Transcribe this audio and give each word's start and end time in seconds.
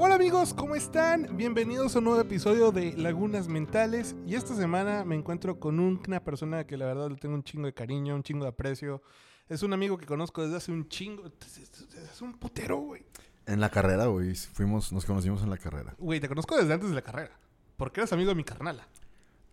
Hola 0.00 0.14
amigos, 0.14 0.54
¿cómo 0.54 0.76
están? 0.76 1.36
Bienvenidos 1.36 1.96
a 1.96 1.98
un 1.98 2.04
nuevo 2.04 2.20
episodio 2.20 2.70
de 2.70 2.96
Lagunas 2.96 3.48
Mentales. 3.48 4.14
Y 4.28 4.36
esta 4.36 4.54
semana 4.54 5.04
me 5.04 5.16
encuentro 5.16 5.58
con 5.58 5.80
una 5.80 6.22
persona 6.22 6.64
que 6.64 6.76
la 6.76 6.86
verdad 6.86 7.10
le 7.10 7.16
tengo 7.16 7.34
un 7.34 7.42
chingo 7.42 7.66
de 7.66 7.74
cariño, 7.74 8.14
un 8.14 8.22
chingo 8.22 8.44
de 8.44 8.50
aprecio. 8.50 9.02
Es 9.48 9.64
un 9.64 9.72
amigo 9.72 9.98
que 9.98 10.06
conozco 10.06 10.40
desde 10.44 10.56
hace 10.56 10.70
un 10.70 10.88
chingo. 10.88 11.24
Es 11.26 12.22
un 12.22 12.38
putero, 12.38 12.76
güey. 12.76 13.04
En 13.44 13.60
la 13.60 13.70
carrera, 13.70 14.06
güey. 14.06 14.36
Fuimos, 14.36 14.92
nos 14.92 15.04
conocimos 15.04 15.42
en 15.42 15.50
la 15.50 15.58
carrera. 15.58 15.96
Güey, 15.98 16.20
te 16.20 16.28
conozco 16.28 16.56
desde 16.56 16.74
antes 16.74 16.90
de 16.90 16.94
la 16.94 17.02
carrera. 17.02 17.36
Porque 17.76 17.98
eres 17.98 18.12
amigo 18.12 18.28
de 18.28 18.36
mi 18.36 18.44
carnala. 18.44 18.86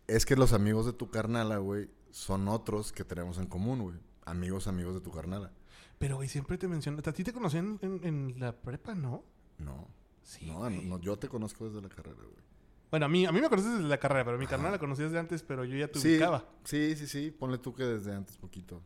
Es 0.05 0.27
que 0.27 0.35
los 0.35 0.53
amigos 0.53 0.85
de 0.85 0.93
tu 0.93 1.09
carnala, 1.09 1.57
güey, 1.57 1.89
son 2.11 2.47
otros 2.49 2.91
que 2.91 3.03
tenemos 3.03 3.39
en 3.39 3.47
común, 3.47 3.81
güey. 3.81 3.97
Amigos, 4.25 4.67
amigos 4.67 4.93
de 4.93 5.01
tu 5.01 5.09
carnala. 5.09 5.51
Pero, 5.97 6.17
güey, 6.17 6.29
siempre 6.29 6.59
te 6.59 6.67
menciono. 6.67 7.01
¿A 7.03 7.11
ti 7.11 7.23
te 7.23 7.33
conocí 7.33 7.57
en, 7.57 8.35
la 8.37 8.51
prepa, 8.51 8.93
no? 8.93 9.23
No. 9.57 10.04
Sí. 10.25 10.47
No, 10.47 10.69
no, 10.69 10.99
yo 10.99 11.17
te 11.17 11.29
conozco 11.29 11.69
desde 11.69 11.81
la 11.81 11.89
carrera, 11.89 12.17
güey. 12.17 12.45
Bueno, 12.91 13.05
a 13.05 13.09
mí, 13.09 13.25
a 13.25 13.31
mí 13.31 13.41
me 13.41 13.49
conoces 13.49 13.73
desde 13.73 13.87
la 13.87 13.97
carrera, 13.97 14.25
pero 14.25 14.37
mi 14.37 14.47
carnal 14.47 14.71
la 14.71 14.79
conocí 14.79 15.03
desde 15.03 15.19
antes, 15.19 15.43
pero 15.43 15.65
yo 15.65 15.77
ya 15.77 15.87
te 15.87 15.99
ubicaba. 15.99 16.45
Sí, 16.63 16.95
sí, 16.95 17.07
sí. 17.07 17.31
Ponle 17.31 17.57
tú 17.57 17.73
que 17.73 17.83
desde 17.83 18.13
antes 18.13 18.37
poquito. 18.37 18.81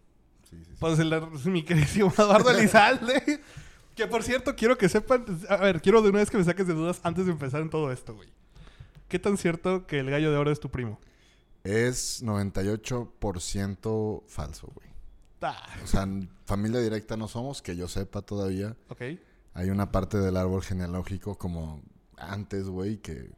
Sí, 0.50 0.58
sí, 0.58 0.66
sí. 0.66 0.72
Pues 0.80 1.00
el, 1.00 1.14
mi 1.46 1.64
querido 1.64 2.08
Eduardo 2.08 2.50
Elizalde. 2.52 3.42
que 3.96 4.08
por 4.08 4.24
cierto, 4.24 4.56
quiero 4.56 4.78
que 4.78 4.90
sepan. 4.90 5.26
A 5.50 5.58
ver, 5.58 5.82
quiero 5.82 6.02
de 6.02 6.10
una 6.10 6.20
vez 6.20 6.30
que 6.30 6.38
me 6.38 6.44
saques 6.44 6.68
de 6.68 6.74
dudas 6.74 7.00
antes 7.04 7.26
de 7.26 7.32
empezar 7.32 7.62
en 7.62 7.70
todo 7.70 7.92
esto, 7.92 8.16
güey. 8.16 8.30
¿Qué 9.08 9.20
tan 9.20 9.38
cierto 9.38 9.88
que 9.88 10.00
el 10.00 10.10
gallo 10.10 10.32
de 10.32 10.38
oro 10.38 10.52
es 10.52 10.60
tu 10.60 10.70
primo? 10.70 11.00
Es 11.64 12.24
98% 12.24 14.24
falso, 14.28 14.72
güey. 14.74 14.90
Ah. 15.42 15.68
O 15.84 15.88
sea, 15.88 16.08
familia 16.46 16.80
directa 16.80 17.18
no 17.18 17.28
somos, 17.28 17.62
que 17.62 17.76
yo 17.76 17.88
sepa 17.88 18.22
todavía. 18.22 18.76
Ok. 18.90 19.02
Hay 19.60 19.70
una 19.72 19.92
parte 19.92 20.18
del 20.18 20.38
árbol 20.38 20.64
genealógico 20.64 21.38
como 21.38 21.82
antes, 22.18 22.70
güey, 22.70 22.98
que... 23.00 23.30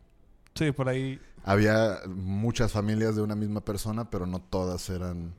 Sí, 0.54 0.72
por 0.72 0.88
ahí... 0.88 1.20
Había 1.44 1.98
muchas 2.08 2.72
familias 2.72 3.16
de 3.16 3.24
una 3.24 3.34
misma 3.34 3.62
persona, 3.62 4.12
pero 4.12 4.28
no 4.28 4.40
todas 4.40 4.88
eran 4.92 5.34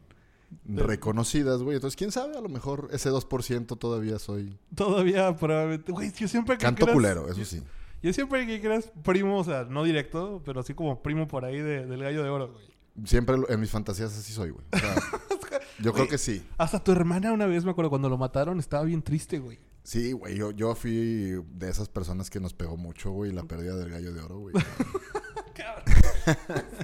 reconocidas, 0.66 1.62
güey. 1.62 1.76
Entonces, 1.76 1.96
quién 1.96 2.10
sabe, 2.10 2.36
a 2.36 2.40
lo 2.40 2.48
mejor 2.48 2.88
ese 2.90 3.10
2% 3.10 3.78
todavía 3.78 4.18
soy. 4.18 4.58
Todavía, 4.74 5.36
probablemente. 5.36 5.92
Güey, 5.92 6.12
yo 6.12 6.26
siempre. 6.26 6.58
Canto 6.58 6.88
culero, 6.88 7.28
eso 7.28 7.44
sí. 7.44 7.62
Yo 8.02 8.12
siempre 8.12 8.44
que 8.44 8.56
eras 8.56 8.90
primo, 9.04 9.38
o 9.38 9.44
sea, 9.44 9.62
no 9.62 9.84
directo, 9.84 10.42
pero 10.44 10.62
así 10.62 10.74
como 10.74 11.00
primo 11.00 11.28
por 11.28 11.44
ahí 11.44 11.60
del 11.60 12.02
gallo 12.02 12.24
de 12.24 12.28
oro, 12.28 12.52
güey. 12.52 13.06
Siempre 13.06 13.36
en 13.48 13.60
mis 13.60 13.70
fantasías 13.70 14.18
así 14.18 14.32
soy, 14.32 14.50
güey. 14.50 14.64
yo 15.80 15.92
creo 15.92 16.08
que 16.08 16.18
sí. 16.18 16.44
Hasta 16.58 16.82
tu 16.82 16.92
hermana 16.92 17.32
una 17.32 17.46
vez, 17.46 17.64
me 17.64 17.70
acuerdo, 17.70 17.90
cuando 17.90 18.08
lo 18.08 18.18
mataron, 18.18 18.58
estaba 18.58 18.84
bien 18.84 19.02
triste, 19.02 19.38
güey. 19.38 19.58
Sí, 19.82 20.12
güey, 20.12 20.36
yo, 20.36 20.52
yo 20.52 20.74
fui 20.74 21.42
de 21.54 21.68
esas 21.68 21.88
personas 21.88 22.30
que 22.30 22.38
nos 22.38 22.54
pegó 22.54 22.76
mucho, 22.76 23.10
güey, 23.10 23.32
la 23.32 23.42
pérdida 23.42 23.76
del 23.76 23.90
gallo 23.90 24.12
de 24.12 24.20
oro, 24.20 24.38
güey. 24.38 24.54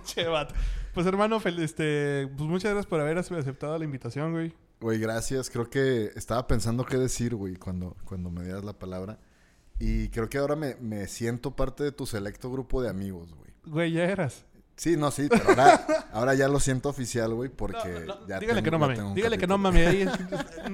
Chevat. 0.05 0.53
Pues 0.95 1.06
hermano, 1.06 1.41
este, 1.45 2.28
pues 2.36 2.48
muchas 2.48 2.72
gracias 2.72 2.86
por 2.86 3.00
haber 3.00 3.19
aceptado 3.19 3.78
la 3.78 3.84
invitación, 3.84 4.33
güey. 4.33 4.53
Güey, 4.80 4.98
gracias. 4.98 5.50
Creo 5.50 5.70
que 5.70 6.11
estaba 6.17 6.47
pensando 6.47 6.84
qué 6.84 6.98
decir, 6.98 7.34
güey, 7.34 7.56
cuando, 7.56 7.97
cuando 8.05 8.30
me 8.30 8.45
dieras 8.45 8.64
la 8.64 8.78
palabra. 8.78 9.19
Y 9.78 10.08
creo 10.08 10.28
que 10.28 10.39
ahora 10.39 10.56
me, 10.56 10.75
me 10.77 11.06
siento 11.06 11.55
parte 11.55 11.84
de 11.84 11.92
tu 11.92 12.06
selecto 12.06 12.50
grupo 12.50 12.83
de 12.83 12.89
amigos, 12.89 13.33
güey. 13.35 13.52
Güey, 13.64 13.92
ya 13.92 14.05
eras. 14.05 14.45
Sí, 14.78 14.96
no, 14.96 15.11
sí, 15.11 15.27
pero 15.28 15.48
ahora, 15.48 15.86
ahora 16.12 16.34
ya 16.34 16.46
lo 16.46 16.61
siento 16.61 16.89
oficial, 16.89 17.34
güey, 17.34 17.50
porque 17.50 18.06
ya 18.28 18.39
Dígale 18.39 18.62
que 18.62 18.70
no 18.70 18.78
mame. 18.78 19.12
Dígale 19.12 19.36
que 19.36 19.46
no 19.48 19.58
mame. 19.58 20.06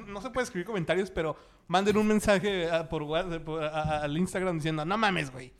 no 0.07 0.21
se 0.21 0.29
puede 0.29 0.45
escribir 0.45 0.67
comentarios, 0.67 1.11
pero 1.11 1.37
manden 1.69 1.97
un 1.97 2.07
mensaje 2.07 2.69
por, 2.91 3.03
al 3.17 4.17
Instagram 4.17 4.57
diciendo, 4.57 4.85
no 4.85 4.99
mames, 4.99 5.33
güey. 5.33 5.55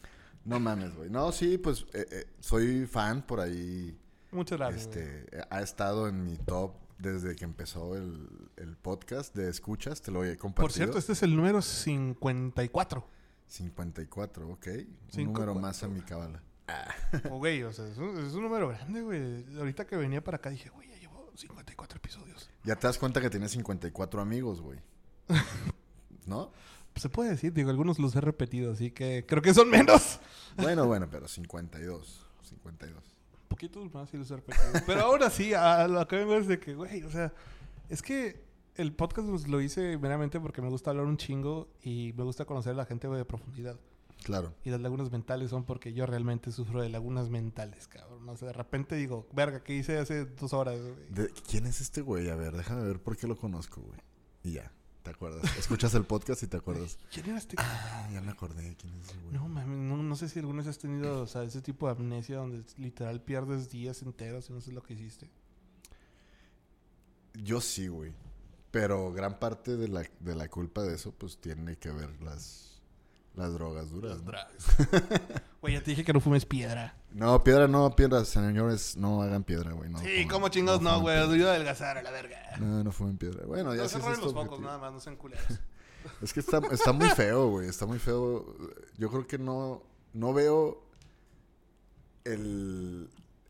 No 0.45 0.61
mames, 0.61 0.95
güey. 0.95 1.09
No, 1.09 1.33
sí, 1.33 1.57
pues 1.57 1.87
eh, 1.95 2.07
eh, 2.11 2.27
soy 2.39 2.85
fan 2.85 3.23
por 3.23 3.41
ahí. 3.41 3.99
Muchas 4.31 4.59
gracias. 4.59 4.83
Este, 4.83 5.27
ha 5.49 5.63
estado 5.63 6.07
en 6.07 6.23
mi 6.23 6.37
top 6.37 6.75
desde 6.99 7.35
que 7.37 7.45
empezó 7.45 7.97
el, 7.97 8.29
el, 8.57 8.77
podcast 8.77 9.35
de 9.35 9.49
escuchas. 9.49 10.03
Te 10.03 10.11
lo 10.11 10.23
he 10.23 10.37
compartido. 10.37 10.65
Por 10.65 10.73
cierto, 10.73 10.99
este 10.99 11.13
es 11.13 11.23
el 11.23 11.35
número 11.35 11.63
54. 11.63 13.07
54, 13.47 14.49
ok. 14.51 14.67
Un 15.17 15.25
número 15.25 15.55
más 15.55 15.83
a 15.83 15.89
mi 15.89 16.03
cabala. 16.03 16.43
Ah. 16.67 16.95
O 17.31 17.39
güey, 17.39 17.63
o 17.63 17.73
sea, 17.73 17.87
es 17.87 17.99
un, 17.99 18.43
número 18.43 18.69
grande, 18.69 19.03
güey. 19.03 19.45
Ahorita 19.59 19.87
que 19.87 19.97
venía 19.97 20.23
para 20.23 20.37
acá 20.37 20.51
dije, 20.51 20.71
güey, 20.71 20.89
ya 20.89 20.97
llevo 20.97 21.31
54 21.35 21.99
episodios. 21.99 22.51
Ya 22.65 22.77
te 22.77 22.87
das 22.87 22.99
cuenta 22.99 23.21
que 23.21 23.31
tienes 23.31 23.53
54 23.53 24.21
amigos, 24.21 24.61
güey. 24.61 24.79
¿No? 26.27 26.51
se 26.97 27.09
puede 27.09 27.31
decir, 27.31 27.53
digo, 27.53 27.71
algunos 27.71 27.99
los 27.99 28.15
he 28.15 28.21
repetido, 28.21 28.73
así 28.73 28.93
que 28.93 29.25
creo 29.27 29.43
que 29.43 29.55
son 29.55 29.69
menos. 29.69 30.21
Bueno, 30.57 30.87
bueno, 30.87 31.09
pero 31.11 31.27
52. 31.27 32.27
52. 32.45 32.97
Un 32.97 33.49
poquito 33.49 33.85
más 33.93 34.09
si 34.09 34.17
los 34.17 34.31
he 34.31 34.37
repetido. 34.37 34.65
pero 34.87 35.01
ahora 35.01 35.29
sí, 35.29 35.53
a 35.53 35.89
lo 35.89 36.07
que 36.07 36.15
vengo 36.15 36.37
es 36.37 36.47
de 36.47 36.61
que, 36.61 36.77
güey, 36.77 37.03
o 37.03 37.11
sea, 37.11 37.33
es 37.89 38.03
que 38.03 38.45
el 38.77 38.93
podcast 38.93 39.27
lo 39.49 39.61
hice 39.61 39.99
meramente 39.99 40.39
porque 40.39 40.63
me 40.63 40.69
gusta 40.69 40.91
hablar 40.91 41.07
un 41.07 41.17
chingo 41.17 41.67
y 41.83 42.13
me 42.17 42.23
gusta 42.23 42.45
conocer 42.45 42.73
a 42.75 42.77
la 42.77 42.87
gente 42.87 43.09
de 43.09 43.25
profundidad. 43.25 43.77
Claro. 44.25 44.55
Y 44.65 44.71
las 44.71 44.81
lagunas 44.81 45.13
mentales 45.13 45.51
son 45.51 45.65
porque 45.65 45.93
yo 45.93 46.07
realmente 46.07 46.51
sufro 46.51 46.81
de 46.81 46.89
lagunas 46.89 47.29
mentales, 47.29 47.87
cabrón. 47.89 48.27
O 48.27 48.37
sea, 48.39 48.49
de 48.49 48.55
repente 48.55 48.97
digo, 48.97 49.29
verga, 49.33 49.63
¿qué 49.63 49.75
hice 49.75 49.99
hace 49.99 50.25
dos 50.25 50.55
horas, 50.55 50.81
güey? 50.81 51.29
¿Quién 51.47 51.67
es 51.67 51.83
este 51.83 52.01
güey? 52.01 52.31
A 52.31 52.35
ver, 52.35 52.57
déjame 52.57 52.85
ver 52.85 53.03
por 53.03 53.19
qué 53.19 53.27
lo 53.27 53.37
conozco, 53.37 53.83
güey. 53.83 54.01
Y 54.43 54.53
ya, 54.53 54.73
te 55.03 55.11
acuerdas. 55.11 55.45
Escuchas 55.59 55.93
el 55.93 56.05
podcast 56.05 56.43
y 56.43 56.47
te 56.47 56.57
acuerdas. 56.57 56.99
¿Quién 57.13 57.27
era 57.27 57.37
este? 57.37 57.57
Ah, 57.59 58.09
ya 58.15 58.23
me 58.23 58.33
acordé. 58.33 58.75
¿Quién 58.77 58.95
es 58.95 59.11
ese 59.11 59.19
güey? 59.19 59.35
No, 59.35 59.47
mami, 59.47 59.77
no, 59.77 60.03
no, 60.03 60.17
sé 60.17 60.31
si 60.31 60.39
alguna 60.39 60.61
vez 60.61 60.69
has 60.69 60.79
tenido, 60.79 61.21
o 61.21 61.27
sea, 61.27 61.43
ese 61.43 61.61
tipo 61.61 61.87
de 61.87 61.93
amnesia 61.93 62.39
donde 62.39 62.65
literal 62.79 63.21
pierdes 63.21 63.69
días 63.69 64.01
enteros 64.01 64.49
y 64.49 64.55
no 64.55 64.63
sé 64.63 64.73
lo 64.73 64.83
que 64.83 64.95
hiciste. 64.95 65.31
Yo 67.35 67.61
sí, 67.61 67.89
güey. 67.89 68.15
Pero 68.71 69.13
gran 69.13 69.39
parte 69.39 69.77
de 69.77 69.89
la, 69.89 70.03
de 70.21 70.35
la 70.35 70.49
culpa 70.49 70.83
de 70.83 70.95
eso, 70.95 71.13
pues 71.13 71.37
tiene 71.37 71.77
que 71.77 71.91
ver 71.91 72.23
las 72.23 72.74
las 73.35 73.53
drogas 73.53 73.91
duras. 73.91 74.13
Las 74.13 74.25
drogas. 74.25 75.13
Güey, 75.61 75.73
ya 75.73 75.83
te 75.83 75.93
dije 75.93 76.05
que 76.05 76.13
no 76.13 76.21
fumes 76.21 76.45
piedra. 76.45 76.95
No, 77.11 77.43
piedra 77.43 77.67
no, 77.67 77.97
piedras, 77.97 78.29
señores, 78.29 78.99
no 78.99 79.23
hagan 79.23 79.45
piedra, 79.45 79.73
güey. 79.73 79.89
No, 79.89 79.99
sí, 79.99 80.27
como 80.29 80.51
chingados 80.51 80.83
no, 80.83 81.01
güey. 81.01 81.17
Ayuda 81.17 81.53
a 81.53 81.55
adelgazar 81.55 81.97
a 81.97 82.03
la 82.03 82.11
verga. 82.11 82.37
No, 82.59 82.85
no 82.85 82.93
fumen 82.93 83.17
piedra. 83.17 83.47
Bueno, 83.47 83.75
ya 83.75 83.89
se 83.89 83.97
es 83.97 84.19
los 84.19 84.35
focos, 84.35 84.61
nada 84.61 84.77
más, 84.77 84.93
no 84.93 85.01
sean 85.01 85.17
culeros. 85.17 85.47
es 86.23 86.35
que 86.35 86.41
está, 86.41 86.61
está 86.71 86.93
muy 86.93 87.09
feo, 87.09 87.49
güey. 87.49 87.67
Está 87.67 87.87
muy 87.87 87.99
feo. 87.99 88.45
Yo 88.99 89.09
creo 89.09 89.27
que 89.27 89.39
no, 89.39 89.83
no 90.13 90.35
veo 90.35 90.85
el, 92.25 93.09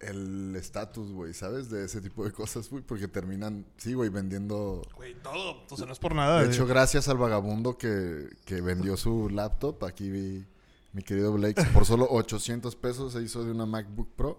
el 0.08 0.54
estatus, 0.56 1.12
güey, 1.12 1.34
¿sabes? 1.34 1.70
De 1.70 1.84
ese 1.84 2.00
tipo 2.00 2.24
de 2.24 2.32
cosas, 2.32 2.68
güey, 2.70 2.82
porque 2.82 3.08
terminan, 3.08 3.64
sí, 3.76 3.94
güey, 3.94 4.10
vendiendo... 4.10 4.82
Güey, 4.96 5.14
todo, 5.22 5.64
o 5.68 5.76
sea, 5.76 5.86
no 5.86 5.92
es 5.92 5.98
por 5.98 6.14
nada. 6.14 6.42
De 6.42 6.48
hecho, 6.48 6.66
gracias 6.66 7.08
al 7.08 7.18
vagabundo 7.18 7.76
que, 7.78 8.28
que 8.44 8.60
vendió 8.60 8.96
su 8.96 9.28
laptop, 9.28 9.84
aquí 9.84 10.10
vi 10.10 10.44
mi 10.92 11.02
querido 11.02 11.32
Blake, 11.32 11.62
por 11.72 11.84
solo 11.84 12.06
800 12.08 12.76
pesos 12.76 13.12
se 13.12 13.22
hizo 13.22 13.44
de 13.44 13.50
una 13.50 13.66
MacBook 13.66 14.08
Pro. 14.14 14.38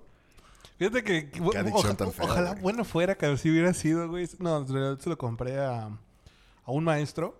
Fíjate 0.77 1.03
que, 1.03 1.31
ojalá 2.19 2.55
bueno 2.55 2.83
fuera 2.83 3.15
que 3.15 3.25
así 3.25 3.49
hubiera 3.49 3.73
sido, 3.73 4.09
güey. 4.09 4.27
No, 4.39 4.57
en 4.57 4.67
realidad 4.67 4.99
se 4.99 5.09
lo 5.09 5.17
compré 5.17 5.57
a, 5.57 5.85
a 5.87 6.71
un 6.71 6.83
maestro. 6.83 7.39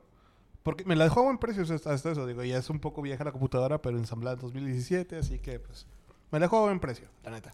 Porque 0.64 0.84
me 0.84 0.96
la 0.96 1.04
dejó 1.04 1.20
a 1.20 1.24
buen 1.24 1.38
precio 1.38 1.62
hasta, 1.62 1.94
eso. 1.94 2.26
Digo, 2.26 2.44
ya 2.44 2.58
es 2.58 2.70
un 2.72 2.80
poco 2.80 3.02
vieja 3.02 3.24
la 3.24 3.32
computadora, 3.32 3.82
pero 3.82 4.00
ensamblada 4.00 4.36
en 4.36 4.42
2017, 4.42 5.16
así 5.16 5.38
que 5.38 5.60
pues 5.60 5.86
me 6.32 6.40
la 6.40 6.48
dejó 6.48 6.58
a 6.58 6.62
buen 6.62 6.80
precio, 6.80 7.08
la 7.24 7.30
neta. 7.32 7.54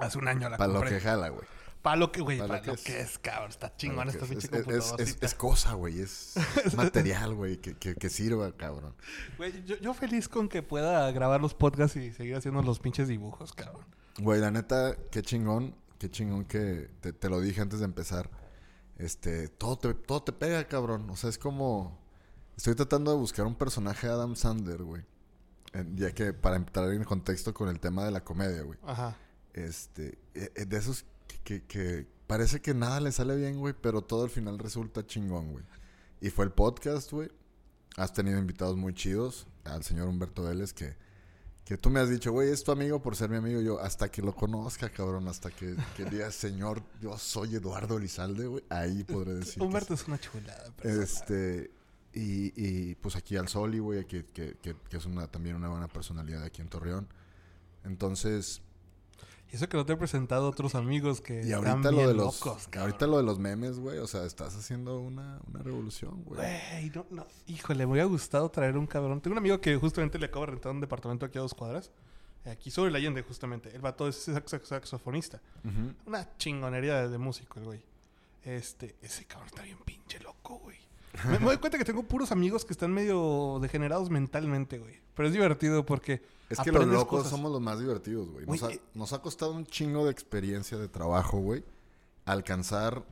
Hace 0.00 0.18
un 0.18 0.28
año 0.28 0.48
la 0.48 0.56
Para 0.56 0.72
lo 0.72 0.82
que 0.82 1.00
jala, 1.00 1.28
güey. 1.28 1.46
Para 1.82 1.96
lo 1.96 2.12
que, 2.12 2.20
güey, 2.20 2.38
para, 2.38 2.60
lo 2.62 2.76
que 2.76 3.00
es, 3.00 3.18
cabrón. 3.18 3.50
Está 3.50 3.74
chingón 3.74 4.08
esta 4.08 4.26
pinche 4.26 4.48
computadora. 4.48 5.02
Es, 5.02 5.16
es, 5.18 5.34
cosa, 5.34 5.72
güey. 5.72 6.00
Es, 6.00 6.34
material, 6.76 7.34
güey, 7.34 7.56
que, 7.56 7.74
que, 7.74 7.94
que, 7.94 8.10
sirva, 8.10 8.52
cabrón. 8.52 8.94
Güey, 9.38 9.64
yo, 9.64 9.76
yo, 9.76 9.94
feliz 9.94 10.28
con 10.28 10.48
que 10.50 10.62
pueda 10.62 11.10
grabar 11.10 11.40
los 11.40 11.54
podcasts 11.54 11.96
y 11.96 12.12
seguir 12.12 12.36
haciendo 12.36 12.62
los 12.62 12.80
pinches 12.80 13.08
dibujos, 13.08 13.54
cabrón. 13.54 13.86
Güey, 14.18 14.40
la 14.40 14.50
neta, 14.50 14.94
qué 15.10 15.22
chingón. 15.22 15.74
Qué 15.98 16.10
chingón 16.10 16.44
que 16.44 16.90
te, 17.00 17.12
te 17.12 17.28
lo 17.28 17.40
dije 17.40 17.60
antes 17.60 17.78
de 17.78 17.84
empezar. 17.86 18.30
Este, 18.98 19.48
todo 19.48 19.78
te, 19.78 19.94
todo 19.94 20.22
te 20.22 20.32
pega, 20.32 20.66
cabrón. 20.68 21.08
O 21.08 21.16
sea, 21.16 21.30
es 21.30 21.38
como... 21.38 21.98
Estoy 22.56 22.74
tratando 22.74 23.10
de 23.10 23.16
buscar 23.16 23.46
un 23.46 23.54
personaje 23.54 24.06
de 24.06 24.12
Adam 24.12 24.36
Sandler, 24.36 24.82
güey. 24.82 25.02
Ya 25.94 26.12
que 26.12 26.34
para 26.34 26.56
entrar 26.56 26.92
en 26.92 27.04
contexto 27.04 27.54
con 27.54 27.68
el 27.68 27.80
tema 27.80 28.04
de 28.04 28.10
la 28.10 28.22
comedia, 28.22 28.62
güey. 28.62 28.78
Ajá. 28.82 29.16
Este, 29.52 30.18
e, 30.34 30.52
e, 30.54 30.64
de 30.66 30.76
esos 30.76 31.04
que, 31.44 31.64
que, 31.64 32.06
parece 32.26 32.60
que 32.60 32.74
nada 32.74 33.00
le 33.00 33.12
sale 33.12 33.36
bien, 33.36 33.58
güey, 33.58 33.74
pero 33.80 34.02
todo 34.02 34.24
al 34.24 34.30
final 34.30 34.58
resulta 34.58 35.06
chingón, 35.06 35.52
güey. 35.52 35.64
Y 36.20 36.30
fue 36.30 36.44
el 36.44 36.52
podcast, 36.52 37.10
güey. 37.10 37.30
Has 37.96 38.12
tenido 38.12 38.38
invitados 38.38 38.76
muy 38.76 38.94
chidos. 38.94 39.46
Al 39.64 39.82
señor 39.82 40.08
Humberto 40.08 40.44
Vélez, 40.44 40.72
que, 40.72 40.96
que 41.64 41.76
tú 41.76 41.90
me 41.90 42.00
has 42.00 42.08
dicho, 42.08 42.32
güey, 42.32 42.50
es 42.50 42.62
tu 42.62 42.72
amigo 42.72 43.02
por 43.02 43.16
ser 43.16 43.30
mi 43.30 43.36
amigo. 43.36 43.60
Yo, 43.60 43.80
hasta 43.80 44.10
que 44.10 44.22
lo 44.22 44.34
conozca, 44.34 44.90
cabrón, 44.90 45.28
hasta 45.28 45.50
que, 45.50 45.74
que 45.96 46.04
diga, 46.04 46.30
señor, 46.30 46.82
yo 47.00 47.16
soy 47.18 47.56
Eduardo 47.56 47.98
Elizalde, 47.98 48.46
güey. 48.46 48.64
Ahí 48.68 49.04
podré 49.04 49.34
decir. 49.34 49.62
Humberto 49.62 49.94
es 49.94 50.06
una 50.06 50.18
chulada. 50.18 50.72
Este. 50.82 51.70
Y, 52.12 52.94
pues 52.96 53.16
aquí 53.16 53.36
al 53.36 53.48
Soli, 53.48 53.78
güey, 53.78 54.04
que, 54.06 54.24
que, 54.26 54.56
que, 54.56 54.96
es 54.96 55.06
una, 55.06 55.28
también 55.28 55.56
una 55.56 55.68
buena 55.68 55.88
personalidad 55.88 56.42
aquí 56.42 56.62
en 56.62 56.68
Torreón. 56.68 57.08
Entonces... 57.84 58.62
Y 59.52 59.56
eso 59.56 59.68
que 59.68 59.76
no 59.76 59.84
te 59.84 59.94
he 59.94 59.96
presentado 59.96 60.46
a 60.46 60.50
otros 60.50 60.76
amigos 60.76 61.20
que 61.20 61.44
y 61.44 61.52
ahorita 61.52 61.90
lo 61.90 62.06
de 62.06 62.14
los 62.14 62.40
ahorita 62.76 63.06
lo 63.08 63.16
de 63.16 63.24
los 63.24 63.38
memes, 63.40 63.80
güey, 63.80 63.98
o 63.98 64.06
sea, 64.06 64.24
estás 64.24 64.56
haciendo 64.56 65.00
una, 65.00 65.40
una 65.48 65.62
revolución, 65.62 66.22
güey. 66.24 66.40
Güey, 66.40 66.90
no, 66.94 67.06
no, 67.10 67.26
híjole, 67.48 67.84
me 67.86 67.92
hubiera 67.92 68.06
gustado 68.06 68.48
traer 68.50 68.76
un 68.76 68.86
cabrón. 68.86 69.20
Tengo 69.20 69.34
un 69.34 69.38
amigo 69.38 69.60
que 69.60 69.76
justamente 69.76 70.18
le 70.18 70.26
acaba 70.26 70.46
de 70.46 70.52
rentar 70.52 70.72
un 70.72 70.80
departamento 70.80 71.26
aquí 71.26 71.38
a 71.38 71.40
dos 71.40 71.54
cuadras. 71.54 71.90
Aquí 72.44 72.70
sobre 72.70 72.90
la 72.90 72.98
Allende, 72.98 73.22
justamente. 73.22 73.74
El 73.74 73.82
vato 73.82 74.08
es 74.08 74.30
saxofonista. 74.64 75.40
Una 76.06 76.36
chingonería 76.38 77.08
de, 77.08 77.18
músico, 77.18 77.58
el 77.58 77.64
güey. 77.66 77.82
Este, 78.42 78.96
ese 79.02 79.26
cabrón 79.26 79.48
está 79.48 79.62
bien 79.62 79.78
pinche 79.84 80.18
loco, 80.20 80.58
güey. 80.58 80.78
Me, 81.28 81.38
doy 81.38 81.56
cuenta 81.58 81.78
que 81.78 81.84
tengo 81.84 82.02
puros 82.02 82.32
amigos 82.32 82.64
que 82.64 82.72
están 82.72 82.92
medio 82.92 83.58
degenerados 83.60 84.10
mentalmente, 84.10 84.78
güey. 84.78 84.94
Pero 85.14 85.28
es 85.28 85.34
divertido 85.34 85.84
porque. 85.84 86.22
Es 86.48 86.58
que 86.60 86.72
los 86.72 86.86
locos 86.86 87.28
somos 87.28 87.50
los 87.50 87.60
más 87.60 87.78
divertidos, 87.78 88.28
güey. 88.30 88.46
Nos, 88.46 88.62
ha, 88.62 88.70
nos, 88.94 89.12
ha, 89.12 89.20
costado 89.20 89.52
un 89.52 89.66
chingo 89.66 90.04
de 90.04 90.10
experiencia 90.10 90.78
de 90.78 90.88
trabajo, 90.88 91.38
güey. 91.38 91.64
Alcanzar 92.24 93.02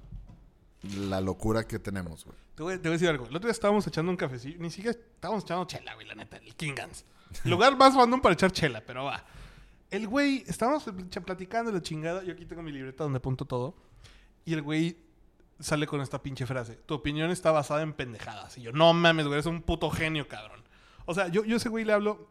la 0.83 1.21
locura 1.21 1.67
que 1.67 1.79
tenemos, 1.79 2.25
güey. 2.25 2.37
Te 2.55 2.63
voy, 2.63 2.73
a 2.73 2.79
decir 2.79 3.09
algo. 3.09 3.27
El 3.27 3.37
otro 3.37 3.47
día 3.47 3.53
estábamos 3.53 3.87
echando 3.87 4.11
un 4.11 4.17
cafecito. 4.17 4.61
Ni 4.61 4.71
siquiera 4.71 4.99
estábamos 4.99 5.45
echando 5.45 5.65
chela, 5.67 5.95
güey, 5.95 6.07
la 6.07 6.15
neta. 6.15 6.37
El 6.39 6.55
King 6.55 6.75
Guns. 6.81 7.05
Lugar 7.45 7.77
más 7.77 7.95
random 7.95 8.21
para 8.21 8.33
echar 8.33 8.51
chela, 8.51 8.83
pero 8.85 9.05
va. 9.05 9.25
El 9.91 10.07
güey, 10.09 10.45
estábamos 10.47 10.85
platicando 11.25 11.71
la 11.73 11.81
chingada. 11.81 12.23
Yo 12.23 12.33
aquí 12.33 12.45
tengo 12.45 12.63
mi 12.63 12.73
libreta 12.73 13.05
donde 13.05 13.19
apunto 13.19 13.45
todo. 13.45 13.75
Y 14.45 14.55
el 14.55 14.63
güey 14.63 14.97
sale 15.61 15.87
con 15.87 16.01
esta 16.01 16.23
pinche 16.23 16.47
frase. 16.47 16.75
Tu 16.87 16.95
opinión 16.95 17.31
está 17.31 17.51
basada 17.51 17.83
en 17.83 17.93
pendejadas. 17.93 18.59
Y 18.59 18.63
yo, 18.63 18.73
no 18.73 18.93
mames, 18.93 19.27
güey, 19.27 19.35
eres 19.35 19.47
un 19.47 19.63
puto 19.63 19.91
genio, 19.91 20.29
cabrón. 20.29 20.63
O 21.07 21.15
sea, 21.15 21.29
yo, 21.29 21.45
yo 21.45 21.57
ese 21.57 21.69
güey 21.69 21.85
le 21.85 21.93
hablo. 21.93 22.29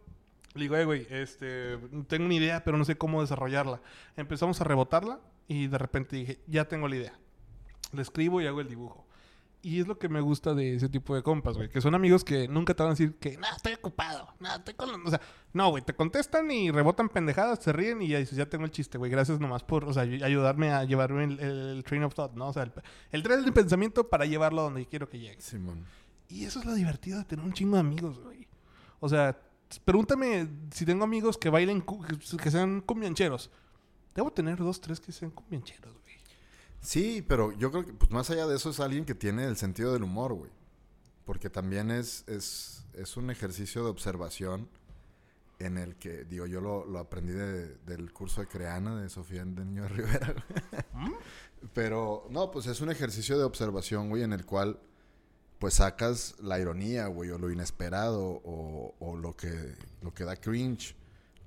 Le 0.54 0.62
digo, 0.64 0.76
eh, 0.76 0.86
güey, 0.86 1.08
este, 1.10 1.78
tengo 2.08 2.26
una 2.26 2.34
idea, 2.34 2.64
pero 2.64 2.78
no 2.78 2.86
sé 2.86 2.98
cómo 2.98 3.22
desarrollarla. 3.22 3.82
Empezamos 4.16 4.60
a 4.62 4.64
rebotarla 4.64 5.20
y 5.48 5.68
de 5.68 5.78
repente 5.78 6.16
dije, 6.16 6.40
ya 6.48 6.66
tengo 6.66 6.88
la 6.88 6.96
idea. 6.96 7.20
Le 7.92 8.02
escribo 8.02 8.42
y 8.42 8.48
hago 8.48 8.62
el 8.62 8.68
dibujo. 8.68 9.07
Y 9.68 9.82
es 9.82 9.88
lo 9.88 10.00
que 10.00 10.08
me 10.08 10.22
gusta 10.22 10.54
de 10.54 10.76
ese 10.76 10.88
tipo 10.88 11.14
de 11.14 11.22
compas, 11.22 11.58
güey. 11.58 11.68
Que 11.68 11.82
son 11.82 11.94
amigos 11.94 12.24
que 12.24 12.48
nunca 12.48 12.74
te 12.74 12.84
van 12.84 12.92
a 12.92 12.94
decir 12.94 13.16
que, 13.16 13.38
no, 13.38 13.48
estoy 13.54 13.74
ocupado. 13.74 14.34
No, 14.40 14.56
estoy 14.56 14.76
con... 14.76 15.06
O 15.06 15.10
sea, 15.10 15.20
no, 15.52 15.72
güey. 15.72 15.84
Te 15.84 15.94
contestan 15.94 16.50
y 16.50 16.72
rebotan 16.72 17.10
pendejadas, 17.10 17.62
se 17.62 17.74
ríen 17.74 18.02
y 18.02 18.08
ya 18.08 18.18
dices, 18.18 18.38
ya 18.38 18.46
tengo 18.46 18.64
el 18.64 18.72
chiste, 18.72 18.98
güey. 18.98 19.12
Gracias 19.12 19.42
nomás 19.42 19.66
por, 19.66 19.84
o 19.84 19.92
sea, 19.92 20.04
ayudarme 20.04 20.72
a 20.72 20.86
llevarme 20.86 21.26
el, 21.26 21.84
train 21.86 22.02
of 22.04 22.16
thought, 22.16 22.32
¿no? 22.36 22.48
O 22.48 22.54
sea, 22.54 22.72
el, 23.12 23.24
tren 23.24 23.44
de 23.44 23.52
pensamiento 23.52 24.10
para 24.10 24.26
llevarlo 24.26 24.62
a 24.62 24.64
donde 24.64 24.86
quiero 24.86 25.10
que 25.10 25.20
llegue. 25.20 25.42
Simón. 25.42 25.84
Y 26.30 26.46
eso 26.46 26.60
es 26.60 26.66
lo 26.66 26.74
divertido 26.74 27.18
de 27.18 27.26
tener 27.26 27.44
un 27.44 27.52
chingo 27.52 27.76
de 27.76 27.82
amigos, 27.82 28.22
güey. 28.24 28.48
O 29.02 29.10
sea, 29.10 29.38
pregúntame 29.84 30.48
si 30.72 30.86
tengo 30.86 31.04
amigos 31.04 31.38
que 31.38 31.50
bailen, 31.50 31.84
que 32.42 32.52
sean 32.52 32.80
cumbiancheros. 32.80 33.52
Debo 34.16 34.32
tener 34.32 34.60
dos, 34.60 34.80
tres 34.80 35.02
que 35.02 35.12
sean 35.12 35.32
cumbiancheros. 35.32 35.97
Sí, 36.82 37.24
pero 37.28 37.52
yo 37.54 37.72
creo 37.72 37.86
que 37.86 37.94
pues 37.94 38.12
más 38.12 38.30
allá 38.30 38.48
de 38.48 38.56
eso 38.56 38.70
es 38.70 38.80
alguien 38.80 39.06
que 39.06 39.16
tiene 39.16 39.46
el 39.46 39.58
sentido 39.58 39.94
del 39.94 40.04
humor, 40.04 40.34
güey. 40.34 40.52
Porque 41.26 41.50
también 41.50 41.92
es, 41.92 42.24
es, 42.28 42.86
es 42.94 43.18
un 43.18 43.30
ejercicio 43.30 43.84
de 43.84 43.90
observación 43.90 44.70
en 45.60 45.78
el 45.78 45.96
que, 45.96 46.24
digo, 46.24 46.46
yo 46.46 46.62
lo, 46.62 46.86
lo 46.86 47.00
aprendí 47.00 47.34
del 47.34 48.14
curso 48.14 48.42
de 48.42 48.48
Creana 48.48 49.02
de 49.02 49.10
Sofía 49.10 49.44
de 49.44 49.66
Niño 49.66 49.84
de 49.84 49.90
Rivera. 49.90 50.36
¿Mm? 50.94 51.14
Pero, 51.74 52.28
no, 52.30 52.52
pues 52.52 52.68
es 52.68 52.80
un 52.82 52.92
ejercicio 52.92 53.38
de 53.38 53.44
observación, 53.44 54.10
güey, 54.10 54.24
en 54.24 54.34
el 54.34 54.46
cual, 54.46 54.80
pues 55.60 55.76
sacas 55.76 56.36
la 56.40 56.60
ironía, 56.60 57.08
güey, 57.08 57.32
o 57.32 57.40
lo 57.40 57.52
inesperado, 57.52 58.22
o, 58.22 58.96
o 59.00 59.18
lo, 59.18 59.36
que, 59.36 59.76
lo 60.02 60.14
que 60.14 60.24
da 60.24 60.36
cringe 60.36 60.96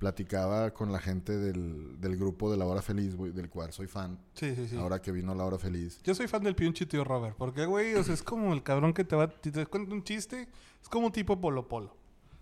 platicaba 0.01 0.73
con 0.73 0.91
la 0.91 0.99
gente 0.99 1.37
del, 1.37 2.01
del 2.01 2.17
grupo 2.17 2.49
de 2.49 2.57
La 2.57 2.65
Hora 2.65 2.81
Feliz, 2.81 3.15
güey, 3.15 3.31
del 3.31 3.51
cual 3.51 3.71
soy 3.71 3.85
fan. 3.85 4.17
Sí, 4.33 4.55
sí, 4.55 4.67
sí. 4.67 4.75
Ahora 4.75 4.99
que 4.99 5.11
vino 5.11 5.35
La 5.35 5.45
Hora 5.45 5.59
Feliz. 5.59 6.01
Yo 6.03 6.15
soy 6.15 6.27
fan 6.27 6.43
del 6.43 6.55
pinche 6.55 6.87
tío 6.87 7.03
Robert. 7.03 7.35
Porque, 7.37 7.67
güey, 7.67 7.93
o 7.93 8.03
sea, 8.03 8.15
es 8.15 8.23
como 8.23 8.51
el 8.51 8.63
cabrón 8.63 8.95
que 8.95 9.03
te 9.03 9.15
va... 9.15 9.27
Te 9.27 9.63
cuenta 9.67 9.93
un 9.93 10.03
chiste. 10.03 10.49
Es 10.81 10.89
como 10.89 11.05
un 11.05 11.11
tipo 11.11 11.39
Polo 11.39 11.67
Polo. 11.67 11.95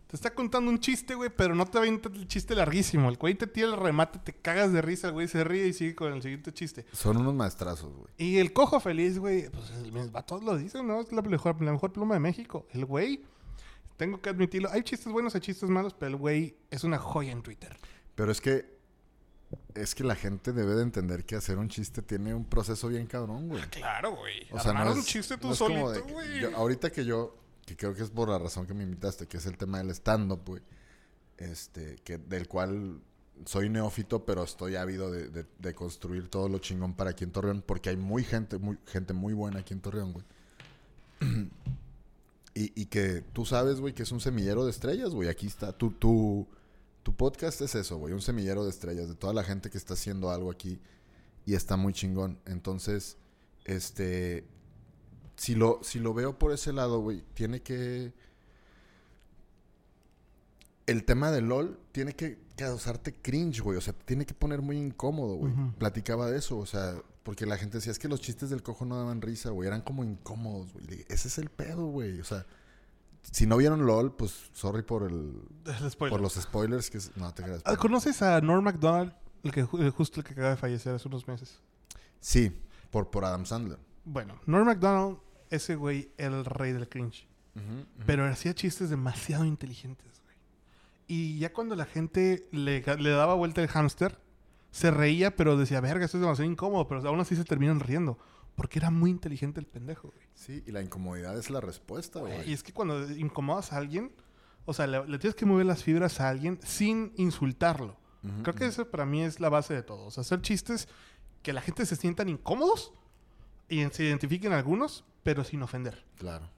Te 0.07 0.15
está 0.15 0.33
contando 0.33 0.71
un 0.71 0.79
chiste, 0.79 1.15
güey, 1.15 1.29
pero 1.35 1.53
no 1.53 1.65
te 1.65 1.79
va 1.79 1.85
el 1.85 2.27
chiste 2.29 2.55
larguísimo. 2.55 3.09
El 3.09 3.17
güey 3.17 3.35
te 3.35 3.45
tira 3.45 3.67
el 3.67 3.75
remate, 3.75 4.19
te 4.19 4.31
cagas 4.31 4.71
de 4.71 4.81
risa, 4.81 5.07
el 5.07 5.13
güey 5.13 5.27
se 5.27 5.43
ríe 5.43 5.67
y 5.67 5.73
sigue 5.73 5.95
con 5.95 6.13
el 6.13 6.21
siguiente 6.21 6.53
chiste. 6.53 6.85
Son 6.93 7.17
unos 7.17 7.35
maestrazos, 7.35 7.93
güey. 7.93 8.07
Y 8.17 8.37
el 8.37 8.53
cojo 8.53 8.79
feliz, 8.79 9.19
güey, 9.19 9.49
pues 9.49 9.69
el 9.71 10.11
todos 10.25 10.45
lo 10.45 10.57
dicen, 10.57 10.87
¿no? 10.87 11.01
Es 11.01 11.11
la 11.11 11.21
mejor, 11.21 11.61
la 11.61 11.73
mejor 11.73 11.91
pluma 11.91 12.15
de 12.15 12.21
México. 12.21 12.65
El 12.71 12.85
güey, 12.85 13.21
tengo 13.99 14.21
que 14.21 14.29
admitirlo. 14.29 14.71
Hay 14.71 14.81
chistes 14.81 15.11
buenos, 15.11 15.35
hay 15.35 15.41
chistes 15.41 15.69
malos, 15.69 15.93
pero 15.93 16.11
el 16.11 16.15
güey 16.15 16.55
es 16.71 16.85
una 16.85 16.97
joya 16.97 17.33
en 17.33 17.43
Twitter. 17.43 17.75
Pero 18.15 18.31
es 18.31 18.39
que 18.39 18.79
es 19.75 19.93
que 19.93 20.05
la 20.05 20.15
gente 20.15 20.53
debe 20.53 20.75
de 20.75 20.83
entender 20.83 21.25
que 21.25 21.35
hacer 21.35 21.57
un 21.57 21.67
chiste 21.67 22.01
tiene 22.01 22.33
un 22.33 22.45
proceso 22.45 22.87
bien 22.87 23.07
cabrón, 23.07 23.49
güey. 23.49 23.61
Claro, 23.69 24.15
güey. 24.15 24.47
O 24.51 24.59
sea, 24.59 24.71
no 24.71 24.91
es, 24.91 24.95
un 24.95 25.03
chiste 25.03 25.37
tú 25.37 25.53
solito, 25.53 26.01
güey. 26.05 26.45
Ahorita 26.53 26.91
que 26.91 27.03
yo, 27.03 27.35
que 27.65 27.75
creo 27.75 27.93
que 27.93 28.03
es 28.03 28.09
por 28.09 28.29
la 28.29 28.39
razón 28.39 28.65
que 28.65 28.73
me 28.73 28.83
invitaste, 28.83 29.27
que 29.27 29.35
es 29.35 29.45
el 29.45 29.57
tema 29.57 29.79
del 29.79 29.89
stand-up, 29.89 30.43
güey. 30.45 30.61
Este, 31.37 31.97
que 32.03 32.17
del 32.19 32.47
cual 32.47 33.01
soy 33.45 33.67
neófito, 33.67 34.23
pero 34.23 34.43
estoy 34.43 34.77
ávido 34.77 35.11
de, 35.11 35.45
de, 35.45 35.73
construir 35.75 36.29
todo 36.29 36.47
lo 36.47 36.59
chingón 36.59 36.93
para 36.93 37.09
aquí 37.11 37.25
en 37.25 37.31
Torreón, 37.31 37.63
porque 37.65 37.89
hay 37.89 37.97
muy 37.97 38.23
gente, 38.23 38.59
muy, 38.59 38.77
gente 38.85 39.13
muy 39.13 39.33
buena 39.33 39.59
aquí 39.59 39.73
en 39.73 39.81
Torreón, 39.81 40.13
güey. 40.13 40.25
y, 42.53 42.81
y 42.81 42.85
que 42.87 43.21
tú 43.33 43.45
sabes, 43.45 43.79
güey, 43.79 43.93
que 43.93 44.03
es 44.03 44.11
un 44.11 44.19
semillero 44.19 44.65
de 44.65 44.71
estrellas, 44.71 45.09
güey. 45.09 45.29
Aquí 45.29 45.47
está, 45.47 45.71
tú, 45.71 45.91
tú 45.91 46.47
tu 47.03 47.15
podcast 47.15 47.61
es 47.61 47.75
eso, 47.75 47.97
güey, 47.97 48.13
un 48.13 48.21
semillero 48.21 48.63
de 48.63 48.69
estrellas, 48.69 49.07
de 49.07 49.15
toda 49.15 49.33
la 49.33 49.43
gente 49.43 49.69
que 49.69 49.77
está 49.77 49.93
haciendo 49.93 50.29
algo 50.29 50.51
aquí 50.51 50.79
y 51.45 51.55
está 51.55 51.77
muy 51.77 51.93
chingón. 51.93 52.39
Entonces, 52.45 53.17
este, 53.65 54.45
si 55.35 55.55
lo, 55.55 55.79
si 55.81 55.99
lo 55.99 56.13
veo 56.13 56.37
por 56.37 56.51
ese 56.51 56.73
lado, 56.73 57.01
güey, 57.01 57.23
tiene 57.33 57.61
que... 57.61 58.13
El 60.85 61.05
tema 61.05 61.31
de 61.31 61.41
LOL 61.41 61.79
tiene 61.91 62.13
que 62.13 62.39
causarte 62.55 63.13
cringe, 63.13 63.61
güey. 63.61 63.77
O 63.77 63.81
sea, 63.81 63.93
tiene 63.93 64.25
que 64.25 64.33
poner 64.33 64.61
muy 64.61 64.77
incómodo, 64.77 65.35
güey. 65.35 65.53
Platicaba 65.77 66.29
de 66.29 66.39
eso, 66.39 66.57
o 66.57 66.65
sea, 66.65 67.01
porque 67.23 67.45
la 67.45 67.57
gente 67.57 67.77
decía, 67.77 67.91
es 67.91 67.99
que 67.99 68.07
los 68.07 68.21
chistes 68.21 68.49
del 68.49 68.63
cojo 68.63 68.85
no 68.85 68.97
daban 68.97 69.21
risa, 69.21 69.49
güey. 69.49 69.67
Eran 69.67 69.81
como 69.81 70.03
incómodos, 70.03 70.73
güey. 70.73 71.05
Ese 71.09 71.27
es 71.27 71.37
el 71.37 71.49
pedo, 71.49 71.87
güey. 71.87 72.19
O 72.19 72.23
sea, 72.23 72.45
si 73.31 73.45
no 73.45 73.57
vieron 73.57 73.85
LOL, 73.85 74.15
pues 74.15 74.49
sorry 74.53 74.83
por 74.83 75.03
el, 75.03 75.33
por 75.97 76.21
los 76.21 76.33
spoilers 76.33 76.89
que 76.89 76.99
no 77.15 77.33
te 77.33 77.43
creas. 77.43 77.61
Ah, 77.65 77.75
¿Conoces 77.75 78.21
a 78.21 78.39
Norm 78.41 78.63
Macdonald, 78.63 79.13
el 79.43 79.51
que 79.51 79.63
justo 79.63 80.19
el 80.21 80.25
que 80.25 80.33
acaba 80.33 80.49
de 80.51 80.57
fallecer 80.57 80.95
hace 80.95 81.07
unos 81.07 81.27
meses? 81.27 81.59
Sí, 82.19 82.51
por 82.89 83.09
por 83.09 83.25
Adam 83.25 83.45
Sandler. 83.45 83.79
Bueno, 84.05 84.39
Norm 84.45 84.65
Macdonald, 84.65 85.19
ese 85.49 85.75
güey 85.75 86.11
el 86.17 86.45
rey 86.45 86.71
del 86.73 86.87
cringe. 86.87 87.27
Pero 88.05 88.25
hacía 88.25 88.55
chistes 88.55 88.89
demasiado 88.89 89.43
inteligentes, 89.43 90.21
güey. 90.23 90.37
Y 91.07 91.39
ya 91.39 91.51
cuando 91.51 91.75
la 91.75 91.83
gente 91.83 92.47
le, 92.53 92.81
le 92.81 93.09
daba 93.09 93.33
vuelta 93.33 93.61
el 93.61 93.67
hámster, 93.67 94.17
se 94.71 94.91
reía, 94.91 95.35
pero 95.35 95.57
decía, 95.57 95.81
verga, 95.81 96.05
esto 96.05 96.17
es 96.17 96.21
demasiado 96.21 96.49
incómodo, 96.49 96.87
pero 96.87 97.07
aún 97.07 97.19
así 97.19 97.35
se 97.35 97.43
terminan 97.43 97.79
riendo. 97.79 98.17
Porque 98.55 98.79
era 98.79 98.91
muy 98.91 99.09
inteligente 99.09 99.59
el 99.59 99.65
pendejo, 99.65 100.09
güey. 100.09 100.27
Sí, 100.33 100.63
y 100.67 100.71
la 100.71 100.81
incomodidad 100.81 101.37
es 101.37 101.49
la 101.49 101.61
respuesta, 101.61 102.19
güey. 102.19 102.49
Y 102.49 102.53
es 102.53 102.61
que 102.61 102.73
cuando 102.73 103.09
incomodas 103.11 103.71
a 103.71 103.77
alguien, 103.77 104.11
o 104.65 104.73
sea, 104.73 104.85
le, 104.85 105.17
tienes 105.17 105.35
que 105.35 105.45
mover 105.45 105.65
las 105.65 105.83
fibras 105.83 106.19
a 106.19 106.29
alguien 106.29 106.59
sin 106.63 107.13
insultarlo. 107.15 107.97
Creo 108.43 108.53
que 108.53 108.65
eso 108.65 108.85
para 108.91 109.05
mí 109.05 109.23
es 109.23 109.39
la 109.39 109.47
base 109.47 109.73
de 109.73 109.81
todo. 109.81 110.07
O 110.07 110.11
sea, 110.11 110.21
hacer 110.21 110.41
chistes 110.41 110.89
que 111.41 111.53
la 111.53 111.61
gente 111.61 111.85
se 111.85 111.95
sientan 111.95 112.27
incómodos 112.27 112.91
y 113.69 113.85
se 113.91 114.03
identifiquen 114.03 114.51
algunos, 114.51 115.05
pero 115.23 115.45
sin 115.45 115.63
ofender. 115.63 116.03
Claro. 116.17 116.49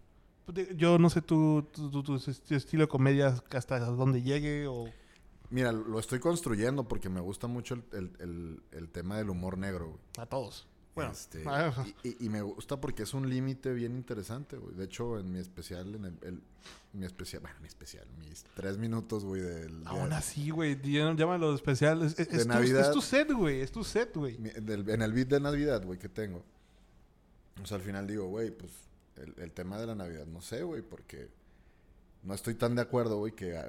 Yo 0.76 0.98
no 0.98 1.12
sé 1.12 1.22
tu, 1.22 1.62
tu, 1.72 2.16
estilo 2.50 2.84
de 2.84 2.88
comedia 2.88 3.36
hasta 3.52 3.80
dónde 3.80 4.24
llegue 4.24 4.68
o... 4.68 4.86
Mira, 5.52 5.72
lo 5.72 6.00
estoy 6.00 6.20
construyendo 6.20 6.88
porque 6.88 7.10
me 7.10 7.20
gusta 7.20 7.48
mucho 7.48 7.76
el, 7.92 8.62
el 8.72 8.90
tema 8.90 9.18
del 9.18 9.30
humor 9.30 9.58
negro. 9.58 9.88
Güey. 9.88 10.00
A 10.18 10.26
todos. 10.26 10.68
Bueno, 10.94 11.12
este, 11.12 11.44
y, 12.20 12.30
me 12.30 12.42
gusta 12.42 12.82
porque 12.82 13.04
es 13.04 13.14
un 13.14 13.30
límite 13.30 13.74
bien 13.74 13.96
interesante, 13.96 14.58
güey. 14.58 14.76
De 14.76 14.86
hecho, 14.86 15.20
en 15.20 15.32
mi 15.32 15.40
especial, 15.40 15.96
en 15.96 16.06
el, 16.06 16.44
mi 16.94 17.06
especial, 17.06 17.42
bueno, 17.42 17.58
mi 17.62 17.68
especial, 17.68 18.06
mis 18.20 18.44
tres 18.56 18.78
minutos, 18.78 19.24
güey, 19.24 19.42
del... 19.42 19.84
Aún 19.86 20.12
así, 20.12 20.50
güey, 20.50 20.80
llámalo 20.82 21.56
especial. 21.56 22.02
Es, 22.04 22.18
de 22.18 22.46
Navidad, 22.46 22.82
es 22.82 22.92
tu 22.92 23.02
set, 23.02 23.32
güey, 23.32 23.62
es 23.62 23.72
tu 23.72 23.84
set, 23.86 24.16
güey. 24.16 24.36
En 24.36 25.02
el 25.02 25.14
beat 25.14 25.30
de 25.30 25.40
Navidad, 25.40 25.86
güey, 25.86 25.98
que 25.98 26.10
tengo. 26.10 26.44
O 27.62 27.66
sea, 27.66 27.78
al 27.78 27.84
final 27.84 28.06
digo, 28.06 28.28
güey, 28.28 28.52
pues, 28.52 28.72
el, 29.38 29.52
tema 29.54 29.80
de 29.80 29.88
la 29.88 29.96
Navidad, 29.96 30.26
no 30.26 30.42
sé, 30.42 30.64
güey, 30.64 30.82
porque 30.82 31.30
no 32.24 32.34
estoy 32.34 32.56
tan 32.56 32.76
de 32.76 32.82
acuerdo, 32.82 33.18
güey, 33.18 33.34
que 33.34 33.60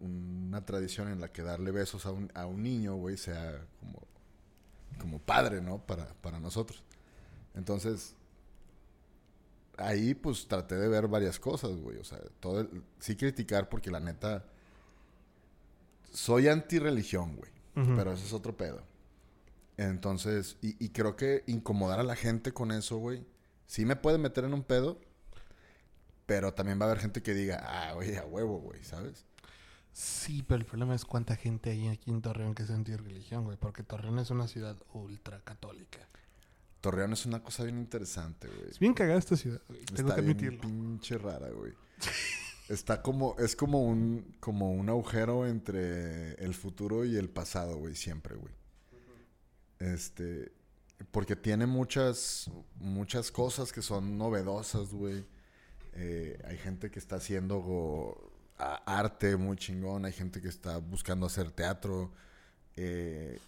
una 0.00 0.64
tradición 0.64 1.08
en 1.08 1.20
la 1.20 1.32
que 1.32 1.42
darle 1.42 1.70
besos 1.72 2.06
a 2.06 2.12
un, 2.12 2.30
a 2.34 2.46
un 2.46 2.62
niño, 2.62 2.94
güey, 2.96 3.16
sea 3.16 3.66
como 3.80 4.06
como 4.98 5.18
padre, 5.18 5.60
¿no? 5.60 5.78
Para, 5.78 6.06
para 6.14 6.40
nosotros. 6.40 6.82
Entonces, 7.54 8.14
ahí 9.76 10.14
pues 10.14 10.46
traté 10.48 10.76
de 10.76 10.88
ver 10.88 11.08
varias 11.08 11.38
cosas, 11.38 11.76
güey. 11.76 11.98
O 11.98 12.04
sea, 12.04 12.18
todo 12.40 12.66
sí 12.98 13.16
criticar 13.16 13.68
porque 13.68 13.90
la 13.90 14.00
neta 14.00 14.44
soy 16.12 16.48
anti-religión, 16.48 17.36
güey. 17.36 17.50
Pero 17.74 18.12
ese 18.12 18.24
es 18.24 18.32
otro 18.32 18.56
pedo. 18.56 18.80
Entonces, 19.76 20.56
y, 20.62 20.82
y, 20.82 20.88
creo 20.88 21.14
que 21.14 21.44
incomodar 21.46 22.00
a 22.00 22.04
la 22.04 22.16
gente 22.16 22.52
con 22.52 22.72
eso, 22.72 22.96
güey, 22.96 23.22
sí 23.66 23.84
me 23.84 23.96
puede 23.96 24.16
meter 24.16 24.44
en 24.44 24.54
un 24.54 24.62
pedo, 24.62 24.98
pero 26.26 26.52
también 26.52 26.80
va 26.80 26.86
a 26.86 26.90
haber 26.90 27.00
gente 27.00 27.22
que 27.22 27.34
diga, 27.34 27.62
ah, 27.64 27.92
güey, 27.94 28.16
a 28.16 28.24
huevo, 28.24 28.58
güey, 28.58 28.82
¿sabes? 28.84 29.24
Sí, 29.92 30.44
pero 30.46 30.60
el 30.60 30.66
problema 30.66 30.94
es 30.94 31.04
cuánta 31.04 31.36
gente 31.36 31.70
hay 31.70 31.88
aquí 31.88 32.10
en 32.10 32.20
Torreón 32.20 32.54
que 32.54 32.64
es 32.64 32.70
anti-religión, 32.70 33.44
güey, 33.44 33.56
porque 33.56 33.82
Torreón 33.82 34.18
es 34.18 34.30
una 34.30 34.46
ciudad 34.46 34.76
ultra 34.92 35.40
católica. 35.40 36.06
Torreón 36.82 37.14
es 37.14 37.24
una 37.24 37.42
cosa 37.42 37.64
bien 37.64 37.78
interesante, 37.78 38.48
güey. 38.48 38.70
Es 38.70 38.78
bien 38.78 38.92
cagada 38.92 39.18
esta 39.18 39.36
ciudad, 39.36 39.62
güey. 39.68 39.84
Tengo 39.86 40.14
que 40.14 40.20
admitirlo. 40.20 40.60
pinche 40.60 41.16
rara, 41.16 41.48
güey. 41.48 41.72
Está 42.68 43.00
como, 43.00 43.36
es 43.38 43.56
como 43.56 43.82
un, 43.84 44.36
como 44.40 44.72
un 44.72 44.88
agujero 44.88 45.46
entre 45.46 46.34
el 46.34 46.52
futuro 46.52 47.04
y 47.04 47.16
el 47.16 47.30
pasado, 47.30 47.76
güey, 47.76 47.94
siempre, 47.94 48.34
güey. 48.36 48.52
Este, 49.78 50.52
porque 51.10 51.36
tiene 51.36 51.66
muchas, 51.66 52.50
muchas 52.80 53.30
cosas 53.30 53.72
que 53.72 53.82
son 53.82 54.18
novedosas, 54.18 54.92
güey. 54.92 55.24
Eh, 55.98 56.38
hay 56.46 56.58
gente 56.58 56.90
que 56.90 56.98
está 56.98 57.16
haciendo 57.16 58.30
arte 58.58 59.36
muy 59.36 59.56
chingón, 59.56 60.04
hay 60.04 60.12
gente 60.12 60.42
que 60.42 60.48
está 60.48 60.76
buscando 60.78 61.26
hacer 61.26 61.50
teatro. 61.50 62.12
Eh, 62.76 63.38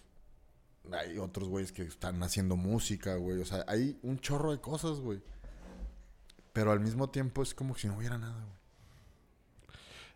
hay 0.91 1.19
otros 1.19 1.47
güeyes 1.47 1.71
que 1.71 1.83
están 1.83 2.21
haciendo 2.23 2.55
música, 2.55 3.15
güey. 3.15 3.39
O 3.39 3.45
sea, 3.45 3.63
hay 3.67 3.99
un 4.01 4.19
chorro 4.19 4.51
de 4.51 4.59
cosas, 4.59 4.99
güey. 4.99 5.21
Pero 6.51 6.71
al 6.71 6.79
mismo 6.79 7.09
tiempo 7.09 7.43
es 7.43 7.53
como 7.53 7.75
si 7.75 7.87
no 7.87 7.97
hubiera 7.97 8.17
nada, 8.17 8.43
güey. 8.43 8.59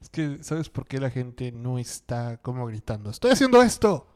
Es 0.02 0.10
que, 0.10 0.44
¿sabes 0.44 0.70
por 0.70 0.88
qué 0.88 1.00
la 1.00 1.12
gente 1.12 1.52
no 1.52 1.78
está 1.78 2.38
como 2.38 2.66
gritando? 2.66 3.12
¡Estoy 3.12 3.32
haciendo 3.32 3.62
esto! 3.62 4.08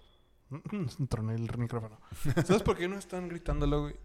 Troné 1.09 1.35
el 1.35 1.57
micrófono. 1.57 1.99
¿Sabes 2.45 2.63
por 2.63 2.75
qué 2.77 2.87
no 2.87 2.97
están 2.97 3.29
gritándolo, 3.29 3.81
güey? 3.83 3.95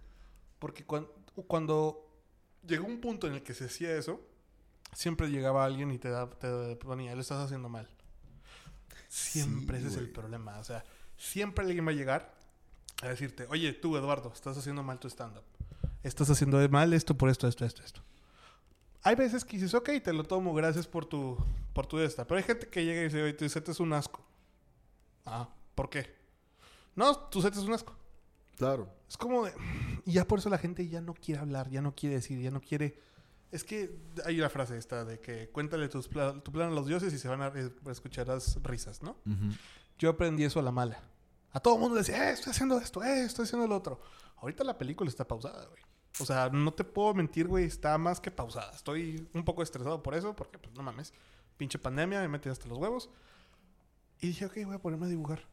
Porque 0.58 0.84
cuando, 0.84 1.12
cuando 1.48 2.11
llegó 2.66 2.86
un 2.86 3.00
punto 3.00 3.26
en 3.26 3.34
el 3.34 3.42
que 3.42 3.54
se 3.54 3.66
hacía 3.66 3.96
eso, 3.96 4.20
siempre 4.92 5.28
llegaba 5.28 5.64
alguien 5.64 5.90
y 5.90 5.98
te, 5.98 6.08
da, 6.08 6.28
te 6.30 6.76
ponía, 6.76 7.14
lo 7.14 7.20
estás 7.20 7.44
haciendo 7.44 7.68
mal. 7.68 7.88
Siempre 9.08 9.78
ese 9.78 9.88
es 9.88 9.96
el 9.96 10.10
problema. 10.10 10.58
O 10.58 10.64
sea, 10.64 10.84
siempre 11.16 11.64
alguien 11.64 11.86
va 11.86 11.90
a 11.90 11.94
llegar 11.94 12.34
a 13.02 13.08
decirte, 13.08 13.46
oye, 13.50 13.72
tú, 13.72 13.96
Eduardo, 13.96 14.32
estás 14.32 14.56
haciendo 14.56 14.82
mal 14.82 14.98
tu 14.98 15.08
stand-up. 15.08 15.44
Estás 16.02 16.30
haciendo 16.30 16.66
mal 16.68 16.92
esto 16.92 17.16
por 17.16 17.28
esto, 17.28 17.46
esto, 17.46 17.64
esto, 17.64 17.82
esto. 17.82 18.00
Hay 19.02 19.16
veces 19.16 19.44
que 19.44 19.56
dices, 19.56 19.74
ok, 19.74 19.90
te 20.02 20.12
lo 20.12 20.24
tomo, 20.24 20.54
gracias 20.54 20.86
por 20.86 21.04
tu, 21.04 21.36
por 21.72 21.86
tu 21.86 21.98
esta. 21.98 22.26
Pero 22.26 22.38
hay 22.38 22.44
gente 22.44 22.68
que 22.68 22.84
llega 22.84 23.00
y 23.00 23.04
dice, 23.04 23.22
oye, 23.22 23.32
tu 23.32 23.48
set 23.48 23.68
es 23.68 23.80
un 23.80 23.92
asco. 23.92 24.24
Ah, 25.26 25.48
¿por 25.74 25.90
qué? 25.90 26.14
No, 26.94 27.16
tu 27.16 27.42
set 27.42 27.54
es 27.54 27.62
un 27.62 27.72
asco. 27.72 27.94
Claro. 28.56 28.88
Es 29.12 29.18
como 29.18 29.44
de... 29.44 29.52
Y 30.06 30.12
ya 30.12 30.26
por 30.26 30.38
eso 30.38 30.48
la 30.48 30.56
gente 30.56 30.88
ya 30.88 31.02
no 31.02 31.12
quiere 31.12 31.38
hablar, 31.38 31.68
ya 31.68 31.82
no 31.82 31.94
quiere 31.94 32.14
decir, 32.14 32.40
ya 32.40 32.50
no 32.50 32.62
quiere... 32.62 32.98
Es 33.50 33.62
que 33.62 33.94
hay 34.24 34.38
una 34.38 34.48
frase 34.48 34.78
esta 34.78 35.04
de 35.04 35.20
que 35.20 35.50
cuéntale 35.50 35.86
tus 35.90 36.08
tu 36.08 36.50
plan 36.50 36.68
a 36.68 36.74
los 36.74 36.86
dioses 36.86 37.12
y 37.12 37.18
se 37.18 37.28
van 37.28 37.42
a 37.42 37.52
escuchar 37.90 38.28
las 38.28 38.62
risas, 38.62 39.02
¿no? 39.02 39.18
Yo 39.98 40.08
aprendí 40.08 40.44
eso 40.44 40.60
a 40.60 40.62
la 40.62 40.72
mala. 40.72 41.02
A 41.50 41.60
todo 41.60 41.74
el 41.74 41.80
mundo 41.80 41.96
le 41.96 42.00
decía, 42.00 42.30
eh, 42.30 42.32
estoy 42.32 42.52
haciendo 42.52 42.78
esto, 42.78 43.04
eh, 43.04 43.24
estoy 43.24 43.44
haciendo 43.44 43.66
lo 43.66 43.76
otro. 43.76 44.00
Ahorita 44.38 44.64
la 44.64 44.78
película 44.78 45.10
está 45.10 45.28
pausada, 45.28 45.66
güey. 45.66 45.82
O 46.18 46.24
sea, 46.24 46.48
no 46.48 46.72
te 46.72 46.82
puedo 46.82 47.12
mentir, 47.12 47.46
güey, 47.46 47.66
está 47.66 47.98
más 47.98 48.18
que 48.18 48.30
pausada. 48.30 48.72
Estoy 48.74 49.28
un 49.34 49.44
poco 49.44 49.62
estresado 49.62 50.02
por 50.02 50.14
eso, 50.14 50.34
porque, 50.34 50.56
pues, 50.56 50.74
no 50.74 50.82
mames, 50.82 51.12
pinche 51.58 51.78
pandemia, 51.78 52.20
me 52.20 52.28
metí 52.28 52.48
hasta 52.48 52.66
los 52.66 52.78
huevos. 52.78 53.10
Y 54.22 54.28
dije, 54.28 54.46
ok, 54.46 54.54
voy 54.64 54.76
a 54.76 54.78
ponerme 54.78 55.04
a 55.04 55.10
dibujar. 55.10 55.51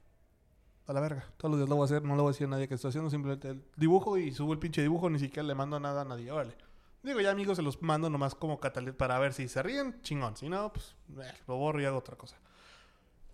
A 0.89 0.93
la 0.93 1.01
verga. 1.01 1.23
Todos 1.37 1.51
los 1.51 1.59
días 1.59 1.69
lo 1.69 1.75
voy 1.75 1.83
a 1.83 1.85
hacer, 1.85 2.01
no 2.01 2.15
lo 2.15 2.23
voy 2.23 2.31
a 2.31 2.33
decir 2.33 2.47
a 2.47 2.49
nadie 2.49 2.67
que 2.67 2.73
estoy 2.73 2.89
haciendo, 2.89 3.11
simplemente 3.11 3.49
el 3.49 3.63
dibujo 3.75 4.17
y 4.17 4.31
subo 4.31 4.53
el 4.53 4.59
pinche 4.59 4.81
dibujo, 4.81 5.07
ni 5.07 5.19
siquiera 5.19 5.43
le 5.43 5.53
mando 5.53 5.79
nada 5.79 6.01
a 6.01 6.05
nadie, 6.05 6.31
órale. 6.31 6.57
Digo, 7.03 7.21
ya 7.21 7.29
amigos, 7.29 7.57
se 7.57 7.61
los 7.61 7.79
mando 7.83 8.09
nomás 8.09 8.33
como 8.33 8.59
catalítico 8.59 8.97
para 8.97 9.19
ver 9.19 9.33
si 9.33 9.47
se 9.47 9.61
ríen, 9.61 10.01
chingón. 10.01 10.35
Si 10.35 10.49
no, 10.49 10.73
pues 10.73 10.95
eh, 11.21 11.31
lo 11.47 11.57
borro 11.57 11.79
y 11.79 11.85
hago 11.85 11.99
otra 11.99 12.15
cosa. 12.15 12.37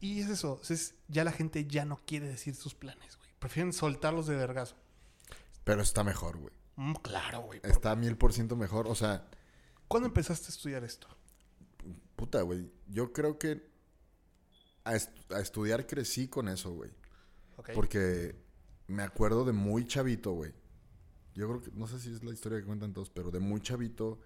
Y 0.02 0.20
es 0.20 0.28
eso, 0.28 0.60
es, 0.70 0.96
ya 1.08 1.24
la 1.24 1.32
gente 1.32 1.66
ya 1.66 1.86
no 1.86 1.98
quiere 2.06 2.28
decir 2.28 2.56
sus 2.56 2.76
planes, 2.76 3.16
güey. 3.16 3.30
Prefieren 3.40 3.72
soltarlos 3.72 4.28
de 4.28 4.36
vergazo. 4.36 4.76
Pero 5.64 5.82
está 5.82 6.04
mejor, 6.04 6.38
güey. 6.38 6.54
Mm, 6.76 6.96
claro, 6.96 7.40
güey. 7.40 7.62
Está 7.64 7.96
mil 7.96 8.18
por 8.18 8.34
ciento 8.34 8.58
mejor, 8.58 8.86
o 8.90 8.96
sea... 8.96 9.30
¿Cuándo 9.88 10.08
empezaste 10.08 10.48
a 10.48 10.50
estudiar 10.50 10.84
esto? 10.84 11.08
Puta, 12.18 12.42
güey. 12.42 12.70
Yo 12.88 13.14
creo 13.14 13.40
que 13.40 13.66
a, 14.84 14.96
estudiar 14.96 15.88
crecí 15.88 16.28
con 16.28 16.50
eso, 16.50 16.72
güey. 16.72 16.92
Porque 17.74 18.36
me 18.88 19.04
acuerdo 19.04 19.46
de 19.46 19.54
muy 19.54 19.86
chavito, 19.86 20.34
güey. 20.34 20.54
Yo 21.34 21.48
creo 21.48 21.62
que, 21.62 21.72
no 21.72 21.88
sé 21.88 22.00
si 22.00 22.14
es 22.14 22.24
la 22.24 22.32
historia 22.32 22.60
que 22.60 22.66
cuentan 22.66 22.94
todos, 22.94 23.10
pero 23.10 23.32
de 23.32 23.40
muy 23.40 23.62
chavito 23.62 24.20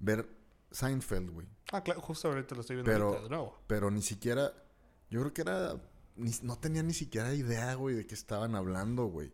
ver 0.00 0.28
Seinfeld, 0.70 1.30
güey. 1.30 1.46
Ah, 1.72 1.82
claro, 1.82 2.00
justo 2.00 2.28
ahorita 2.28 2.54
lo 2.54 2.60
estoy 2.60 2.76
viendo 2.76 2.92
pero, 2.92 3.22
de 3.22 3.28
nuevo. 3.28 3.58
Pero 3.66 3.90
ni 3.90 4.02
siquiera, 4.02 4.52
yo 5.10 5.20
creo 5.20 5.32
que 5.32 5.42
era, 5.42 5.80
no 6.42 6.58
tenía 6.58 6.82
ni 6.82 6.92
siquiera 6.92 7.32
idea, 7.34 7.74
güey, 7.74 7.94
de 7.94 8.06
qué 8.06 8.14
estaban 8.14 8.54
hablando, 8.54 9.06
güey. 9.06 9.32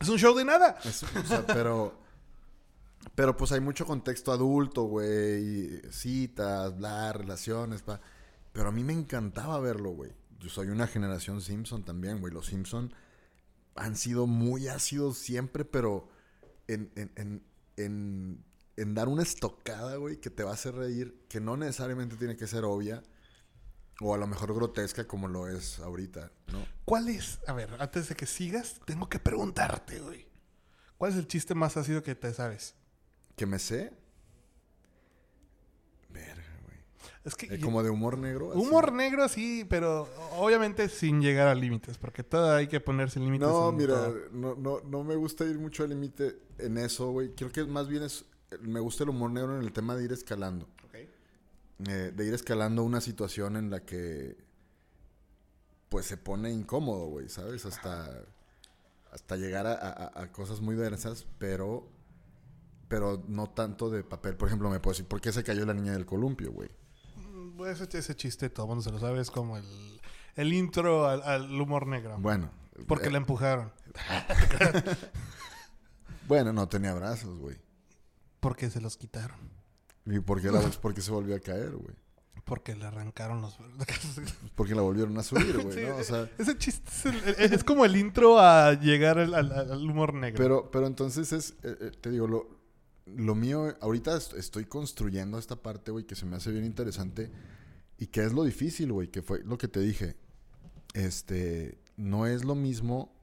Es 0.00 0.08
un 0.08 0.18
show 0.18 0.34
de 0.34 0.44
nada. 0.44 0.78
o 0.84 0.90
sea, 1.26 1.46
pero. 1.46 2.00
Pero 3.16 3.36
pues 3.36 3.50
hay 3.50 3.60
mucho 3.60 3.84
contexto 3.84 4.32
adulto, 4.32 4.84
güey. 4.84 5.82
Citas, 5.90 6.76
bla, 6.76 7.12
relaciones, 7.12 7.82
pa. 7.82 8.00
Pero 8.52 8.68
a 8.68 8.72
mí 8.72 8.84
me 8.84 8.92
encantaba 8.92 9.58
verlo, 9.60 9.90
güey. 9.90 10.12
Yo 10.42 10.48
soy 10.48 10.68
una 10.68 10.88
generación 10.88 11.40
Simpson 11.40 11.84
también, 11.84 12.18
güey. 12.18 12.32
Los 12.32 12.46
Simpson 12.46 12.92
han 13.76 13.94
sido 13.96 14.26
muy 14.26 14.66
ácidos 14.66 15.16
siempre, 15.16 15.64
pero 15.64 16.08
en, 16.66 16.90
en, 16.96 17.44
en, 17.76 18.44
en 18.76 18.94
dar 18.94 19.08
una 19.08 19.22
estocada, 19.22 19.96
güey, 19.96 20.20
que 20.20 20.30
te 20.30 20.42
va 20.42 20.50
a 20.50 20.54
hacer 20.54 20.74
reír, 20.74 21.24
que 21.28 21.40
no 21.40 21.56
necesariamente 21.56 22.16
tiene 22.16 22.36
que 22.36 22.48
ser 22.48 22.64
obvia, 22.64 23.04
o 24.00 24.14
a 24.14 24.18
lo 24.18 24.26
mejor 24.26 24.52
grotesca 24.52 25.06
como 25.06 25.28
lo 25.28 25.46
es 25.46 25.78
ahorita, 25.78 26.32
¿no? 26.48 26.66
¿Cuál 26.84 27.08
es? 27.08 27.38
A 27.46 27.52
ver, 27.52 27.76
antes 27.78 28.08
de 28.08 28.16
que 28.16 28.26
sigas, 28.26 28.80
tengo 28.84 29.08
que 29.08 29.20
preguntarte, 29.20 30.00
güey. 30.00 30.26
¿Cuál 30.98 31.12
es 31.12 31.18
el 31.18 31.28
chiste 31.28 31.54
más 31.54 31.76
ácido 31.76 32.02
que 32.02 32.16
te 32.16 32.34
sabes? 32.34 32.74
¿Que 33.36 33.46
me 33.46 33.60
sé? 33.60 33.96
Verga, 36.08 36.58
güey. 36.64 36.78
Es 37.24 37.34
que... 37.34 37.54
Eh, 37.54 37.60
como 37.60 37.82
de 37.82 37.90
humor 37.90 38.18
negro. 38.18 38.48
Humor 38.48 38.92
negro, 38.92 39.28
sí, 39.28 39.64
pero 39.68 40.08
obviamente 40.36 40.88
sin 40.88 41.20
llegar 41.20 41.48
a 41.48 41.54
límites, 41.54 41.98
porque 41.98 42.24
todo 42.24 42.54
hay 42.54 42.66
que 42.66 42.80
ponerse 42.80 43.20
límites. 43.20 43.48
No, 43.48 43.70
mira, 43.72 44.12
no, 44.32 44.54
no, 44.56 44.80
no 44.80 45.04
me 45.04 45.14
gusta 45.14 45.44
ir 45.44 45.58
mucho 45.58 45.84
al 45.84 45.90
límite 45.90 46.38
en 46.58 46.78
eso, 46.78 47.10
güey. 47.12 47.34
Creo 47.34 47.50
que 47.50 47.64
más 47.64 47.88
bien 47.88 48.02
es... 48.02 48.24
Me 48.60 48.80
gusta 48.80 49.04
el 49.04 49.10
humor 49.10 49.30
negro 49.30 49.56
en 49.56 49.62
el 49.62 49.72
tema 49.72 49.96
de 49.96 50.04
ir 50.04 50.12
escalando. 50.12 50.68
Eh, 51.88 52.12
de 52.14 52.26
ir 52.26 52.34
escalando 52.34 52.84
una 52.84 53.00
situación 53.00 53.56
en 53.56 53.70
la 53.70 53.80
que 53.80 54.36
pues 55.88 56.06
se 56.06 56.16
pone 56.16 56.50
incómodo, 56.50 57.06
güey, 57.06 57.28
¿sabes? 57.28 57.66
Hasta, 57.66 58.24
hasta 59.10 59.36
llegar 59.36 59.66
a, 59.66 60.32
cosas 60.32 60.60
muy 60.60 60.76
densas, 60.76 61.26
pero, 61.38 61.88
pero 62.88 63.24
no 63.26 63.50
tanto 63.50 63.90
de 63.90 64.04
papel. 64.04 64.36
Por 64.36 64.48
ejemplo, 64.48 64.70
me 64.70 64.80
puedo 64.80 64.92
decir, 64.92 65.06
¿por 65.06 65.20
qué 65.20 65.32
se 65.32 65.42
cayó 65.42 65.66
la 65.66 65.74
niña 65.74 65.92
del 65.92 66.06
columpio, 66.06 66.52
güey? 66.52 66.70
Mm, 67.56 67.66
ese, 67.66 67.98
ese 67.98 68.16
chiste 68.16 68.50
todo 68.50 68.66
el 68.66 68.68
mundo 68.68 68.82
se 68.82 68.90
lo 68.90 68.98
sabe, 68.98 69.20
es 69.20 69.30
como 69.30 69.56
el, 69.56 70.52
intro 70.52 71.08
al, 71.08 71.60
humor 71.60 71.86
negro. 71.86 72.16
Bueno. 72.18 72.50
Porque 72.86 73.10
la 73.10 73.18
empujaron. 73.18 73.72
bueno, 76.28 76.52
no 76.52 76.68
tenía 76.68 76.94
brazos, 76.94 77.38
güey. 77.38 77.56
Porque 78.40 78.70
se 78.70 78.80
los 78.80 78.96
quitaron. 78.96 79.38
¿Y 80.06 80.18
por 80.20 80.40
qué, 80.40 80.50
la, 80.50 80.60
por 80.80 80.94
qué 80.94 81.00
se 81.00 81.10
volvió 81.10 81.36
a 81.36 81.40
caer, 81.40 81.72
güey? 81.72 81.94
Porque 82.44 82.74
le 82.74 82.86
arrancaron 82.86 83.40
los... 83.40 83.56
Porque 84.56 84.74
la 84.74 84.82
volvieron 84.82 85.16
a 85.16 85.22
subir, 85.22 85.62
güey, 85.62 85.86
¿no? 85.86 85.96
O 85.96 86.02
sea... 86.02 86.28
Ese 86.38 86.58
chiste 86.58 87.10
es, 87.38 87.62
como 87.62 87.84
el 87.84 87.94
intro 87.94 88.40
a 88.40 88.72
llegar 88.72 89.18
al, 89.18 89.88
humor 89.88 90.14
negro. 90.14 90.42
Pero, 90.42 90.70
pero 90.70 90.88
entonces 90.88 91.32
es... 91.32 91.50
Eh, 91.62 91.76
eh, 91.80 91.90
te 92.00 92.10
digo, 92.10 92.26
lo, 92.26 92.61
lo 93.06 93.34
mío... 93.34 93.76
Ahorita 93.80 94.16
estoy 94.16 94.64
construyendo 94.64 95.38
esta 95.38 95.56
parte, 95.56 95.90
güey, 95.90 96.04
que 96.04 96.14
se 96.14 96.26
me 96.26 96.36
hace 96.36 96.50
bien 96.50 96.64
interesante. 96.64 97.30
Y 97.98 98.06
que 98.06 98.24
es 98.24 98.32
lo 98.32 98.44
difícil, 98.44 98.92
güey, 98.92 99.08
que 99.08 99.22
fue 99.22 99.42
lo 99.44 99.58
que 99.58 99.68
te 99.68 99.80
dije. 99.80 100.16
Este... 100.94 101.78
No 101.96 102.26
es 102.26 102.44
lo 102.44 102.54
mismo 102.54 103.14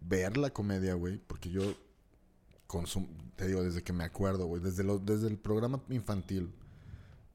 ver 0.00 0.36
la 0.36 0.50
comedia, 0.50 0.94
güey, 0.94 1.18
porque 1.18 1.50
yo 1.50 1.62
te 3.36 3.46
digo, 3.46 3.62
desde 3.62 3.82
que 3.82 3.92
me 3.92 4.04
acuerdo, 4.04 4.46
güey, 4.46 4.62
desde, 4.62 4.84
desde 5.00 5.28
el 5.28 5.38
programa 5.38 5.80
infantil. 5.88 6.52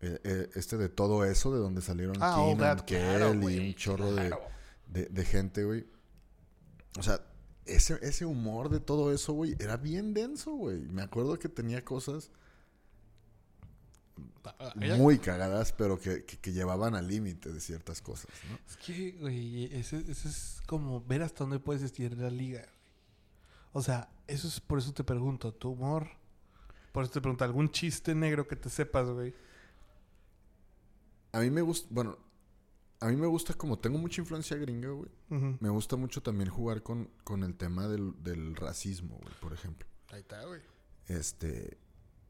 Eh, 0.01 0.19
eh, 0.23 0.49
este 0.55 0.77
de 0.77 0.89
todo 0.89 1.23
eso, 1.25 1.53
de 1.53 1.59
donde 1.59 1.81
salieron 1.81 2.17
ah, 2.21 2.35
Keenan, 2.87 3.43
y 3.43 3.59
un 3.59 3.73
chorro 3.75 4.11
de, 4.13 4.33
de, 4.87 5.25
gente, 5.25 5.63
güey. 5.63 5.85
O 6.97 7.03
sea, 7.03 7.21
ese, 7.65 7.99
ese 8.01 8.25
humor 8.25 8.69
de 8.69 8.79
todo 8.79 9.13
eso, 9.13 9.33
güey, 9.33 9.55
era 9.59 9.77
bien 9.77 10.13
denso, 10.13 10.53
güey. 10.53 10.79
Me 10.79 11.01
acuerdo 11.01 11.37
que 11.37 11.49
tenía 11.49 11.83
cosas 11.83 12.31
ah, 14.45 14.73
muy 14.97 15.19
cagadas, 15.19 15.71
pero 15.71 15.99
que, 15.99 16.25
llevaban 16.51 16.95
al 16.95 17.07
límite 17.07 17.51
de 17.51 17.59
ciertas 17.59 18.01
cosas, 18.01 18.27
¿no? 18.49 18.57
Es 18.67 18.77
que, 18.77 19.11
güey, 19.13 19.65
eso, 19.75 19.97
es 19.97 20.61
como 20.65 21.01
ver 21.01 21.21
hasta 21.21 21.43
dónde 21.43 21.59
puedes 21.59 21.81
estirar 21.83 22.17
la 22.17 22.29
liga. 22.29 22.67
O 23.73 23.81
sea, 23.81 24.09
eso 24.27 24.47
es 24.47 24.59
por 24.59 24.79
eso 24.79 24.93
te 24.93 25.03
pregunto, 25.03 25.53
tu 25.53 25.71
humor. 25.71 26.09
Por 26.91 27.03
eso 27.03 27.13
te 27.13 27.21
pregunto, 27.21 27.45
¿algún 27.45 27.69
chiste 27.71 28.13
negro 28.15 28.47
que 28.47 28.57
te 28.57 28.69
sepas, 28.69 29.07
güey? 29.07 29.33
A 31.31 31.39
mí 31.39 31.49
me 31.49 31.61
gusta, 31.61 31.87
bueno, 31.89 32.17
a 33.01 33.07
mí 33.07 33.15
me 33.15 33.25
gusta 33.25 33.55
como 33.55 33.79
tengo 33.79 33.97
mucha 33.97 34.21
influencia 34.21 34.55
gringa, 34.57 34.89
güey. 34.89 35.09
Me 35.59 35.69
gusta 35.69 35.95
mucho 35.95 36.21
también 36.21 36.49
jugar 36.49 36.83
con, 36.83 37.09
con 37.23 37.43
el 37.43 37.55
tema 37.55 37.87
del, 37.87 38.13
del 38.23 38.55
racismo, 38.55 39.17
güey, 39.21 39.33
por 39.41 39.53
ejemplo. 39.53 39.87
Ahí 40.09 40.21
está, 40.21 40.45
güey. 40.45 40.61
Este, 41.07 41.79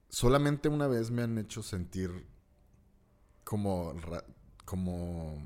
solamente 0.07 0.69
una 0.69 0.87
vez 0.87 1.11
me 1.11 1.23
han 1.23 1.37
hecho 1.37 1.61
sentir 1.61 2.25
como, 3.43 3.93
como, 4.63 5.45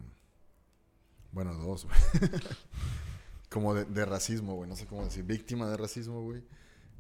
bueno, 1.31 1.55
dos, 1.55 1.85
güey. 1.85 1.97
como 3.49 3.73
de, 3.73 3.85
de 3.85 4.05
racismo, 4.05 4.53
güey, 4.53 4.69
no 4.69 4.75
sé 4.75 4.85
cómo 4.85 5.05
decir, 5.05 5.23
víctima 5.23 5.67
de 5.67 5.77
racismo, 5.77 6.21
güey. 6.21 6.43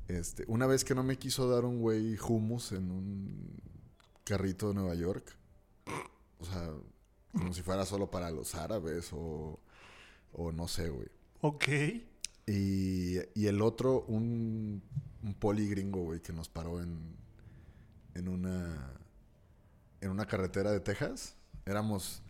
Este, 0.07 0.45
una 0.47 0.65
vez 0.65 0.83
que 0.83 0.95
no 0.95 1.03
me 1.03 1.19
quiso 1.19 1.47
dar 1.47 1.63
un 1.63 1.79
güey 1.79 2.17
hummus 2.17 2.71
en 2.71 2.89
un 2.89 3.61
carrito 4.23 4.69
de 4.69 4.73
Nueva 4.73 4.95
York. 4.95 5.37
O 6.39 6.45
sea, 6.45 6.71
como 7.37 7.53
si 7.53 7.61
fuera 7.61 7.85
solo 7.85 8.09
para 8.09 8.31
los 8.31 8.55
árabes 8.55 9.11
o, 9.13 9.59
o 10.33 10.51
no 10.51 10.67
sé, 10.67 10.89
güey. 10.89 11.07
Ok. 11.41 11.67
Y, 12.47 13.17
y 13.33 13.47
el 13.47 13.61
otro, 13.61 14.05
un, 14.07 14.81
un 15.23 15.33
poli 15.33 15.67
gringo, 15.67 16.01
güey, 16.03 16.21
que 16.21 16.33
nos 16.33 16.49
paró 16.49 16.81
en, 16.81 17.15
en 18.13 18.27
una, 18.27 18.93
en 20.01 20.09
una 20.09 20.25
carretera 20.25 20.71
de 20.71 20.79
Texas. 20.79 21.35
Éramos, 21.65 22.21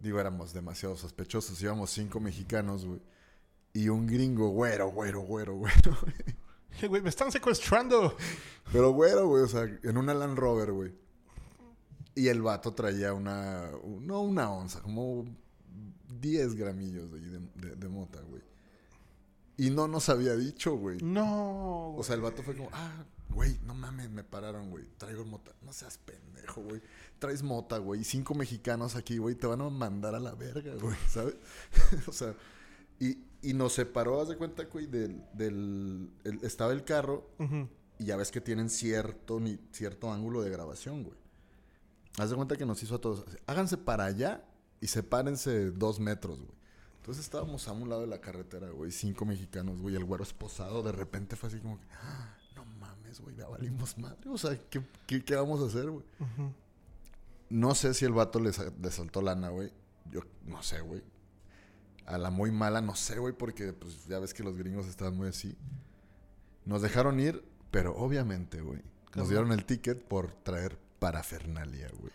digo, 0.00 0.20
éramos 0.20 0.52
demasiado 0.52 0.96
sospechosos. 0.96 1.60
Íbamos 1.62 1.90
cinco 1.90 2.20
mexicanos, 2.20 2.84
güey. 2.84 3.00
Y 3.72 3.88
un 3.88 4.06
gringo, 4.06 4.50
güero, 4.50 4.90
güero, 4.90 5.22
güero, 5.22 5.56
güero. 5.58 5.96
Güey, 6.88 7.02
me 7.02 7.08
están 7.08 7.32
secuestrando. 7.32 8.16
Pero 8.72 8.90
güero, 8.92 9.26
güey, 9.28 9.42
o 9.44 9.48
sea, 9.48 9.62
en 9.62 9.96
una 9.96 10.14
Land 10.14 10.38
Rover, 10.38 10.72
güey. 10.72 11.03
Y 12.14 12.28
el 12.28 12.42
vato 12.42 12.72
traía 12.72 13.12
una, 13.12 13.70
no 14.00 14.22
una 14.22 14.50
onza, 14.50 14.80
como 14.80 15.24
10 16.20 16.54
gramillos 16.54 17.10
de, 17.10 17.76
de, 17.76 17.88
mota, 17.88 18.20
güey. 18.22 18.42
Y 19.56 19.70
no 19.70 19.88
nos 19.88 20.08
había 20.08 20.36
dicho, 20.36 20.76
güey. 20.76 20.98
No. 21.02 21.94
O 21.96 22.02
sea, 22.04 22.14
el 22.14 22.20
vato 22.20 22.42
fue 22.42 22.56
como, 22.56 22.70
ah, 22.72 23.04
güey, 23.30 23.58
no 23.64 23.74
mames, 23.74 24.10
me 24.10 24.22
pararon, 24.22 24.70
güey. 24.70 24.84
Traigo 24.96 25.24
mota. 25.24 25.52
No 25.62 25.72
seas 25.72 25.98
pendejo, 25.98 26.62
güey. 26.62 26.80
Traes 27.18 27.42
mota, 27.42 27.78
güey. 27.78 28.04
Cinco 28.04 28.34
mexicanos 28.34 28.96
aquí, 28.96 29.18
güey, 29.18 29.34
te 29.34 29.46
van 29.46 29.60
a 29.60 29.70
mandar 29.70 30.14
a 30.14 30.20
la 30.20 30.34
verga, 30.34 30.74
güey, 30.76 30.96
¿sabes? 31.08 31.36
o 32.06 32.12
sea, 32.12 32.34
y, 33.00 33.18
y 33.42 33.54
nos 33.54 33.72
separó, 33.72 34.20
haz 34.20 34.28
de 34.28 34.36
cuenta, 34.36 34.64
güey, 34.64 34.86
del... 34.86 35.22
del 35.32 36.10
estaba 36.42 36.72
el 36.72 36.84
carro 36.84 37.28
y 37.98 38.06
ya 38.06 38.16
ves 38.16 38.30
que 38.30 38.40
tienen 38.40 38.70
cierto, 38.70 39.40
ni, 39.40 39.58
cierto 39.72 40.12
ángulo 40.12 40.42
de 40.42 40.50
grabación, 40.50 41.04
güey. 41.04 41.23
Haz 42.18 42.30
de 42.30 42.36
cuenta 42.36 42.56
que 42.56 42.66
nos 42.66 42.82
hizo 42.82 42.94
a 42.94 43.00
todos. 43.00 43.24
Háganse 43.46 43.76
para 43.76 44.04
allá 44.04 44.44
y 44.80 44.86
sepárense 44.86 45.70
dos 45.70 45.98
metros, 45.98 46.38
güey. 46.38 46.64
Entonces 47.04 47.24
estábamos 47.24 47.68
a 47.68 47.72
un 47.72 47.88
lado 47.88 48.02
de 48.02 48.06
la 48.06 48.20
carretera, 48.20 48.70
güey. 48.70 48.90
Cinco 48.90 49.26
mexicanos, 49.26 49.80
güey. 49.80 49.94
El 49.94 50.04
güero 50.04 50.22
esposado. 50.22 50.82
De 50.82 50.92
repente 50.92 51.36
fue 51.36 51.50
así 51.50 51.58
como 51.58 51.78
que... 51.78 51.86
Ah, 52.00 52.34
no 52.56 52.64
mames, 52.64 53.20
güey. 53.20 53.36
Ya 53.36 53.46
valimos 53.46 53.98
madre. 53.98 54.30
O 54.30 54.38
sea, 54.38 54.58
¿qué, 54.70 54.82
qué, 55.22 55.34
vamos 55.34 55.60
a 55.60 55.66
hacer, 55.66 55.90
güey? 55.90 56.04
No 57.50 57.74
sé 57.74 57.92
si 57.92 58.06
el 58.06 58.12
vato 58.12 58.40
le, 58.40 58.52
saltó 58.52 59.20
lana, 59.20 59.50
güey. 59.50 59.70
Yo 60.10 60.20
no 60.46 60.62
sé, 60.62 60.80
güey. 60.80 61.02
A 62.06 62.16
la 62.16 62.30
muy 62.30 62.50
mala, 62.50 62.80
no 62.80 62.94
sé, 62.94 63.18
güey. 63.18 63.34
Porque 63.34 63.74
pues 63.74 64.06
ya 64.06 64.18
ves 64.18 64.32
que 64.32 64.42
los 64.42 64.56
gringos 64.56 64.86
estaban 64.86 65.14
muy 65.14 65.28
así. 65.28 65.54
Nos 66.64 66.80
dejaron 66.80 67.20
ir, 67.20 67.44
pero 67.70 67.94
obviamente, 67.96 68.62
güey. 68.62 68.80
Nos 69.14 69.28
dieron 69.28 69.52
el 69.52 69.66
ticket 69.66 70.02
por 70.02 70.32
traer 70.42 70.78
parafernalia, 71.04 71.90
güey. 72.00 72.12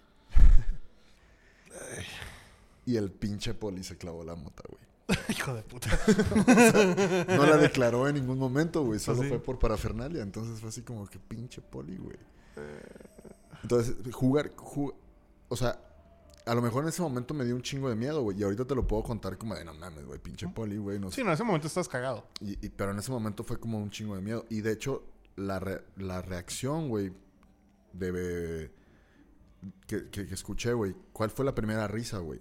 y 2.87 2.97
el 2.97 3.11
pinche 3.11 3.53
poli 3.53 3.83
se 3.83 3.97
clavó 3.97 4.23
la 4.23 4.33
mota, 4.33 4.63
güey. 4.67 4.81
Hijo 5.29 5.53
de 5.53 5.61
puta. 5.61 5.89
no 7.35 7.45
la 7.45 7.57
declaró 7.57 8.07
en 8.07 8.15
ningún 8.15 8.39
momento, 8.39 8.83
güey. 8.83 8.99
Solo 8.99 9.21
fue 9.21 9.37
por 9.37 9.59
parafernalia. 9.59 10.23
Entonces 10.23 10.59
fue 10.59 10.69
así 10.69 10.81
como 10.81 11.05
que 11.05 11.19
pinche 11.19 11.61
poli, 11.61 11.97
güey. 11.97 12.17
Entonces, 13.61 13.95
jugar, 14.11 14.53
o 15.49 15.55
sea, 15.55 15.79
a 16.47 16.55
lo 16.55 16.61
mejor 16.63 16.81
en 16.81 16.89
ese 16.89 17.03
momento 17.03 17.35
me 17.35 17.45
dio 17.45 17.55
un 17.55 17.61
chingo 17.61 17.89
de 17.89 17.95
miedo, 17.95 18.23
güey. 18.23 18.39
Y 18.39 18.43
ahorita 18.43 18.65
te 18.65 18.73
lo 18.73 18.87
puedo 18.87 19.03
contar 19.03 19.37
como 19.37 19.53
de, 19.53 19.63
no 19.65 19.75
mames, 19.75 20.03
güey, 20.03 20.17
pinche 20.17 20.47
poli, 20.47 20.77
güey. 20.77 20.97
sí, 21.11 21.21
no, 21.21 21.27
en 21.27 21.33
ese 21.33 21.43
momento 21.43 21.67
estás 21.67 21.87
cagado. 21.87 22.25
Y, 22.41 22.55
pero 22.69 22.89
en 22.89 22.97
ese 22.97 23.11
momento 23.11 23.43
fue 23.43 23.59
como 23.59 23.77
un 23.77 23.91
chingo 23.91 24.15
de 24.15 24.23
miedo. 24.23 24.47
Y 24.49 24.61
de 24.61 24.71
hecho, 24.71 25.03
la, 25.35 25.83
la 25.95 26.23
reacción, 26.23 26.89
güey, 26.89 27.13
debe 27.93 28.78
que, 29.87 30.09
que, 30.09 30.21
escuché, 30.21 30.73
güey. 30.73 30.95
¿Cuál 31.13 31.29
fue 31.29 31.45
la 31.45 31.55
primera 31.55 31.87
risa, 31.87 32.19
güey? 32.19 32.39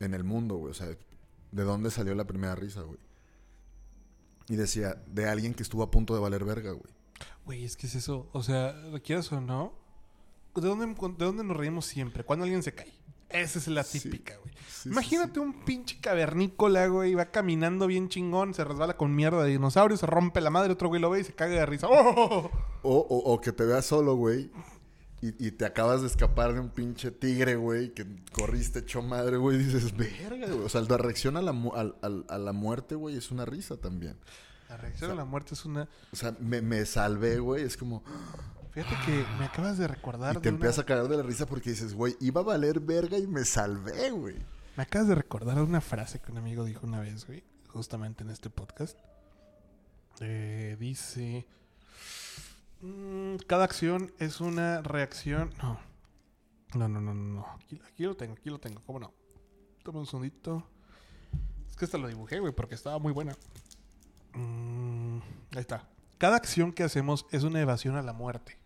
En 0.00 0.14
el 0.14 0.24
mundo, 0.24 0.56
güey. 0.56 0.70
O 0.70 0.74
sea, 0.74 0.88
¿de 0.88 1.62
dónde 1.62 1.90
salió 1.90 2.14
la 2.14 2.26
primera 2.26 2.54
risa, 2.54 2.82
güey? 2.82 2.98
Y 4.48 4.56
decía, 4.56 5.02
de 5.06 5.28
alguien 5.28 5.54
que 5.54 5.62
estuvo 5.62 5.82
a 5.82 5.90
punto 5.90 6.14
de 6.14 6.20
valer 6.20 6.44
verga, 6.44 6.72
güey. 6.72 6.92
Güey, 7.44 7.64
es 7.64 7.76
que 7.76 7.86
es 7.86 7.94
eso. 7.94 8.28
O 8.32 8.42
sea, 8.42 8.72
¿lo 8.72 9.02
quieras 9.02 9.30
o 9.32 9.40
no? 9.40 9.74
¿De 10.54 10.68
dónde, 10.68 10.86
¿De 10.86 11.24
dónde 11.24 11.44
nos 11.44 11.56
reímos 11.56 11.86
siempre? 11.86 12.24
Cuando 12.24 12.44
alguien 12.44 12.62
se 12.62 12.74
cae. 12.74 12.92
Esa 13.34 13.58
es 13.58 13.66
la 13.66 13.82
típica, 13.82 14.36
güey. 14.36 14.54
Imagínate 14.84 15.40
un 15.40 15.64
pinche 15.64 15.98
cavernícola, 16.00 16.86
güey, 16.86 17.14
va 17.14 17.26
caminando 17.26 17.86
bien 17.88 18.08
chingón, 18.08 18.54
se 18.54 18.62
resbala 18.64 18.96
con 18.96 19.14
mierda 19.14 19.42
de 19.42 19.50
dinosaurio, 19.50 19.96
se 19.96 20.06
rompe 20.06 20.40
la 20.40 20.50
madre, 20.50 20.72
otro 20.72 20.88
güey 20.88 21.00
lo 21.00 21.10
ve 21.10 21.20
y 21.20 21.24
se 21.24 21.32
caga 21.32 21.54
de 21.54 21.66
risa. 21.66 21.88
¡Oh! 21.90 22.50
O, 22.82 22.98
o, 22.98 23.32
o, 23.32 23.40
que 23.40 23.50
te 23.50 23.64
veas 23.64 23.86
solo, 23.86 24.14
güey, 24.14 24.52
y, 25.26 25.50
te 25.52 25.64
acabas 25.64 26.02
de 26.02 26.08
escapar 26.08 26.52
de 26.52 26.60
un 26.60 26.68
pinche 26.68 27.10
tigre, 27.10 27.56
güey, 27.56 27.94
que 27.94 28.06
corriste 28.32 28.80
hecho 28.80 29.00
madre, 29.00 29.38
güey, 29.38 29.56
y 29.56 29.64
dices, 29.64 29.96
verga, 29.96 30.46
güey. 30.46 30.66
O 30.66 30.68
sea, 30.68 30.82
la 30.82 30.98
reacción 30.98 31.36
a 31.36 31.42
la, 31.42 31.52
a, 31.52 32.38
la 32.38 32.52
muerte, 32.52 32.94
güey, 32.94 33.16
es 33.16 33.30
una 33.30 33.44
risa 33.44 33.76
también. 33.76 34.18
La 34.68 34.76
reacción 34.76 35.10
a 35.10 35.14
la 35.14 35.24
muerte 35.24 35.54
es 35.54 35.64
una... 35.64 35.88
O 36.12 36.16
sea, 36.16 36.36
me, 36.40 36.60
me 36.60 36.84
salvé, 36.84 37.38
güey, 37.38 37.64
es 37.64 37.76
como... 37.76 38.02
Fíjate 38.72 38.96
que 39.06 39.24
me 39.38 39.44
acabas 39.44 39.78
de 39.78 39.86
recordar. 39.86 40.36
Y 40.36 40.40
te 40.40 40.48
empiezas 40.48 40.80
a 40.80 40.84
cagar 40.84 41.06
de 41.06 41.16
la 41.16 41.22
risa 41.22 41.46
porque 41.46 41.70
dices, 41.70 41.94
güey, 41.94 42.16
iba 42.20 42.40
a 42.40 42.44
valer 42.44 42.80
verga 42.80 43.16
y 43.16 43.26
me 43.26 43.44
salvé, 43.44 44.10
güey. 44.10 44.36
Me 44.76 44.82
acabas 44.82 45.06
de 45.06 45.14
recordar 45.14 45.62
una 45.62 45.80
frase 45.80 46.20
que 46.20 46.32
un 46.32 46.38
amigo 46.38 46.64
dijo 46.64 46.84
una 46.84 47.00
vez, 47.00 47.24
güey, 47.26 47.44
justamente 47.68 48.24
en 48.24 48.30
este 48.30 48.50
podcast. 48.50 48.98
Eh, 50.20 50.76
dice, 50.80 51.46
cada 53.46 53.64
acción 53.64 54.12
es 54.18 54.40
una 54.40 54.82
reacción. 54.82 55.50
No. 55.62 55.78
No, 56.74 56.88
no, 56.88 57.00
no, 57.00 57.14
no. 57.14 57.46
Aquí, 57.86 58.04
lo 58.04 58.16
tengo, 58.16 58.34
aquí 58.34 58.50
lo 58.50 58.58
tengo. 58.58 58.82
¿Cómo 58.84 58.98
no? 58.98 59.12
Toma 59.82 60.00
un 60.00 60.06
sondito. 60.06 60.66
Es 61.68 61.76
que 61.76 61.84
esta 61.84 61.98
lo 61.98 62.08
dibujé, 62.08 62.40
güey, 62.40 62.52
porque 62.52 62.74
estaba 62.74 62.98
muy 62.98 63.12
buena. 63.12 63.36
Mm, 64.34 65.18
ahí 65.52 65.60
está. 65.60 65.88
Cada 66.18 66.36
acción 66.36 66.72
que 66.72 66.82
hacemos 66.82 67.26
es 67.30 67.42
una 67.44 67.60
evasión 67.60 67.96
a 67.96 68.02
la 68.02 68.12
muerte. 68.12 68.58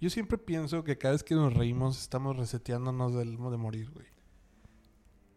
Yo 0.00 0.10
siempre 0.10 0.38
pienso 0.38 0.84
que 0.84 0.98
cada 0.98 1.12
vez 1.12 1.22
que 1.22 1.34
nos 1.34 1.54
reímos 1.54 2.00
estamos 2.00 2.36
reseteándonos 2.36 3.14
del 3.14 3.36
de 3.36 3.56
morir, 3.56 3.90
güey. 3.90 4.13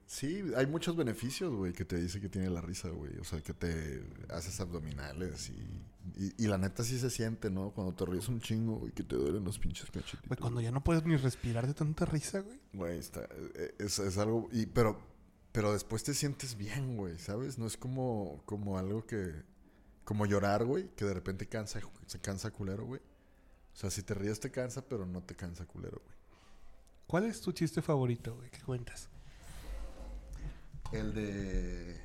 Sí, 0.08 0.42
hay 0.56 0.66
muchos 0.66 0.96
beneficios, 0.96 1.54
güey, 1.54 1.74
que 1.74 1.84
te 1.84 1.98
dice 1.98 2.22
que 2.22 2.30
tiene 2.30 2.50
la 2.50 2.62
risa, 2.62 2.88
güey. 2.88 3.18
O 3.20 3.26
sea, 3.26 3.42
que 3.42 3.54
te 3.54 4.02
haces 4.30 4.58
abdominales 4.62 5.50
y, 5.50 6.34
y, 6.38 6.48
la 6.48 6.58
neta 6.58 6.86
sí 6.86 6.98
se 6.98 7.10
siente, 7.10 7.50
¿no? 7.50 7.72
Cuando 7.72 7.94
te 7.94 8.06
ríes 8.06 8.30
un 8.30 8.40
chingo, 8.40 8.78
güey, 8.78 8.94
que 8.94 9.04
te 9.04 9.18
duelen 9.18 9.44
los 9.44 9.60
pinches 9.60 9.92
cachetitos. 9.92 10.26
Güey, 10.26 10.40
cuando 10.40 10.62
ya 10.62 10.72
no 10.72 10.82
puedes 10.82 11.06
ni 11.06 11.18
respirar 11.18 11.68
de 11.68 11.74
tanta 11.74 12.06
risa, 12.06 12.40
güey. 12.40 12.58
Güey, 12.72 12.98
está, 12.98 13.28
e, 13.56 13.76
es, 13.80 14.00
es 14.00 14.18
algo... 14.18 14.48
Y, 14.54 14.68
pero, 14.68 14.98
pero 15.52 15.74
después 15.74 16.06
te 16.06 16.14
sientes 16.14 16.56
bien, 16.56 16.96
güey, 16.96 17.20
¿sabes? 17.20 17.58
No 17.58 17.68
es 17.68 17.76
como, 17.76 18.42
como 18.46 18.78
algo 18.78 19.06
que... 19.06 19.44
Como 20.06 20.26
llorar, 20.26 20.64
güey, 20.64 20.88
que 20.96 21.04
de 21.04 21.14
repente 21.14 21.50
cansa, 21.50 21.82
se 22.06 22.20
cansa 22.20 22.52
culero, 22.52 22.86
güey. 22.86 23.02
O 23.74 23.76
sea, 23.76 23.92
si 23.92 24.04
te 24.04 24.14
ríes 24.14 24.40
te 24.40 24.52
cansa, 24.52 24.88
pero 24.88 25.06
no 25.06 25.22
te 25.22 25.36
cansa 25.36 25.66
culero, 25.66 26.02
güey. 26.02 26.18
¿Cuál 27.08 27.26
es 27.26 27.42
tu 27.42 27.52
chiste 27.52 27.82
favorito, 27.82 28.38
güey? 28.38 28.50
¿Qué 28.50 28.62
cuentas? 28.62 29.10
El 30.92 31.14
de. 31.14 32.02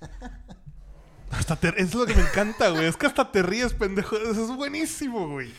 hasta 1.30 1.56
te... 1.56 1.80
Es 1.80 1.94
lo 1.94 2.06
que 2.06 2.14
me 2.14 2.22
encanta, 2.22 2.70
güey. 2.70 2.86
Es 2.86 2.96
que 2.96 3.06
hasta 3.06 3.30
te 3.30 3.42
ríes, 3.42 3.74
pendejo. 3.74 4.16
Eso 4.16 4.44
es 4.44 4.56
buenísimo, 4.56 5.28
güey. 5.28 5.52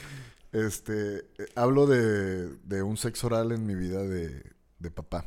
Este. 0.51 1.19
Eh, 1.19 1.47
hablo 1.55 1.87
de, 1.87 2.49
de 2.63 2.83
un 2.83 2.97
sexo 2.97 3.27
oral 3.27 3.51
en 3.51 3.65
mi 3.65 3.75
vida 3.75 4.03
de, 4.03 4.43
de 4.79 4.91
papá. 4.91 5.25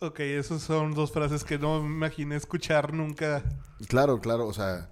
Ok, 0.00 0.20
esas 0.20 0.62
son 0.62 0.94
dos 0.94 1.10
frases 1.10 1.42
que 1.42 1.58
no 1.58 1.82
me 1.82 1.88
imaginé 1.88 2.36
escuchar 2.36 2.92
nunca. 2.92 3.42
Claro, 3.88 4.20
claro, 4.20 4.46
o 4.46 4.52
sea, 4.52 4.90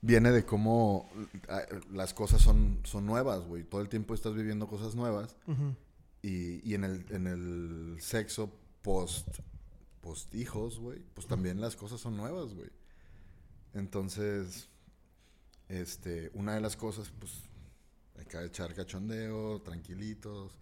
viene 0.00 0.30
de 0.30 0.44
cómo 0.44 1.10
ah, 1.48 1.62
las 1.92 2.14
cosas 2.14 2.40
son, 2.40 2.80
son 2.84 3.06
nuevas, 3.06 3.40
güey. 3.40 3.64
Todo 3.64 3.80
el 3.80 3.88
tiempo 3.88 4.14
estás 4.14 4.34
viviendo 4.34 4.68
cosas 4.68 4.94
nuevas. 4.94 5.36
y, 6.22 6.68
y, 6.68 6.74
en, 6.74 6.84
el, 6.84 7.06
en 7.10 7.26
el 7.26 7.96
sexo 8.00 8.59
post, 8.82 9.28
post 10.00 10.34
hijos, 10.34 10.78
güey, 10.78 11.00
pues 11.14 11.26
también 11.26 11.60
las 11.60 11.76
cosas 11.76 12.00
son 12.00 12.16
nuevas, 12.16 12.54
güey. 12.54 12.70
Entonces, 13.74 14.68
este, 15.68 16.30
una 16.34 16.54
de 16.54 16.60
las 16.60 16.76
cosas, 16.76 17.12
pues, 17.18 17.32
hay 18.18 18.24
que 18.26 18.44
echar 18.44 18.74
cachondeo, 18.74 19.62
tranquilitos, 19.62 20.52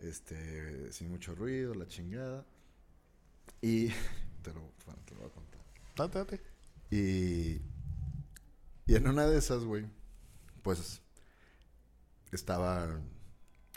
este, 0.00 0.92
sin 0.92 1.10
mucho 1.10 1.34
ruido, 1.34 1.74
la 1.74 1.86
chingada. 1.86 2.44
Y 3.60 3.88
te 4.42 4.52
lo, 4.52 4.72
te 5.04 5.14
lo 5.14 5.20
voy 5.20 5.30
a 5.30 5.32
contar. 5.32 5.60
Date, 5.96 6.18
date. 6.18 6.40
Y, 6.90 7.60
y 8.86 8.96
en 8.96 9.06
una 9.06 9.26
de 9.26 9.38
esas, 9.38 9.64
güey, 9.64 9.86
pues 10.62 11.00
estaba... 12.32 13.00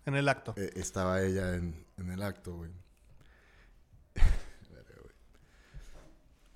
En 0.06 0.16
el 0.16 0.30
acto. 0.30 0.54
Eh, 0.58 0.72
estaba 0.76 1.22
ella 1.22 1.56
en, 1.56 1.86
en 1.98 2.12
el 2.12 2.22
acto, 2.22 2.58
güey. 2.58 2.72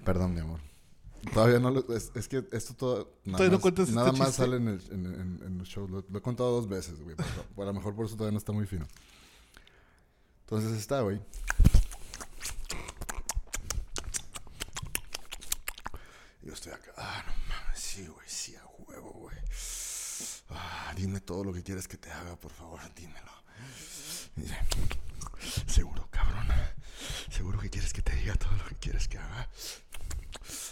Perdón, 0.04 0.34
mi 0.34 0.40
amor. 0.40 0.60
Todavía 1.34 1.60
no 1.60 1.70
lo... 1.70 1.94
Es, 1.94 2.12
es 2.16 2.28
que 2.28 2.46
esto 2.52 2.74
todo... 2.76 3.20
Nada 3.26 3.50
más, 3.50 3.90
no 3.90 3.94
nada 3.94 4.12
más 4.14 4.36
sale 4.36 4.58
en 4.58 4.68
el, 4.70 4.82
en, 4.92 5.06
en, 5.06 5.44
en 5.46 5.60
el 5.60 5.66
show. 5.66 5.88
Lo, 5.88 6.06
lo, 6.10 6.20
he 6.20 6.22
contado 6.22 6.52
dos 6.52 6.68
veces, 6.68 7.02
güey. 7.02 7.16
A 7.20 7.62
lo 7.66 7.74
mejor 7.74 7.94
por 7.96 8.06
eso 8.06 8.16
todavía 8.16 8.32
no 8.32 8.38
está 8.38 8.54
muy 8.54 8.66
fino. 8.66 8.88
Entonces 10.42 10.78
está, 10.78 11.02
güey. 11.02 11.22
Yo 16.42 16.54
estoy 16.54 16.72
acá. 16.72 16.92
Ah, 16.98 17.24
no 17.28 17.34
mames. 17.48 17.80
Sí, 17.80 18.08
güey. 18.08 18.28
Sí, 18.28 18.56
a 18.56 18.66
huevo, 18.88 19.12
güey. 19.12 19.38
Ah, 20.50 20.94
dime 20.96 21.20
todo 21.20 21.44
lo 21.44 21.54
que 21.54 21.62
quieres 21.62 21.88
que 21.88 21.98
te 21.98 22.10
haga, 22.12 22.36
por 22.38 22.52
favor. 22.52 22.80
Dímelo. 22.96 23.32
Dice, 24.36 24.58
seguro, 25.68 26.08
cabrón. 26.10 26.48
Seguro 27.30 27.60
que 27.60 27.70
quieres 27.70 27.94
que 27.94 28.02
te 28.02 28.16
diga 28.16 28.36
todo 28.36 28.52
lo 28.58 28.66
que 28.66 28.76
quieres 28.76 29.08
que 29.08 29.18
haga. 29.18 29.50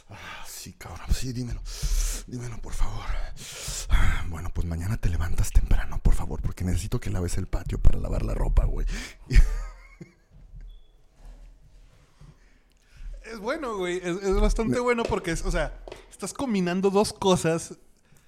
Ah, 0.10 0.46
sí, 0.48 0.74
cabrón. 0.74 1.08
Sí, 1.14 1.34
dímelo. 1.34 1.62
Dímelo, 2.28 2.58
por 2.62 2.74
favor. 2.74 3.06
Ah, 3.90 4.26
bueno, 4.30 4.52
pues 4.54 4.66
mañana 4.68 4.98
te 4.98 5.10
levantas 5.10 5.52
temprano, 5.52 6.00
por 6.00 6.14
favor, 6.14 6.42
porque 6.42 6.64
necesito 6.64 7.00
que 7.00 7.10
laves 7.10 7.38
el 7.38 7.48
patio 7.48 7.80
para 7.80 8.00
lavar 8.00 8.24
la 8.24 8.34
ropa, 8.34 8.66
güey. 8.66 8.86
Es 13.32 13.40
bueno, 13.40 13.76
güey. 13.76 13.98
Es, 13.98 14.24
es 14.24 14.40
bastante 14.40 14.80
bueno 14.80 15.04
porque, 15.04 15.32
es, 15.32 15.44
o 15.44 15.52
sea, 15.52 15.78
estás 16.10 16.32
combinando 16.34 16.90
dos 16.90 17.12
cosas 17.12 17.78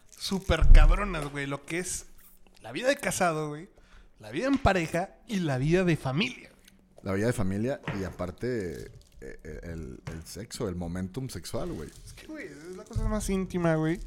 súper 0.09 0.67
cabronas, 0.73 1.31
güey. 1.31 1.45
Lo 1.45 1.65
que 1.65 1.79
es 1.79 2.07
la 2.61 2.73
vida 2.73 2.89
de 2.89 2.97
casado, 2.97 3.47
güey. 3.47 3.69
La 4.19 4.31
vida 4.31 4.47
en 4.47 4.57
pareja 4.57 5.15
y 5.25 5.39
la 5.39 5.57
vida 5.57 5.85
de 5.85 5.95
familia. 5.95 6.51
La 7.03 7.13
vida 7.13 7.27
de 7.27 7.33
familia 7.33 7.81
y 7.99 8.03
aparte 8.03 8.91
eh, 9.21 9.59
el, 9.63 10.01
el 10.11 10.23
sexo, 10.25 10.69
el 10.69 10.75
momentum 10.75 11.29
sexual, 11.29 11.71
güey. 11.71 11.89
Es 12.05 12.13
que, 12.13 12.27
güey, 12.27 12.47
es 12.47 12.75
la 12.75 12.83
cosa 12.83 13.07
más 13.07 13.29
íntima, 13.29 13.75
güey. 13.75 13.99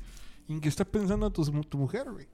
En 0.48 0.60
que 0.60 0.68
está 0.68 0.84
pensando 0.84 1.30
tu, 1.30 1.44
tu 1.62 1.78
mujer, 1.78 2.10
güey. 2.10 2.26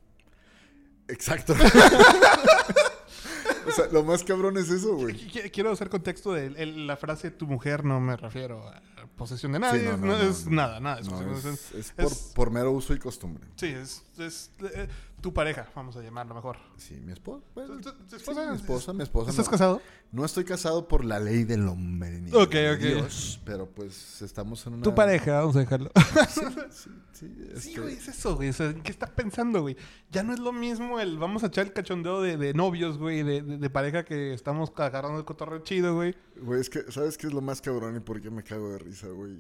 Exacto. 1.09 1.55
o 3.66 3.73
sea, 3.73 3.87
lo 3.92 4.05
más 4.05 4.25
cabrón 4.25 4.57
es 4.59 4.71
eso, 4.71 4.97
güey. 4.97 5.16
Quiero 5.51 5.73
hacer 5.73 5.88
contexto 5.88 6.33
de 6.33 6.47
el, 6.47 6.87
la 6.87 6.97
frase 6.97 7.31
tu 7.31 7.47
mujer, 7.47 7.85
no 7.85 8.01
me 8.01 8.16
refiero 8.16 8.68
a 8.68 8.83
posesión 9.16 9.53
de 9.53 9.59
nadie. 9.59 9.81
Sí, 9.81 9.87
no, 9.87 9.97
no, 9.97 10.07
no, 10.07 10.16
es 10.16 10.47
nada, 10.47 10.81
nada. 10.81 11.01
Es, 11.01 11.09
es, 11.44 11.75
es, 11.75 11.92
por, 11.92 12.12
por, 12.35 12.51
mero 12.51 12.73
uso 12.73 12.94
y 12.94 12.99
costumbre. 12.99 13.44
Sí, 13.57 13.66
es, 13.66 14.03
es 14.18 14.51
eh, 14.61 14.88
tu 15.20 15.35
pareja, 15.35 15.68
vamos 15.74 15.96
a 15.96 16.02
llamarlo 16.02 16.35
mejor. 16.35 16.57
Sí, 16.76 16.94
mi 17.04 17.12
esposa. 17.12 17.44
Bueno, 17.54 17.76
¿Tu, 17.81 17.92
tu 17.92 18.16
esposa? 18.16 18.44
Sí, 18.44 18.50
mi 18.50 18.57
esposa, 18.57 18.92
mi 18.92 19.02
esposa. 19.02 19.31
¿Estás 19.31 19.48
casado? 19.48 19.83
No 20.12 20.24
estoy 20.24 20.44
casado 20.44 20.87
por 20.87 21.04
la 21.04 21.18
ley 21.18 21.44
del 21.44 21.66
hombre. 21.68 22.20
Ni 22.20 22.31
ok, 22.31 22.54
ok. 22.74 22.78
Dios, 22.78 23.40
pero 23.44 23.66
pues 23.66 24.22
estamos 24.22 24.64
en 24.66 24.74
una... 24.74 24.83
Tu 24.83 24.94
pareja, 24.94 25.40
vamos 25.40 25.57
a 25.57 25.61
dejarlo. 25.61 25.90
sí, 26.28 26.40
sí, 26.70 26.90
sí, 27.12 27.37
este... 27.48 27.61
sí, 27.61 27.76
güey, 27.76 27.94
es 27.94 28.09
eso, 28.09 28.37
güey. 28.37 28.50
O 28.50 28.52
sea, 28.52 28.72
¿qué 28.74 28.92
estás 28.92 29.11
pensando, 29.11 29.62
güey? 29.62 29.76
Ya 30.11 30.22
no 30.22 30.33
es 30.33 30.38
lo 30.38 30.52
mismo 30.52 31.00
el 31.00 31.18
vamos 31.18 31.42
a 31.42 31.48
echar 31.48 31.66
el 31.66 31.72
cachondeo 31.72 32.22
de, 32.22 32.37
de 32.37 32.54
novios, 32.54 32.96
güey, 32.96 33.22
de, 33.24 33.42
de, 33.42 33.59
de, 33.59 33.70
pareja 33.70 34.04
que 34.04 34.33
estamos 34.33 34.72
agarrando 34.76 35.18
el 35.18 35.24
cotorreo 35.24 35.59
chido, 35.61 35.96
güey. 35.96 36.14
Güey, 36.40 36.61
es 36.61 36.70
que, 36.70 36.90
¿sabes 36.92 37.18
qué 37.18 37.26
es 37.26 37.33
lo 37.33 37.40
más 37.40 37.61
cabrón 37.61 37.96
y 37.96 38.00
por 38.00 38.20
qué 38.20 38.31
me 38.31 38.44
cago 38.44 38.70
de 38.70 38.78
risa, 38.78 39.09
güey? 39.09 39.37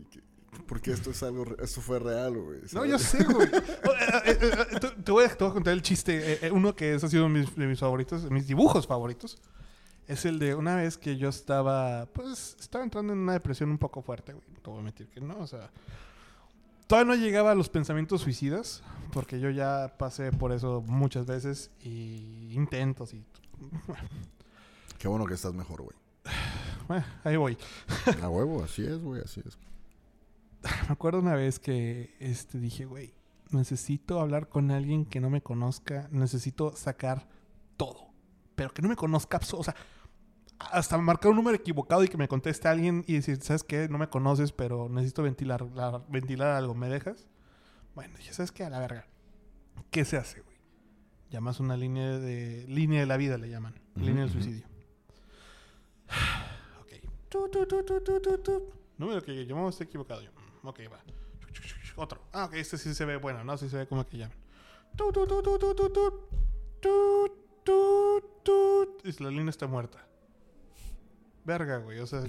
Porque 0.66 0.92
esto 0.92 1.10
es 1.10 1.22
algo, 1.22 1.44
esto 1.62 1.80
fue 1.80 1.98
real, 1.98 2.36
güey. 2.36 2.60
No, 2.72 2.84
yo 2.84 2.98
sé, 2.98 3.24
güey. 3.24 3.48
te, 5.04 5.12
voy 5.12 5.24
a, 5.24 5.28
te 5.34 5.44
voy 5.44 5.50
a 5.50 5.54
contar 5.54 5.72
el 5.72 5.82
chiste. 5.82 6.50
uno 6.52 6.74
que 6.74 6.94
es, 6.94 7.04
ha 7.04 7.08
sido 7.08 7.28
mis, 7.28 7.54
de 7.56 7.66
mis 7.66 7.78
favoritos, 7.78 8.30
mis 8.30 8.46
dibujos 8.46 8.86
favoritos. 8.86 9.38
Es 10.06 10.24
el 10.24 10.38
de 10.38 10.54
una 10.54 10.76
vez 10.76 10.96
que 10.96 11.16
yo 11.16 11.28
estaba, 11.28 12.06
pues, 12.06 12.56
estaba 12.58 12.82
entrando 12.82 13.12
en 13.12 13.18
una 13.18 13.34
depresión 13.34 13.70
un 13.70 13.78
poco 13.78 14.02
fuerte, 14.02 14.32
güey. 14.32 14.44
No 14.64 14.72
voy 14.72 14.80
a 14.80 14.84
mentir 14.84 15.08
que 15.08 15.20
no, 15.20 15.38
o 15.38 15.46
sea. 15.46 15.70
Todavía 16.86 17.14
no 17.14 17.20
llegaba 17.22 17.50
a 17.50 17.54
los 17.54 17.68
pensamientos 17.68 18.22
suicidas, 18.22 18.82
porque 19.12 19.38
yo 19.40 19.50
ya 19.50 19.94
pasé 19.98 20.32
por 20.32 20.52
eso 20.52 20.82
muchas 20.86 21.26
veces 21.26 21.70
y 21.82 22.50
intentos 22.54 23.12
y... 23.12 23.22
Qué 24.98 25.06
bueno 25.06 25.26
que 25.26 25.34
estás 25.34 25.52
mejor, 25.52 25.82
güey. 25.82 25.96
Bueno, 26.88 27.04
ahí 27.22 27.36
voy. 27.36 27.58
A 28.22 28.30
huevo, 28.30 28.64
así 28.64 28.82
es, 28.82 28.98
güey, 29.02 29.20
así 29.20 29.42
es. 29.46 29.58
Me 30.88 30.92
acuerdo 30.92 31.20
una 31.20 31.34
vez 31.34 31.58
que 31.58 32.14
este, 32.20 32.58
dije, 32.58 32.84
güey, 32.84 33.14
necesito 33.50 34.20
hablar 34.20 34.48
con 34.48 34.70
alguien 34.70 35.04
que 35.04 35.20
no 35.20 35.30
me 35.30 35.42
conozca, 35.42 36.08
necesito 36.10 36.74
sacar 36.76 37.28
todo, 37.76 38.08
pero 38.54 38.72
que 38.72 38.82
no 38.82 38.88
me 38.88 38.96
conozca, 38.96 39.40
o 39.52 39.64
sea, 39.64 39.74
hasta 40.58 40.98
marcar 40.98 41.30
un 41.30 41.36
número 41.36 41.56
equivocado 41.56 42.02
y 42.04 42.08
que 42.08 42.16
me 42.16 42.28
conteste 42.28 42.68
alguien 42.68 43.04
y 43.06 43.14
decir, 43.14 43.40
¿sabes 43.42 43.62
qué? 43.62 43.88
No 43.88 43.98
me 43.98 44.08
conoces, 44.08 44.52
pero 44.52 44.88
necesito 44.88 45.22
ventilar, 45.22 45.62
la, 45.62 46.02
ventilar 46.08 46.50
algo, 46.50 46.74
¿me 46.74 46.88
dejas? 46.88 47.26
Bueno, 47.94 48.16
dije, 48.18 48.32
¿sabes 48.32 48.52
qué? 48.52 48.64
A 48.64 48.70
la 48.70 48.80
verga. 48.80 49.06
¿Qué 49.90 50.04
se 50.04 50.16
hace, 50.16 50.40
güey? 50.40 50.56
Llamas 51.30 51.60
una 51.60 51.76
línea 51.76 52.18
de... 52.18 52.64
Línea 52.68 53.00
de 53.00 53.06
la 53.06 53.16
vida 53.16 53.38
le 53.38 53.48
llaman. 53.48 53.74
Línea 53.94 54.22
del 54.22 54.32
suicidio. 54.32 54.66
Ok. 56.80 56.92
Tu. 57.28 58.72
Número 58.96 59.22
que 59.22 59.46
llamamos 59.46 59.74
está 59.74 59.84
equivocado 59.84 60.22
yo. 60.22 60.30
Ok, 60.62 60.80
va. 60.92 61.00
Otro. 61.96 62.22
Ah, 62.32 62.44
ok, 62.44 62.54
este 62.54 62.78
sí 62.78 62.94
se 62.94 63.04
ve 63.04 63.16
bueno, 63.16 63.44
¿no? 63.44 63.58
Sí 63.58 63.68
se 63.68 63.78
ve 63.78 63.86
como 63.86 64.06
que 64.06 64.18
llaman. 64.18 64.36
Tu, 64.96 65.12
tu, 65.12 65.26
tu, 65.26 65.42
tu, 65.42 65.58
tu, 65.58 65.74
tu, 65.74 65.90
tu. 65.90 66.28
Tu, 66.80 67.30
tu, 67.64 68.22
tu. 68.42 68.98
Y 69.04 69.22
la 69.22 69.30
línea 69.30 69.50
está 69.50 69.66
muerta. 69.66 70.06
Verga, 71.44 71.78
güey. 71.78 71.98
O 71.98 72.06
sea. 72.06 72.22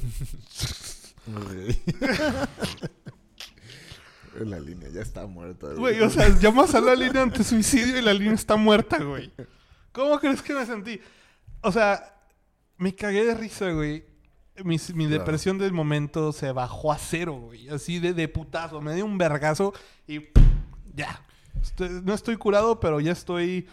la 4.39 4.59
línea 4.59 4.89
ya 4.89 5.01
está 5.01 5.27
muerta, 5.27 5.67
güey. 5.67 5.77
Güey, 5.77 6.01
o 6.01 6.09
sea, 6.09 6.29
llamas 6.39 6.73
a 6.73 6.81
la 6.81 6.95
línea 6.95 7.21
ante 7.21 7.43
suicidio 7.43 7.97
y 7.97 8.01
la 8.01 8.13
línea 8.13 8.33
está 8.33 8.55
muerta, 8.55 8.97
güey. 9.03 9.31
¿Cómo 9.91 10.19
crees 10.19 10.41
que 10.41 10.53
me 10.53 10.65
sentí? 10.65 10.99
O 11.61 11.71
sea, 11.71 12.15
me 12.77 12.95
cagué 12.95 13.25
de 13.25 13.35
risa, 13.35 13.69
güey. 13.71 14.05
Mi, 14.63 14.77
mi 14.93 15.07
claro. 15.07 15.09
depresión 15.09 15.57
del 15.57 15.73
momento 15.73 16.31
se 16.31 16.51
bajó 16.51 16.91
a 16.91 16.97
cero, 16.97 17.33
güey. 17.33 17.69
Así 17.69 17.99
de, 17.99 18.13
de 18.13 18.27
putazo. 18.27 18.81
Me 18.81 18.95
dio 18.95 19.05
un 19.05 19.17
vergazo 19.17 19.73
y 20.07 20.21
ya. 20.93 21.25
Estoy, 21.61 22.01
no 22.03 22.13
estoy 22.13 22.37
curado, 22.37 22.79
pero 22.79 22.99
ya 22.99 23.11
estoy. 23.11 23.67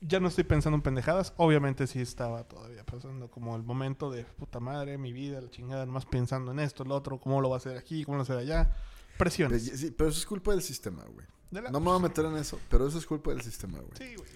Ya 0.00 0.20
no 0.20 0.28
estoy 0.28 0.44
pensando 0.44 0.76
en 0.76 0.82
pendejadas. 0.82 1.32
Obviamente 1.36 1.86
sí 1.86 2.00
estaba 2.00 2.44
todavía 2.44 2.84
pasando 2.84 3.28
como 3.28 3.56
el 3.56 3.64
momento 3.64 4.10
de 4.10 4.24
puta 4.24 4.60
madre, 4.60 4.96
mi 4.96 5.12
vida, 5.12 5.40
la 5.40 5.50
chingada, 5.50 5.84
nomás 5.86 6.06
pensando 6.06 6.52
en 6.52 6.60
esto, 6.60 6.84
lo 6.84 6.94
otro, 6.94 7.18
cómo 7.18 7.40
lo 7.40 7.50
va 7.50 7.56
a 7.56 7.58
hacer 7.58 7.76
aquí, 7.76 8.04
cómo 8.04 8.16
lo 8.16 8.24
va 8.24 8.32
a 8.34 8.36
hacer 8.36 8.38
allá. 8.38 8.76
Presiones. 9.18 9.64
Sí, 9.64 9.90
pero 9.90 10.10
eso 10.10 10.20
es 10.20 10.26
culpa 10.26 10.52
del 10.52 10.62
sistema, 10.62 11.02
güey. 11.12 11.26
La... 11.50 11.62
No 11.70 11.80
me 11.80 11.86
voy 11.86 11.96
a 11.96 12.02
meter 12.02 12.24
en 12.26 12.36
eso, 12.36 12.60
pero 12.70 12.86
eso 12.86 12.98
es 12.98 13.06
culpa 13.06 13.30
del 13.32 13.40
sistema, 13.40 13.78
güey. 13.78 13.90
Sí, 13.98 14.14
güey. 14.14 14.28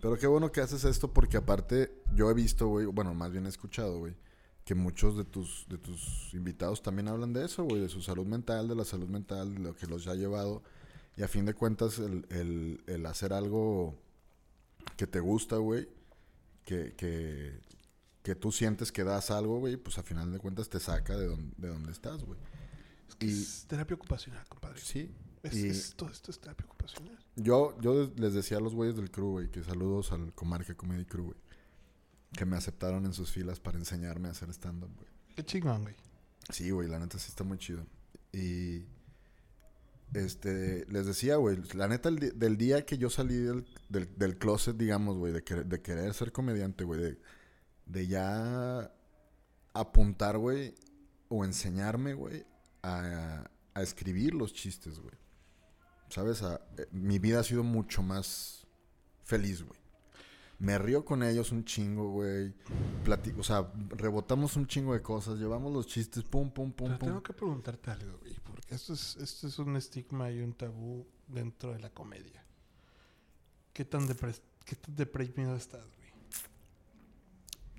Pero 0.00 0.16
qué 0.16 0.26
bueno 0.26 0.50
que 0.50 0.62
haces 0.62 0.84
esto 0.84 1.12
porque 1.12 1.36
aparte 1.36 1.92
yo 2.14 2.30
he 2.30 2.34
visto, 2.34 2.68
güey, 2.68 2.86
bueno, 2.86 3.12
más 3.12 3.30
bien 3.30 3.44
he 3.44 3.50
escuchado, 3.50 3.98
güey, 3.98 4.16
que 4.70 4.76
muchos 4.76 5.16
de 5.16 5.24
tus, 5.24 5.66
de 5.68 5.78
tus 5.78 6.32
invitados 6.32 6.80
también 6.80 7.08
hablan 7.08 7.32
de 7.32 7.44
eso, 7.44 7.64
güey, 7.64 7.80
de 7.80 7.88
su 7.88 8.00
salud 8.02 8.24
mental, 8.24 8.68
de 8.68 8.76
la 8.76 8.84
salud 8.84 9.08
mental, 9.08 9.52
de 9.52 9.58
lo 9.58 9.74
que 9.74 9.88
los 9.88 10.06
ha 10.06 10.14
llevado. 10.14 10.62
Y 11.16 11.24
a 11.24 11.26
fin 11.26 11.44
de 11.44 11.54
cuentas, 11.54 11.98
el, 11.98 12.24
el, 12.30 12.80
el 12.86 13.04
hacer 13.06 13.32
algo 13.32 13.98
que 14.96 15.08
te 15.08 15.18
gusta, 15.18 15.56
güey, 15.56 15.88
que, 16.64 16.94
que, 16.94 17.58
que, 18.22 18.36
tú 18.36 18.52
sientes 18.52 18.92
que 18.92 19.02
das 19.02 19.32
algo, 19.32 19.58
güey, 19.58 19.76
pues 19.76 19.98
a 19.98 20.04
final 20.04 20.32
de 20.32 20.38
cuentas 20.38 20.68
te 20.68 20.78
saca 20.78 21.16
de, 21.16 21.26
don, 21.26 21.52
de 21.56 21.66
donde 21.66 21.90
estás, 21.90 22.22
güey. 22.22 22.38
Es 23.08 23.16
que 23.16 23.26
y, 23.26 23.30
es 23.30 23.64
terapia 23.66 23.96
ocupacional, 23.96 24.46
compadre. 24.48 24.80
Sí. 24.80 25.10
Es, 25.42 25.56
y 25.56 25.66
es, 25.66 25.96
todo 25.96 26.10
esto 26.10 26.30
es 26.30 26.38
terapia 26.38 26.64
ocupacional. 26.66 27.18
Yo, 27.34 27.76
yo 27.80 28.08
les 28.14 28.34
decía 28.34 28.58
a 28.58 28.60
los 28.60 28.76
güeyes 28.76 28.94
del 28.94 29.10
crew, 29.10 29.32
güey, 29.32 29.50
que 29.50 29.64
saludos 29.64 30.12
al 30.12 30.32
Comarca 30.32 30.76
Comedy 30.76 31.06
Crew, 31.06 31.24
güey. 31.24 31.49
Que 32.32 32.44
me 32.44 32.56
aceptaron 32.56 33.04
en 33.06 33.12
sus 33.12 33.30
filas 33.32 33.60
para 33.60 33.78
enseñarme 33.78 34.28
a 34.28 34.30
hacer 34.32 34.50
stand-up, 34.50 34.90
güey. 34.96 35.08
Qué 35.36 35.44
chingón, 35.44 35.82
güey. 35.82 35.94
Sí, 36.50 36.70
güey, 36.70 36.88
la 36.88 36.98
neta 36.98 37.18
sí 37.18 37.26
está 37.28 37.44
muy 37.44 37.58
chido. 37.58 37.84
Y. 38.32 38.84
Este, 40.12 40.86
les 40.88 41.06
decía, 41.06 41.36
güey, 41.36 41.58
la 41.74 41.86
neta 41.86 42.10
del 42.10 42.56
día 42.56 42.84
que 42.84 42.98
yo 42.98 43.10
salí 43.10 43.36
del, 43.36 43.64
del, 43.88 44.38
closet, 44.38 44.76
digamos, 44.76 45.16
güey, 45.16 45.32
de, 45.32 45.40
de 45.40 45.82
querer 45.82 46.12
ser 46.14 46.32
comediante, 46.32 46.82
güey, 46.82 47.00
de, 47.00 47.18
de 47.86 48.06
ya 48.08 48.92
apuntar, 49.72 50.38
güey, 50.38 50.74
o 51.28 51.44
enseñarme, 51.44 52.14
güey, 52.14 52.44
a, 52.82 53.48
a, 53.74 53.82
escribir 53.82 54.34
los 54.34 54.52
chistes, 54.52 54.98
güey. 54.98 55.14
¿Sabes? 56.08 56.42
A, 56.42 56.60
eh, 56.76 56.86
mi 56.90 57.18
vida 57.18 57.40
ha 57.40 57.44
sido 57.44 57.62
mucho 57.62 58.02
más 58.02 58.66
feliz, 59.22 59.62
güey. 59.62 59.78
Me 60.60 60.76
río 60.78 61.06
con 61.06 61.22
ellos 61.22 61.52
un 61.52 61.64
chingo, 61.64 62.10
güey. 62.10 62.52
o 63.38 63.42
sea, 63.42 63.72
rebotamos 63.96 64.56
un 64.56 64.66
chingo 64.66 64.92
de 64.92 65.00
cosas, 65.00 65.38
llevamos 65.38 65.72
los 65.72 65.86
chistes, 65.86 66.22
pum, 66.22 66.50
pum, 66.50 66.70
pum, 66.70 66.88
Pero 66.88 66.98
pum. 66.98 67.08
Tengo 67.08 67.22
que 67.22 67.32
preguntarte 67.32 67.90
algo, 67.90 68.18
güey, 68.18 68.36
porque 68.44 68.74
esto 68.74 68.92
es, 68.92 69.16
esto 69.16 69.48
es 69.48 69.58
un 69.58 69.76
estigma 69.76 70.30
y 70.30 70.40
un 70.40 70.52
tabú 70.52 71.06
dentro 71.26 71.72
de 71.72 71.80
la 71.80 71.88
comedia. 71.88 72.44
¿Qué 73.72 73.86
tan, 73.86 74.06
qué 74.06 74.76
tan 74.76 74.94
deprimido 74.96 75.56
estás, 75.56 75.86
güey? 75.96 76.10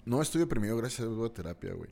No 0.04 0.20
estoy 0.20 0.39
deprimido, 0.39 0.76
gracias 0.76 1.02
a 1.02 1.04
Dios 1.04 1.15
voy 1.15 1.30
a 1.30 1.34
terapia, 1.34 1.74
güey. 1.74 1.91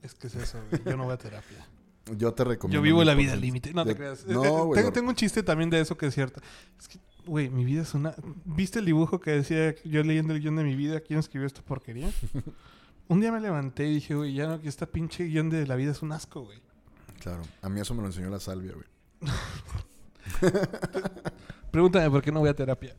Es 0.00 0.14
que 0.14 0.28
es 0.28 0.34
eso, 0.34 0.58
güey. 0.70 0.82
Yo 0.82 0.96
no 0.96 1.04
voy 1.04 1.12
a 1.12 1.18
terapia. 1.18 1.68
Yo 2.16 2.32
te 2.32 2.42
recomiendo. 2.42 2.80
Yo 2.80 2.82
vivo 2.82 3.04
la 3.04 3.14
vida 3.14 3.34
al 3.34 3.40
límite. 3.40 3.72
No 3.74 3.84
te 3.84 3.94
creas. 3.94 4.26
No, 4.26 4.40
güey. 4.64 4.80
Tengo, 4.80 4.92
tengo, 4.92 5.08
un 5.10 5.14
chiste 5.14 5.42
también 5.42 5.68
de 5.68 5.80
eso 5.80 5.96
que 5.96 6.06
es 6.06 6.14
cierto. 6.14 6.40
Es 6.78 6.88
que 6.88 6.98
Güey, 7.26 7.50
mi 7.50 7.64
vida 7.64 7.82
es 7.82 7.94
una... 7.94 8.14
¿Viste 8.44 8.80
el 8.80 8.84
dibujo 8.84 9.20
que 9.20 9.30
decía 9.30 9.74
yo 9.84 10.02
leyendo 10.02 10.34
el 10.34 10.40
guion 10.40 10.56
de 10.56 10.64
mi 10.64 10.74
vida? 10.74 11.00
¿Quién 11.00 11.18
escribió 11.18 11.46
esta 11.46 11.62
porquería? 11.62 12.10
Un 13.08 13.20
día 13.20 13.30
me 13.30 13.40
levanté 13.40 13.88
y 13.88 13.94
dije, 13.94 14.14
güey, 14.14 14.34
ya 14.34 14.46
no, 14.46 14.60
que 14.60 14.68
esta 14.68 14.86
pinche 14.86 15.24
guion 15.24 15.50
de 15.50 15.66
la 15.66 15.76
vida 15.76 15.92
es 15.92 16.02
un 16.02 16.12
asco, 16.12 16.42
güey. 16.42 16.60
Claro. 17.20 17.42
A 17.60 17.68
mí 17.68 17.80
eso 17.80 17.94
me 17.94 18.00
lo 18.00 18.08
enseñó 18.08 18.30
la 18.30 18.40
salvia, 18.40 18.72
güey. 18.72 18.86
Pregúntame 21.70 22.10
por 22.10 22.22
qué 22.22 22.32
no 22.32 22.40
voy 22.40 22.48
a 22.48 22.54
terapia. 22.54 22.96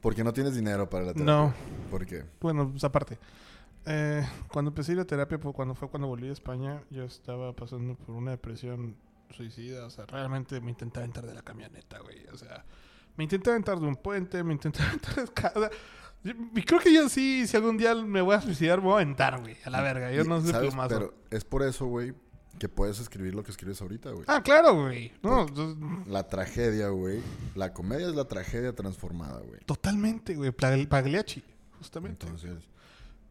Porque 0.00 0.22
no 0.22 0.32
tienes 0.32 0.54
dinero 0.54 0.88
para 0.88 1.06
la 1.06 1.12
terapia. 1.12 1.34
No. 1.34 1.54
¿Por 1.90 2.06
qué? 2.06 2.24
Bueno, 2.40 2.70
pues 2.70 2.84
aparte. 2.84 3.18
Eh, 3.86 4.26
cuando 4.52 4.70
empecé 4.70 4.92
a 4.92 4.94
ir 4.96 5.00
a 5.00 5.06
terapia, 5.06 5.38
pues, 5.38 5.54
cuando 5.54 5.74
fue 5.74 5.88
cuando 5.88 6.08
volví 6.08 6.28
a 6.28 6.32
España, 6.32 6.82
yo 6.90 7.04
estaba 7.04 7.54
pasando 7.54 7.94
por 7.94 8.14
una 8.14 8.32
depresión 8.32 8.96
suicida. 9.30 9.86
O 9.86 9.90
sea, 9.90 10.04
realmente 10.06 10.60
me 10.60 10.70
intentaba 10.70 11.06
entrar 11.06 11.26
de 11.26 11.34
la 11.34 11.42
camioneta, 11.42 11.98
güey. 12.00 12.26
O 12.32 12.36
sea, 12.36 12.64
me 13.18 13.24
intenté 13.24 13.50
aventar 13.50 13.80
de 13.80 13.86
un 13.86 13.96
puente, 13.96 14.42
me 14.44 14.54
intenté 14.54 14.80
aventar 14.84 15.16
de 15.16 15.22
escala. 15.24 15.70
Y 16.22 16.62
creo 16.62 16.80
que 16.80 16.92
yo 16.92 17.08
sí, 17.08 17.46
si 17.46 17.56
algún 17.56 17.76
día 17.76 17.94
me 17.94 18.20
voy 18.22 18.34
a 18.34 18.40
suicidar, 18.40 18.78
me 18.78 18.84
voy 18.84 18.92
a 18.94 19.02
aventar, 19.02 19.40
güey. 19.40 19.56
A 19.64 19.70
la 19.70 19.82
verga. 19.82 20.12
Yo 20.12 20.24
no 20.24 20.40
sé 20.40 20.52
¿sabes? 20.52 20.74
Pero 20.88 21.14
es 21.30 21.44
por 21.44 21.62
eso, 21.62 21.86
güey, 21.86 22.14
que 22.58 22.68
puedes 22.68 23.00
escribir 23.00 23.34
lo 23.34 23.42
que 23.42 23.50
escribes 23.50 23.80
ahorita, 23.82 24.10
güey. 24.10 24.24
Ah, 24.28 24.42
claro, 24.42 24.82
güey. 24.82 25.12
No, 25.22 25.46
la 26.06 26.28
tragedia, 26.28 26.88
güey. 26.88 27.20
La 27.56 27.72
comedia 27.72 28.08
es 28.08 28.14
la 28.14 28.26
tragedia 28.26 28.72
transformada, 28.74 29.40
güey. 29.40 29.60
Totalmente, 29.66 30.36
güey. 30.36 30.52
Pagliacci, 30.52 31.42
justamente. 31.78 32.24
Entonces, 32.24 32.68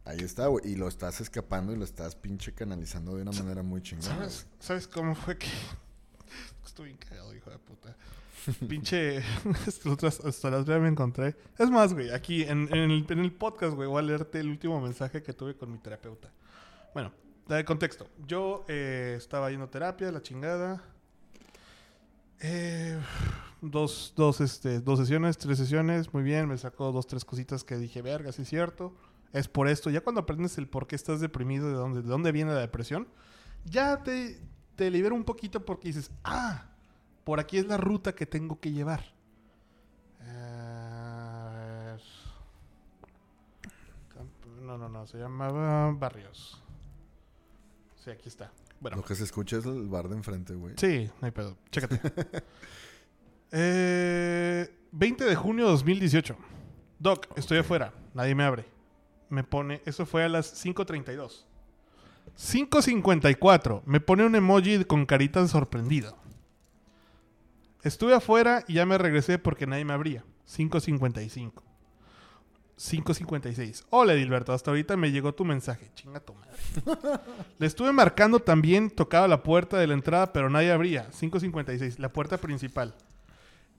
ahí 0.04 0.18
está, 0.20 0.48
güey. 0.48 0.66
Y 0.70 0.76
lo 0.76 0.88
estás 0.88 1.20
escapando 1.22 1.72
y 1.72 1.76
lo 1.76 1.84
estás 1.84 2.14
pinche 2.14 2.52
canalizando 2.52 3.16
de 3.16 3.22
una 3.22 3.32
manera 3.32 3.62
muy 3.62 3.80
chingona. 3.82 4.14
¿Sabes, 4.16 4.46
¿Sabes 4.58 4.88
cómo 4.88 5.14
fue 5.14 5.38
que...? 5.38 5.48
Estoy 6.66 6.86
bien 6.86 6.98
cagado, 6.98 7.34
hijo 7.34 7.50
de 7.50 7.58
puta. 7.58 7.96
Pinche. 8.68 9.18
hasta 10.24 10.50
las 10.50 10.66
me 10.66 10.88
encontré. 10.88 11.36
Es 11.58 11.70
más, 11.70 11.92
güey, 11.92 12.10
aquí 12.10 12.42
en, 12.42 12.68
el, 12.72 13.32
podcast, 13.32 13.74
güey, 13.74 13.88
voy 13.88 13.98
a 13.98 14.02
leerte 14.02 14.40
el 14.40 14.48
último 14.48 14.80
mensaje 14.80 15.22
que 15.22 15.32
tuve 15.32 15.54
con 15.54 15.70
mi 15.70 15.78
terapeuta. 15.78 16.30
Bueno, 16.94 17.12
de 17.48 17.64
contexto. 17.64 18.08
Yo 18.26 18.64
eh, 18.68 19.14
estaba 19.16 19.50
yendo 19.50 19.68
terapia, 19.68 20.10
la 20.10 20.22
chingada. 20.22 20.82
Eh, 22.40 22.98
dos, 23.60 24.12
dos, 24.16 24.40
este, 24.40 24.80
dos 24.80 24.98
sesiones, 24.98 25.36
tres 25.38 25.58
sesiones, 25.58 26.12
muy 26.12 26.22
bien. 26.22 26.48
Me 26.48 26.56
sacó 26.56 26.92
dos, 26.92 27.06
tres 27.06 27.24
cositas 27.24 27.64
que 27.64 27.76
dije, 27.76 28.02
verga, 28.02 28.32
sí 28.32 28.42
es 28.42 28.48
cierto. 28.48 28.94
Es 29.32 29.48
por 29.48 29.68
esto. 29.68 29.90
Ya 29.90 30.00
cuando 30.00 30.22
aprendes 30.22 30.56
el 30.58 30.68
por 30.68 30.86
qué 30.86 30.96
estás 30.96 31.20
deprimido, 31.20 31.68
de 31.68 31.74
dónde, 31.74 32.02
de 32.02 32.08
dónde 32.08 32.32
viene 32.32 32.52
la 32.52 32.60
depresión, 32.60 33.08
ya 33.64 34.02
te, 34.02 34.40
te 34.76 34.90
libera 34.90 35.14
un 35.14 35.24
poquito 35.24 35.64
porque 35.64 35.88
dices, 35.88 36.10
ah, 36.24 36.64
por 37.28 37.40
aquí 37.40 37.58
es 37.58 37.66
la 37.66 37.76
ruta 37.76 38.14
que 38.14 38.24
tengo 38.24 38.58
que 38.58 38.72
llevar. 38.72 39.04
no, 44.62 44.78
no, 44.78 44.88
no, 44.88 45.06
se 45.06 45.18
llamaba 45.18 45.92
Barrios. 45.92 46.58
Sí, 48.02 48.08
aquí 48.08 48.30
está. 48.30 48.50
Bueno. 48.80 48.96
Lo 48.96 49.02
que 49.04 49.14
se 49.14 49.24
escucha 49.24 49.58
es 49.58 49.66
el 49.66 49.88
bar 49.88 50.08
de 50.08 50.16
enfrente, 50.16 50.54
güey. 50.54 50.76
Sí, 50.78 51.10
no 51.20 51.26
hay 51.26 51.30
pedo. 51.30 51.58
Chécate. 51.70 52.00
20 53.50 53.52
eh, 53.52 55.28
de 55.28 55.36
junio 55.36 55.66
de 55.66 55.72
2018. 55.72 56.34
Doc, 56.98 57.26
estoy 57.36 57.58
afuera. 57.58 57.92
Nadie 58.14 58.34
me 58.34 58.44
abre. 58.44 58.64
Me 59.28 59.44
pone... 59.44 59.82
Eso 59.84 60.06
fue 60.06 60.24
a 60.24 60.30
las 60.30 60.64
5.32. 60.64 61.44
5.54. 62.38 63.82
Me 63.84 64.00
pone 64.00 64.24
un 64.24 64.34
emoji 64.34 64.82
con 64.86 65.04
carita 65.04 65.46
sorprendido. 65.46 66.16
Estuve 67.82 68.14
afuera 68.14 68.64
y 68.66 68.74
ya 68.74 68.86
me 68.86 68.98
regresé 68.98 69.38
porque 69.38 69.66
nadie 69.66 69.84
me 69.84 69.92
abría. 69.92 70.24
5.55. 70.48 71.62
5.56. 72.78 73.84
Hola, 73.90 74.14
Edilberto. 74.14 74.52
Hasta 74.52 74.70
ahorita 74.70 74.96
me 74.96 75.10
llegó 75.10 75.34
tu 75.34 75.44
mensaje. 75.44 75.90
Chinga 75.94 76.20
tu 76.20 76.34
madre. 76.34 76.56
Le 77.58 77.66
estuve 77.66 77.92
marcando 77.92 78.40
también. 78.40 78.90
Tocaba 78.90 79.26
la 79.26 79.42
puerta 79.42 79.78
de 79.78 79.86
la 79.86 79.94
entrada, 79.94 80.32
pero 80.32 80.48
nadie 80.48 80.70
abría. 80.70 81.10
5.56. 81.10 81.98
La 81.98 82.12
puerta 82.12 82.38
principal. 82.38 82.94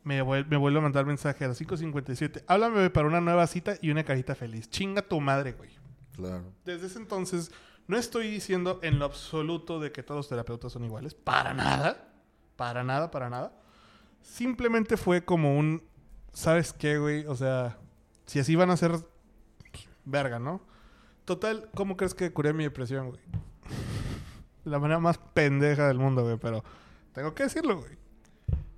Me, 0.04 0.24
me 0.24 0.58
vuelve 0.58 0.80
a 0.80 0.82
mandar 0.82 1.06
mensaje 1.06 1.46
a 1.46 1.50
las 1.50 1.62
5.57. 1.62 2.44
Háblame 2.48 2.90
para 2.90 3.08
una 3.08 3.22
nueva 3.22 3.48
cita 3.48 3.76
y 3.82 3.90
una 3.90 4.04
carita 4.04 4.36
feliz. 4.36 4.70
Chinga 4.70 5.02
tu 5.02 5.20
madre, 5.22 5.54
güey. 5.54 5.72
Claro. 6.16 6.52
Desde 6.66 6.88
ese 6.88 7.00
entonces, 7.00 7.52
no 7.88 7.98
estoy 7.98 8.30
diciendo 8.30 8.80
en 8.84 9.00
lo 9.00 9.06
absoluto 9.06 9.80
de 9.80 9.92
que 9.92 10.04
todos 10.04 10.20
los 10.20 10.30
terapeutas 10.30 10.74
son 10.74 10.84
iguales. 10.84 11.14
Para 11.14 11.54
nada. 11.54 12.12
Para 12.58 12.84
nada, 12.84 13.12
para 13.12 13.30
nada. 13.30 13.54
Simplemente 14.21 14.97
fue 14.97 15.23
como 15.23 15.58
un. 15.58 15.84
¿Sabes 16.34 16.73
qué, 16.73 16.97
güey? 16.97 17.25
O 17.25 17.36
sea, 17.36 17.77
si 18.25 18.39
así 18.39 18.55
van 18.55 18.69
a 18.69 18.77
ser. 18.77 18.93
verga, 20.05 20.39
¿no? 20.39 20.62
Total, 21.25 21.69
¿cómo 21.75 21.97
crees 21.97 22.13
que 22.13 22.32
curé 22.32 22.53
mi 22.53 22.63
depresión, 22.63 23.10
güey? 23.10 23.21
La 24.63 24.79
manera 24.79 24.99
más 24.99 25.17
pendeja 25.17 25.88
del 25.88 25.99
mundo, 25.99 26.23
güey, 26.23 26.38
pero 26.38 26.63
tengo 27.13 27.34
que 27.34 27.43
decirlo, 27.43 27.77
güey. 27.77 27.97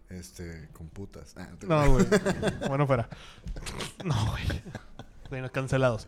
Este, 0.10 0.70
con 0.74 0.90
putas. 0.90 1.36
Ah, 1.38 1.50
no, 1.68 1.92
güey. 1.92 2.06
bueno, 2.68 2.86
fuera. 2.86 3.08
No, 4.04 4.16
güey. 4.32 4.62
Bueno, 5.30 5.50
cancelados. 5.52 6.08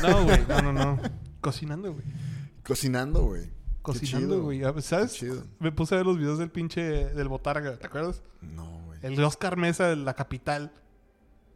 No, 0.00 0.24
güey. 0.24 0.46
No, 0.48 0.62
no, 0.62 0.72
no. 0.72 0.98
Cocinando, 1.42 1.92
güey. 1.92 2.04
Cocinando, 2.64 3.24
güey 3.24 3.61
cocinando, 3.82 4.42
güey. 4.42 4.62
¿Sabes? 4.80 5.24
Me 5.58 5.72
puse 5.72 5.94
a 5.94 5.98
ver 5.98 6.06
los 6.06 6.18
videos 6.18 6.38
del 6.38 6.50
pinche 6.50 6.82
del 6.82 7.28
Botarga, 7.28 7.76
¿te 7.76 7.86
acuerdas? 7.86 8.22
No, 8.40 8.80
güey. 8.86 8.98
El 9.02 9.22
Oscar 9.22 9.56
Mesa 9.56 9.88
de 9.88 9.96
la 9.96 10.14
capital. 10.14 10.72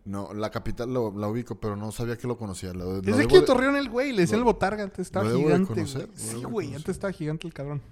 No, 0.04 0.32
la 0.32 0.50
capital 0.50 0.92
lo, 0.92 1.12
la 1.18 1.26
ubico, 1.26 1.58
pero 1.58 1.74
no 1.74 1.90
sabía 1.90 2.16
que 2.16 2.28
lo 2.28 2.38
conocía. 2.38 2.72
Lo, 2.72 2.98
es 2.98 3.16
de 3.16 3.24
aquí 3.24 3.40
Torreón 3.44 3.76
el 3.76 3.88
güey, 3.88 4.12
le 4.12 4.22
decía 4.22 4.36
el 4.36 4.44
Botarga, 4.44 4.84
antes 4.84 5.00
estaba 5.00 5.28
gigante. 5.30 5.86
Sí, 6.14 6.44
güey, 6.44 6.74
antes 6.74 6.90
estaba 6.90 7.12
gigante 7.12 7.46
el 7.46 7.52
cabrón. 7.52 7.82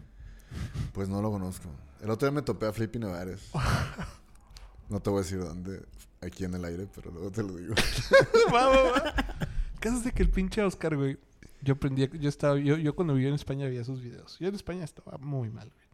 Pues 0.93 1.09
no 1.09 1.21
lo 1.21 1.31
conozco. 1.31 1.69
El 2.01 2.11
otro 2.11 2.29
día 2.29 2.35
me 2.35 2.43
topé 2.43 2.67
a 2.67 2.73
Flippy 2.73 3.01
Nevares. 3.01 3.51
no 4.89 5.01
te 5.01 5.11
voy 5.11 5.21
a 5.21 5.23
decir 5.23 5.41
dónde, 5.41 5.85
aquí 6.21 6.45
en 6.45 6.55
el 6.55 6.65
aire, 6.65 6.87
pero 6.95 7.11
luego 7.11 7.33
te 7.33 7.43
lo 7.43 7.57
digo. 7.57 7.75
va, 8.55 8.69
va, 8.69 8.83
va. 8.93 9.15
caso 9.81 9.97
es 9.97 10.05
de 10.05 10.13
que 10.13 10.23
el 10.23 10.31
pinche 10.31 10.63
Oscar, 10.63 10.97
güey, 10.97 11.19
yo 11.65 11.75
aprendí, 11.75 12.09
yo 12.21 12.29
estaba, 12.29 12.59
yo, 12.59 12.77
yo 12.77 12.95
cuando 12.95 13.15
vivía 13.15 13.31
en 13.31 13.35
España 13.35 13.67
veía 13.67 13.85
sus 13.85 14.03
videos. 14.03 14.39
Yo 14.39 14.49
en 14.49 14.55
España 14.55 14.85
estaba 14.85 15.19
muy 15.19 15.51
mal, 15.51 15.69
güey. 15.69 15.87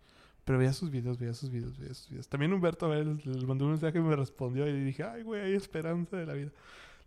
Pero 0.44 0.58
veía 0.58 0.72
sus 0.72 0.90
videos, 0.90 1.18
veía 1.18 1.32
sus 1.32 1.50
videos, 1.50 1.78
veía 1.78 1.94
sus 1.94 2.10
videos. 2.10 2.28
También 2.28 2.52
Humberto 2.52 2.86
a 2.86 2.88
ver, 2.88 3.06
le 3.06 3.46
mandó 3.46 3.66
un 3.66 3.72
mensaje 3.72 3.98
y 3.98 4.02
me 4.02 4.16
respondió 4.16 4.66
y 4.66 4.80
dije, 4.84 5.04
ay, 5.04 5.22
güey, 5.22 5.42
hay 5.42 5.54
esperanza 5.54 6.16
de 6.16 6.26
la 6.26 6.32
vida. 6.32 6.50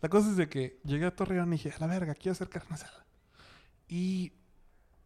La 0.01 0.09
cosa 0.09 0.29
es 0.29 0.37
de 0.37 0.47
que 0.47 0.79
llegué 0.83 1.05
a 1.05 1.15
Torreón 1.15 1.49
y 1.49 1.57
dije, 1.57 1.71
a 1.71 1.79
la 1.79 1.87
verga, 1.87 2.15
quiero 2.15 2.31
hacer 2.31 2.49
carne 2.49 2.75
asada. 2.75 3.05
Y 3.87 4.33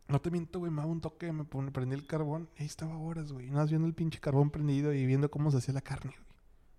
no 0.07 0.21
te 0.21 0.29
miento, 0.29 0.59
güey, 0.59 0.71
me 0.71 0.81
daba 0.81 0.91
un 0.91 1.01
toque, 1.01 1.31
me 1.31 1.45
prendí 1.45 1.95
el 1.95 2.05
carbón. 2.05 2.49
Y 2.57 2.61
ahí 2.61 2.67
estaba 2.67 2.97
horas, 2.97 3.31
güey. 3.31 3.47
Nada 3.47 3.61
más 3.61 3.69
viendo 3.69 3.87
el 3.87 3.93
pinche 3.93 4.19
carbón 4.19 4.51
prendido 4.51 4.93
y 4.93 5.05
viendo 5.05 5.31
cómo 5.31 5.51
se 5.51 5.57
hacía 5.57 5.73
la 5.73 5.81
carne, 5.81 6.13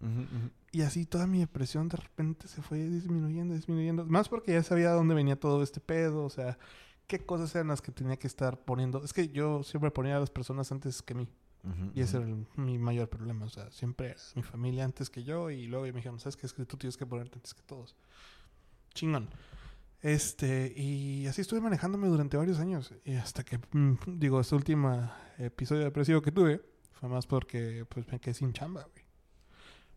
güey. 0.01 0.51
Y 0.71 0.83
así 0.83 1.07
toda 1.07 1.27
mi 1.27 1.39
depresión 1.39 1.89
de 1.89 1.97
repente 1.97 2.47
se 2.47 2.61
fue 2.61 2.79
disminuyendo, 2.79 3.55
disminuyendo. 3.55 4.05
Más 4.05 4.29
porque 4.29 4.53
ya 4.53 4.63
sabía 4.63 4.91
dónde 4.91 5.15
venía 5.15 5.39
todo 5.39 5.63
este 5.63 5.81
pedo, 5.81 6.25
o 6.25 6.31
sea, 6.31 6.59
qué 7.07 7.25
cosas 7.25 7.55
eran 7.55 7.69
las 7.69 7.81
que 7.81 7.91
tenía 7.91 8.19
que 8.19 8.27
estar 8.27 8.61
poniendo. 8.61 9.03
Es 9.03 9.13
que 9.13 9.29
yo 9.29 9.63
siempre 9.63 9.91
ponía 9.91 10.17
a 10.17 10.21
las 10.21 10.31
personas 10.31 10.71
antes 10.71 11.03
que 11.03 11.15
mí. 11.15 11.29
y 11.95 12.03
ese 12.03 12.19
era 12.19 12.27
mi 12.57 12.79
mayor 12.79 13.09
problema. 13.09 13.47
O 13.47 13.49
sea, 13.49 13.71
siempre 13.71 14.09
era 14.09 14.21
mi 14.35 14.43
familia 14.43 14.85
antes 14.85 15.09
que 15.09 15.25
yo. 15.25 15.51
Y 15.51 15.67
luego 15.67 15.87
me 15.87 15.93
dijeron, 15.93 16.21
¿sabes 16.21 16.37
qué? 16.37 16.47
Es 16.47 16.53
que 16.53 16.67
tú 16.67 16.77
tienes 16.77 16.97
que 16.97 17.07
ponerte 17.07 17.37
antes 17.37 17.55
que 17.55 17.63
todos. 17.63 17.97
Chingón. 18.95 19.29
Este, 20.01 20.73
y 20.77 21.27
así 21.27 21.41
estuve 21.41 21.61
manejándome 21.61 22.09
durante 22.09 22.37
varios 22.37 22.59
años. 22.61 22.93
Y 23.05 23.15
hasta 23.15 23.43
que, 23.43 23.59
mm, 23.73 23.97
digo, 24.19 24.41
este 24.41 24.55
último 24.55 25.11
episodio 25.39 25.85
depresivo 25.85 26.21
que 26.21 26.31
tuve 26.31 26.63
fue 26.93 27.09
más 27.09 27.27
porque 27.27 27.85
pues 27.89 28.07
me 28.09 28.21
quedé 28.21 28.35
sin 28.35 28.53
chamba, 28.53 28.87
güey. 28.93 29.08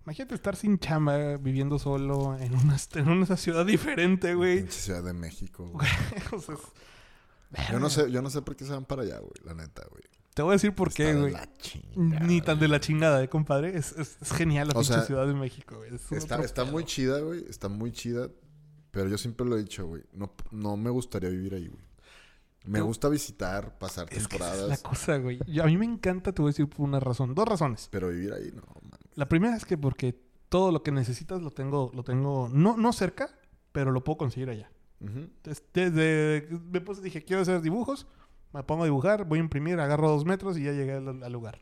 Imagínate 0.05 0.35
estar 0.35 0.55
sin 0.55 0.79
chamba, 0.79 1.37
viviendo 1.37 1.77
solo 1.77 2.37
en 2.37 2.55
una, 2.55 2.77
en 2.95 3.09
una 3.09 3.37
ciudad 3.37 3.65
diferente, 3.65 4.33
güey. 4.33 4.67
Ciudad 4.69 5.03
de 5.03 5.13
México, 5.13 5.67
güey. 5.67 5.87
yo 7.71 7.79
no 7.79 7.89
sé, 7.89 8.11
yo 8.11 8.21
no 8.21 8.29
sé 8.29 8.41
por 8.41 8.55
qué 8.55 8.65
se 8.65 8.71
van 8.71 8.85
para 8.85 9.03
allá, 9.03 9.19
güey, 9.19 9.33
la 9.43 9.53
neta, 9.53 9.83
güey. 9.89 10.03
Te 10.33 10.41
voy 10.41 10.51
a 10.51 10.53
decir 10.53 10.73
por 10.73 10.93
qué, 10.93 11.13
güey. 11.13 11.35
Ni 11.95 12.41
tan 12.41 12.57
de 12.57 12.69
la 12.69 12.79
chingada, 12.79 13.21
¿eh, 13.21 13.27
compadre? 13.27 13.77
Es, 13.77 13.91
es, 13.97 14.17
genial 14.31 14.69
la 14.69 14.75
pinche 14.75 15.01
Ciudad 15.01 15.27
de 15.27 15.33
México, 15.33 15.75
güey. 15.75 15.91
Está, 16.11 16.41
está 16.41 16.63
muy 16.63 16.85
chida, 16.85 17.19
güey. 17.19 17.45
Está 17.49 17.67
muy 17.67 17.91
chida. 17.91 18.29
Pero 18.91 19.09
yo 19.09 19.17
siempre 19.17 19.45
lo 19.45 19.57
he 19.57 19.59
dicho, 19.59 19.85
güey. 19.85 20.03
No, 20.13 20.33
no 20.51 20.77
me 20.77 20.89
gustaría 20.89 21.29
vivir 21.29 21.53
ahí, 21.53 21.67
güey. 21.67 21.83
Me 22.63 22.79
gusta 22.79 23.09
visitar, 23.09 23.77
pasar 23.79 24.07
temporadas. 24.07 24.61
es 24.61 24.69
la 24.69 24.77
cosa, 24.77 25.17
güey. 25.17 25.39
a 25.59 25.65
mí 25.65 25.77
me 25.77 25.85
encanta, 25.85 26.31
te 26.31 26.41
voy 26.41 26.49
a 26.49 26.51
decir 26.51 26.69
por 26.69 26.81
una 26.81 26.99
razón. 26.99 27.33
Dos 27.33 27.47
razones. 27.47 27.89
Pero 27.91 28.09
vivir 28.09 28.33
ahí, 28.33 28.51
no. 28.53 28.63
La 29.15 29.27
primera 29.27 29.55
es 29.55 29.65
que 29.65 29.77
porque 29.77 30.19
todo 30.49 30.71
lo 30.71 30.83
que 30.83 30.91
necesitas 30.91 31.41
lo 31.41 31.51
tengo, 31.51 31.91
lo 31.93 32.03
tengo, 32.03 32.49
no, 32.51 32.77
no 32.77 32.93
cerca, 32.93 33.29
pero 33.71 33.91
lo 33.91 34.03
puedo 34.03 34.17
conseguir 34.17 34.49
allá. 34.49 34.71
desde, 35.73 36.47
me 36.69 36.81
puse, 36.81 37.01
dije, 37.01 37.23
quiero 37.23 37.41
hacer 37.41 37.61
dibujos 37.61 38.07
me 38.53 38.63
pongo 38.63 38.83
a 38.83 38.85
dibujar, 38.85 39.25
voy 39.25 39.39
a 39.39 39.41
imprimir, 39.41 39.79
agarro 39.79 40.09
dos 40.09 40.25
metros 40.25 40.57
y 40.57 40.63
ya 40.63 40.71
llegué 40.71 40.93
al, 40.93 41.31
lugar. 41.31 41.61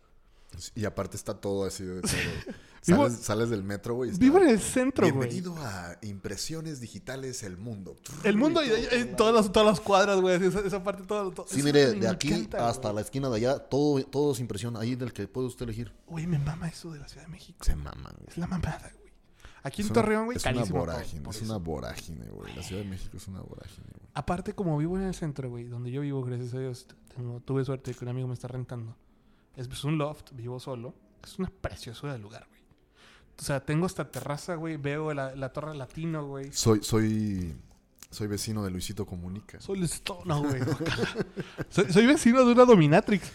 Y 0.75 0.85
aparte 0.85 1.17
está 1.17 1.33
todo 1.33 1.65
así 1.65 1.83
de 1.83 2.01
todo. 2.85 3.09
sales, 3.09 3.49
del 3.49 3.63
metro, 3.63 3.95
güey. 3.95 4.11
Vivo 4.17 4.39
en 4.39 4.49
el 4.49 4.59
centro, 4.59 5.03
güey. 5.07 5.29
Bienvenido 5.29 5.55
a 5.57 5.97
Impresiones 6.01 6.79
Digitales 6.79 7.43
El 7.43 7.57
Mundo. 7.57 7.95
El 8.23 8.37
mundo 8.37 8.61
y, 8.63 8.69
todas, 9.15 9.33
las, 9.33 9.51
todas 9.51 9.67
las 9.67 9.79
cuadras, 9.79 10.19
güey. 10.19 10.43
Esa, 10.43 10.83
parte, 10.83 11.03
todo. 11.03 11.31
todo 11.31 11.45
sí, 11.47 11.61
mire, 11.63 11.93
de 11.93 12.07
aquí 12.07 12.47
hasta 12.57 12.91
la 12.93 13.01
esquina 13.01 13.29
de 13.29 13.37
allá, 13.37 13.59
todo, 13.59 14.03
todo 14.05 14.31
es 14.33 14.39
impresión 14.39 14.75
ahí 14.77 14.95
del 14.95 15.13
que 15.13 15.27
puede 15.27 15.47
usted 15.47 15.63
elegir. 15.63 15.93
Güey, 16.07 16.27
me 16.27 16.39
mama 16.39 16.67
eso 16.67 16.91
de 16.91 16.99
la 16.99 17.07
Ciudad 17.07 17.25
de 17.25 17.31
México. 17.31 17.63
Se 17.63 17.75
maman, 17.75 18.15
Es 18.27 18.37
la 18.37 18.47
mamada, 18.47 18.91
güey. 18.95 19.09
Aquí 19.61 19.81
en 19.81 19.89
Torreón, 19.89 20.25
güey, 20.25 20.37
es 20.37 20.45
una 20.45 20.63
vorágine, 20.63 21.29
es 21.29 21.41
una 21.41 21.57
vorágine, 21.57 22.25
güey. 22.29 22.55
La 22.55 22.63
Ciudad 22.63 22.81
de 22.81 22.87
México 22.87 23.17
es 23.17 23.27
una 23.27 23.41
vorágine, 23.41 23.87
güey. 23.93 24.09
Aparte, 24.13 24.53
como 24.53 24.77
vivo 24.77 24.97
en 24.97 25.03
el 25.03 25.13
centro, 25.13 25.49
güey, 25.49 25.65
donde 25.65 25.91
yo 25.91 26.01
vivo, 26.01 26.23
gracias 26.23 26.53
a 26.53 26.59
Dios, 26.59 26.87
tuve 27.45 27.65
suerte 27.65 27.91
de 27.91 27.97
que 27.97 28.05
un 28.05 28.09
amigo 28.09 28.27
me 28.27 28.33
está 28.33 28.47
rentando. 28.47 28.95
Es 29.59 29.67
pues, 29.67 29.83
un 29.83 29.97
loft, 29.97 30.31
vivo 30.31 30.57
solo. 30.57 30.95
Es 31.21 31.37
una 31.37 31.49
preciosura 31.49 32.13
de 32.13 32.19
lugar, 32.19 32.47
güey. 32.47 32.61
O 33.37 33.43
sea, 33.43 33.59
tengo 33.59 33.87
esta 33.87 34.09
terraza, 34.09 34.55
güey. 34.55 34.77
Veo 34.77 35.13
la, 35.13 35.51
torre 35.51 35.75
latino, 35.75 36.25
güey. 36.25 36.53
Soy, 36.53 36.79
soy, 36.81 37.53
soy 38.09 38.27
vecino 38.27 38.63
de 38.63 38.71
Luisito 38.71 39.05
Comunica. 39.05 39.59
Soy 39.59 39.79
Luisito, 39.79 40.21
no, 40.23 40.43
güey. 40.43 40.61
soy, 41.69 42.05
vecino 42.05 42.45
de 42.45 42.53
una 42.53 42.63
dominatrix. 42.63 43.29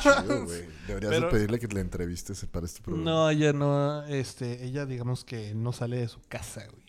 Chido, 0.00 0.44
güey. 0.44 0.66
Deberías 0.86 1.24
pedirle 1.24 1.58
que 1.58 1.68
le 1.68 1.80
entrevistes 1.80 2.44
para 2.44 2.66
este 2.66 2.82
programa. 2.82 3.10
No, 3.10 3.30
ella 3.30 3.54
no, 3.54 4.04
este, 4.04 4.62
ella 4.62 4.84
digamos 4.84 5.24
que 5.24 5.54
no 5.54 5.72
sale 5.72 5.96
de 5.96 6.08
su 6.08 6.20
casa, 6.28 6.66
güey 6.70 6.82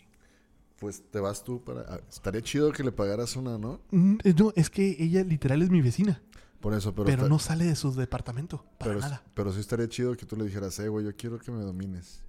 pues 0.84 1.02
te 1.10 1.18
vas 1.18 1.42
tú 1.42 1.62
para... 1.64 1.80
Ah, 1.88 2.00
estaría 2.10 2.42
chido 2.42 2.70
que 2.70 2.84
le 2.84 2.92
pagaras 2.92 3.36
una, 3.36 3.56
¿no? 3.56 3.80
Mm, 3.90 4.16
no, 4.36 4.52
es 4.54 4.68
que 4.68 4.94
ella 4.98 5.24
literal 5.24 5.62
es 5.62 5.70
mi 5.70 5.80
vecina. 5.80 6.20
Por 6.64 6.72
eso, 6.72 6.94
pero... 6.94 7.04
Pero 7.04 7.28
no 7.28 7.38
sale 7.38 7.66
de 7.66 7.76
su 7.76 7.92
departamento, 7.92 8.64
para 8.78 8.92
pero, 8.92 9.00
nada. 9.00 9.22
Pero 9.34 9.52
sí 9.52 9.60
estaría 9.60 9.86
chido 9.86 10.16
que 10.16 10.24
tú 10.24 10.34
le 10.34 10.44
dijeras, 10.44 10.78
eh, 10.78 10.88
güey, 10.88 11.04
yo 11.04 11.14
quiero 11.14 11.38
que 11.38 11.50
me 11.50 11.60
domines. 11.62 12.22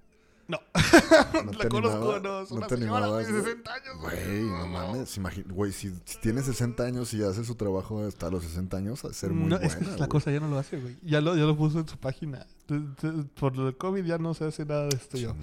No. 0.46 0.60
no 1.42 1.52
la 1.52 1.68
conozco, 1.70 2.20
no. 2.20 2.42
Es 2.42 2.50
una 2.50 2.68
señora 2.68 3.10
de 3.16 3.24
60 3.24 3.72
años. 3.72 3.96
Güey, 3.98 4.42
no 4.42 4.66
mames. 4.66 5.18
Güey, 5.48 5.72
si, 5.72 5.90
si 6.04 6.18
tiene 6.18 6.42
60 6.42 6.84
años 6.84 7.14
y 7.14 7.22
hace 7.22 7.46
su 7.46 7.54
trabajo 7.54 8.04
hasta 8.04 8.28
los 8.28 8.44
60 8.44 8.76
años, 8.76 9.06
a 9.06 9.14
ser 9.14 9.30
muy 9.30 9.48
no, 9.48 9.58
buena, 9.58 9.74
es 9.74 9.98
la 9.98 10.06
cosa 10.06 10.30
ya 10.30 10.40
no 10.40 10.48
lo 10.48 10.58
hace, 10.58 10.78
güey. 10.78 10.98
Ya 11.00 11.22
lo, 11.22 11.34
ya 11.34 11.44
lo 11.44 11.56
puso 11.56 11.78
en 11.78 11.88
su 11.88 11.96
página. 11.96 12.46
Por 13.40 13.56
del 13.56 13.78
COVID 13.78 14.04
ya 14.04 14.18
no 14.18 14.34
se 14.34 14.44
hace 14.44 14.66
nada 14.66 14.82
de 14.82 14.96
esto 14.98 15.16
yo. 15.16 15.34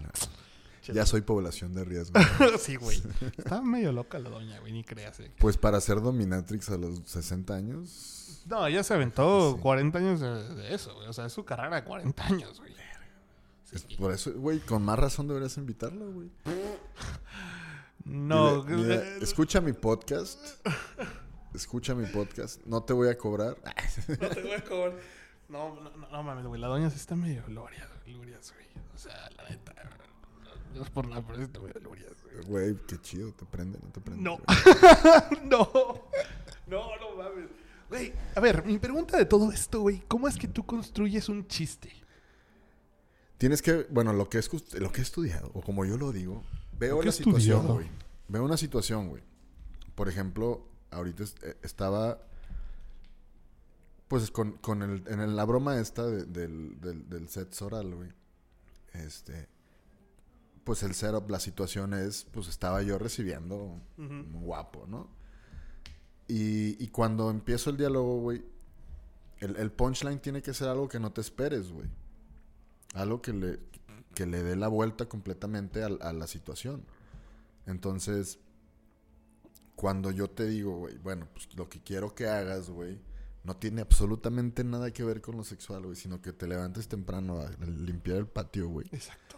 Ya 0.91 1.05
soy 1.05 1.21
población 1.21 1.73
de 1.73 1.85
riesgo. 1.85 2.19
sí, 2.59 2.75
güey. 2.75 3.01
Estaba 3.37 3.61
medio 3.61 3.91
loca 3.91 4.19
la 4.19 4.29
doña, 4.29 4.59
güey, 4.59 4.73
ni 4.73 4.83
creas. 4.83 5.19
Eh. 5.21 5.31
Pues 5.39 5.57
para 5.57 5.79
ser 5.79 6.01
dominatrix 6.01 6.69
a 6.69 6.77
los 6.77 6.99
60 7.05 7.55
años. 7.55 8.22
No, 8.45 8.67
ella 8.67 8.83
se 8.83 8.93
aventó 8.93 9.57
40 9.61 9.97
años 9.97 10.19
de, 10.19 10.73
eso, 10.73 10.93
güey. 10.95 11.07
O 11.07 11.13
sea, 11.13 11.25
es 11.25 11.33
su 11.33 11.45
carrera 11.45 11.77
de 11.77 11.83
40 11.83 12.25
años, 12.25 12.59
güey. 12.59 12.73
por 13.97 14.11
eso, 14.11 14.33
güey, 14.33 14.59
con 14.59 14.83
más 14.83 14.99
razón 14.99 15.27
deberías 15.27 15.57
invitarla, 15.57 16.05
güey. 16.05 16.29
No, 18.05 18.65
escucha 19.21 19.61
mi 19.61 19.73
podcast. 19.73 20.39
Escucha 21.53 21.95
mi 21.95 22.05
podcast. 22.07 22.65
No 22.65 22.83
te 22.83 22.93
voy 22.93 23.09
a 23.09 23.17
cobrar. 23.17 23.57
no 24.07 24.29
te 24.29 24.41
voy 24.41 24.51
a 24.51 24.63
cobrar. 24.63 24.93
No, 25.47 25.75
no, 25.75 26.07
no, 26.11 26.23
mames, 26.23 26.45
güey. 26.45 26.59
La 26.59 26.67
doña 26.67 26.89
sí 26.89 26.97
está 26.97 27.15
medio 27.15 27.43
gloria, 27.45 27.87
gloria, 28.05 28.39
güey. 28.53 28.67
O 28.93 28.97
sea, 28.97 29.29
la 29.37 29.49
neta, 29.49 29.73
no 30.73 30.81
es 30.81 30.89
por 30.89 31.07
nada, 31.07 31.21
pero 31.25 31.39
sí 31.39 31.47
te 31.47 31.59
voy 31.59 31.69
a 31.69 31.73
Güey, 32.47 32.75
qué 32.87 32.99
chido, 32.99 33.31
te 33.31 33.45
prende, 33.45 33.79
no 33.81 33.89
te 33.89 34.01
prende. 34.01 34.23
No. 34.23 34.39
no. 35.43 35.69
No, 36.67 36.97
no 36.97 37.15
mames. 37.15 37.49
Güey, 37.89 38.13
a 38.35 38.39
ver, 38.39 38.65
mi 38.65 38.79
pregunta 38.79 39.17
de 39.17 39.25
todo 39.25 39.51
esto, 39.51 39.81
güey, 39.81 40.01
¿cómo 40.07 40.27
es 40.27 40.37
que 40.37 40.47
tú 40.47 40.65
construyes 40.65 41.29
un 41.29 41.47
chiste? 41.47 41.91
Tienes 43.37 43.61
que, 43.61 43.87
bueno, 43.89 44.13
lo 44.13 44.29
que, 44.29 44.37
es, 44.37 44.49
lo 44.79 44.91
que 44.91 45.01
he 45.01 45.03
estudiado, 45.03 45.51
o 45.53 45.61
como 45.61 45.85
yo 45.85 45.97
lo 45.97 46.11
digo, 46.11 46.43
veo 46.79 47.01
la 47.01 47.11
situación, 47.11 47.67
güey. 47.67 47.87
Veo 48.27 48.43
una 48.43 48.57
situación, 48.57 49.09
güey. 49.09 49.21
Por 49.95 50.07
ejemplo, 50.09 50.67
ahorita 50.91 51.23
eh, 51.43 51.57
estaba, 51.61 52.21
pues, 54.07 54.31
con, 54.31 54.53
con 54.53 54.81
el, 54.81 55.03
en 55.07 55.35
la 55.35 55.45
broma 55.45 55.79
esta 55.79 56.05
del, 56.05 56.79
del, 56.79 57.09
del 57.09 57.29
set 57.29 57.53
Soral, 57.53 57.93
güey. 57.93 58.09
Este, 58.93 59.49
pues 60.63 60.83
el 60.83 60.93
setup, 60.93 61.29
la 61.29 61.39
situación 61.39 61.93
es, 61.93 62.25
pues 62.31 62.47
estaba 62.47 62.81
yo 62.81 62.97
recibiendo 62.97 63.81
guapo, 63.97 64.85
¿no? 64.87 65.09
Y, 66.27 66.87
cuando 66.87 67.29
empiezo 67.29 67.69
el 67.69 67.77
diálogo, 67.77 68.19
güey, 68.21 68.43
el, 69.39 69.71
punchline 69.71 70.19
tiene 70.19 70.41
que 70.41 70.53
ser 70.53 70.69
algo 70.69 70.87
que 70.87 70.99
no 70.99 71.11
te 71.11 71.21
esperes, 71.21 71.71
güey. 71.71 71.87
Algo 72.93 73.21
que 73.21 73.33
le, 73.33 73.59
que 74.15 74.25
le 74.25 74.41
dé 74.41 74.55
la 74.55 74.67
vuelta 74.67 75.07
completamente 75.07 75.83
a, 75.83 75.87
a 75.87 76.13
la 76.13 76.27
situación. 76.27 76.85
Entonces, 77.65 78.39
cuando 79.75 80.11
yo 80.11 80.29
te 80.29 80.47
digo, 80.47 80.77
güey, 80.77 80.97
bueno, 80.97 81.27
pues 81.33 81.53
lo 81.55 81.69
que 81.69 81.81
quiero 81.81 82.15
que 82.15 82.27
hagas, 82.27 82.69
güey, 82.69 82.99
no 83.43 83.57
tiene 83.57 83.81
absolutamente 83.81 84.63
nada 84.63 84.91
que 84.91 85.03
ver 85.03 85.21
con 85.21 85.35
lo 85.35 85.43
sexual, 85.43 85.83
güey, 85.83 85.95
sino 85.95 86.21
que 86.21 86.31
te 86.31 86.47
levantes 86.47 86.87
temprano 86.87 87.41
a 87.41 87.49
limpiar 87.65 88.17
el 88.17 88.27
patio, 88.27 88.69
güey. 88.69 88.87
Exacto 88.91 89.37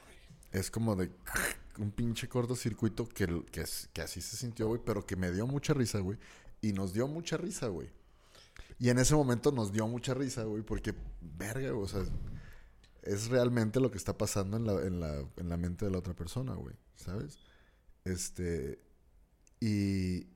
es 0.56 0.72
como 0.72 0.96
de 0.96 1.12
un 1.78 1.92
pinche 1.92 2.30
cortocircuito 2.30 3.08
que, 3.08 3.28
que, 3.52 3.66
que 3.92 4.02
así 4.02 4.22
se 4.22 4.38
sintió, 4.38 4.68
güey, 4.68 4.82
pero 4.84 5.06
que 5.06 5.16
me 5.16 5.32
dio 5.32 5.46
mucha 5.46 5.74
risa, 5.74 6.00
güey. 6.00 6.18
Y 6.66 6.74
nos 6.74 6.94
dio 6.94 7.08
mucha 7.08 7.38
risa, 7.38 7.68
güey. 7.68 7.90
Y 8.80 8.90
en 8.90 9.00
ese 9.00 9.16
momento 9.16 9.52
nos 9.52 9.72
dio 9.72 9.88
mucha 9.88 10.14
risa, 10.14 10.44
güey, 10.44 10.64
porque, 10.64 10.94
verga, 11.22 11.72
güey, 11.72 11.84
o 11.84 11.88
sea, 11.88 12.04
es 13.04 13.28
realmente 13.28 13.80
lo 13.80 13.92
que 13.92 13.98
está 13.98 14.18
pasando 14.18 14.58
en 14.58 14.66
la, 14.66 14.74
en 14.82 15.00
la, 15.00 15.24
en 15.38 15.50
la 15.50 15.58
mente 15.58 15.86
de 15.86 15.92
la 15.92 16.00
otra 16.00 16.14
persona, 16.14 16.54
güey, 16.56 16.76
¿sabes? 16.96 17.38
Este, 18.04 18.80
y, 19.60 20.28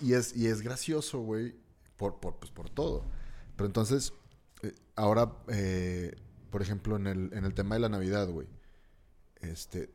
y, 0.00 0.12
es, 0.12 0.36
y 0.36 0.46
es 0.46 0.60
gracioso, 0.60 1.20
güey, 1.20 1.56
por, 1.96 2.20
por, 2.20 2.36
pues, 2.36 2.52
por 2.52 2.70
todo. 2.70 3.04
Pero 3.56 3.66
entonces, 3.66 4.12
eh, 4.62 4.72
ahora, 4.94 5.32
eh, 5.48 6.14
por 6.50 6.62
ejemplo, 6.62 6.96
en 6.96 7.06
el, 7.06 7.32
en 7.32 7.44
el 7.44 7.54
tema 7.54 7.74
de 7.74 7.80
la 7.80 7.88
Navidad, 7.88 8.28
güey 8.28 8.46
este, 9.50 9.90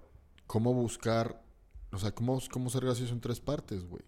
cómo 0.47 0.73
buscar, 0.73 1.43
o 1.91 1.97
sea, 1.97 2.13
cómo, 2.13 2.39
cómo 2.51 2.69
ser 2.69 2.85
gracioso 2.85 3.13
en 3.13 3.21
tres 3.21 3.39
partes, 3.39 3.83
güey. 3.85 4.03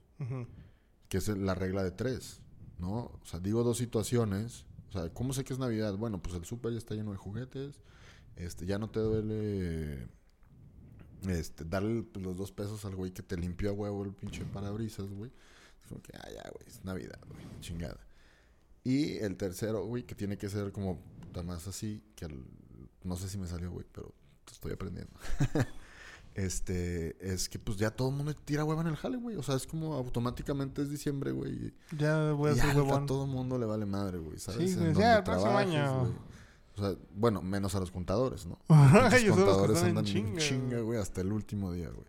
Que 1.12 1.18
es 1.18 1.28
la 1.28 1.56
regla 1.56 1.84
de 1.84 1.92
tres, 1.92 2.40
¿no? 2.80 3.12
O 3.22 3.26
sea, 3.26 3.42
digo 3.42 3.64
dos 3.64 3.78
situaciones. 3.78 4.64
O 4.90 4.94
sea, 4.94 5.14
¿cómo 5.14 5.34
sé 5.34 5.44
que 5.44 5.52
es 5.52 5.60
Navidad? 5.60 5.98
Bueno, 5.98 6.22
pues 6.22 6.36
el 6.36 6.46
súper 6.46 6.72
ya 6.72 6.78
está 6.78 6.96
lleno 6.96 7.12
de 7.12 7.18
juguetes. 7.18 7.82
Este, 8.38 8.66
ya 8.66 8.80
no 8.80 8.90
te 8.90 9.02
duele 9.02 10.08
este, 11.28 11.66
darle 11.66 12.06
los 12.16 12.38
dos 12.38 12.52
pesos 12.54 12.86
al 12.86 12.96
güey 12.96 13.12
que 13.12 13.22
te 13.22 13.36
limpió 13.36 13.72
a 13.72 13.74
huevo 13.74 14.06
el 14.06 14.14
pinche 14.14 14.46
parabrisas, 14.46 15.10
güey. 15.12 15.32
Es 15.82 15.88
como 15.88 16.02
que, 16.02 16.14
ah, 16.16 16.28
ya, 16.34 16.50
güey, 16.50 16.68
es 16.68 16.86
Navidad, 16.86 17.20
güey, 17.28 17.42
chingada. 17.60 18.00
Y 18.84 19.18
el 19.18 19.36
tercero, 19.36 19.86
güey, 19.86 20.04
que 20.04 20.16
tiene 20.16 20.38
que 20.38 20.50
ser 20.50 20.72
como 20.72 21.00
más 21.44 21.68
así, 21.68 22.02
que 22.16 22.28
no 23.04 23.18
sé 23.18 23.28
si 23.28 23.38
me 23.38 23.48
salió, 23.48 23.70
güey, 23.72 23.86
pero 23.92 24.14
estoy 24.50 24.72
aprendiendo. 24.72 25.14
este, 26.34 27.18
es 27.20 27.50
que 27.50 27.60
pues 27.60 27.78
ya 27.78 27.92
todo 27.92 28.10
el 28.10 28.16
mundo 28.16 28.34
tira 28.34 28.64
hueva 28.64 28.82
en 28.82 28.88
el 28.88 28.96
jale, 28.96 29.18
güey. 29.18 29.36
O 29.36 29.44
sea, 29.44 29.56
es 29.56 29.68
como 29.68 29.94
automáticamente 29.96 30.82
es 30.82 30.90
diciembre, 30.90 31.32
güey. 31.32 31.74
Ya 31.98 32.32
voy 32.32 32.52
a 32.52 32.54
huevón. 32.76 33.04
A 33.04 33.06
todo 33.06 33.26
el 33.26 33.32
mundo 33.32 33.58
le 33.58 33.66
vale 33.66 33.86
madre, 33.86 34.18
güey. 34.18 34.40
¿Sabes? 34.40 34.72
Sí, 34.72 34.80
ya, 34.96 35.18
el 35.18 35.24
próximo 35.24 35.58
año. 35.58 36.14
O 36.76 36.82
sea, 36.82 36.96
bueno, 37.14 37.42
menos 37.42 37.76
a 37.76 37.82
los 37.82 37.92
contadores, 37.92 38.46
¿no? 38.46 38.58
los 38.70 39.36
contadores 39.36 39.84
andan 39.84 40.06
chinga, 40.06 40.40
chinga, 40.40 40.80
güey, 40.80 41.00
hasta 41.00 41.20
el 41.20 41.34
último 41.34 41.74
día, 41.74 41.90
güey. 41.90 42.08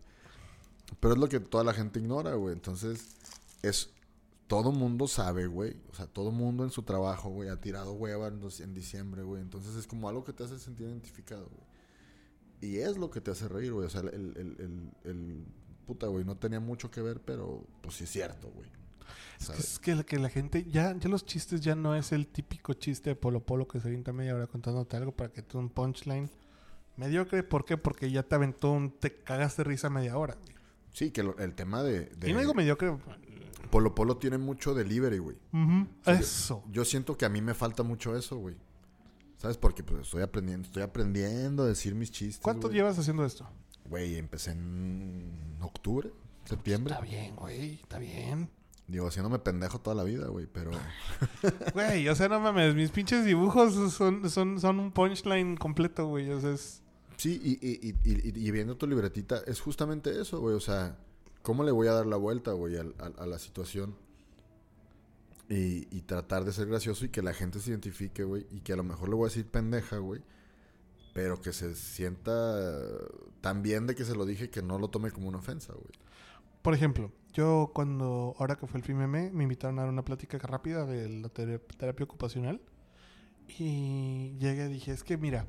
Pero 1.00 1.14
es 1.14 1.20
lo 1.20 1.28
que 1.28 1.40
toda 1.40 1.64
la 1.64 1.74
gente 1.74 1.98
ignora, 1.98 2.34
güey. 2.34 2.54
Entonces, 2.54 3.16
es... 3.62 3.90
Todo 4.46 4.70
mundo 4.70 5.08
sabe, 5.08 5.46
güey. 5.46 5.76
O 5.90 5.94
sea, 5.94 6.06
todo 6.06 6.30
mundo 6.30 6.62
en 6.62 6.70
su 6.70 6.82
trabajo, 6.82 7.30
güey, 7.30 7.48
ha 7.48 7.58
tirado 7.58 7.94
hueva 7.94 8.28
en, 8.28 8.40
en 8.60 8.74
diciembre, 8.74 9.22
güey. 9.22 9.40
Entonces, 9.40 9.74
es 9.76 9.86
como 9.86 10.10
algo 10.10 10.24
que 10.24 10.34
te 10.34 10.44
hace 10.44 10.58
sentir 10.58 10.88
identificado, 10.88 11.46
güey. 11.46 11.71
Y 12.62 12.78
es 12.78 12.96
lo 12.96 13.10
que 13.10 13.20
te 13.20 13.32
hace 13.32 13.48
reír, 13.48 13.72
güey. 13.72 13.86
O 13.86 13.90
sea, 13.90 14.00
el, 14.00 14.08
el, 14.08 14.56
el, 14.58 14.90
el 15.04 15.44
puta, 15.84 16.06
güey, 16.06 16.24
no 16.24 16.36
tenía 16.36 16.60
mucho 16.60 16.90
que 16.90 17.02
ver, 17.02 17.20
pero 17.20 17.66
pues 17.82 17.96
sí 17.96 18.04
es 18.04 18.10
cierto, 18.10 18.50
güey. 18.50 18.68
Es 19.40 19.80
que, 19.80 19.92
es 19.92 20.04
que, 20.04 20.18
la 20.20 20.28
gente, 20.28 20.64
ya, 20.70 20.96
ya 20.96 21.08
los 21.08 21.26
chistes 21.26 21.60
ya 21.60 21.74
no 21.74 21.96
es 21.96 22.12
el 22.12 22.28
típico 22.28 22.74
chiste 22.74 23.10
de 23.10 23.16
Polo 23.16 23.44
Polo 23.44 23.66
que 23.66 23.80
se 23.80 23.88
avienta 23.88 24.12
media 24.12 24.36
hora 24.36 24.46
contándote 24.46 24.96
algo 24.96 25.10
para 25.10 25.32
que 25.32 25.42
tú 25.42 25.58
un 25.58 25.68
punchline 25.68 26.30
mediocre. 26.96 27.42
¿Por 27.42 27.64
qué? 27.64 27.76
Porque 27.76 28.10
ya 28.12 28.22
te 28.22 28.36
aventó 28.36 28.70
un, 28.70 28.92
te 28.92 29.12
cagas 29.12 29.56
de 29.56 29.64
risa 29.64 29.90
media 29.90 30.16
hora. 30.16 30.36
Sí, 30.92 31.10
que 31.10 31.22
el 31.22 31.54
tema 31.54 31.82
de, 31.82 32.06
de, 32.06 32.30
Y 32.30 32.32
no 32.32 32.38
digo 32.38 32.54
mediocre. 32.54 32.96
Polo 33.70 33.94
Polo 33.94 34.18
tiene 34.18 34.38
mucho 34.38 34.74
delivery, 34.74 35.18
güey. 35.18 35.36
eso. 36.06 36.62
Yo, 36.70 36.84
siento 36.84 37.16
que 37.16 37.24
a 37.24 37.28
mí 37.28 37.40
me 37.40 37.54
falta 37.54 37.82
mucho 37.82 38.16
eso, 38.16 38.36
güey. 38.36 38.56
¿Sabes? 39.43 39.57
Porque 39.57 39.82
pues 39.82 40.03
estoy 40.03 40.22
aprendiendo, 40.22 40.68
estoy 40.68 40.84
aprendiendo 40.84 41.64
a 41.64 41.66
decir 41.66 41.97
mis 41.97 42.12
chistes. 42.12 42.38
¿Cuánto 42.40 42.70
llevas 42.70 42.97
haciendo 42.97 43.24
esto? 43.24 43.45
Güey, 43.90 44.16
empecé 44.16 44.53
en 44.53 45.59
octubre, 45.61 46.12
septiembre. 46.45 46.95
Está 46.95 47.05
bien, 47.05 47.34
güey, 47.34 47.74
está 47.82 47.99
bien. 47.99 48.49
Digo, 48.86 49.09
haciéndome 49.09 49.40
pendejo 49.40 49.80
toda 49.80 49.97
la 49.97 50.05
vida, 50.05 50.28
güey, 50.28 50.47
pero... 50.47 50.70
Güey, 51.74 52.09
o 52.09 52.14
sea, 52.14 52.28
no 52.28 52.38
mames, 52.38 52.76
mis 52.76 52.93
pinches 52.93 53.24
dibujos 53.24 53.74
son, 53.93 54.30
son, 54.30 54.61
son 54.61 54.78
un 54.78 54.93
punchline 54.93 55.57
completo, 55.57 56.07
güey, 56.07 56.30
o 56.30 56.40
sea, 56.40 56.53
es... 56.53 56.80
Sí, 57.16 57.40
y, 57.43 57.66
y, 57.66 57.97
y, 58.05 58.47
y, 58.47 58.51
viendo 58.53 58.76
tu 58.76 58.86
libretita, 58.86 59.43
es 59.49 59.61
justamente 59.61 60.20
eso, 60.20 60.38
güey, 60.38 60.55
o 60.55 60.61
sea, 60.61 60.99
¿cómo 61.43 61.64
le 61.64 61.72
voy 61.72 61.88
a 61.88 61.93
dar 61.95 62.07
la 62.07 62.16
vuelta, 62.16 62.53
güey, 62.53 62.76
a, 62.76 62.84
a, 63.18 63.26
la 63.26 63.40
situación? 63.40 63.97
Y, 65.49 65.88
y 65.95 66.03
tratar 66.03 66.45
de 66.45 66.53
ser 66.53 66.66
gracioso 66.68 67.05
y 67.05 67.11
que 67.11 67.20
la 67.20 67.34
gente 67.34 67.61
se 67.61 67.70
identifique, 67.70 68.24
güey, 68.24 68.47
y 68.51 68.61
que 68.61 68.72
a 68.72 68.76
lo 68.76 68.84
mejor 68.84 69.09
le 69.09 69.16
voy 69.16 69.26
a 69.26 69.28
decir 69.28 69.47
pendeja, 69.47 69.99
güey, 69.99 70.22
pero 71.12 71.40
que 71.43 71.53
se 71.53 71.74
sienta 71.74 72.32
tan 73.40 73.62
bien 73.62 73.86
de 73.86 73.95
que 73.95 74.05
se 74.05 74.14
lo 74.14 74.24
dije 74.24 74.51
que 74.51 74.62
no 74.62 74.78
lo 74.78 74.88
tome 74.88 75.11
como 75.11 75.28
una 75.28 75.38
ofensa, 75.38 75.74
güey. 75.74 75.93
Por 76.62 76.74
ejemplo, 76.74 77.12
yo 77.32 77.70
cuando, 77.74 78.34
ahora 78.38 78.57
que 78.57 78.66
fue 78.66 78.78
el 78.78 78.84
FIMM, 78.84 79.32
me 79.32 79.43
invitaron 79.43 79.78
a 79.78 79.82
dar 79.82 79.90
una 79.90 80.05
plática 80.05 80.38
rápida 80.38 80.86
de 80.86 81.09
la 81.09 81.28
terapia 81.28 82.05
ocupacional. 82.05 82.61
Y 83.59 84.36
llegué 84.38 84.66
y 84.66 84.72
dije, 84.72 84.93
es 84.93 85.03
que 85.03 85.18
mira, 85.18 85.47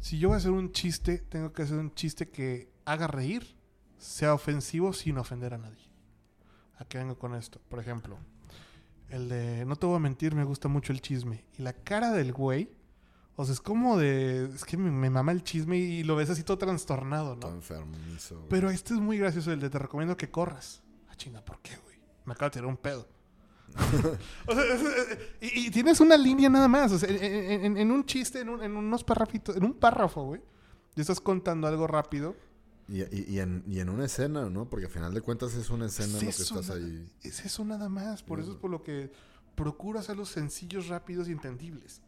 si 0.00 0.18
yo 0.18 0.28
voy 0.28 0.36
a 0.36 0.38
hacer 0.38 0.50
un 0.50 0.72
chiste, 0.72 1.18
tengo 1.18 1.52
que 1.52 1.62
hacer 1.62 1.78
un 1.78 1.94
chiste 1.94 2.28
que 2.30 2.72
haga 2.84 3.06
reír, 3.06 3.56
sea 3.98 4.32
ofensivo 4.32 4.92
sin 4.92 5.18
ofender 5.18 5.54
a 5.54 5.58
nadie. 5.58 5.86
¿A 6.78 6.84
qué 6.84 6.98
vengo 6.98 7.18
con 7.18 7.34
esto? 7.34 7.60
Por 7.68 7.78
ejemplo, 7.80 8.18
el 9.10 9.28
de, 9.28 9.64
no 9.64 9.76
te 9.76 9.86
voy 9.86 9.96
a 9.96 10.00
mentir, 10.00 10.34
me 10.34 10.44
gusta 10.44 10.68
mucho 10.68 10.92
el 10.92 11.00
chisme. 11.00 11.44
Y 11.58 11.62
la 11.62 11.72
cara 11.72 12.12
del 12.12 12.32
güey 12.32 12.70
o 13.40 13.44
sea, 13.44 13.54
es 13.54 13.60
como 13.60 13.96
de. 13.96 14.46
Es 14.46 14.64
que 14.64 14.76
me, 14.76 15.10
mama 15.10 15.30
el 15.30 15.44
chisme 15.44 15.78
y 15.78 16.02
lo 16.02 16.16
ves 16.16 16.28
así 16.28 16.42
todo 16.42 16.58
trastornado, 16.58 17.36
¿no? 17.36 17.40
Todo 17.40 17.54
enfermizo. 17.54 18.44
Pero 18.50 18.68
este 18.68 18.94
es 18.94 19.00
muy 19.00 19.16
gracioso, 19.16 19.52
el 19.52 19.60
de 19.60 19.70
te 19.70 19.78
recomiendo 19.78 20.16
que 20.16 20.28
corras. 20.28 20.82
Ah, 21.08 21.14
chinga, 21.14 21.44
¿por 21.44 21.60
qué, 21.60 21.76
güey? 21.84 22.00
Me 22.24 22.32
acaba 22.32 22.48
de 22.48 22.54
tirar 22.54 22.66
un 22.66 22.76
pedo. 22.76 23.06
o 24.46 24.54
sea, 24.54 24.64
y, 25.40 25.70
tienes 25.70 26.00
una 26.00 26.16
línea 26.16 26.48
nada 26.48 26.66
más. 26.66 26.90
O 26.90 26.98
sea, 26.98 27.08
en, 27.08 27.92
un 27.92 28.04
chiste, 28.04 28.40
en, 28.40 28.48
unos 28.48 29.04
párrafitos, 29.04 29.56
en 29.56 29.64
un 29.64 29.74
párrafo, 29.74 30.24
güey. 30.24 30.40
Y 30.96 31.00
estás 31.00 31.20
contando 31.20 31.68
algo 31.68 31.86
rápido. 31.86 32.34
Y, 32.88 33.34
y, 33.34 33.40
en, 33.40 33.64
y 33.66 33.80
en 33.80 33.90
una 33.90 34.06
escena, 34.06 34.48
¿no? 34.48 34.70
Porque 34.70 34.86
al 34.86 34.90
final 34.90 35.12
de 35.12 35.20
cuentas 35.20 35.54
es 35.54 35.68
una 35.68 35.86
escena 35.86 36.08
en 36.08 36.14
lo 36.14 36.20
que 36.20 36.28
estás 36.28 36.70
ahí. 36.70 37.06
Es 37.22 37.44
eso 37.44 37.64
nada 37.64 37.88
más. 37.88 38.22
Por 38.22 38.40
eso 38.40 38.52
es 38.52 38.56
por 38.56 38.70
lo 38.70 38.82
que 38.82 39.12
procuro 39.54 39.98
hacerlos 39.98 40.30
sencillos, 40.30 40.88
rápidos 40.88 41.28
y 41.28 41.32
entendibles. 41.32 42.00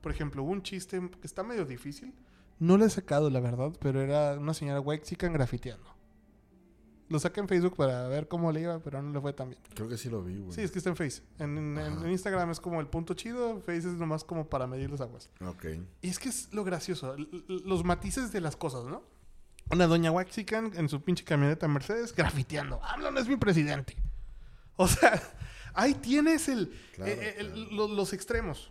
Por 0.00 0.10
ejemplo, 0.10 0.42
un 0.42 0.62
chiste 0.62 1.00
que 1.20 1.26
está 1.26 1.42
medio 1.42 1.64
difícil. 1.64 2.12
No 2.58 2.76
lo 2.76 2.84
he 2.84 2.90
sacado, 2.90 3.30
la 3.30 3.40
verdad, 3.40 3.72
pero 3.80 4.00
era 4.00 4.38
una 4.38 4.54
señora 4.54 4.80
Wexican 4.80 5.32
grafiteando. 5.32 5.94
Lo 7.08 7.18
saqué 7.20 7.40
en 7.40 7.48
Facebook 7.48 7.76
para 7.76 8.08
ver 8.08 8.28
cómo 8.28 8.50
le 8.50 8.62
iba, 8.62 8.78
pero 8.80 9.02
no 9.02 9.12
le 9.12 9.20
fue 9.20 9.32
tan 9.32 9.50
bien. 9.50 9.60
Creo 9.74 9.88
que 9.88 9.98
sí 9.98 10.08
lo 10.08 10.22
vi, 10.22 10.38
güey. 10.38 10.52
Sí, 10.52 10.62
es 10.62 10.70
que 10.70 10.78
está 10.78 10.90
en 10.90 10.96
Face. 10.96 11.22
En, 11.38 11.78
Instagram 12.10 12.50
es 12.50 12.60
como 12.60 12.80
el 12.80 12.86
punto 12.86 13.14
chido, 13.14 13.60
Face 13.60 13.78
es 13.78 13.94
nomás 13.94 14.24
como 14.24 14.48
para 14.48 14.66
medir 14.66 14.90
los 14.90 15.00
aguas. 15.00 15.30
Ok. 15.46 15.66
Y 16.00 16.08
es 16.08 16.18
que 16.18 16.30
es 16.30 16.52
lo 16.52 16.64
gracioso, 16.64 17.14
los 17.46 17.84
matices 17.84 18.32
de 18.32 18.40
las 18.40 18.56
cosas, 18.56 18.84
¿no? 18.84 19.02
Una 19.70 19.86
doña 19.86 20.10
Wexican 20.10 20.72
en 20.74 20.88
su 20.88 21.02
pinche 21.02 21.24
camioneta 21.24 21.66
Mercedes 21.68 22.14
grafiteando. 22.14 22.82
¡Habla, 22.82 23.10
no 23.10 23.20
es 23.20 23.28
mi 23.28 23.36
presidente! 23.36 23.96
O 24.76 24.88
sea, 24.88 25.20
ahí 25.74 25.94
tienes 25.94 26.48
el, 26.48 26.72
eh, 26.98 27.36
eh, 27.38 27.44
los 27.44 28.12
extremos. 28.12 28.70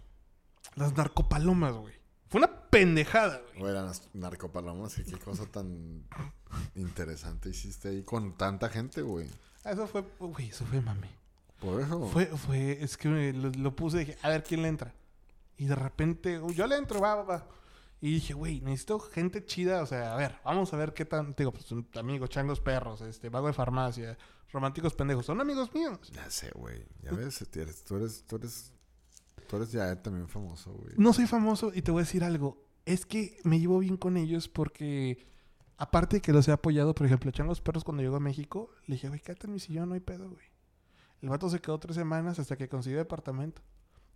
Las 0.76 0.96
narcopalomas, 0.96 1.74
güey. 1.74 1.94
Fue 2.30 2.40
una 2.40 2.70
pendejada, 2.70 3.42
güey. 3.50 3.60
Güey, 3.60 3.74
las 3.74 4.10
narcopalomas, 4.14 4.96
qué 4.96 5.18
cosa 5.20 5.46
tan 5.46 6.04
interesante 6.76 7.50
hiciste 7.50 7.90
ahí 7.90 8.04
con 8.04 8.38
tanta 8.38 8.70
gente, 8.70 9.02
güey. 9.02 9.30
Ah, 9.64 9.72
eso 9.72 9.88
fue, 9.88 10.04
güey, 10.20 10.50
eso 10.50 10.66
fue 10.66 10.82
mami. 10.82 11.10
Por 11.60 11.82
eso. 11.82 12.08
Fue, 12.08 12.26
fue, 12.26 12.84
es 12.84 12.98
que 12.98 13.34
lo, 13.34 13.76
puse 13.76 13.98
y 13.98 14.00
dije, 14.06 14.18
a 14.22 14.30
ver 14.30 14.44
quién 14.44 14.64
le 14.64 14.68
entra. 14.68 14.94
Y 15.58 15.66
de 15.66 15.76
repente, 15.76 16.42
yo 16.56 16.68
le 16.68 16.76
entro, 16.76 17.00
va, 17.00 17.16
va, 17.16 17.24
va. 17.24 17.48
Y 18.04 18.16
dije, 18.16 18.34
güey, 18.34 18.60
necesito 18.60 19.00
gente 19.00 19.46
chida. 19.46 19.82
O 19.82 19.86
sea, 19.86 20.14
a 20.14 20.18
ver, 20.18 20.36
vamos 20.44 20.74
a 20.74 20.78
ver 20.78 20.94
qué 20.94 21.06
tan. 21.06 21.34
Digo, 21.38 21.54
pues 21.54 21.66
amigos, 21.96 22.30
changos 22.30 22.60
perros, 22.60 23.00
este, 23.00 23.30
vago 23.30 23.48
de 23.48 23.54
farmacia, 23.54 24.18
románticos 24.52 24.94
pendejos. 24.94 25.26
Son 25.26 25.40
amigos 25.40 25.74
míos. 25.74 26.12
Ya 26.12 26.30
sé, 26.30 26.52
güey. 26.54 26.86
Ya 27.02 27.14
ves, 27.14 27.48
tú 27.50 27.96
eres, 27.96 28.26
tú 28.26 28.36
eres 28.36 28.74
Tú 29.48 29.56
eres 29.56 29.72
ya 29.72 29.96
también 30.02 30.28
famoso, 30.28 30.74
güey. 30.74 30.96
No 30.98 31.14
soy 31.14 31.28
famoso 31.28 31.72
y 31.74 31.82
te 31.82 31.92
voy 31.92 32.02
a 32.02 32.04
decir 32.04 32.26
algo. 32.26 32.62
Es 32.86 33.06
que 33.06 33.38
me 33.46 33.58
llevo 33.58 33.80
bien 33.80 33.96
con 33.96 34.18
ellos 34.18 34.50
porque, 34.50 35.26
aparte 35.78 36.18
de 36.18 36.22
que 36.22 36.34
los 36.34 36.46
he 36.50 36.52
apoyado, 36.52 36.94
por 36.94 37.06
ejemplo, 37.06 37.30
echan 37.30 37.48
los 37.48 37.62
perros 37.62 37.86
cuando 37.86 38.04
llegó 38.04 38.18
a 38.18 38.20
México, 38.20 38.70
le 38.86 38.96
dije, 38.96 39.08
güey, 39.08 39.22
quédate 39.22 39.48
en 39.48 39.54
mi 39.54 39.62
sillón, 39.62 39.88
no 39.88 39.96
hay 39.96 40.02
pedo, 40.02 40.30
güey. 40.30 40.46
El 41.22 41.30
vato 41.30 41.50
se 41.50 41.60
quedó 41.60 41.80
tres 41.80 41.96
semanas 41.96 42.38
hasta 42.38 42.58
que 42.58 42.68
consiguió 42.68 43.00
departamento. 43.00 43.62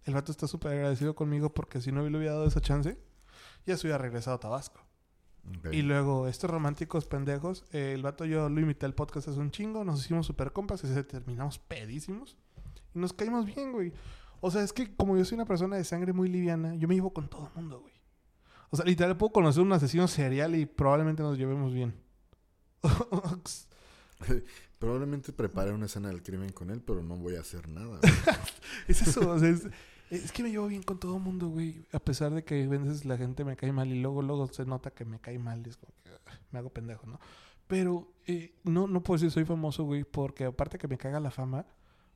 El 0.04 0.14
vato 0.14 0.34
está 0.34 0.46
súper 0.46 0.74
agradecido 0.74 1.16
conmigo 1.16 1.54
porque 1.54 1.80
si 1.80 1.94
no 1.94 2.02
le 2.08 2.18
hubiera 2.18 2.34
dado 2.34 2.48
esa 2.48 2.60
chance, 2.60 2.98
ya 3.68 3.78
se 3.78 3.88
hubiera 3.88 3.98
regresado 3.98 4.38
a 4.38 4.40
Tabasco. 4.40 4.82
Y 5.72 5.82
luego, 5.82 6.28
estos 6.28 6.50
románticos 6.50 7.06
pendejos, 7.06 7.64
eh, 7.72 7.94
el 7.94 8.02
vato 8.02 8.26
yo 8.26 8.50
lo 8.50 8.60
invité 8.60 8.86
al 8.86 8.94
podcast 8.94 9.30
hace 9.30 9.40
un 9.40 9.52
chingo, 9.52 9.86
nos 9.86 10.04
hicimos 10.04 10.26
súper 10.26 10.52
compas 10.52 10.84
y 10.84 10.88
se 10.88 11.04
terminamos 11.04 11.58
pedísimos. 11.58 12.38
Y 12.94 13.00
nos 13.00 13.14
caímos 13.14 13.46
bien, 13.46 13.72
güey. 13.72 13.94
O 14.42 14.52
sea, 14.52 14.62
es 14.64 14.74
que 14.74 14.94
como 14.96 15.18
yo 15.18 15.24
soy 15.24 15.36
una 15.36 15.46
persona 15.46 15.78
de 15.78 15.84
sangre 15.84 16.12
muy 16.12 16.28
liviana, 16.28 16.76
yo 16.76 16.88
me 16.88 16.96
llevo 16.96 17.14
con 17.14 17.30
todo 17.30 17.48
el 17.48 17.54
mundo, 17.62 17.80
güey. 17.80 17.94
O 18.70 18.76
sea, 18.76 18.86
literal 18.86 19.16
puedo 19.16 19.32
conocer 19.32 19.64
un 19.64 19.72
asesino 19.72 20.08
serial 20.08 20.56
y 20.56 20.66
probablemente 20.66 21.24
nos 21.24 21.38
llevemos 21.38 21.74
bien. 21.74 21.96
probablemente 24.80 25.32
prepare 25.32 25.72
una 25.72 25.86
escena 25.86 26.10
del 26.10 26.22
crimen 26.22 26.52
con 26.52 26.70
él, 26.70 26.82
pero 26.82 27.02
no 27.02 27.16
voy 27.16 27.36
a 27.36 27.42
hacer 27.42 27.70
nada. 27.70 28.00
es 28.88 29.02
eso, 29.02 29.30
o 29.32 29.40
sea, 29.40 29.50
es, 29.50 29.68
que 30.32 30.44
me 30.44 30.50
llevo 30.50 30.68
bien 30.68 30.84
con 30.84 31.00
todo 31.00 31.18
el 31.18 31.24
mundo, 31.24 31.48
güey. 31.50 31.86
A 31.92 32.00
pesar 32.00 32.34
de 32.34 32.44
que 32.44 32.64
a 32.64 32.68
veces 32.68 33.06
la 33.06 33.18
gente 33.18 33.44
me 33.44 33.56
cae 33.56 33.72
mal 33.72 33.88
y 33.90 34.00
luego, 34.02 34.22
luego 34.22 34.48
se 34.48 34.66
nota 34.66 34.92
que 34.92 35.06
me 35.06 35.20
cae 35.20 35.40
mal. 35.40 35.66
es 35.66 35.78
como 35.78 35.94
que 36.04 36.12
me 36.52 36.60
hago 36.60 36.70
pendejo, 36.70 37.08
¿no? 37.08 37.20
Pero 37.68 38.14
eh, 38.26 38.56
no, 38.64 38.88
no 38.88 39.04
puedo 39.04 39.18
decir 39.18 39.32
soy 39.32 39.46
famoso, 39.46 39.84
güey, 39.84 40.04
porque 40.04 40.46
aparte 40.46 40.78
que 40.78 40.88
me 40.88 40.98
caga 40.98 41.20
la 41.20 41.32
fama, 41.32 41.66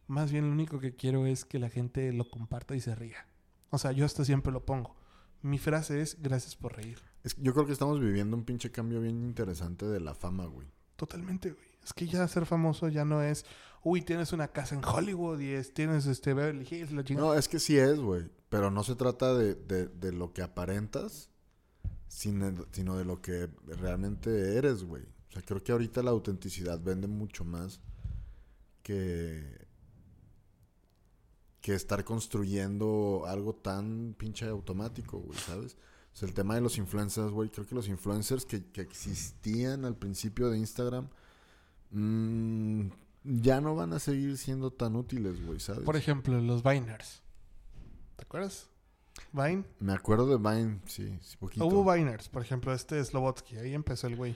más 0.08 0.32
bien 0.32 0.46
lo 0.46 0.52
único 0.52 0.80
que 0.80 0.96
quiero 0.96 1.26
es 1.26 1.46
que 1.46 1.60
la 1.60 1.70
gente 1.70 2.14
lo 2.14 2.30
comparta 2.30 2.76
y 2.76 2.80
se 2.80 2.96
ría. 2.96 3.26
O 3.70 3.78
sea, 3.78 3.92
yo 3.92 4.06
hasta 4.06 4.26
siempre 4.26 4.52
lo 4.52 4.66
pongo. 4.66 4.96
Mi 5.42 5.58
frase 5.58 6.02
es 6.02 6.22
gracias 6.22 6.56
por 6.56 6.76
reír. 6.76 7.00
yo 7.38 7.54
creo 7.54 7.66
que 7.66 7.74
estamos 7.74 8.00
viviendo 8.00 8.38
un 8.38 8.46
pinche 8.46 8.72
cambio 8.72 9.02
bien 9.02 9.24
interesante 9.24 9.86
de 9.86 10.00
la 10.00 10.14
fama, 10.14 10.46
güey. 10.46 10.68
Totalmente, 10.96 11.52
güey. 11.52 11.71
Es 11.84 11.94
que 11.94 12.08
ya 12.08 12.28
ser 12.28 12.46
famoso 12.46 12.88
ya 12.90 13.06
no 13.06 13.22
es, 13.22 13.46
uy, 13.84 14.02
tienes 14.02 14.34
una 14.34 14.48
casa 14.48 14.76
en 14.76 14.86
Hollywood 14.86 15.40
y 15.40 15.52
es, 15.52 15.74
tienes 15.74 16.06
este 16.06 16.34
Beverly 16.34 16.68
Hills, 16.70 16.92
la 16.92 17.04
chingada. 17.04 17.28
No, 17.28 17.34
es 17.34 17.48
que 17.48 17.60
sí 17.60 17.78
es, 17.78 18.00
güey. 18.00 18.30
Pero 18.50 18.70
no 18.70 18.84
se 18.84 18.96
trata 18.96 19.34
de, 19.34 19.56
de, 19.56 20.12
lo 20.12 20.34
que 20.34 20.42
aparentas, 20.42 21.30
sino, 22.08 22.66
sino 22.72 22.98
de 22.98 23.06
lo 23.06 23.22
que 23.22 23.50
realmente 23.66 24.58
eres, 24.58 24.84
güey. 24.84 25.04
O 25.30 25.32
sea, 25.32 25.42
creo 25.42 25.64
que 25.64 25.72
ahorita 25.72 26.04
la 26.04 26.12
autenticidad 26.12 26.80
vende 26.82 27.08
mucho 27.08 27.46
más 27.46 27.80
que 28.84 29.62
que 31.62 31.76
estar 31.76 32.04
construyendo 32.04 33.24
algo 33.28 33.54
tan 33.54 34.16
pinche 34.18 34.48
automático, 34.48 35.20
güey, 35.20 35.38
¿sabes? 35.38 35.78
O 36.14 36.18
sea, 36.18 36.28
el 36.28 36.34
tema 36.34 36.56
de 36.56 36.62
los 36.62 36.78
influencers, 36.78 37.32
güey, 37.32 37.50
creo 37.50 37.66
que 37.66 37.76
los 37.76 37.88
influencers 37.88 38.46
que, 38.46 38.64
existían 38.82 39.86
al 39.86 39.96
principio 39.96 40.50
de 40.50 40.58
Instagram 40.58 41.08
mmm, 41.92 42.88
ya 43.24 43.62
no 43.62 43.76
van 43.76 43.94
a 43.94 44.00
seguir 44.00 44.38
siendo 44.38 44.72
tan 44.72 44.96
útiles, 44.96 45.46
güey, 45.46 45.60
¿sabes? 45.60 45.84
Por 45.84 45.96
ejemplo, 45.96 46.40
los 46.42 46.64
Viners. 46.64 47.22
¿Te 48.16 48.24
acuerdas? 48.24 48.70
Vine. 49.32 49.66
Me 49.80 49.94
acuerdo 49.94 50.28
de 50.28 50.38
Vine, 50.38 50.80
sí, 50.86 51.18
sí 51.22 51.38
poquito. 51.38 51.66
Hubo 51.66 51.92
Viners, 51.92 52.30
por 52.30 52.42
ejemplo, 52.42 52.74
este 52.74 53.04
Slobotsky, 53.04 53.58
ahí 53.58 53.74
empezó 53.74 54.08
el 54.08 54.16
güey. 54.16 54.36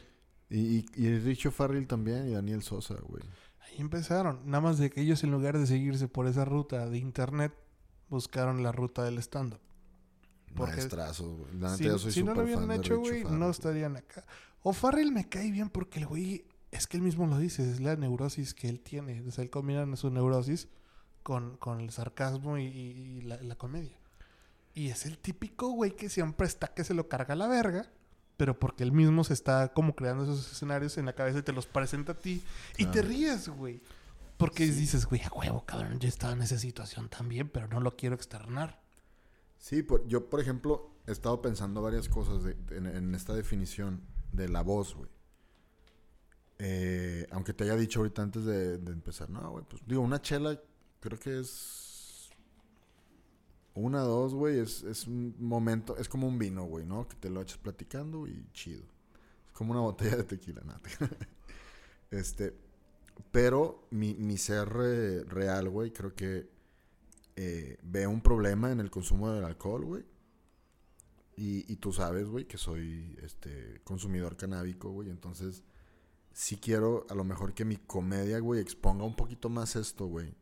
Y, 0.50 0.86
y, 0.96 1.18
Richo 1.20 1.52
Farrell 1.52 1.88
también 1.88 2.30
y 2.30 2.34
Daniel 2.34 2.62
Sosa, 2.62 2.96
güey. 3.02 3.24
Ahí 3.62 3.82
empezaron. 3.82 4.42
Nada 4.46 4.62
más 4.62 4.78
de 4.78 4.92
que 4.92 5.02
ellos 5.02 5.24
en 5.24 5.32
lugar 5.32 5.58
de 5.58 5.66
seguirse 5.66 6.08
por 6.08 6.28
esa 6.28 6.46
ruta 6.46 6.88
de 6.88 7.00
internet, 7.00 7.52
buscaron 8.10 8.62
la 8.62 8.72
ruta 8.72 9.04
del 9.04 9.18
stand-up. 9.18 9.60
Maestrazo, 10.54 11.36
güey. 11.36 12.00
Si, 12.00 12.12
si 12.12 12.24
no 12.24 12.34
lo 12.34 12.44
hubieran 12.44 12.72
hecho, 12.72 13.00
güey, 13.00 13.24
no 13.24 13.50
estarían 13.50 13.98
acá. 13.98 14.24
O 14.62 14.72
Farrell 14.72 15.12
me 15.12 15.28
cae 15.28 15.52
bien 15.52 15.70
porque 15.70 16.00
el 16.00 16.08
güey, 16.08 16.46
es 16.76 16.88
que 16.88 16.98
él 16.98 17.04
mismo 17.04 17.28
lo 17.28 17.38
dice, 17.38 17.70
es 17.70 17.80
la 17.80 17.96
neurosis 17.96 18.54
que 18.54 18.70
él 18.70 18.80
tiene. 18.80 19.22
O 19.28 19.32
sea, 19.32 19.44
él 19.44 19.50
combina 19.50 19.96
su 19.96 20.10
neurosis 20.10 20.68
con, 21.24 21.58
con 21.58 21.80
el 21.80 21.90
sarcasmo 21.90 22.58
y, 22.58 23.22
la, 23.22 23.42
la, 23.42 23.56
comedia. 23.56 23.98
Y 24.74 24.90
es 24.90 25.06
el 25.06 25.18
típico 25.18 25.70
güey 25.70 25.96
que 25.96 26.10
siempre 26.10 26.48
está 26.48 26.68
que 26.68 26.84
se 26.84 26.94
lo 26.94 27.08
carga 27.08 27.36
la 27.36 27.48
verga 27.48 27.90
pero 28.38 28.60
porque 28.60 28.84
él 28.84 28.92
mismo 28.92 29.24
se 29.24 29.34
está 29.34 29.72
como 29.74 29.96
creando 29.96 30.24
esos 30.24 30.52
escenarios 30.52 30.98
en 30.98 31.06
la 31.06 31.14
cabeza 31.14 31.40
y 31.40 31.44
te 31.44 31.54
los 31.54 31.68
presenta 31.68 32.14
a 32.14 32.20
ti 32.20 32.44
y 32.78 32.86
te 32.86 33.02
ríes, 33.02 33.50
güey. 33.50 33.82
Porque 34.38 34.66
dices, 34.66 35.06
güey, 35.06 35.22
a 35.22 35.32
huevo, 35.34 35.64
cabrón, 35.66 36.00
yo 36.00 36.10
estaba 36.10 36.34
en 36.34 36.42
esa 36.42 36.58
situación 36.58 37.08
también, 37.08 37.48
pero 37.48 37.68
no 37.70 37.80
lo 37.80 37.96
quiero 37.96 38.16
externar. 38.16 38.82
Sí, 39.58 39.86
yo, 40.08 40.30
por 40.30 40.42
ejemplo, 40.42 40.92
he 41.08 41.12
estado 41.12 41.42
pensando 41.42 41.82
varias 41.82 42.10
cosas 42.10 42.54
en, 42.72 43.16
esta 43.16 43.34
definición 43.34 44.02
de 44.34 44.50
la 44.50 44.62
voz, 44.62 44.94
güey. 44.94 45.10
Eh, 46.58 47.28
aunque 47.32 47.54
te 47.54 47.66
haya 47.66 47.76
dicho 47.76 48.00
ahorita 48.00 48.22
antes 48.22 48.46
de, 48.46 48.76
empezar, 48.76 49.30
no, 49.30 49.52
güey, 49.52 49.66
pues 49.70 49.82
digo, 49.86 50.02
una 50.02 50.22
chela 50.22 50.60
creo 51.02 51.20
que 51.20 51.40
es 51.40 52.30
una, 53.74 54.02
dos, 54.02 54.34
güey, 54.34 54.60
es, 54.60 54.84
es 54.84 55.06
un 55.06 55.36
momento, 55.38 55.98
es 55.98 56.08
como 56.08 56.28
un 56.28 56.40
vino, 56.40 56.64
güey, 56.64 56.86
¿no? 56.86 57.08
Que 57.10 57.16
te 57.18 57.30
lo 57.30 57.42
echas 57.42 57.58
platicando 57.58 58.26
y 58.26 58.48
chido. 58.54 58.84
Es 59.48 59.52
como 59.52 59.72
una 59.72 59.82
botella 59.82 60.16
de 60.16 60.24
tequila, 60.24 60.62
nada. 60.66 60.80
este, 62.12 62.56
pero 63.32 63.86
mi, 63.92 64.14
mi 64.14 64.38
ser 64.38 64.70
real, 64.70 65.70
güey, 65.70 65.92
creo 65.92 66.16
que 66.16 66.50
eh, 67.36 67.78
veo 67.84 68.10
un 68.10 68.22
problema 68.22 68.72
en 68.72 68.80
el 68.80 68.90
consumo 68.90 69.30
del 69.32 69.44
alcohol, 69.44 69.84
güey. 69.84 70.06
Y, 71.36 71.70
y, 71.72 71.76
tú 71.76 71.92
sabes, 71.92 72.28
güey, 72.30 72.46
que 72.46 72.58
soy 72.58 73.18
este 73.22 73.82
consumidor 73.84 74.38
canábico, 74.38 74.90
güey. 74.92 75.10
Entonces, 75.10 75.64
sí 76.36 76.58
quiero 76.58 77.08
a 77.10 77.16
lo 77.16 77.24
mejor 77.24 77.56
que 77.56 77.66
mi 77.66 77.78
comedia, 77.78 78.38
güey, 78.38 78.62
exponga 78.62 79.06
un 79.06 79.16
poquito 79.16 79.50
más 79.50 79.76
esto, 79.76 80.06
güey. 80.06 80.36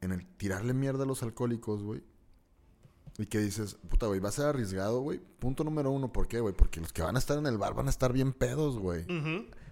En 0.00 0.12
el 0.12 0.24
tirarle 0.36 0.74
mierda 0.74 1.02
a 1.02 1.06
los 1.06 1.22
alcohólicos, 1.22 1.82
güey 1.82 2.04
y 3.18 3.26
que 3.26 3.38
dices, 3.38 3.76
puta, 3.88 4.06
güey, 4.06 4.18
va 4.18 4.28
a 4.28 4.32
ser 4.32 4.46
arriesgado, 4.46 5.00
güey. 5.00 5.20
Punto 5.38 5.62
número 5.62 5.90
uno, 5.90 6.12
¿por 6.12 6.26
qué, 6.26 6.40
güey? 6.40 6.54
Porque 6.54 6.80
los 6.80 6.92
que 6.92 7.02
van 7.02 7.14
a 7.14 7.18
estar 7.18 7.38
en 7.38 7.46
el 7.46 7.58
bar 7.58 7.74
van 7.74 7.86
a 7.86 7.90
estar 7.90 8.12
bien 8.12 8.32
pedos, 8.32 8.78
güey. 8.78 9.06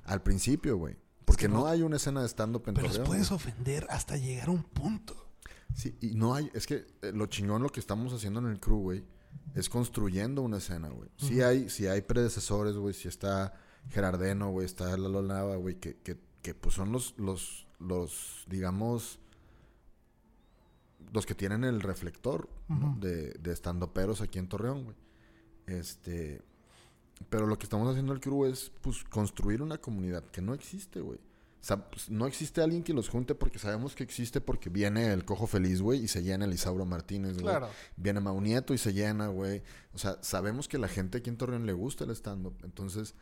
Al 0.04 0.22
principio, 0.22 0.76
güey. 0.76 0.96
Porque 1.24 1.48
no, 1.48 1.66
hay 1.66 1.82
una 1.82 1.96
escena 1.96 2.20
de 2.22 2.28
stand-up 2.28 2.64
en 2.66 2.74
Pero 2.74 2.88
los 2.88 2.98
puedes 3.00 3.32
ofender 3.32 3.86
hasta 3.90 4.16
llegar 4.16 4.48
a 4.48 4.52
un 4.52 4.62
punto. 4.62 5.30
Sí, 5.74 5.96
y 6.00 6.14
no 6.14 6.34
hay... 6.34 6.50
Es 6.52 6.66
que 6.66 6.86
eh, 7.00 7.12
lo 7.14 7.26
chingón 7.26 7.62
lo 7.62 7.70
que 7.70 7.80
estamos 7.80 8.12
haciendo 8.12 8.40
en 8.40 8.46
el 8.46 8.60
crew, 8.60 8.78
güey, 8.78 9.04
es 9.54 9.68
construyendo 9.68 10.42
una 10.42 10.58
escena, 10.58 10.90
güey. 10.90 11.08
Sí 11.16 11.40
hay, 11.40 11.70
sí 11.70 11.86
hay 11.86 12.02
predecesores, 12.02 12.76
güey. 12.76 12.94
Sí 12.94 13.08
está 13.08 13.54
Gerardeno, 13.90 14.50
güey. 14.50 14.66
Está 14.66 14.96
Lalo 14.96 15.22
Nava, 15.22 15.56
güey. 15.56 15.76
Que, 15.76 15.96
que, 15.96 16.18
que 16.42 16.54
pues 16.54 16.74
son 16.74 16.92
los, 16.92 17.14
los, 17.18 17.66
los, 17.78 18.44
digamos 18.48 19.18
los 21.12 21.26
que 21.26 21.34
tienen 21.34 21.64
el 21.64 21.80
reflector 21.80 22.48
de, 22.98 23.32
de 23.34 23.52
estando 23.52 23.92
peros 23.92 24.20
aquí 24.22 24.38
en 24.38 24.48
Torreón, 24.48 24.84
güey. 24.84 24.96
Este. 25.66 26.40
Pero 27.28 27.46
lo 27.46 27.58
que 27.58 27.64
estamos 27.64 27.88
haciendo 27.88 28.12
el 28.12 28.20
crew 28.20 28.46
es, 28.46 28.72
pues, 28.80 29.04
construir 29.04 29.62
una 29.62 29.78
comunidad 29.78 30.24
que 30.24 30.40
no 30.40 30.54
existe, 30.54 31.00
güey. 31.00 31.18
O 31.18 31.64
sea, 31.64 31.88
pues, 31.88 32.10
no 32.10 32.26
existe 32.26 32.60
alguien 32.60 32.82
que 32.82 32.92
los 32.92 33.08
junte 33.08 33.36
porque 33.36 33.60
sabemos 33.60 33.94
que 33.94 34.02
existe 34.02 34.40
porque 34.40 34.70
viene 34.70 35.12
el 35.12 35.24
Cojo 35.24 35.46
Feliz, 35.46 35.80
güey, 35.80 36.02
y 36.02 36.08
se 36.08 36.22
llena 36.22 36.46
el 36.46 36.52
Isauro 36.52 36.84
Martínez, 36.84 37.34
güey. 37.34 37.44
Claro. 37.44 37.68
Viene 37.96 38.18
Maunieto 38.18 38.74
y 38.74 38.78
se 38.78 38.92
llena, 38.92 39.28
güey. 39.28 39.62
O 39.92 39.98
sea, 39.98 40.18
sabemos 40.22 40.66
que 40.66 40.78
la 40.78 40.88
gente 40.88 41.18
aquí 41.18 41.30
en 41.30 41.36
Torreón 41.36 41.66
le 41.66 41.74
gusta 41.74 42.04
el 42.04 42.10
stand-up. 42.10 42.56
Entonces, 42.64 43.14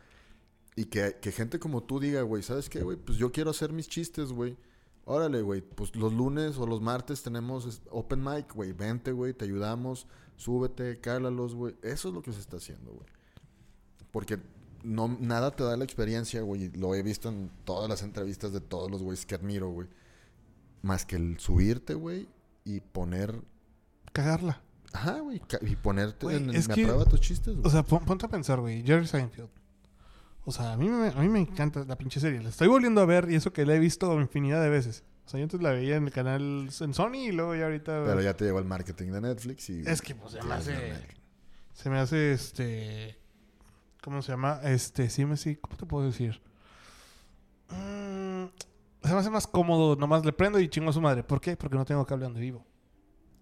y 0.75 0.85
que, 0.85 1.17
que 1.21 1.31
gente 1.31 1.59
como 1.59 1.83
tú 1.83 1.99
diga, 1.99 2.21
güey, 2.21 2.43
¿sabes 2.43 2.69
qué, 2.69 2.81
güey? 2.81 2.97
Pues 2.97 3.17
yo 3.17 3.31
quiero 3.31 3.51
hacer 3.51 3.73
mis 3.73 3.87
chistes, 3.87 4.31
güey 4.31 4.57
Órale, 5.05 5.41
güey, 5.41 5.61
pues 5.61 5.95
los 5.95 6.13
lunes 6.13 6.57
o 6.57 6.67
los 6.67 6.79
martes 6.81 7.23
tenemos 7.23 7.81
open 7.89 8.23
mic, 8.23 8.53
güey. 8.53 8.71
Vente, 8.71 9.11
güey, 9.11 9.33
te 9.33 9.45
ayudamos, 9.45 10.07
súbete, 10.37 10.99
cálalos, 10.99 11.55
güey. 11.55 11.75
Eso 11.81 12.09
es 12.09 12.13
lo 12.13 12.21
que 12.21 12.31
se 12.31 12.39
está 12.39 12.57
haciendo, 12.57 12.91
güey. 12.91 13.07
Porque 14.11 14.39
no, 14.83 15.07
nada 15.19 15.51
te 15.51 15.63
da 15.63 15.75
la 15.75 15.83
experiencia, 15.83 16.41
güey. 16.41 16.69
Lo 16.73 16.93
he 16.93 17.01
visto 17.01 17.29
en 17.29 17.49
todas 17.65 17.89
las 17.89 18.03
entrevistas 18.03 18.53
de 18.53 18.61
todos 18.61 18.91
los 18.91 19.01
güeyes 19.01 19.25
que 19.25 19.35
admiro, 19.35 19.69
güey. 19.69 19.87
Más 20.83 21.05
que 21.05 21.15
el 21.15 21.39
subirte, 21.39 21.93
güey, 21.93 22.27
y 22.63 22.79
poner... 22.79 23.41
Cagarla. 24.13 24.61
Ajá, 24.93 25.19
güey. 25.19 25.41
Y 25.61 25.75
ponerte 25.77 26.27
en, 26.35 26.51
es 26.51 26.67
me 26.67 26.75
prueba 26.75 27.05
tus 27.05 27.21
chistes, 27.21 27.55
güey. 27.55 27.67
O 27.67 27.69
sea, 27.69 27.83
ponte 27.83 28.25
a 28.25 28.29
pensar, 28.29 28.59
güey. 28.59 28.83
Jerry 28.83 29.07
Seinfeld. 29.07 29.49
O 30.43 30.51
sea, 30.51 30.73
a 30.73 30.77
mí, 30.77 30.89
me, 30.89 31.07
a 31.07 31.19
mí 31.19 31.29
me 31.29 31.39
encanta 31.39 31.83
la 31.85 31.95
pinche 31.97 32.19
serie. 32.19 32.41
La 32.41 32.49
estoy 32.49 32.67
volviendo 32.67 33.01
a 33.01 33.05
ver 33.05 33.29
y 33.29 33.35
eso 33.35 33.53
que 33.53 33.65
la 33.65 33.75
he 33.75 33.79
visto 33.79 34.19
infinidad 34.19 34.61
de 34.61 34.69
veces. 34.69 35.03
O 35.25 35.29
sea, 35.29 35.39
yo 35.39 35.43
antes 35.43 35.61
la 35.61 35.71
veía 35.71 35.97
en 35.97 36.05
el 36.05 36.11
canal 36.11 36.69
en 36.79 36.93
Sony 36.93 37.27
y 37.27 37.31
luego 37.31 37.55
ya 37.55 37.65
ahorita... 37.65 38.03
Pero 38.05 38.21
ya 38.21 38.35
te 38.35 38.45
llegó 38.45 38.59
el 38.59 38.65
marketing 38.65 39.11
de 39.11 39.21
Netflix 39.21 39.69
y... 39.69 39.83
Es 39.85 40.01
que 40.01 40.15
pues 40.15 40.33
se 40.33 40.43
me 40.43 40.53
hace... 40.53 40.93
Se 41.73 41.89
me 41.89 41.99
hace 41.99 42.33
este... 42.33 43.17
¿Cómo 44.01 44.21
se 44.23 44.31
llama? 44.31 44.59
Este, 44.63 45.09
sí 45.09 45.25
me 45.25 45.37
sí... 45.37 45.57
¿Cómo 45.57 45.77
te 45.77 45.85
puedo 45.85 46.07
decir? 46.07 46.41
Mm, 47.69 48.45
se 49.03 49.13
me 49.13 49.19
hace 49.19 49.29
más 49.29 49.45
cómodo. 49.45 49.95
Nomás 49.95 50.25
le 50.25 50.33
prendo 50.33 50.59
y 50.59 50.67
chingo 50.67 50.89
a 50.89 50.93
su 50.93 51.01
madre. 51.01 51.23
¿Por 51.23 51.39
qué? 51.39 51.55
Porque 51.55 51.77
no 51.77 51.85
tengo 51.85 52.05
cable 52.05 52.25
donde 52.25 52.41
vivo. 52.41 52.65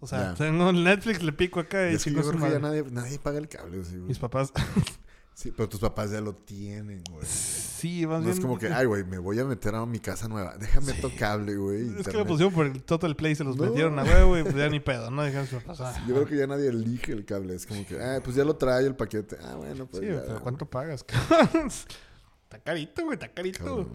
O 0.01 0.07
sea, 0.07 0.33
tengo 0.33 0.71
Netflix, 0.71 1.23
le 1.23 1.33
pico 1.33 1.59
acá 1.59 1.91
y, 1.91 1.97
chingo 1.97 2.19
a 2.19 2.23
su 2.23 2.33
madre. 2.33 2.59
nadie, 2.59 2.83
nadie 2.91 3.19
paga 3.19 3.37
el 3.37 3.47
cable. 3.47 3.77
Mis 3.77 4.19
papás... 4.19 4.51
Sí, 5.33 5.53
pero 5.55 5.69
tus 5.69 5.79
papás 5.79 6.11
ya 6.11 6.19
lo 6.19 6.35
tienen, 6.35 7.01
güey. 7.09 7.25
Sí, 7.25 8.05
más 8.05 8.19
no 8.19 8.25
bien. 8.25 8.33
es 8.33 8.39
como 8.41 8.57
que, 8.57 8.67
ay, 8.67 8.85
güey, 8.85 9.05
me 9.05 9.19
voy 9.19 9.39
a 9.39 9.45
meter 9.45 9.73
a 9.73 9.85
mi 9.85 9.99
casa 9.99 10.27
nueva. 10.27 10.57
Déjame 10.57 10.91
tocarle, 10.93 11.55
güey. 11.55 11.97
Es 11.97 12.07
que 12.07 12.17
lo 12.17 12.25
pusieron 12.25 12.53
por 12.53 12.65
el 12.65 12.83
Total 12.83 13.15
Play, 13.15 13.35
se 13.35 13.45
los 13.45 13.57
metieron 13.57 13.97
a 13.97 14.03
huevo, 14.03 14.31
güey, 14.31 14.43
pues 14.43 14.55
ya 14.55 14.67
ni 14.67 14.81
pedo, 14.81 15.09
¿no? 15.09 15.23
Dejan 15.23 15.47
pasar. 15.61 15.95
Yo 16.05 16.15
creo 16.15 16.25
que 16.25 16.35
ya 16.35 16.45
nadie 16.45 16.67
elige 16.67 17.13
el 17.13 17.23
cable. 17.23 17.55
Es 17.55 17.65
como 17.65 17.85
que, 17.85 17.97
ah, 18.01 18.19
pues 18.21 18.35
ya 18.35 18.43
lo 18.43 18.57
trae 18.57 18.85
el 18.85 18.95
paquete. 18.95 19.37
Ah, 19.41 19.55
bueno, 19.55 19.85
pues. 19.85 20.03
Sí, 20.03 20.09
ya, 20.09 20.21
pero 20.25 20.41
¿cuánto 20.41 20.69
pagas? 20.69 21.05
está 22.43 22.59
carito, 22.61 23.05
güey, 23.05 23.13
está 23.13 23.33
carito. 23.33 23.87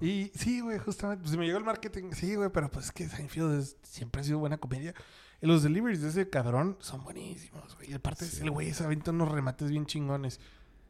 y 0.00 0.32
sí, 0.34 0.60
güey, 0.60 0.78
justamente, 0.78 1.22
pues 1.22 1.36
me 1.36 1.46
llegó 1.46 1.58
el 1.58 1.64
marketing. 1.64 2.10
Sí, 2.12 2.34
güey, 2.34 2.50
pero 2.50 2.68
pues 2.68 2.86
es 2.86 2.92
que 2.92 3.08
Seinfeld 3.08 3.64
siempre 3.84 4.22
ha 4.22 4.24
sido 4.24 4.40
buena 4.40 4.58
comedia. 4.58 4.92
Los 5.40 5.62
deliveries 5.62 6.02
de 6.02 6.08
ese 6.08 6.28
cabrón 6.28 6.76
son 6.80 7.04
buenísimos, 7.04 7.76
güey. 7.76 7.90
Y 7.90 7.94
aparte, 7.94 8.26
el 8.40 8.50
güey 8.50 8.72
se 8.72 8.84
aventa 8.84 9.12
unos 9.12 9.30
remates 9.30 9.70
bien 9.70 9.86
chingones 9.86 10.40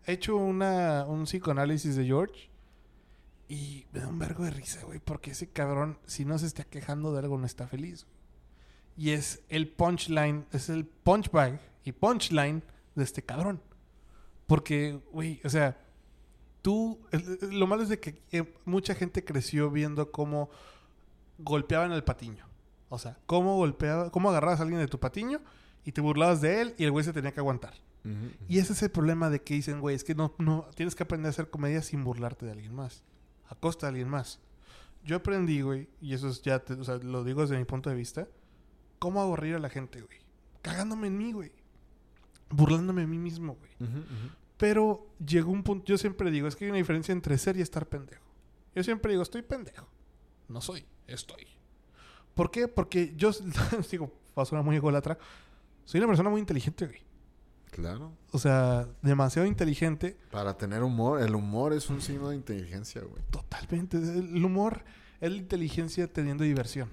he 0.09 0.15
hecho 0.15 0.37
una, 0.37 1.05
un 1.07 1.25
psicoanálisis 1.25 1.95
de 1.95 2.07
George 2.07 2.49
y 3.47 3.87
me 3.93 4.01
da 4.01 4.09
un 4.09 4.19
vergo 4.19 4.43
de 4.43 4.51
risa, 4.51 4.83
güey, 4.85 5.01
porque 5.01 5.33
ese 5.33 5.49
cabrón, 5.51 5.99
si 6.07 6.25
no 6.25 6.39
se 6.39 6.47
está 6.47 6.65
quejando 6.65 7.13
de 7.13 7.19
algo, 7.19 7.37
no 7.37 7.45
está 7.45 7.69
feliz. 7.69 8.07
Y 8.97 9.11
es 9.11 9.43
el 9.51 9.69
punchline, 9.69 10.47
es 10.51 10.71
el 10.71 10.87
punchbag 10.87 11.61
y 11.85 11.93
punchline 11.93 12.63
de 12.95 13.05
este 13.05 13.23
cabrón. 13.23 13.61
Porque, 14.47 14.99
güey, 15.13 15.43
o 15.45 15.51
sea, 15.51 15.79
tú, 16.63 16.99
lo 17.51 17.67
malo 17.67 17.83
es 17.83 17.91
de 17.91 18.01
que 18.01 18.23
eh, 18.33 18.55
mucha 18.65 18.95
gente 18.95 19.23
creció 19.25 19.71
viendo 19.71 20.11
cómo 20.11 20.49
golpeaban 21.37 21.93
el 21.93 22.03
patiño. 22.03 22.48
O 22.89 22.99
sea, 22.99 23.19
cómo 23.27 23.57
golpeaba, 23.57 24.11
cómo 24.11 24.31
agarrabas 24.31 24.61
a 24.61 24.63
alguien 24.63 24.81
de 24.81 24.89
tu 24.89 24.99
patiño 24.99 25.41
y 25.85 25.93
te 25.93 26.01
burlabas 26.01 26.41
de 26.41 26.61
él 26.61 26.75
y 26.79 26.85
el 26.85 26.91
güey 26.91 27.05
se 27.05 27.13
tenía 27.13 27.33
que 27.33 27.41
aguantar. 27.41 27.75
Y 28.49 28.59
ese 28.59 28.73
es 28.73 28.83
el 28.83 28.91
problema 28.91 29.29
de 29.29 29.43
que 29.43 29.53
dicen, 29.53 29.81
güey, 29.81 29.95
es 29.95 30.03
que 30.03 30.15
no, 30.15 30.35
no, 30.39 30.67
tienes 30.75 30.95
que 30.95 31.03
aprender 31.03 31.27
a 31.27 31.31
hacer 31.31 31.51
comedia 31.51 31.83
sin 31.83 32.05
burlarte 32.05 32.47
de 32.47 32.53
alguien 32.53 32.75
más, 32.75 33.03
a 33.49 33.55
costa 33.55 33.87
de 33.87 33.91
alguien 33.91 34.09
más. 34.09 34.41
Yo 35.05 35.17
aprendí, 35.17 35.61
güey, 35.61 35.89
y 36.01 36.15
eso 36.15 36.29
es 36.29 36.41
ya, 36.41 36.63
o 36.79 36.85
sea, 36.85 36.97
lo 36.97 37.23
digo 37.23 37.43
desde 37.43 37.59
mi 37.59 37.65
punto 37.67 37.91
de 37.91 37.97
vista, 37.97 38.27
cómo 38.99 39.21
aburrir 39.21 39.57
a 39.57 39.59
la 39.59 39.69
gente, 39.69 40.01
güey. 40.01 40.19
Cagándome 40.63 41.09
en 41.09 41.19
mí, 41.19 41.33
güey. 41.33 41.53
Burlándome 42.49 43.03
de 43.03 43.07
mí 43.09 43.19
mismo, 43.19 43.57
güey. 43.57 43.71
Pero 44.57 45.07
llegó 45.25 45.53
un 45.53 45.63
punto, 45.63 45.85
yo 45.85 45.99
siempre 45.99 46.31
digo, 46.31 46.49
es 46.49 46.57
que 46.57 46.65
hay 46.65 46.71
una 46.71 46.79
diferencia 46.79 47.13
entre 47.13 47.37
ser 47.37 47.59
y 47.59 47.61
estar 47.61 47.87
pendejo. 47.87 48.25
Yo 48.75 48.83
siempre 48.83 49.13
digo, 49.13 49.23
estoy 49.23 49.43
pendejo. 49.43 49.87
No 50.49 50.63
soy, 50.63 50.87
estoy. 51.07 51.58
¿Por 52.39 52.53
qué? 52.53 52.69
Porque 52.69 53.13
yo, 53.17 53.33
digo, 53.91 54.13
pasó 54.33 54.55
una 54.55 54.63
muy 54.63 54.77
ególatra, 54.77 55.19
soy 55.85 55.99
una 55.99 56.07
persona 56.07 56.31
muy 56.31 56.39
inteligente, 56.39 56.87
güey. 56.87 57.01
Claro. 57.73 58.13
O 58.31 58.39
sea, 58.39 58.87
demasiado 59.03 59.49
inteligente. 59.49 60.17
Para 60.31 60.57
tener 60.57 60.85
humor. 60.85 61.21
El 61.21 61.35
humor 61.35 61.73
es 61.73 61.91
un 61.91 62.01
signo 62.01 62.29
de 62.29 62.37
inteligencia, 62.37 63.03
güey. 63.03 63.21
Totalmente. 63.31 63.97
El 63.97 64.45
humor 64.45 64.85
es 65.21 65.33
la 65.33 65.37
inteligencia 65.37 66.07
teniendo 66.07 66.45
diversión. 66.45 66.89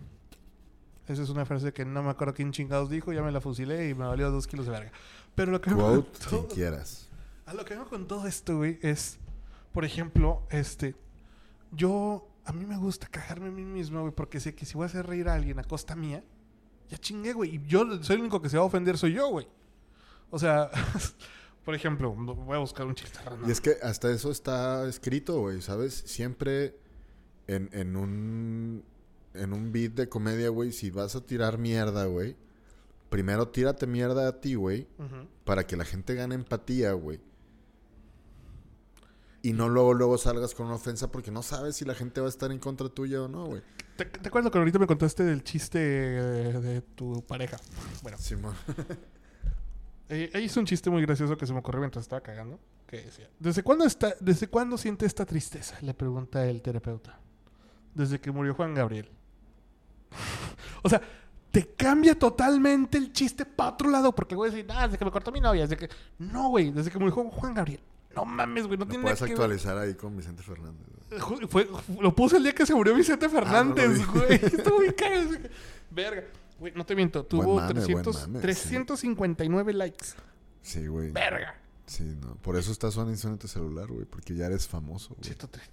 Esa 1.07 1.21
es 1.21 1.29
una 1.29 1.45
frase 1.45 1.71
que 1.73 1.85
no 1.85 2.01
me 2.01 2.09
acuerdo 2.09 2.33
quién 2.33 2.51
chingados 2.51 2.89
dijo. 2.89 3.13
Ya 3.13 3.21
me 3.21 3.31
la 3.31 3.39
fusilé 3.39 3.89
y 3.89 3.93
me 3.93 4.07
valió 4.07 4.31
dos 4.31 4.47
kilos 4.47 4.65
de 4.65 4.71
verga. 4.71 4.91
Pero 5.35 5.51
lo 5.51 5.61
que 5.61 5.69
me 5.69 6.05
quieras. 6.55 7.07
A 7.45 7.53
lo 7.53 7.65
que 7.65 7.75
me 7.75 7.85
con 7.85 8.07
todo 8.07 8.25
esto, 8.25 8.57
güey, 8.57 8.79
es... 8.81 9.19
por 9.71 9.85
ejemplo, 9.85 10.41
este, 10.49 10.95
yo, 11.71 12.27
a 12.45 12.53
mí 12.53 12.65
me 12.65 12.77
gusta 12.77 13.07
cagarme 13.07 13.47
a 13.47 13.51
mí 13.51 13.65
mismo, 13.65 14.01
güey, 14.01 14.13
porque 14.13 14.39
sé 14.39 14.55
que 14.55 14.65
si 14.65 14.75
voy 14.75 14.83
a 14.83 14.87
hacer 14.87 15.07
reír 15.07 15.27
a 15.27 15.33
alguien 15.33 15.59
a 15.59 15.63
costa 15.63 15.95
mía, 15.95 16.23
ya 16.89 16.97
chingué, 16.97 17.33
güey. 17.33 17.55
Y 17.55 17.61
yo 17.67 17.85
soy 18.03 18.15
el 18.15 18.21
único 18.21 18.41
que 18.41 18.49
se 18.49 18.57
va 18.57 18.63
a 18.63 18.67
ofender, 18.67 18.97
soy 18.97 19.13
yo, 19.13 19.29
güey. 19.29 19.47
O 20.29 20.39
sea, 20.39 20.69
por 21.65 21.75
ejemplo, 21.75 22.13
voy 22.13 22.55
a 22.55 22.59
buscar 22.59 22.85
un 22.85 22.95
chiste. 22.95 23.19
Y 23.47 23.51
es 23.51 23.61
que 23.61 23.77
hasta 23.81 24.11
eso 24.11 24.31
está 24.31 24.87
escrito, 24.87 25.39
güey, 25.39 25.61
¿sabes? 25.61 26.03
Siempre 26.05 26.77
en, 27.47 27.69
en 27.73 27.95
un 27.95 28.83
en 29.33 29.53
un 29.53 29.71
beat 29.71 29.93
de 29.93 30.07
comedia, 30.07 30.49
güey, 30.49 30.71
si 30.71 30.91
vas 30.91 31.15
a 31.15 31.21
tirar 31.21 31.57
mierda, 31.57 32.05
güey, 32.05 32.35
primero 33.09 33.49
tírate 33.49 33.85
mierda 33.85 34.27
a 34.27 34.39
ti, 34.39 34.55
güey, 34.55 34.87
para 35.43 35.67
que 35.67 35.75
la 35.75 35.85
gente 35.85 36.15
gane 36.15 36.35
empatía, 36.35 36.93
güey. 36.93 37.19
Y 39.45 39.53
no 39.53 39.69
luego, 39.69 39.93
luego 39.93 40.17
salgas 40.17 40.55
con 40.55 40.65
una 40.65 40.73
ofensa 40.73 41.11
porque 41.11 41.29
no 41.29 41.43
sabes 41.43 41.75
si 41.75 41.85
la 41.85 41.93
gente 41.93 42.19
va 42.19 42.25
a 42.25 42.31
estar 42.31 42.51
en 42.51 42.57
contra 42.57 42.89
tuya 42.89 43.21
o 43.21 43.27
no, 43.27 43.45
güey. 43.45 43.61
¿Te, 43.95 44.07
acuerdas 44.27 44.51
que 44.51 44.57
ahorita 44.57 44.79
me 44.79 44.87
contaste 44.87 45.23
del 45.23 45.43
chiste 45.43 45.77
de, 45.77 46.81
tu 46.81 47.23
pareja? 47.27 47.57
Bueno. 48.01 48.17
Sí, 48.17 48.33
eh, 50.09 50.41
hizo 50.41 50.59
un 50.59 50.65
chiste 50.65 50.89
muy 50.89 51.03
gracioso 51.03 51.37
que 51.37 51.45
se 51.45 51.53
me 51.53 51.59
ocurrió 51.59 51.79
mientras 51.79 52.05
estaba 52.05 52.21
cagando. 52.21 52.59
Que 52.87 53.03
decía, 53.03 53.29
¿desde 53.37 53.61
cuándo, 53.61 53.85
está, 53.85 54.15
¿desde 54.19 54.47
cuándo 54.47 54.79
siente 54.79 55.05
esta 55.05 55.27
tristeza? 55.27 55.77
Le 55.81 55.93
pregunta 55.93 56.43
el 56.47 56.63
terapeuta. 56.63 57.19
Desde 57.93 58.19
que 58.19 58.31
murió 58.31 58.55
Juan 58.55 58.73
Gabriel. 58.73 59.11
o 60.81 60.89
sea, 60.89 60.99
te 61.51 61.67
cambia 61.67 62.17
totalmente 62.17 62.97
el 62.97 63.13
chiste 63.13 63.45
para 63.45 63.73
otro 63.73 63.91
lado. 63.91 64.15
Porque 64.15 64.33
voy 64.33 64.49
a 64.49 64.51
decir, 64.51 64.65
ah, 64.71 64.87
desde 64.87 64.97
que 64.97 65.05
me 65.05 65.11
cortó 65.11 65.31
mi 65.31 65.39
novia. 65.39 65.67
Desde 65.67 65.77
que... 65.77 65.87
No, 66.17 66.49
güey, 66.49 66.71
desde 66.71 66.89
que 66.89 66.97
murió 66.97 67.29
Juan 67.29 67.53
Gabriel. 67.53 67.81
No 68.15 68.25
mames, 68.25 68.67
güey, 68.67 68.79
no, 68.79 68.87
tiene 68.87 69.03
puedes 69.03 69.21
actualizar 69.21 69.77
ahí 69.77 69.95
con 69.95 70.15
Vicente 70.15 70.41
Fernández. 70.41 70.87
Fue, 71.49 71.67
lo 71.99 72.15
puse 72.15 72.37
el 72.37 72.43
día 72.43 72.53
que 72.53 72.65
se 72.65 72.73
murió 72.73 72.95
Vicente 72.95 73.25
ah, 73.25 73.29
Fernández, 73.29 74.05
güey. 74.07 74.33
Estuvo 74.33 74.79
bien 74.79 74.93
cagado. 74.93 75.29
Verga. 75.91 76.23
Güey, 76.59 76.73
no 76.75 76.85
te 76.85 76.95
miento. 76.95 77.25
Tuvo 77.25 77.65
359 77.67 79.73
likes. 79.73 80.07
Sí, 80.61 80.87
güey. 80.87 81.11
Verga. 81.11 81.55
Sí, 81.85 82.17
no. 82.19 82.35
Por 82.35 82.55
eso 82.55 82.71
estás 82.71 82.97
en 82.97 83.37
tu 83.37 83.47
celular, 83.47 83.87
güey. 83.87 84.05
Porque 84.05 84.35
ya 84.35 84.47
eres 84.47 84.67
famoso, 84.67 85.15
güey. 85.15 85.25
103. 85.25 85.69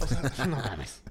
O 0.00 0.06
sea, 0.06 0.22
no 0.46 0.56
mames. 0.56 1.02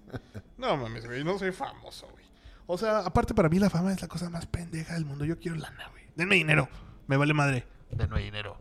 No 0.58 0.78
mames, 0.78 1.06
güey. 1.06 1.24
No 1.24 1.38
soy 1.38 1.52
famoso, 1.52 2.08
güey. 2.12 2.26
O 2.68 2.78
sea, 2.78 3.00
aparte 3.00 3.34
para 3.34 3.50
mí 3.50 3.60
la 3.60 3.70
fama 3.70 3.92
es 3.92 4.02
la 4.02 4.08
cosa 4.08 4.30
más 4.30 4.46
pendeja 4.46 4.94
del 4.94 5.06
mundo. 5.06 5.26
Yo 5.26 5.40
quiero 5.40 5.58
lana, 5.58 5.90
güey. 5.90 6.04
Denme 6.16 6.36
dinero. 6.36 6.70
Me 7.08 7.18
vale 7.18 7.34
madre. 7.34 7.66
Denme 7.92 8.22
dinero. 8.22 8.58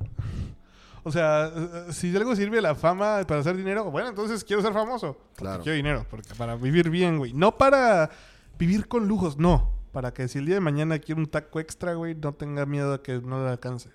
O 1.05 1.13
sea, 1.13 1.53
eh, 1.55 1.93
si 1.93 2.15
algo 2.17 2.35
sirve 2.35 2.61
la 2.61 2.75
fama 2.75 3.23
para 3.27 3.41
hacer 3.41 3.57
dinero, 3.57 3.91
bueno, 3.91 4.09
entonces 4.09 4.43
quiero 4.43 4.63
ser 4.63 4.73
famoso. 4.73 5.19
Claro. 5.37 5.63
Quiero 5.63 5.77
dinero, 5.77 6.07
porque 6.11 6.35
para 6.35 6.57
vivir 6.57 6.91
bien, 6.91 7.19
güey. 7.19 7.33
No 7.33 7.57
para 7.57 8.11
vivir 8.59 8.89
con 8.89 9.07
lujos, 9.07 9.39
no. 9.39 9.71
Para 9.93 10.13
que 10.13 10.27
si 10.29 10.39
el 10.39 10.47
día 10.47 10.57
de 10.57 10.61
mañana 10.61 10.99
quiero 10.99 11.21
un 11.21 11.29
taco 11.29 11.61
extra, 11.61 11.95
güey, 11.95 12.15
no 12.15 12.35
tenga 12.35 12.67
miedo 12.67 12.95
a 12.95 13.03
que 13.03 13.21
no 13.21 13.45
le 13.45 13.51
alcance. 13.51 13.91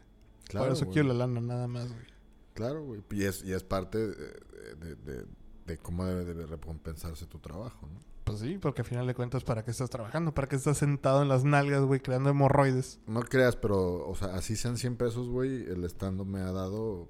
Claro, 0.46 0.68
Por 0.68 0.76
eso 0.76 0.88
quiero 0.88 1.10
la 1.10 1.16
lana, 1.16 1.42
nada 1.42 1.68
más, 1.68 1.90
güey. 1.90 2.06
Claro, 2.54 2.84
güey. 2.84 3.02
Y 3.12 3.24
es, 3.24 3.44
y 3.44 3.54
es 3.54 3.64
parte 3.64 3.98
de, 3.98 5.26
de 5.66 5.78
cómo 5.78 6.06
debe 6.06 6.46
recompensarse 6.46 7.26
tu 7.26 7.40
trabajo, 7.40 7.88
¿no? 7.88 8.09
Pues 8.30 8.42
sí, 8.42 8.60
porque 8.60 8.82
al 8.82 8.88
final 8.88 9.08
de 9.08 9.16
cuentas, 9.16 9.44
¿para 9.44 9.64
qué 9.64 9.72
estás 9.72 9.90
trabajando? 9.90 10.34
¿Para 10.34 10.48
qué 10.48 10.56
estás 10.56 10.78
sentado 10.78 11.24
en 11.24 11.30
las 11.30 11.44
nalgas, 11.44 11.82
güey, 11.84 12.00
creando 12.00 12.30
hemorroides? 12.30 13.00
No 13.08 13.22
creas, 13.22 13.56
pero, 13.56 14.08
o 14.08 14.16
sea, 14.16 14.36
así 14.36 14.56
sean 14.56 14.78
100 14.78 14.98
pesos, 14.98 15.30
güey, 15.30 15.64
el 15.70 15.84
estando 15.84 16.26
me 16.26 16.40
ha 16.42 16.52
dado 16.52 17.08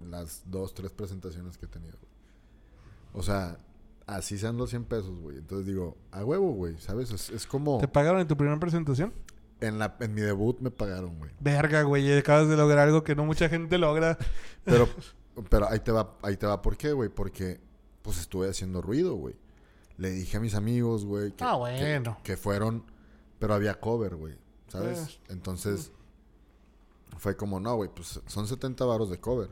las 0.00 0.42
dos, 0.46 0.74
tres 0.74 0.90
presentaciones 0.90 1.58
que 1.58 1.66
he 1.66 1.68
tenido. 1.68 1.96
O 3.12 3.22
sea, 3.22 3.58
así 4.06 4.36
sean 4.36 4.56
los 4.56 4.70
100 4.70 4.84
pesos, 4.86 5.20
güey. 5.20 5.38
Entonces 5.38 5.66
digo, 5.66 5.96
a 6.10 6.24
huevo, 6.24 6.52
güey, 6.52 6.76
¿sabes? 6.78 7.30
Es, 7.30 7.46
como... 7.46 7.78
¿Te 7.78 7.86
pagaron 7.86 8.20
en 8.20 8.26
tu 8.26 8.36
primera 8.36 8.58
presentación? 8.58 9.12
En, 9.60 9.78
la, 9.78 9.96
en 10.00 10.12
mi 10.12 10.22
debut 10.22 10.58
me 10.60 10.72
pagaron, 10.72 11.18
güey. 11.18 11.30
Verga, 11.38 11.82
güey, 11.82 12.18
acabas 12.18 12.48
de 12.48 12.56
lograr 12.56 12.88
algo 12.88 13.04
que 13.04 13.14
no 13.14 13.24
mucha 13.24 13.48
gente 13.48 13.78
logra. 13.78 14.18
Pero, 14.64 14.88
pero 15.50 15.68
ahí 15.68 15.78
te 15.78 15.92
va, 15.92 16.16
ahí 16.22 16.36
te 16.36 16.46
va, 16.46 16.62
¿por 16.62 16.76
qué, 16.76 16.92
güey? 16.92 17.10
Porque, 17.10 17.60
pues 18.02 18.18
estuve 18.18 18.48
haciendo 18.48 18.82
ruido, 18.82 19.14
güey. 19.14 19.36
Le 19.98 20.10
dije 20.10 20.36
a 20.36 20.40
mis 20.40 20.54
amigos, 20.54 21.04
güey, 21.04 21.32
que, 21.32 21.44
ah, 21.44 21.56
bueno. 21.56 22.18
que, 22.22 22.36
fueron, 22.36 22.84
pero 23.38 23.54
había 23.54 23.78
cover, 23.80 24.14
güey, 24.14 24.36
¿sabes? 24.68 24.98
Pues, 25.00 25.20
Entonces, 25.28 25.92
fue 27.18 27.36
como, 27.36 27.60
no, 27.60 27.74
güey, 27.76 27.90
pues 27.94 28.20
son 28.26 28.46
70 28.46 28.84
varos 28.84 29.10
de 29.10 29.20
cover. 29.20 29.50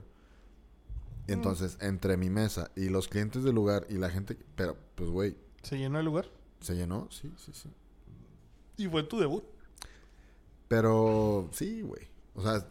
Y 1.26 1.32
mm. 1.32 1.34
entonces, 1.34 1.76
entre 1.80 2.16
mi 2.16 2.30
mesa 2.30 2.70
y 2.76 2.88
los 2.88 3.08
clientes 3.08 3.42
del 3.42 3.56
lugar 3.56 3.86
y 3.90 3.94
la 3.94 4.08
gente, 4.08 4.38
pero, 4.54 4.76
pues, 4.94 5.10
güey. 5.10 5.36
¿Se 5.62 5.76
llenó 5.76 5.98
el 5.98 6.04
lugar? 6.04 6.30
¿Se 6.60 6.74
llenó? 6.74 7.08
Sí, 7.10 7.32
sí, 7.36 7.52
sí. 7.52 7.68
¿Y 8.76 8.88
fue 8.88 9.02
tu 9.02 9.18
debut? 9.18 9.44
Pero, 10.68 11.48
sí, 11.52 11.82
güey. 11.82 12.06
O 12.34 12.42
sea, 12.42 12.66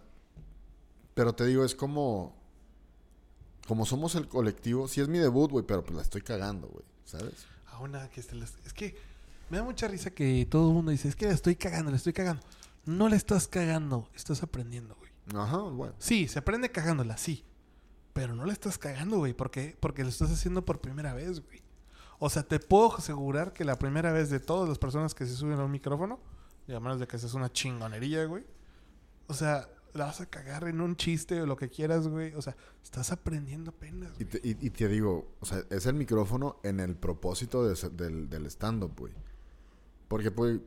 pero 1.14 1.34
te 1.34 1.46
digo, 1.46 1.66
es 1.66 1.76
como, 1.76 2.36
como 3.68 3.86
somos 3.86 4.16
el 4.16 4.28
colectivo, 4.28 4.88
sí 4.88 5.02
es 5.02 5.08
mi 5.08 5.18
debut, 5.18 5.50
güey, 5.52 5.66
pero 5.66 5.84
pues 5.84 5.96
la 5.96 6.02
estoy 6.02 6.22
cagando, 6.22 6.68
güey, 6.68 6.86
¿sabes? 7.06 7.48
Que 8.12 8.20
es 8.20 8.74
que 8.74 8.96
me 9.50 9.58
da 9.58 9.64
mucha 9.64 9.88
risa 9.88 10.10
que 10.10 10.48
todo 10.50 10.70
el 10.70 10.76
mundo 10.76 10.92
dice, 10.92 11.08
es 11.08 11.16
que 11.16 11.28
le 11.28 11.34
estoy 11.34 11.56
cagando, 11.56 11.92
le 11.92 11.98
estoy 11.98 12.14
cagando. 12.14 12.42
No 12.86 13.10
le 13.10 13.16
estás 13.16 13.48
cagando, 13.48 14.10
estás 14.16 14.44
aprendiendo, 14.44 14.96
güey. 14.96 15.12
Ajá, 15.36 15.58
bueno. 15.58 15.96
Sí, 16.00 16.28
se 16.28 16.40
aprende 16.40 16.70
cagándola, 16.72 17.18
sí. 17.18 17.44
Pero 18.14 18.36
no 18.36 18.46
le 18.46 18.54
estás 18.54 18.78
cagando, 18.78 19.18
güey. 19.18 19.34
¿Por 19.34 19.52
qué? 19.52 19.76
Porque 19.80 20.04
lo 20.04 20.10
estás 20.10 20.32
haciendo 20.32 20.64
por 20.64 20.82
primera 20.82 21.14
vez, 21.14 21.42
güey. 21.46 21.62
O 22.20 22.30
sea, 22.30 22.44
te 22.44 22.60
puedo 22.60 22.96
asegurar 22.96 23.54
que 23.54 23.66
la 23.66 23.78
primera 23.78 24.12
vez 24.12 24.30
de 24.30 24.40
todas 24.40 24.70
las 24.70 24.78
personas 24.78 25.14
que 25.14 25.26
se 25.26 25.36
suben 25.36 25.60
a 25.60 25.66
un 25.66 25.72
micrófono, 25.72 26.20
y 26.68 26.74
a 26.74 26.80
menos 26.80 27.00
de 27.00 27.08
que 27.08 27.18
seas 27.18 27.34
una 27.34 27.52
chingonería, 27.52 28.26
güey. 28.26 28.46
O 29.28 29.34
sea, 29.34 29.68
la 29.96 30.06
vas 30.06 30.22
a 30.22 30.26
cagar 30.26 30.68
en 30.68 30.82
un 30.82 30.96
chiste 30.96 31.42
o 31.42 31.46
lo 31.46 31.56
que 31.56 31.70
quieras, 31.70 32.08
güey. 32.08 32.34
O 32.36 32.42
sea, 32.42 32.56
estás 32.84 33.12
aprendiendo 33.12 33.72
apenas. 33.72 34.12
Y 34.20 34.26
te, 34.26 34.40
y, 34.44 34.70
te, 34.70 34.88
digo, 34.88 35.32
o 35.40 35.46
sea, 35.46 35.64
es 35.70 35.86
el 35.86 35.96
micrófono 35.96 36.58
en 36.64 36.80
el 36.80 36.96
propósito 36.96 37.66
del, 37.66 38.30
del 38.30 38.46
stand-up, 38.48 38.94
güey. 38.98 39.14
Porque, 40.08 40.32
pues, 40.32 40.60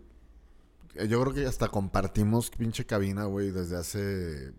yo 1.09 1.21
creo 1.21 1.35
que 1.35 1.47
hasta 1.47 1.69
compartimos 1.69 2.51
pinche 2.51 2.87
cabina, 2.87 3.25
güey, 3.25 3.51
desde 3.51 3.77
hace. 3.77 4.53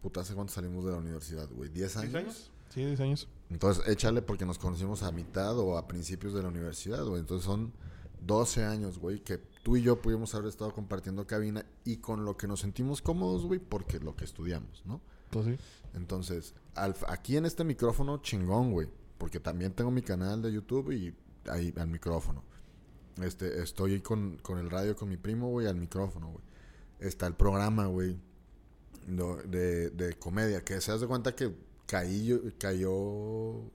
Puta, 0.00 0.20
¿hace 0.20 0.34
cuánto 0.34 0.52
salimos 0.52 0.84
de 0.84 0.92
la 0.92 0.98
universidad, 0.98 1.48
güey? 1.50 1.70
¿10 1.70 1.96
años? 1.96 2.12
¿10 2.12 2.16
años? 2.16 2.50
Sí, 2.70 2.84
10 2.84 3.00
años. 3.00 3.28
Entonces, 3.50 3.86
échale 3.88 4.22
porque 4.22 4.46
nos 4.46 4.58
conocimos 4.58 5.02
a 5.02 5.10
mitad 5.10 5.58
o 5.58 5.76
a 5.76 5.88
principios 5.88 6.32
de 6.34 6.42
la 6.42 6.48
universidad, 6.48 7.04
güey. 7.04 7.20
Entonces, 7.20 7.44
son 7.44 7.72
12 8.22 8.64
años, 8.64 8.98
güey, 8.98 9.18
que 9.20 9.40
tú 9.62 9.76
y 9.76 9.82
yo 9.82 10.00
pudimos 10.00 10.34
haber 10.34 10.48
estado 10.48 10.72
compartiendo 10.72 11.26
cabina 11.26 11.64
y 11.84 11.98
con 11.98 12.24
lo 12.24 12.36
que 12.36 12.46
nos 12.46 12.60
sentimos 12.60 13.02
cómodos, 13.02 13.44
güey, 13.44 13.60
porque 13.60 13.98
lo 14.00 14.16
que 14.16 14.24
estudiamos, 14.24 14.82
¿no? 14.86 15.00
Pues 15.30 15.46
sí. 15.46 15.58
Entonces, 15.94 16.54
aquí 17.08 17.36
en 17.36 17.46
este 17.46 17.64
micrófono, 17.64 18.18
chingón, 18.18 18.72
güey, 18.72 18.88
porque 19.18 19.40
también 19.40 19.72
tengo 19.72 19.90
mi 19.90 20.02
canal 20.02 20.42
de 20.42 20.52
YouTube 20.52 20.92
y 20.92 21.14
ahí 21.48 21.74
al 21.76 21.88
micrófono. 21.88 22.42
Este, 23.22 23.62
estoy 23.62 24.00
con, 24.00 24.38
con 24.38 24.58
el 24.58 24.70
radio 24.70 24.96
con 24.96 25.08
mi 25.08 25.16
primo, 25.16 25.50
güey, 25.50 25.66
al 25.66 25.76
micrófono, 25.76 26.28
güey. 26.30 26.44
Está 27.00 27.26
el 27.26 27.34
programa, 27.34 27.86
güey, 27.86 28.18
de, 29.06 29.90
de, 29.90 30.18
comedia, 30.18 30.62
que 30.62 30.80
se 30.80 30.92
hace 30.92 31.06
cuenta 31.06 31.34
que 31.34 31.54
caí 31.86 32.26
yo, 32.26 32.38
cayó, 32.58 32.92
o 32.92 33.70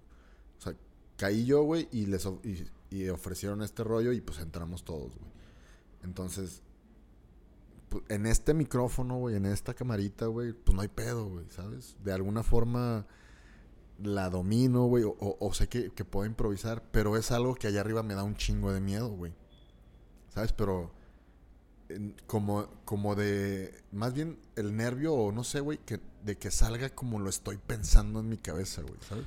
sea, 0.59 0.75
caí 1.17 1.45
yo, 1.45 1.63
güey, 1.63 1.87
y 1.91 2.05
les 2.05 2.27
y 2.89 3.09
ofrecieron 3.09 3.61
este 3.61 3.83
rollo 3.83 4.13
y 4.13 4.21
pues 4.21 4.39
entramos 4.39 4.83
todos, 4.83 5.15
güey. 5.17 5.35
Entonces, 6.05 6.61
pues, 7.89 8.03
en 8.09 8.25
este 8.25 8.53
micrófono, 8.53 9.17
güey, 9.17 9.35
en 9.35 9.45
esta 9.45 9.73
camarita, 9.73 10.27
güey, 10.27 10.53
pues 10.53 10.73
no 10.73 10.81
hay 10.81 10.87
pedo, 10.87 11.27
güey, 11.27 11.45
¿sabes? 11.49 11.97
De 12.03 12.13
alguna 12.13 12.43
forma 12.43 13.05
la 14.01 14.29
domino, 14.29 14.85
güey, 14.85 15.03
o, 15.05 15.53
sé 15.53 15.67
que, 15.67 15.89
puedo 16.05 16.25
improvisar, 16.25 16.83
pero 16.91 17.17
es 17.17 17.31
algo 17.31 17.55
que 17.55 17.67
allá 17.67 17.81
arriba 17.81 18.03
me 18.03 18.13
da 18.13 18.23
un 18.23 18.35
chingo 18.35 18.71
de 18.71 18.81
miedo, 18.81 19.09
güey. 19.09 19.33
¿Sabes? 20.33 20.53
Pero 20.53 20.91
como, 22.27 22.67
como 22.83 23.15
de, 23.15 23.73
más 23.91 24.13
bien 24.13 24.39
el 24.55 24.75
nervio, 24.75 25.13
o 25.13 25.31
no 25.31 25.43
sé, 25.43 25.59
güey, 25.59 25.77
que, 25.77 25.99
de 26.23 26.37
que 26.37 26.51
salga 26.51 26.89
como 26.89 27.19
lo 27.19 27.29
estoy 27.29 27.57
pensando 27.57 28.19
en 28.19 28.29
mi 28.29 28.37
cabeza, 28.37 28.81
güey, 28.81 28.99
¿sabes? 29.07 29.25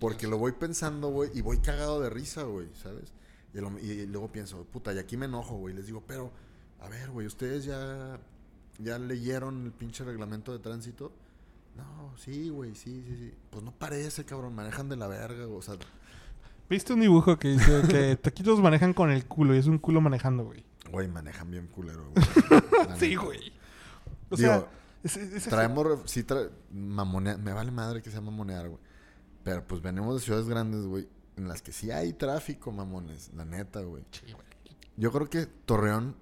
Porque 0.00 0.26
lo 0.26 0.38
voy 0.38 0.52
pensando, 0.52 1.08
güey, 1.08 1.30
y 1.34 1.40
voy 1.40 1.58
cagado 1.58 2.00
de 2.00 2.10
risa, 2.10 2.42
güey, 2.42 2.68
¿sabes? 2.82 3.12
Y, 3.54 4.06
luego 4.06 4.30
pienso, 4.30 4.64
puta, 4.64 4.92
y 4.92 4.98
aquí 4.98 5.16
me 5.16 5.26
enojo, 5.26 5.56
güey. 5.56 5.74
Les 5.74 5.86
digo, 5.86 6.02
pero, 6.06 6.30
a 6.80 6.88
ver, 6.88 7.10
güey, 7.10 7.26
¿ustedes 7.26 7.64
ya, 7.64 8.18
ya 8.78 8.98
leyeron 8.98 9.66
el 9.66 9.72
pinche 9.72 10.04
reglamento 10.04 10.52
de 10.52 10.58
tránsito? 10.58 11.12
No, 11.76 12.12
sí, 12.16 12.48
güey, 12.50 12.74
sí, 12.74 13.04
sí, 13.06 13.16
sí. 13.16 13.34
Pues 13.50 13.62
no 13.62 13.72
parece, 13.72 14.24
cabrón, 14.24 14.54
manejan 14.54 14.88
de 14.88 14.96
la 14.96 15.06
verga, 15.06 15.46
o 15.46 15.62
sea... 15.62 15.74
¿Viste 16.68 16.92
un 16.92 17.00
dibujo 17.00 17.38
que 17.38 17.48
dice 17.48 17.82
que 17.88 18.16
taquitos 18.22 18.60
manejan 18.60 18.92
con 18.92 19.10
el 19.10 19.24
culo 19.24 19.54
y 19.54 19.58
es 19.58 19.66
un 19.66 19.78
culo 19.78 20.00
manejando, 20.00 20.44
güey? 20.44 20.64
Güey, 20.90 21.08
manejan 21.08 21.50
bien 21.50 21.66
culero, 21.68 22.10
güey. 22.10 22.62
sí, 22.98 23.14
güey. 23.14 23.52
O 24.28 24.36
sea, 24.36 24.66
traemos... 25.48 26.02
Sí, 26.04 26.26
me 26.70 27.52
vale 27.52 27.70
madre 27.70 28.02
que 28.02 28.10
sea 28.10 28.20
mamonear, 28.20 28.68
güey. 28.68 28.80
Pero 29.44 29.66
pues 29.66 29.80
venimos 29.80 30.16
de 30.16 30.20
ciudades 30.20 30.46
grandes, 30.46 30.84
güey, 30.84 31.08
en 31.38 31.48
las 31.48 31.62
que 31.62 31.72
sí 31.72 31.90
hay 31.90 32.12
tráfico, 32.12 32.70
mamones. 32.72 33.30
La 33.34 33.44
neta, 33.44 33.80
güey. 33.80 34.04
Yo 34.96 35.12
creo 35.12 35.30
que 35.30 35.46
Torreón 35.46 36.16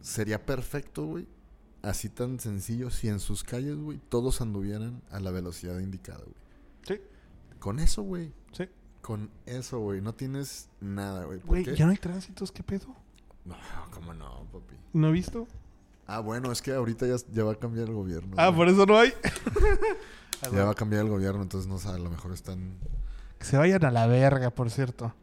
sería 0.00 0.44
perfecto, 0.44 1.06
güey. 1.06 1.26
Así 1.82 2.08
tan 2.08 2.38
sencillo 2.40 2.90
si 2.90 3.08
en 3.08 3.20
sus 3.20 3.42
calles, 3.42 3.76
güey, 3.76 4.00
todos 4.08 4.40
anduvieran 4.40 5.02
a 5.10 5.20
la 5.20 5.30
velocidad 5.30 5.78
indicada, 5.80 6.22
güey. 6.22 6.36
Sí. 6.86 7.00
Con 7.58 7.78
eso, 7.78 8.02
güey. 8.02 8.32
Sí. 8.52 8.68
Con 9.02 9.30
eso, 9.44 9.80
güey. 9.80 10.00
No 10.00 10.14
tienes 10.14 10.68
nada, 10.80 11.24
güey. 11.24 11.40
Güey, 11.40 11.64
¿ya 11.74 11.84
no 11.84 11.90
hay 11.90 11.98
tránsitos? 11.98 12.52
¿Qué 12.52 12.62
pedo? 12.62 12.86
No, 13.44 13.56
¿cómo 13.90 14.14
no, 14.14 14.46
papi? 14.52 14.76
¿No 14.94 15.08
he 15.08 15.12
visto? 15.12 15.46
Ah, 16.06 16.20
bueno, 16.20 16.52
es 16.52 16.62
que 16.62 16.72
ahorita 16.72 17.06
ya, 17.06 17.16
ya 17.32 17.44
va 17.44 17.52
a 17.52 17.58
cambiar 17.58 17.88
el 17.88 17.94
gobierno. 17.94 18.34
Ah, 18.38 18.54
por 18.54 18.68
eso 18.68 18.86
no 18.86 18.98
hay. 18.98 19.12
ya 20.52 20.64
va 20.64 20.72
a 20.72 20.74
cambiar 20.74 21.02
el 21.02 21.10
gobierno, 21.10 21.42
entonces 21.42 21.68
no 21.68 21.78
sé, 21.78 21.88
a 21.88 21.98
lo 21.98 22.10
mejor 22.10 22.32
están... 22.32 22.78
Que 23.44 23.50
se 23.50 23.58
vayan 23.58 23.84
a 23.84 23.90
la 23.90 24.06
verga, 24.06 24.48
por 24.48 24.70
cierto. 24.70 25.14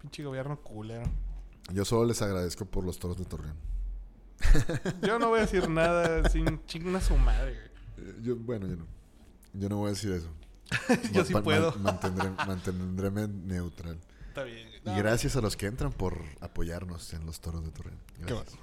Pinche 0.00 0.24
gobierno 0.24 0.58
culero. 0.62 1.04
Yo 1.70 1.84
solo 1.84 2.06
les 2.06 2.22
agradezco 2.22 2.64
por 2.64 2.82
los 2.82 2.98
toros 2.98 3.18
de 3.18 3.26
Torreón. 3.26 3.56
yo 5.02 5.18
no 5.18 5.28
voy 5.28 5.40
a 5.40 5.42
decir 5.42 5.68
nada 5.68 6.26
sin 6.30 6.64
chinguna 6.64 6.98
su 6.98 7.14
madre. 7.18 7.58
Eh, 7.98 8.20
yo, 8.22 8.36
bueno, 8.36 8.66
yo 8.66 8.76
no. 8.76 8.86
Yo 9.52 9.68
no 9.68 9.76
voy 9.76 9.88
a 9.88 9.90
decir 9.90 10.12
eso. 10.12 10.30
yo 11.12 11.22
sí 11.26 11.34
puedo. 11.34 11.74
mantendré, 11.80 12.30
mantendréme 12.30 13.28
neutral. 13.28 13.98
Está 14.28 14.44
bien. 14.44 14.66
y 14.86 14.94
gracias 14.96 15.36
a 15.36 15.42
los 15.42 15.58
que 15.58 15.66
entran 15.66 15.92
por 15.92 16.22
apoyarnos 16.40 17.12
en 17.12 17.26
los 17.26 17.38
toros 17.42 17.62
de 17.62 17.70
Torreón. 17.70 17.98
Gracias. 18.16 18.56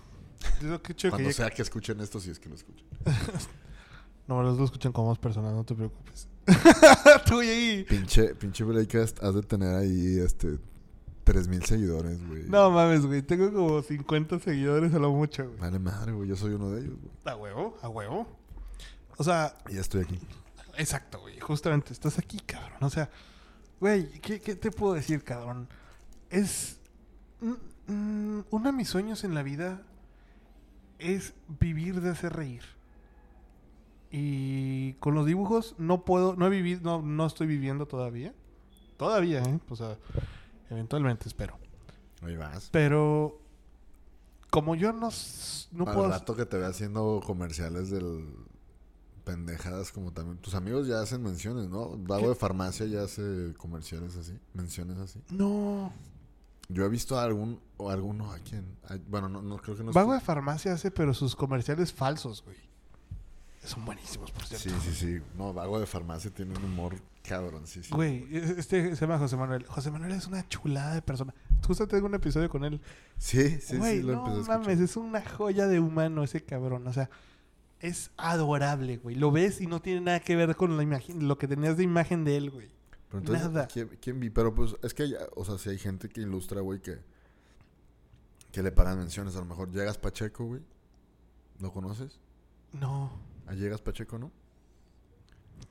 Qué 0.97 1.09
Cuando 1.11 1.31
sea 1.31 1.51
que 1.51 1.61
escuchen 1.61 1.99
esto, 1.99 2.19
si 2.19 2.31
es 2.31 2.39
que 2.39 2.49
lo 2.49 2.55
escuchan. 2.55 2.87
no, 4.27 4.43
los 4.43 4.57
dos 4.57 4.65
escuchan 4.65 4.91
como 4.91 5.09
más 5.09 5.19
personas, 5.19 5.53
no 5.53 5.63
te 5.63 5.73
preocupes. 5.75 6.27
Tú 7.25 7.41
y 7.41 7.47
ahí. 7.47 7.83
Pinche, 7.83 8.35
pinche 8.35 8.63
Breakcast, 8.63 9.21
has 9.23 9.35
de 9.35 9.41
tener 9.41 9.75
ahí 9.75 10.19
este 10.19 10.59
3000 11.27 11.65
seguidores, 11.65 12.25
güey. 12.25 12.43
No 12.47 12.71
mames, 12.71 13.05
güey. 13.05 13.21
Tengo 13.21 13.51
como 13.51 13.81
50 13.81 14.39
seguidores 14.39 14.93
a 14.93 14.99
lo 14.99 15.11
mucho, 15.11 15.45
güey. 15.45 15.59
Vale 15.59 15.79
madre, 15.79 16.13
güey. 16.13 16.29
Yo 16.29 16.37
soy 16.37 16.53
uno 16.53 16.71
de 16.71 16.81
ellos, 16.81 16.95
güey. 17.01 17.11
A 17.25 17.35
huevo, 17.35 17.77
a 17.81 17.89
huevo. 17.89 18.27
O 19.17 19.23
sea. 19.23 19.57
Ya 19.69 19.81
estoy 19.81 20.03
aquí. 20.03 20.19
Exacto, 20.77 21.19
güey. 21.19 21.37
Justamente, 21.39 21.91
estás 21.91 22.17
aquí, 22.17 22.39
cabrón. 22.39 22.77
O 22.81 22.89
sea, 22.89 23.09
güey, 23.81 24.07
¿qué, 24.21 24.39
te 24.39 24.71
puedo 24.71 24.93
decir, 24.93 25.23
cabrón? 25.23 25.67
Es. 26.29 26.79
uno 27.89 28.63
de 28.63 28.71
mis 28.71 28.87
sueños 28.87 29.25
en 29.25 29.33
la 29.33 29.43
vida 29.43 29.81
es 30.99 31.33
vivir 31.59 31.99
de 31.99 32.09
hacer 32.11 32.33
reír. 32.33 32.76
Y 34.11 34.93
con 34.93 35.15
los 35.15 35.25
dibujos 35.25 35.75
no 35.77 36.05
puedo, 36.05 36.35
no 36.35 36.47
he 36.47 36.49
vivido, 36.49 36.81
no, 36.83 37.01
no 37.01 37.25
estoy 37.25 37.47
viviendo 37.47 37.87
todavía. 37.87 38.33
Todavía, 38.97 39.43
¿eh? 39.43 39.59
O 39.69 39.75
sea, 39.75 39.97
Eventualmente, 40.69 41.27
espero. 41.27 41.57
Ahí 42.21 42.35
vas. 42.35 42.69
Pero 42.71 43.39
como 44.49 44.75
yo 44.75 44.91
no, 44.91 45.09
no 45.71 45.85
Para 45.85 45.95
puedo... 45.95 46.07
el 46.07 46.13
rato 46.13 46.35
que 46.35 46.45
te 46.45 46.57
ve 46.57 46.65
haciendo 46.65 47.21
comerciales 47.25 47.89
del 47.89 48.25
pendejadas 49.23 49.91
como 49.91 50.13
también. 50.13 50.37
Tus 50.37 50.55
amigos 50.55 50.87
ya 50.87 51.01
hacen 51.01 51.21
menciones, 51.21 51.69
¿no? 51.69 51.97
Vago 51.97 52.29
de 52.29 52.35
farmacia 52.35 52.85
ya 52.85 53.03
hace 53.03 53.53
comerciales 53.57 54.15
así, 54.15 54.39
menciones 54.53 54.97
así. 54.97 55.21
No. 55.29 55.91
Yo 56.69 56.85
he 56.85 56.89
visto 56.89 57.19
a 57.19 57.23
algún 57.23 57.59
o 57.75 57.89
alguno 57.89 58.31
a 58.31 58.39
quién. 58.39 58.77
Bueno, 59.07 59.27
no, 59.27 59.41
no 59.41 59.57
creo 59.57 59.75
que 59.75 59.83
no. 59.83 59.91
Vago 59.91 60.13
de 60.13 60.21
farmacia 60.21 60.73
hace, 60.73 60.91
pero 60.91 61.13
sus 61.13 61.35
comerciales 61.35 61.91
falsos, 61.91 62.41
güey. 62.43 62.57
Son 63.63 63.83
buenísimos, 63.85 64.31
por 64.31 64.45
cierto. 64.45 64.69
Sí, 64.69 64.75
sí, 64.81 64.93
sí. 64.93 65.21
No, 65.37 65.53
Vago 65.53 65.79
de 65.79 65.85
farmacia 65.85 66.31
tiene 66.31 66.57
un 66.57 66.63
humor 66.63 66.95
cabrón, 67.23 67.67
sí, 67.67 67.83
sí. 67.83 67.93
Güey, 67.93 68.25
este 68.31 68.95
se 68.95 69.01
llama 69.01 69.17
José 69.17 69.35
Manuel. 69.35 69.65
José 69.65 69.91
Manuel 69.91 70.13
es 70.13 70.27
una 70.27 70.47
chulada 70.47 70.93
de 70.93 71.01
persona. 71.01 71.33
Justo 71.65 71.87
tengo 71.87 72.05
un 72.05 72.15
episodio 72.15 72.49
con 72.49 72.63
él. 72.63 72.79
Sí, 73.17 73.59
sí, 73.59 73.79
sí. 73.81 74.01
Lo 74.01 74.25
no 74.25 74.43
mames, 74.43 74.79
es 74.79 74.95
una 74.95 75.21
joya 75.21 75.67
de 75.67 75.79
humano 75.79 76.23
ese 76.23 76.41
cabrón. 76.43 76.87
O 76.87 76.93
sea, 76.93 77.09
es 77.79 78.11
adorable, 78.17 78.97
güey. 78.97 79.15
Lo 79.15 79.31
ves 79.31 79.61
y 79.61 79.67
no 79.67 79.81
tiene 79.81 80.01
nada 80.01 80.19
que 80.19 80.35
ver 80.35 80.55
con 80.55 80.77
la 80.77 80.83
imagen, 80.83 81.27
lo 81.27 81.37
que 81.37 81.47
tenías 81.47 81.77
de 81.77 81.83
imagen 81.83 82.23
de 82.23 82.37
él, 82.37 82.51
güey. 82.51 82.69
Pero 83.09 83.19
entonces, 83.19 83.49
nada. 83.49 83.67
¿quién, 83.67 84.19
vi? 84.19 84.29
Pero 84.29 84.53
pues 84.53 84.75
es 84.83 84.93
que, 84.93 85.15
o 85.35 85.45
sea, 85.45 85.57
si 85.57 85.69
hay 85.69 85.77
gente 85.77 86.09
que 86.09 86.21
ilustra, 86.21 86.61
güey, 86.61 86.81
que, 86.81 86.99
que 88.51 88.63
le 88.63 88.71
pagan 88.71 88.97
menciones. 88.97 89.35
A 89.35 89.39
lo 89.39 89.45
mejor 89.45 89.71
llegas 89.71 89.97
Pacheco, 89.97 90.45
güey. 90.45 90.61
¿Lo 91.59 91.71
conoces? 91.71 92.19
No. 92.73 93.11
¿A 93.47 93.53
Llegas 93.53 93.81
Pacheco, 93.81 94.17
no? 94.19 94.31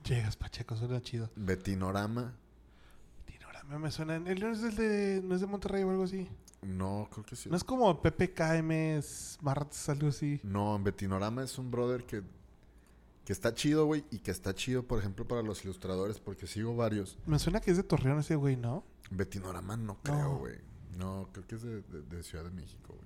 Llegas 0.05 0.37
Pacheco, 0.37 0.77
suena 0.77 1.01
chido. 1.03 1.31
Betinorama. 1.37 2.35
Betinorama 3.27 3.79
me 3.79 3.91
suena. 3.91 4.17
¿El 4.17 4.41
no 4.41 4.51
es 4.51 4.63
el 4.63 4.77
de, 4.77 5.21
no 5.23 5.35
es 5.35 5.41
de 5.41 5.47
Monterrey 5.47 5.83
o 5.83 5.91
algo 5.91 6.05
así? 6.05 6.29
No, 6.63 7.09
creo 7.13 7.25
que 7.25 7.37
sí. 7.37 7.51
¿No 7.51 7.57
es 7.57 7.65
como 7.65 8.01
PPKM 8.01 9.03
Smart, 9.03 9.73
algo 9.89 10.09
así? 10.09 10.41
No, 10.43 10.79
Betinorama 10.83 11.43
es 11.43 11.59
un 11.59 11.71
brother 11.71 12.05
que, 12.05 12.23
que 13.25 13.33
está 13.33 13.55
chido, 13.55 13.85
güey. 13.87 14.05
Y 14.11 14.21
que 14.21 14.31
está 14.31 14.55
chido, 14.55 14.83
por 14.83 14.99
ejemplo, 14.99 15.29
para 15.29 15.43
los 15.43 15.65
ilustradores, 15.65 16.19
porque 16.19 16.47
sigo 16.47 16.75
varios. 16.77 17.19
Me 17.27 17.39
suena 17.39 17.61
que 17.61 17.73
es 17.73 17.77
de 17.77 17.83
Torreón 17.83 18.21
ese 18.21 18.37
güey, 18.37 18.57
¿no? 18.57 18.85
Betinorama 19.11 19.77
no 19.77 19.99
creo, 20.03 20.39
güey. 20.39 20.57
No. 20.97 21.29
creo 21.33 21.47
que 21.47 21.55
es 21.57 21.63
de, 21.63 21.83
de 21.83 22.23
Ciudad 22.23 22.45
de 22.45 22.51
México, 22.51 22.95
güey. 22.97 23.06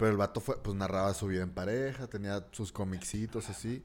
Pero 0.00 0.12
el 0.12 0.16
vato 0.16 0.40
fue, 0.40 0.56
pues 0.56 0.74
narraba 0.74 1.12
su 1.12 1.26
vida 1.26 1.42
en 1.42 1.50
pareja, 1.50 2.06
tenía 2.06 2.46
sus 2.52 2.72
comicitos 2.72 3.50
así. 3.50 3.84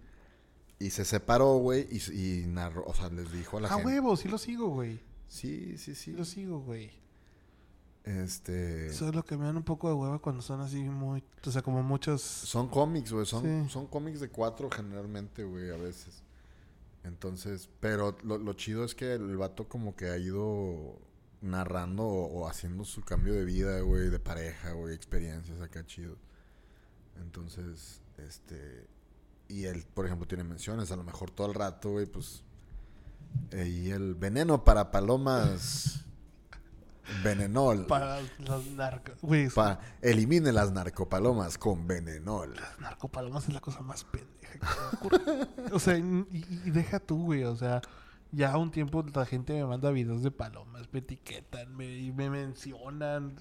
Y 0.80 0.91
se 0.91 1.03
separó, 1.03 1.57
güey, 1.57 1.89
y, 1.91 2.45
narró, 2.47 2.86
o 2.86 2.93
sea, 2.93 3.09
les 3.09 3.34
dijo 3.34 3.57
a 3.57 3.61
la 3.61 3.68
gente. 3.68 3.84
A 3.84 3.86
huevo, 3.86 4.16
sí 4.16 4.30
lo 4.30 4.38
sigo, 4.38 4.70
güey. 4.70 5.01
Sí, 5.28 5.78
sí, 5.78 5.93
sí. 5.93 6.13
lo 6.13 6.24
sigo, 6.24 6.61
güey. 6.61 6.89
Este. 8.05 8.88
Eso 8.88 9.09
es 9.09 9.13
lo 9.13 9.26
que 9.26 9.36
me 9.36 9.43
dan 9.43 9.57
un 9.57 9.63
poco 9.63 9.89
de 9.89 9.93
hueva 9.93 10.20
cuando 10.20 10.41
son 10.41 10.61
así 10.61 10.84
muy. 10.84 11.22
O 11.45 11.51
sea, 11.51 11.61
como 11.61 11.84
muchos. 11.84 12.22
Son 12.22 12.70
cómics, 12.70 13.11
güey. 13.11 13.26
Son, 13.26 13.70
son 13.70 13.86
cómics 13.86 14.22
de 14.22 14.30
cuatro 14.30 14.70
generalmente, 14.70 15.43
güey, 15.43 15.70
a 15.70 15.76
veces. 15.76 16.24
Entonces, 17.03 17.68
pero 17.82 18.16
lo, 18.24 18.38
lo, 18.38 18.53
chido 18.53 18.86
es 18.86 18.95
que 18.95 19.16
el 19.16 19.36
vato 19.36 19.68
como 19.68 19.97
que 19.97 20.07
ha 20.07 20.18
ido 20.18 20.97
narrando 21.42 22.04
o, 22.06 22.48
haciendo 22.48 22.86
su 22.86 23.02
cambio 23.02 23.34
de 23.34 23.46
vida, 23.46 23.80
güey, 23.82 24.10
de 24.10 24.20
pareja, 24.20 24.72
güey, 24.72 24.94
experiencias 24.94 25.62
acá 25.62 25.86
chido. 25.86 26.18
Entonces, 27.22 28.02
este. 28.18 28.88
Y 29.48 29.66
él, 29.66 29.86
por 29.94 30.06
ejemplo, 30.06 30.28
tiene 30.28 30.44
menciones, 30.44 30.92
a 30.92 30.96
lo 30.96 31.04
mejor 31.04 31.32
todo 31.32 31.48
el 31.48 31.54
rato, 31.54 31.92
güey, 31.92 32.06
pues. 32.06 32.44
Eh, 33.52 33.68
y 33.68 33.92
el 33.92 34.16
veneno 34.16 34.64
para 34.64 34.92
palomas. 34.92 36.02
Venenol. 37.24 37.86
Para 37.86 38.20
los 38.40 38.66
narcos. 38.72 39.16
Para, 39.54 39.80
elimine 40.02 40.52
las 40.52 40.72
narcopalomas 40.72 41.58
con 41.60 41.86
venenol. 41.86 42.56
Las 42.56 42.80
narcopalomas 42.80 43.48
es 43.48 43.54
la 43.54 43.62
cosa 43.62 43.82
más 43.82 44.04
pendeja 44.06 44.36
que 44.60 45.74
O 45.74 45.80
sea, 45.80 45.98
y, 45.98 46.26
y, 46.32 46.72
deja 46.72 47.00
tú, 47.00 47.26
güey. 47.26 47.44
O 47.44 47.56
sea, 47.56 47.82
ya 48.36 48.58
un 48.58 48.72
tiempo 48.72 49.04
la 49.14 49.26
gente 49.26 49.54
me 49.54 49.66
manda 49.66 49.90
videos 49.92 50.22
de 50.22 50.32
palomas, 50.32 50.88
me 50.92 51.00
etiquetan, 51.00 51.76
me, 51.76 52.12
me 52.12 52.30
mencionan. 52.30 53.36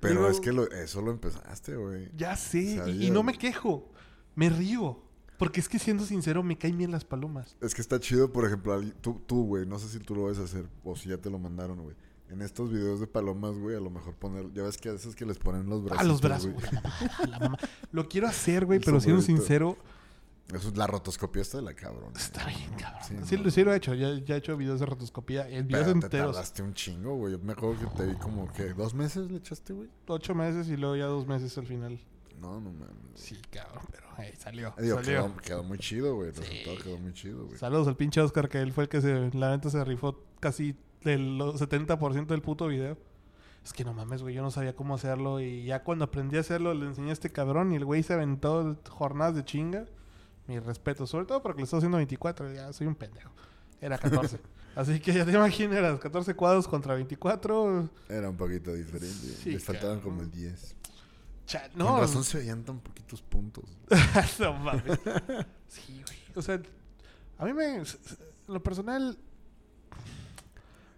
Pero 0.00 0.28
es 0.28 0.40
que 0.40 0.50
eso 0.82 1.00
lo 1.00 1.10
empezaste, 1.12 1.76
güey. 1.76 2.10
Ya 2.16 2.36
sé, 2.36 2.82
y, 2.88 3.10
no 3.10 3.22
me 3.22 3.38
quejo, 3.38 3.90
me 4.34 4.48
río. 4.48 5.02
Porque 5.38 5.60
es 5.60 5.68
que 5.68 5.78
siendo 5.78 6.04
sincero, 6.04 6.42
me 6.42 6.56
caen 6.56 6.78
bien 6.78 6.92
las 6.92 7.04
palomas. 7.04 7.56
Es 7.60 7.74
que 7.74 7.80
está 7.80 7.98
chido, 7.98 8.32
por 8.32 8.46
ejemplo, 8.46 8.80
tú, 9.00 9.20
tú, 9.26 9.44
güey, 9.44 9.66
no 9.66 9.78
sé 9.78 9.88
si 9.88 9.98
tú 9.98 10.14
lo 10.14 10.24
vas 10.24 10.38
a 10.38 10.44
hacer 10.44 10.66
o 10.84 10.94
si 10.94 11.08
ya 11.08 11.18
te 11.18 11.30
lo 11.30 11.38
mandaron, 11.38 11.82
güey. 11.82 11.96
En 12.28 12.42
estos 12.42 12.70
videos 12.72 13.00
de 13.00 13.06
palomas, 13.06 13.58
güey, 13.58 13.76
a 13.76 13.80
lo 13.80 13.90
mejor 13.90 14.14
poner, 14.14 14.52
ya 14.52 14.62
ves 14.62 14.78
que 14.78 14.88
a 14.88 14.92
veces 14.92 15.14
que 15.16 15.26
les 15.26 15.38
ponen 15.38 15.68
los 15.68 15.82
brazos. 15.82 16.00
Ah, 16.00 16.04
los 16.04 16.20
brazos. 16.20 16.52
Lo 17.90 18.08
quiero 18.08 18.28
hacer, 18.28 18.66
güey, 18.66 18.80
pero 18.84 19.00
siendo 19.00 19.20
sincero, 19.20 19.76
eso 20.54 20.68
es 20.68 20.76
la 20.76 20.86
rotoscopía 20.86 21.42
está 21.42 21.58
de 21.58 21.64
la 21.64 21.74
cabrón. 21.74 22.12
Está 22.16 22.46
bien, 22.46 22.70
cabrón. 22.78 23.02
Sí, 23.24 23.36
sí, 23.50 23.64
lo 23.64 23.72
he 23.72 23.76
hecho. 23.76 23.94
Ya, 23.94 24.14
ya, 24.18 24.34
he 24.34 24.38
hecho 24.38 24.56
videos 24.56 24.80
de 24.80 24.86
rotoscopía. 24.86 25.48
En 25.48 25.66
videos 25.66 25.86
Pero 25.86 26.00
te 26.00 26.18
tardaste 26.18 26.62
un 26.62 26.74
chingo, 26.74 27.16
güey. 27.16 27.32
Yo 27.32 27.38
me 27.38 27.52
acuerdo 27.52 27.78
que 27.80 27.96
te 27.96 28.06
vi 28.06 28.16
como 28.16 28.52
que 28.52 28.74
dos 28.74 28.94
meses 28.94 29.30
le 29.30 29.38
echaste, 29.38 29.72
güey. 29.72 29.88
Ocho 30.06 30.34
meses 30.34 30.68
y 30.68 30.76
luego 30.76 30.96
ya 30.96 31.06
dos 31.06 31.26
meses 31.26 31.56
al 31.56 31.66
final. 31.66 31.98
No, 32.40 32.60
no 32.60 32.72
mames. 32.72 32.88
Sí, 33.14 33.40
cabrón, 33.50 33.84
pero 33.90 34.06
hey, 34.18 34.34
salió. 34.36 34.74
salió. 34.76 35.00
Quedó, 35.00 35.36
quedó, 35.36 35.62
muy 35.62 35.78
chido, 35.78 36.16
güey. 36.16 36.30
El 36.30 36.34
resultado 36.34 36.76
quedó 36.82 36.98
muy 36.98 37.12
chido, 37.12 37.46
güey. 37.46 37.56
Saludos 37.56 37.88
al 37.88 37.96
pinche 37.96 38.20
Oscar, 38.20 38.48
que 38.48 38.58
él 38.58 38.72
fue 38.72 38.84
el 38.84 38.90
que 38.90 39.00
se, 39.00 39.30
la 39.32 39.50
venta 39.50 39.70
se 39.70 39.82
rifó 39.84 40.20
casi 40.40 40.76
el 41.02 41.38
70% 41.38 42.26
del 42.26 42.42
puto 42.42 42.66
video. 42.66 42.98
Es 43.64 43.72
que 43.72 43.84
no 43.84 43.94
mames, 43.94 44.22
güey, 44.22 44.34
yo 44.34 44.42
no 44.42 44.50
sabía 44.50 44.74
cómo 44.74 44.94
hacerlo. 44.96 45.40
Y 45.40 45.64
ya 45.64 45.84
cuando 45.84 46.04
aprendí 46.04 46.36
a 46.36 46.40
hacerlo, 46.40 46.74
le 46.74 46.86
enseñé 46.86 47.10
a 47.10 47.12
este 47.12 47.30
cabrón 47.30 47.72
y 47.72 47.76
el 47.76 47.84
güey 47.84 48.02
se 48.02 48.12
aventó 48.12 48.76
jornadas 48.88 49.36
de 49.36 49.44
chinga. 49.44 49.86
Mi 50.52 50.58
respeto, 50.58 51.06
sobre 51.06 51.24
todo 51.24 51.40
porque 51.40 51.62
le 51.62 51.64
estoy 51.64 51.78
haciendo 51.78 51.96
24, 51.96 52.52
ya 52.52 52.70
soy 52.74 52.86
un 52.86 52.94
pendejo. 52.94 53.30
Era 53.80 53.96
14. 53.96 54.38
Así 54.76 55.00
que 55.00 55.14
ya 55.14 55.24
te 55.24 55.32
imaginas, 55.32 55.98
14 55.98 56.34
cuadros 56.34 56.68
contra 56.68 56.94
24. 56.94 57.88
Era 58.06 58.28
un 58.28 58.36
poquito 58.36 58.74
diferente. 58.74 59.34
Les 59.46 59.64
faltaban 59.64 60.00
como 60.00 60.20
el 60.20 60.30
10. 60.30 60.76
no. 61.74 61.86
Con 61.86 62.00
razón 62.00 62.22
se 62.22 62.36
veían 62.36 62.64
tan 62.64 62.80
poquitos 62.80 63.22
puntos. 63.22 63.64
no 64.40 64.52
mames. 64.52 64.82
sí, 65.68 66.02
güey. 66.04 66.18
O 66.34 66.42
sea, 66.42 66.60
a 67.38 67.46
mí 67.46 67.54
me. 67.54 67.82
lo 68.48 68.62
personal. 68.62 69.18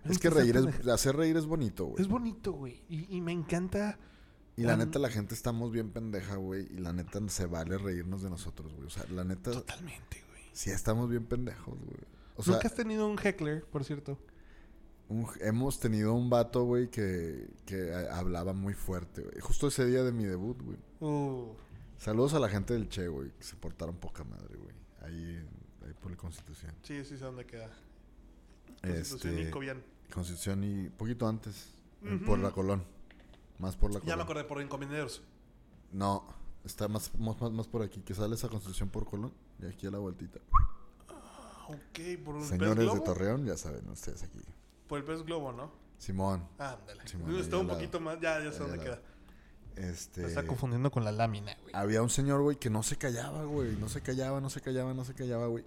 Es 0.05 0.18
que 0.18 0.30
reír 0.30 0.57
es, 0.57 0.88
hacer 0.88 1.14
reír 1.14 1.36
es 1.36 1.46
bonito, 1.46 1.86
güey. 1.86 2.02
Es 2.02 2.09
bonito, 2.09 2.55
güey. 2.55 2.82
Y, 2.88 3.20
me 3.20 3.30
encanta. 3.30 4.00
Y 4.57 4.62
la 4.62 4.76
neta, 4.76 4.98
la 4.98 5.11
gente 5.11 5.34
estamos 5.34 5.72
bien 5.72 5.90
pendeja, 5.90 6.36
güey. 6.36 6.66
Y 6.72 6.78
la 6.78 6.92
neta, 6.92 7.20
se 7.28 7.46
vale 7.46 7.76
reírnos 7.76 8.22
de 8.22 8.30
nosotros, 8.30 8.72
güey. 8.72 8.86
O 8.86 8.90
sea, 8.90 9.05
la 9.11 9.24
neta. 9.24 9.50
Totalmente, 9.50 10.22
güey. 10.28 10.42
Sí, 10.52 10.70
estamos 10.70 11.11
bien 11.11 11.26
pendejos, 11.26 11.76
güey. 11.78 11.98
O 12.36 12.42
sea, 12.42 12.55
¿Nunca 12.55 12.68
has 12.68 12.74
tenido 12.74 13.09
un 13.09 13.18
heckler, 13.18 13.64
por 13.64 13.84
cierto? 13.84 14.18
hemos 15.40 15.78
tenido 15.80 16.14
un 16.14 16.30
vato, 16.30 16.64
güey, 16.64 16.88
que, 16.88 17.48
que 17.66 17.92
hablaba 18.11 18.52
muy 18.52 18.74
fuerte, 18.74 19.22
güey. 19.22 19.38
Justo 19.40 19.68
ese 19.68 19.84
día 19.86 20.02
de 20.02 20.12
mi 20.12 20.24
debut, 20.24 20.61
güey. 20.62 20.78
Uh. 21.00 21.55
Saludos 21.98 22.34
a 22.34 22.38
la 22.38 22.48
gente 22.48 22.74
del 22.74 22.88
Che, 22.88 23.09
güey, 23.09 23.30
que 23.38 23.44
se 23.44 23.57
portaron 23.57 23.96
poca 23.96 24.24
madre, 24.24 24.57
güey. 24.57 24.74
Ahí, 25.02 25.46
ahí 25.84 25.92
por 26.00 26.11
la 26.11 26.16
Constitución. 26.16 26.72
Sí, 26.82 27.05
sí 27.05 27.16
sé 27.16 27.24
dónde 27.24 27.44
queda. 27.44 27.70
Constitución 28.82 29.38
y 29.38 29.50
Cobian. 29.50 29.82
Constitución 30.12 30.64
y 30.64 30.88
poquito 30.90 31.28
antes. 31.28 31.70
Por 32.26 32.38
la 32.38 32.50
Colón. 32.50 32.84
Más 33.59 33.76
por 33.76 33.92
la 33.92 34.00
Colón. 34.00 34.09
Ya 34.09 34.16
me 34.16 34.22
acordé, 34.22 34.44
por 34.44 34.61
Encomenderos. 34.61 35.22
No, 35.92 36.26
está 36.64 36.88
más, 36.88 37.14
más, 37.18 37.40
más, 37.52 37.68
por 37.68 37.82
aquí. 37.82 38.00
Que 38.00 38.14
sale 38.14 38.34
esa 38.34 38.48
Constitución 38.48 38.88
por 38.88 39.07
Colón. 39.07 39.32
Y 39.61 39.66
aquí 39.66 39.86
a 39.86 39.90
la 39.90 39.98
vueltita. 39.98 40.40
Ah, 41.09 41.66
ok, 41.68 42.24
por 42.24 42.34
un 42.36 42.44
Señores 42.44 42.92
de 42.92 43.00
Torreón, 43.00 43.46
ya 43.46 43.57
saben 43.57 43.88
ustedes 43.88 44.22
aquí. 44.22 44.40
Por 44.88 44.98
el 44.98 45.05
pez 45.05 45.22
globo, 45.22 45.52
¿no? 45.52 45.70
Simón. 45.98 46.46
Ah, 46.59 46.76
ándale. 46.78 47.05
Está 47.40 47.59
un 47.59 47.68
poquito 47.68 48.00
más. 48.00 48.20
Ya, 48.20 48.42
ya 48.42 48.52
sé 48.52 48.59
dónde 48.59 48.78
queda. 48.78 49.00
Este... 49.76 50.22
Me 50.22 50.28
está 50.28 50.46
confundiendo 50.46 50.90
con 50.90 51.05
la 51.05 51.11
lámina, 51.11 51.57
güey. 51.62 51.74
Había 51.74 52.02
un 52.02 52.11
señor, 52.11 52.42
güey, 52.42 52.57
que 52.57 52.70
no 52.70 52.82
se 52.82 52.96
callaba, 52.96 53.44
güey. 53.44 53.76
No 53.76 53.88
se 53.88 54.02
callaba, 54.02 54.40
no 54.40 54.50
se 54.50 54.61
callaba, 54.61 54.94
no 54.94 55.05
se 55.05 55.14
callaba, 55.14 55.46
güey. 55.46 55.64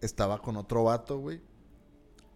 Estaba 0.00 0.40
con 0.40 0.56
otro 0.56 0.84
vato, 0.84 1.18
güey. 1.18 1.40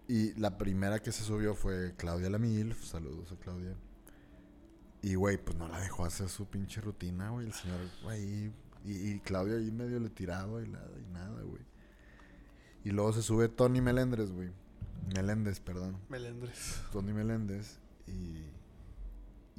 Y 0.07 0.33
la 0.33 0.57
primera 0.57 0.99
que 0.99 1.11
se 1.11 1.23
subió 1.23 1.55
fue 1.55 1.93
Claudia 1.95 2.29
Lamil. 2.29 2.75
Saludos 2.75 3.31
a 3.31 3.35
Claudia. 3.37 3.75
Y, 5.03 5.15
güey, 5.15 5.37
pues 5.37 5.57
no 5.57 5.67
la 5.67 5.81
dejó 5.81 6.05
hacer 6.05 6.29
su 6.29 6.45
pinche 6.45 6.79
rutina, 6.79 7.29
güey. 7.29 7.47
El 7.47 7.53
señor, 7.53 7.77
güey. 8.03 8.53
Y, 8.85 9.19
Claudia 9.19 9.57
ahí 9.57 9.69
medio 9.69 9.99
le 9.99 10.09
tiraba 10.09 10.63
y 10.63 10.67
nada, 10.67 10.91
y 10.97 11.13
nada, 11.13 11.41
güey. 11.41 11.61
Y 12.85 12.91
luego 12.91 13.11
se 13.11 13.21
sube 13.21 13.49
Tony 13.49 13.81
Melendres, 13.81 14.31
güey. 14.31 14.51
Meléndez, 15.13 15.59
perdón. 15.59 15.97
Meléndez. 16.07 16.81
Tony 16.93 17.11
Meléndez. 17.11 17.79
Y, 18.07 18.45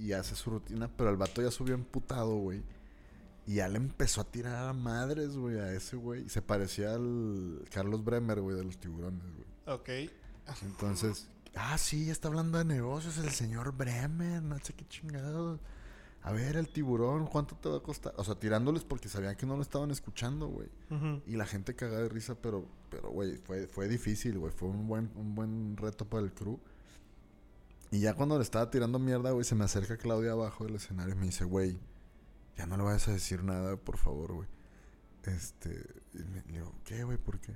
y 0.03 0.12
hace 0.14 0.34
su 0.34 0.49
rutina, 0.49 0.90
pero 0.97 1.11
el 1.11 1.16
vato 1.16 1.42
ya 1.42 1.51
subió 1.51 1.74
emputado, 1.74 2.36
güey. 2.36 2.62
Y 3.47 3.57
ya 3.57 3.68
le 3.68 3.76
empezó 3.76 4.22
a 4.22 4.24
tirar 4.24 4.68
a 4.68 4.72
madres, 4.72 5.36
güey, 5.36 5.59
a 5.59 5.72
ese 5.72 5.97
güey. 5.97 6.26
Se 6.30 6.40
parecía 6.40 6.95
al 6.95 7.66
Carlos 7.70 8.03
Bremer, 8.03 8.40
güey, 8.40 8.57
de 8.57 8.64
los 8.64 8.78
tiburones, 8.78 9.26
güey. 9.34 9.76
Ok. 9.76 10.11
Entonces, 10.62 11.28
ah, 11.57 11.78
sí, 11.78 12.07
ya 12.07 12.12
está 12.12 12.28
hablando 12.28 12.59
de 12.59 12.64
negocios 12.64 13.18
el 13.18 13.30
señor 13.30 13.72
Bremer, 13.72 14.42
no 14.42 14.59
sé 14.59 14.72
qué 14.72 14.86
chingado. 14.86 15.61
A 16.22 16.32
ver, 16.32 16.57
el 16.57 16.68
tiburón, 16.68 17.26
¿cuánto 17.26 17.55
te 17.57 17.68
va 17.68 17.76
a 17.76 17.82
costar? 17.82 18.14
O 18.16 18.24
sea, 18.24 18.34
tirándoles 18.36 18.82
porque 18.82 19.11
sabían 19.11 19.36
que 19.36 19.44
no 19.44 19.57
lo 19.57 19.62
estaban 19.62 19.90
escuchando, 19.90 20.48
güey. 20.48 20.68
Y 21.26 21.36
la 21.36 21.44
gente 21.44 21.76
cagaba 21.76 22.02
de 22.02 22.09
risa, 22.09 22.34
pero, 22.40 22.66
pero, 22.90 23.11
güey, 23.11 23.36
fue, 23.36 23.66
fue 23.66 23.88
difícil, 23.88 24.38
güey. 24.38 24.50
Fue 24.50 24.68
un 24.68 24.88
buen, 24.88 25.11
un 25.16 25.34
buen 25.34 25.76
reto 25.76 26.09
para 26.09 26.24
el 26.24 26.32
crew. 26.32 26.59
Y 27.90 28.00
ya 28.00 28.14
cuando 28.14 28.38
le 28.38 28.42
estaba 28.42 28.70
tirando 28.70 28.98
mierda, 28.98 29.32
güey, 29.32 29.44
se 29.44 29.55
me 29.55 29.64
acerca 29.64 29.98
Claudia 29.98 30.32
abajo 30.32 30.64
del 30.64 30.76
escenario 30.76 31.14
y 31.14 31.18
me 31.18 31.26
dice, 31.26 31.44
güey, 31.44 31.78
ya 32.57 32.64
no 32.64 32.78
le 32.78 32.84
vayas 32.84 33.07
a 33.09 33.12
decir 33.12 33.44
nada, 33.44 33.76
por 33.76 33.98
favor, 33.98 34.32
güey. 34.32 34.48
Este, 35.24 35.70
y 36.14 36.18
le 36.18 36.42
digo, 36.52 36.72
¿qué, 36.84 37.05
güey? 37.05 37.18
¿Por 37.18 37.38
qué? 37.38 37.52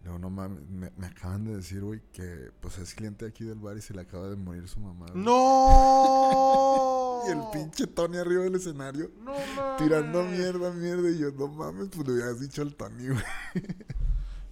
Le 0.00 0.06
digo, 0.06 0.18
no 0.18 0.30
mames, 0.30 0.66
me, 0.68 1.06
acaban 1.06 1.44
de 1.44 1.56
decir, 1.56 1.82
güey, 1.82 2.00
que 2.12 2.50
pues 2.60 2.78
es 2.78 2.94
cliente 2.94 3.26
aquí 3.26 3.44
del 3.44 3.58
bar 3.58 3.76
y 3.76 3.82
se 3.82 3.92
le 3.92 4.00
acaba 4.00 4.28
de 4.28 4.36
morir 4.36 4.66
su 4.66 4.80
mamá. 4.80 5.06
¡No! 5.14 7.22
y 7.28 7.30
el 7.30 7.40
pinche 7.52 7.86
Tony 7.86 8.16
arriba 8.16 8.44
del 8.44 8.54
escenario. 8.54 9.10
¡No 9.18 9.34
mames! 9.56 9.76
Tirando 9.76 10.24
mierda, 10.24 10.72
mierda. 10.72 11.10
Y 11.10 11.18
yo, 11.18 11.30
no 11.32 11.48
mames, 11.48 11.88
pues 11.88 12.08
le 12.08 12.14
hubieras 12.14 12.40
dicho 12.40 12.62
al 12.62 12.74
Tony, 12.74 13.08
güey. 13.08 13.24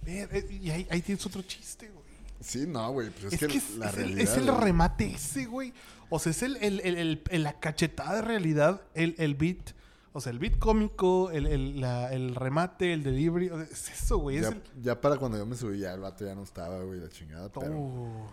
Y 0.09 0.71
ahí, 0.71 0.87
ahí 0.89 1.01
tienes 1.03 1.23
otro 1.27 1.43
chiste, 1.43 1.87
güey. 1.87 2.03
Sí, 2.41 2.65
no, 2.65 2.91
güey. 2.91 3.11
Pues 3.11 3.33
es, 3.33 3.39
que, 3.39 3.61
la 3.77 3.91
realidad. 3.91 4.21
es 4.21 4.37
el 4.37 4.47
remate 4.47 5.13
ese, 5.13 5.45
güey. 5.45 5.71
O 6.09 6.17
sea, 6.17 6.31
es 6.31 6.41
el, 6.41 6.57
el, 6.57 7.43
la 7.43 7.59
cachetada 7.59 8.15
de 8.15 8.21
realidad, 8.23 8.81
el, 8.95 9.13
el 9.19 9.35
beat 9.35 9.75
o 10.11 10.21
sea, 10.21 10.31
el 10.31 10.39
beat 10.39 10.57
cómico, 10.57 11.29
el, 11.31 11.45
el, 11.45 11.81
la, 11.81 12.11
el 12.11 12.35
remate, 12.35 12.93
el 12.93 13.03
delivery. 13.03 13.51
es 13.71 13.89
eso, 13.89 14.17
güey. 14.17 14.41
Ya, 14.41 14.57
ya, 14.81 14.99
para 14.99 15.17
cuando 15.17 15.37
yo 15.37 15.45
me 15.45 15.55
subí, 15.55 15.79
ya 15.79 15.93
el 15.93 16.01
vato 16.01 16.25
ya 16.25 16.35
no 16.35 16.43
estaba, 16.43 16.83
güey, 16.83 16.99
la 16.99 17.09
chingada. 17.09 17.49
Pero, 17.51 17.77
oh. 17.77 18.29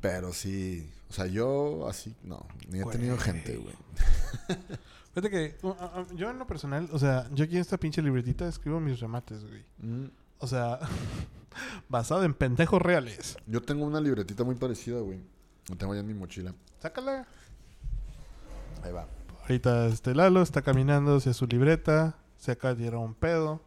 pero 0.00 0.32
sí. 0.32 0.90
O 1.10 1.12
sea, 1.12 1.26
yo 1.26 1.86
así, 1.88 2.14
no. 2.22 2.46
Ni 2.68 2.80
he 2.80 2.84
tenido 2.84 3.16
gente, 3.18 3.56
güey. 3.56 3.74
Fíjate 5.14 5.30
que 5.30 5.56
yo 6.14 6.30
en 6.30 6.38
lo 6.38 6.46
personal, 6.46 6.88
o 6.92 6.98
sea, 6.98 7.26
yo 7.32 7.44
aquí 7.44 7.54
en 7.54 7.62
esta 7.62 7.78
pinche 7.78 8.02
libretita 8.02 8.46
escribo 8.46 8.80
mis 8.80 9.00
remates, 9.00 9.44
güey. 9.44 9.64
Mm. 9.78 10.10
O 10.38 10.46
sea, 10.46 10.78
basado 11.88 12.24
en 12.24 12.34
pendejos 12.34 12.82
reales. 12.82 13.36
Yo 13.46 13.62
tengo 13.62 13.84
una 13.84 14.00
libretita 14.00 14.44
muy 14.44 14.56
parecida, 14.56 15.00
güey. 15.00 15.20
La 15.68 15.76
tengo 15.76 15.94
ya 15.94 16.00
en 16.00 16.06
mi 16.06 16.14
mochila. 16.14 16.54
Sácala. 16.80 17.26
Ahí 18.82 18.92
va. 18.92 19.08
Ahorita 19.48 19.86
este 19.86 20.12
Lalo 20.12 20.42
está 20.42 20.60
caminando 20.60 21.14
hacia 21.14 21.32
su 21.32 21.46
libreta. 21.46 22.16
Se 22.36 22.50
acaba 22.50 22.74
de 22.74 22.82
tirar 22.82 22.98
un 22.98 23.14
pedo. 23.14 23.62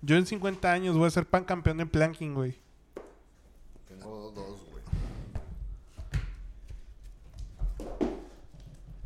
Yo 0.00 0.14
en 0.14 0.26
50 0.26 0.70
años 0.70 0.96
voy 0.96 1.08
a 1.08 1.10
ser 1.10 1.26
pan 1.26 1.42
campeón 1.42 1.78
de 1.78 1.86
planking, 1.86 2.34
güey. 2.34 2.56
Tengo 3.88 4.30
dos, 4.30 4.60
güey. 4.70 4.84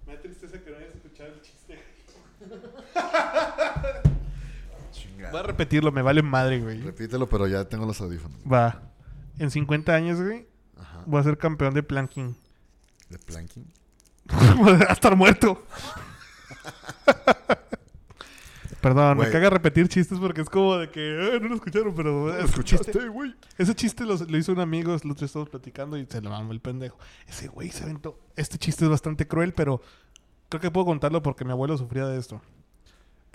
Me 0.06 0.16
da 0.16 0.20
tristeza 0.20 0.62
que 0.62 0.70
no 0.70 0.76
hayas 0.76 0.94
escuchado 0.96 1.32
el 1.32 1.40
chiste. 1.40 1.78
Voy 5.30 5.40
a 5.40 5.44
repetirlo, 5.44 5.92
me 5.92 6.02
vale 6.02 6.22
madre, 6.22 6.60
güey. 6.60 6.82
Repítelo, 6.82 7.26
pero 7.26 7.46
ya 7.46 7.64
tengo 7.66 7.86
los 7.86 7.98
audífonos. 8.02 8.38
Va. 8.40 8.82
En 9.38 9.50
50 9.50 9.94
años, 9.94 10.20
güey, 10.20 10.46
voy 11.06 11.20
a 11.20 11.24
ser 11.24 11.38
campeón 11.38 11.72
de 11.72 11.82
planking. 11.82 12.36
¿De 13.10 13.18
planking? 13.18 13.66
a 14.88 14.92
estar 14.92 15.14
muerto. 15.16 15.62
Perdón, 18.80 19.18
me 19.18 19.28
caga 19.30 19.50
repetir 19.50 19.88
chistes 19.88 20.18
porque 20.18 20.40
es 20.40 20.48
como 20.48 20.76
de 20.76 20.88
que 20.88 21.38
no 21.42 21.48
lo 21.48 21.54
escucharon, 21.56 21.94
pero. 21.94 22.28
No, 22.28 22.38
escuchaste, 22.38 23.08
güey. 23.08 23.34
Ese 23.58 23.74
chiste 23.74 24.06
lo, 24.06 24.14
hizo 24.14 24.52
un 24.52 24.60
amigo, 24.60 24.96
lo 25.02 25.12
estamos 25.12 25.50
platicando 25.50 25.98
y 25.98 26.06
se 26.06 26.22
le 26.22 26.30
mamó 26.30 26.52
el 26.52 26.60
pendejo. 26.60 26.98
Ese 27.26 27.48
güey 27.48 27.70
se 27.70 27.84
aventó. 27.84 28.18
Este 28.36 28.56
chiste 28.56 28.84
es 28.84 28.90
bastante 28.90 29.28
cruel, 29.28 29.52
pero 29.52 29.82
creo 30.48 30.62
que 30.62 30.70
puedo 30.70 30.86
contarlo 30.86 31.22
porque 31.22 31.44
mi 31.44 31.50
abuelo 31.50 31.76
sufría 31.76 32.06
de 32.06 32.18
esto. 32.18 32.40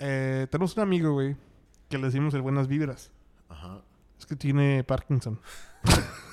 Eh, 0.00 0.48
tenemos 0.50 0.76
un 0.76 0.82
amigo, 0.82 1.12
güey, 1.12 1.36
que 1.88 1.98
le 1.98 2.06
decimos 2.06 2.34
el 2.34 2.42
buenas 2.42 2.66
vibras. 2.66 3.12
Ajá. 3.48 3.82
Es 4.18 4.26
que 4.26 4.34
tiene 4.34 4.82
Parkinson. 4.82 5.38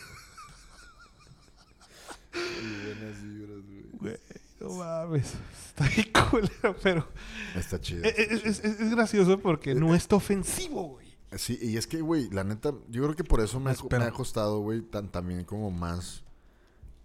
No 4.64 4.70
mames. 4.76 5.34
Está 5.68 5.88
bien 5.89 6.07
culero, 6.30 6.76
pero. 6.82 7.07
Está 7.55 7.80
chido. 7.82 8.03
Es, 8.05 8.91
gracioso 8.91 9.39
porque 9.39 9.76
no 9.76 9.93
está 9.93 10.16
ofensivo, 10.16 10.84
güey. 10.84 11.14
Sí, 11.36 11.57
y 11.61 11.78
es 11.78 11.88
que, 11.88 11.99
güey, 11.99 12.30
la 12.30 12.43
neta, 12.43 12.74
yo 12.89 13.03
creo 13.03 13.16
que 13.16 13.24
por 13.24 13.41
eso 13.41 13.59
me, 13.59 13.72
ha, 13.72 14.11
costado, 14.11 14.59
güey, 14.59 14.82
tan, 14.82 15.11
también 15.11 15.43
como 15.43 15.70
más. 15.70 16.24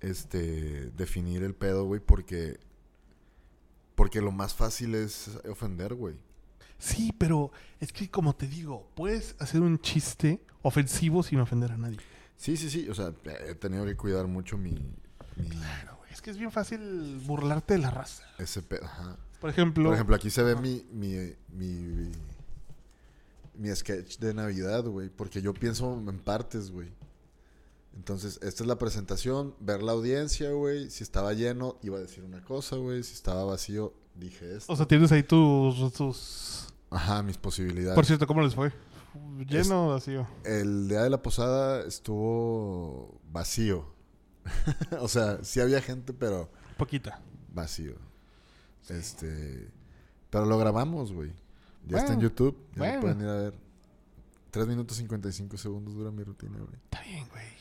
Este. 0.00 0.90
Definir 0.90 1.42
el 1.42 1.54
pedo, 1.54 1.84
güey, 1.84 2.00
porque. 2.00 2.61
Porque 3.96 4.20
lo 4.20 4.30
más 4.30 4.54
fácil 4.54 4.94
es 4.94 5.28
ofender, 5.50 5.94
güey. 5.94 6.14
Sí, 6.78 7.12
pero 7.18 7.50
es 7.80 7.92
que, 7.92 8.09
como 8.09 8.36
te 8.36 8.46
digo, 8.46 8.88
puedes 8.94 9.34
hacer 9.40 9.62
un 9.62 9.80
chiste 9.80 10.40
ofensivo 10.62 11.24
sin 11.24 11.40
ofender 11.40 11.72
a 11.72 11.76
nadie. 11.76 11.98
Sí, 12.36 12.56
sí, 12.56 12.70
sí. 12.70 12.88
O 12.88 12.94
sea, 12.94 13.12
he 13.48 13.56
tenido 13.56 13.84
que 13.84 13.96
cuidar 13.96 14.28
mucho 14.28 14.56
mi. 14.56 14.78
mi 15.36 15.48
claro 15.48 15.97
es 16.18 16.22
que 16.22 16.30
es 16.30 16.36
bien 16.36 16.50
fácil 16.50 17.20
burlarte 17.24 17.74
de 17.74 17.78
la 17.78 17.90
raza. 17.90 18.24
Ese 18.38 18.60
ajá. 18.82 19.16
Por 19.40 19.50
ejemplo. 19.50 19.84
Por 19.84 19.94
ejemplo, 19.94 20.16
aquí 20.16 20.30
se 20.30 20.42
ve 20.42 20.56
mi, 20.56 20.84
mi, 20.92 21.14
mi, 21.52 22.10
mi 23.54 23.76
sketch 23.76 24.18
de 24.18 24.34
Navidad, 24.34 24.84
güey. 24.84 25.10
Porque 25.10 25.40
yo 25.40 25.54
pienso 25.54 25.92
en 25.94 26.18
partes, 26.18 26.72
güey. 26.72 26.88
Entonces, 27.94 28.40
esta 28.42 28.64
es 28.64 28.66
la 28.66 28.78
presentación, 28.78 29.54
ver 29.60 29.80
la 29.80 29.92
audiencia, 29.92 30.50
güey. 30.50 30.90
Si 30.90 31.04
estaba 31.04 31.34
lleno, 31.34 31.76
iba 31.82 31.98
a 31.98 32.00
decir 32.00 32.24
una 32.24 32.42
cosa, 32.42 32.74
güey. 32.74 33.04
Si 33.04 33.14
estaba 33.14 33.44
vacío, 33.44 33.94
dije 34.16 34.56
esto. 34.56 34.72
O 34.72 34.76
sea, 34.76 34.86
tienes 34.86 35.12
ahí 35.12 35.22
tus, 35.22 35.92
tus... 35.92 36.74
Ajá, 36.90 37.22
mis 37.22 37.36
posibilidades. 37.36 37.94
Por 37.94 38.06
cierto, 38.06 38.26
¿cómo 38.26 38.42
les 38.42 38.56
fue? 38.56 38.72
¿Lleno 39.46 39.86
o 39.86 39.90
vacío? 39.90 40.26
El 40.44 40.88
día 40.88 41.02
de 41.02 41.10
la 41.10 41.22
posada 41.22 41.84
estuvo 41.86 43.20
vacío. 43.30 43.97
o 45.01 45.09
sea, 45.09 45.43
sí 45.43 45.61
había 45.61 45.80
gente, 45.80 46.12
pero... 46.12 46.51
Poquita. 46.76 47.20
Vacío. 47.53 47.95
Este... 48.89 49.70
Pero 50.30 50.47
lo 50.47 50.59
grabamos, 50.59 51.12
güey. 51.12 51.32
Ya 51.86 51.99
está 51.99 52.12
en 52.12 52.20
YouTube. 52.20 52.57
Ya 52.76 52.95
lo 52.95 53.01
pueden 53.01 53.20
ir 53.20 53.28
a 53.28 53.34
ver. 53.34 53.55
3 54.51 54.66
minutos 54.66 54.97
55 54.97 55.57
segundos 55.57 55.95
dura 55.95 56.11
mi 56.11 56.22
rutina, 56.22 56.59
güey. 56.59 56.74
Está 56.84 57.03
bien, 57.03 57.26
güey. 57.28 57.59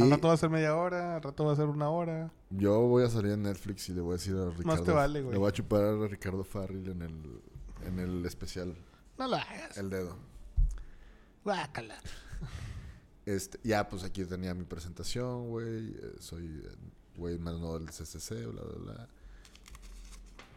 Al 0.00 0.10
rato 0.10 0.28
va 0.28 0.34
a 0.34 0.36
ser 0.38 0.48
media 0.48 0.74
hora, 0.74 1.16
al 1.16 1.22
rato 1.22 1.44
va 1.44 1.52
a 1.52 1.56
ser 1.56 1.66
una 1.66 1.90
hora. 1.90 2.32
Yo 2.50 2.80
voy 2.80 3.04
a 3.04 3.10
salir 3.10 3.32
en 3.32 3.42
Netflix 3.42 3.88
y 3.90 3.92
le 3.92 4.00
voy 4.00 4.12
a 4.12 4.16
decir 4.16 4.34
a 4.34 4.48
Ricardo. 4.48 4.66
Más 4.66 4.84
te 4.84 4.90
vale, 4.90 5.20
güey. 5.20 5.32
Le 5.32 5.38
voy 5.38 5.48
a 5.48 5.52
chupar 5.52 5.82
a 5.82 6.06
Ricardo 6.06 6.44
Farrell 6.44 6.88
en 6.88 7.02
el, 7.02 7.40
en 7.86 7.98
el 7.98 8.24
especial. 8.24 8.74
No 9.18 9.28
lo 9.28 9.36
hagas. 9.36 9.76
El 9.76 9.90
dedo. 9.90 10.16
Guácala. 11.44 11.96
Este, 13.24 13.58
ya, 13.62 13.88
pues 13.88 14.02
aquí 14.02 14.24
tenía 14.24 14.54
mi 14.54 14.64
presentación, 14.64 15.48
güey. 15.48 15.90
Eh, 15.90 16.16
soy, 16.18 16.44
eh, 16.44 16.74
güey, 17.16 17.38
más 17.38 17.58
no 17.58 17.78
del 17.78 17.88
CCC, 17.88 18.46
bla, 18.46 18.62
bla, 18.62 18.78
bla. 18.78 19.08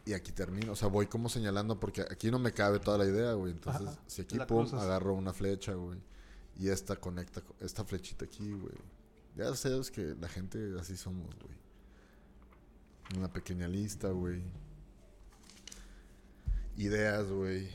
Y 0.06 0.14
aquí 0.14 0.32
termino. 0.32 0.74
O 0.74 0.76
sea, 0.76 0.88
voy 0.88 1.08
como 1.08 1.30
señalando 1.30 1.80
porque 1.80 2.02
aquí 2.02 2.30
no 2.30 2.40
me 2.40 2.54
cabe 2.54 2.80
toda 2.80 2.98
la 2.98 3.06
idea, 3.06 3.34
güey. 3.34 3.54
Entonces, 3.54 3.90
si 4.08 4.22
aquí, 4.22 4.38
pum, 4.48 4.68
agarro 4.76 5.14
una 5.14 5.34
flecha, 5.34 5.74
güey. 5.74 6.00
Y 6.58 6.70
esta 6.70 6.96
conecta, 6.96 7.42
esta 7.60 7.84
flechita 7.84 8.26
aquí, 8.26 8.52
güey. 8.52 8.76
Ya 9.36 9.54
sabes 9.56 9.92
que 9.92 10.16
la 10.20 10.30
gente 10.30 10.76
así 10.80 10.96
somos, 10.96 11.28
güey. 11.40 11.56
Una 13.18 13.32
pequeña 13.32 13.68
lista, 13.68 14.10
güey. 14.10 14.44
Ideas, 16.78 17.28
güey. 17.28 17.70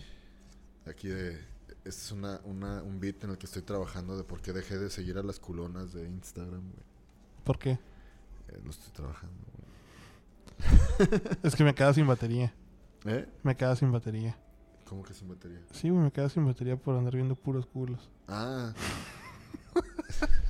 Aquí 0.86 1.08
de... 1.08 1.49
Este 1.84 2.02
es 2.02 2.12
una, 2.12 2.40
una, 2.44 2.82
un 2.82 3.00
beat 3.00 3.24
en 3.24 3.30
el 3.30 3.38
que 3.38 3.46
estoy 3.46 3.62
trabajando 3.62 4.16
de 4.16 4.24
por 4.24 4.42
qué 4.42 4.52
dejé 4.52 4.78
de 4.78 4.90
seguir 4.90 5.16
a 5.16 5.22
las 5.22 5.40
culonas 5.40 5.92
de 5.92 6.06
Instagram, 6.06 6.60
güey. 6.60 6.84
¿Por 7.44 7.58
qué? 7.58 7.70
Eh, 7.70 8.60
lo 8.62 8.70
estoy 8.70 8.92
trabajando, 8.92 9.34
güey. 9.56 9.70
es 11.42 11.56
que 11.56 11.64
me 11.64 11.74
queda 11.74 11.94
sin 11.94 12.06
batería. 12.06 12.52
¿Eh? 13.06 13.26
Me 13.42 13.56
queda 13.56 13.74
sin 13.76 13.90
batería. 13.90 14.36
¿Cómo 14.86 15.02
que 15.02 15.14
sin 15.14 15.28
batería? 15.28 15.60
Sí, 15.72 15.88
güey, 15.88 16.02
me 16.02 16.10
queda 16.10 16.28
sin 16.28 16.44
batería 16.44 16.76
por 16.76 16.96
andar 16.96 17.14
viendo 17.14 17.34
puros 17.34 17.64
culos. 17.64 18.10
Ah. 18.28 18.74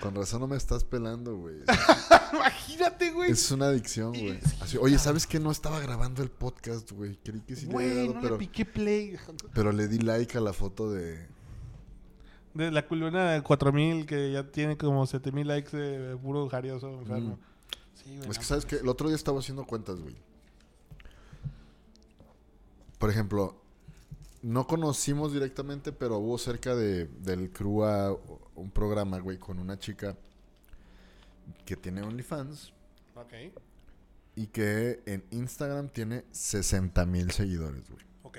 Con 0.00 0.14
razón 0.14 0.40
no 0.40 0.46
me 0.46 0.56
estás 0.56 0.84
pelando, 0.84 1.36
güey. 1.36 1.56
Imagínate, 2.32 3.10
güey. 3.10 3.32
Es 3.32 3.50
una 3.50 3.66
adicción, 3.66 4.12
güey. 4.12 4.38
Oye, 4.80 4.98
¿sabes 4.98 5.26
qué? 5.26 5.40
No 5.40 5.50
estaba 5.50 5.80
grabando 5.80 6.22
el 6.22 6.30
podcast, 6.30 6.92
güey. 6.92 7.16
Creí 7.16 7.40
que 7.40 7.56
sí 7.56 7.66
le 7.66 7.74
había 7.74 7.94
dado, 7.94 8.14
no 8.14 8.20
pero... 8.20 8.34
le 8.34 8.38
piqué 8.38 8.64
play. 8.64 9.16
Pero 9.54 9.72
le 9.72 9.88
di 9.88 9.98
like 9.98 10.38
a 10.38 10.40
la 10.40 10.52
foto 10.52 10.90
de... 10.90 11.26
De 12.54 12.70
la 12.70 12.86
culona 12.86 13.32
de 13.32 13.42
4000 13.42 14.06
que 14.06 14.32
ya 14.32 14.50
tiene 14.50 14.76
como 14.76 15.06
7000 15.06 15.46
likes 15.46 15.76
de 15.76 16.16
puro 16.16 16.48
jarioso 16.48 16.88
enfermo. 17.00 17.36
Mm. 17.36 17.38
Sí, 17.94 18.16
güey. 18.16 18.30
Es 18.30 18.38
que, 18.38 18.44
¿sabes 18.44 18.64
qué? 18.64 18.76
El 18.76 18.88
otro 18.88 19.08
día 19.08 19.16
estaba 19.16 19.40
haciendo 19.40 19.64
cuentas, 19.64 20.00
güey. 20.00 20.16
Por 22.98 23.10
ejemplo, 23.10 23.60
no 24.42 24.66
conocimos 24.66 25.32
directamente, 25.32 25.92
pero 25.92 26.18
hubo 26.18 26.38
cerca 26.38 26.74
de, 26.74 27.06
del 27.06 27.50
crew 27.50 27.82
un 28.54 28.70
programa, 28.70 29.18
güey, 29.18 29.38
con 29.38 29.58
una 29.58 29.78
chica 29.78 30.16
que 31.64 31.76
tiene 31.76 32.02
OnlyFans. 32.02 32.72
Ok. 33.14 33.32
Y 34.36 34.46
que 34.48 35.02
en 35.06 35.24
Instagram 35.30 35.88
tiene 35.88 36.24
60 36.30 37.04
mil 37.06 37.30
seguidores, 37.32 37.88
güey. 37.90 38.04
Ok. 38.22 38.38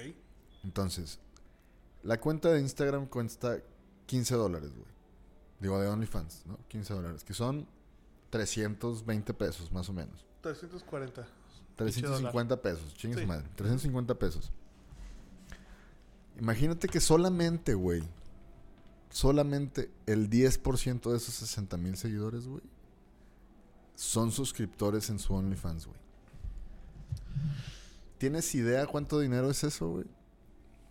Entonces, 0.64 1.20
la 2.04 2.20
cuenta 2.20 2.52
de 2.52 2.62
Instagram 2.62 3.08
cuesta 3.08 3.60
15 4.06 4.36
dólares, 4.36 4.72
güey. 4.74 4.88
Digo, 5.60 5.80
de 5.80 5.88
OnlyFans, 5.88 6.46
¿no? 6.46 6.58
15 6.70 6.94
dólares. 6.94 7.24
Que 7.24 7.34
son 7.34 7.68
320 8.30 9.34
pesos, 9.34 9.72
más 9.72 9.90
o 9.90 9.94
menos. 9.94 10.26
340. 10.42 11.28
350 11.76 12.62
pesos, 12.62 12.94
chingue 12.94 13.26
madre. 13.26 13.48
350 13.56 14.16
pesos. 14.16 14.52
Imagínate 16.40 16.88
que 16.88 17.00
solamente, 17.00 17.74
güey, 17.74 18.04
solamente 19.10 19.92
el 20.06 20.30
10% 20.30 21.12
de 21.12 21.18
esos 21.18 21.36
60 21.36 21.78
mil 21.78 21.98
seguidores, 21.98 22.48
güey, 22.48 22.64
son 23.96 24.32
suscriptores 24.32 25.10
en 25.10 25.20
su 25.20 25.34
OnlyFans, 25.34 25.88
güey. 25.88 26.00
¿Tienes 28.18 28.54
idea 28.56 28.86
cuánto 28.86 29.20
dinero 29.20 29.50
es 29.50 29.64
eso, 29.64 29.90
güey? 29.90 30.06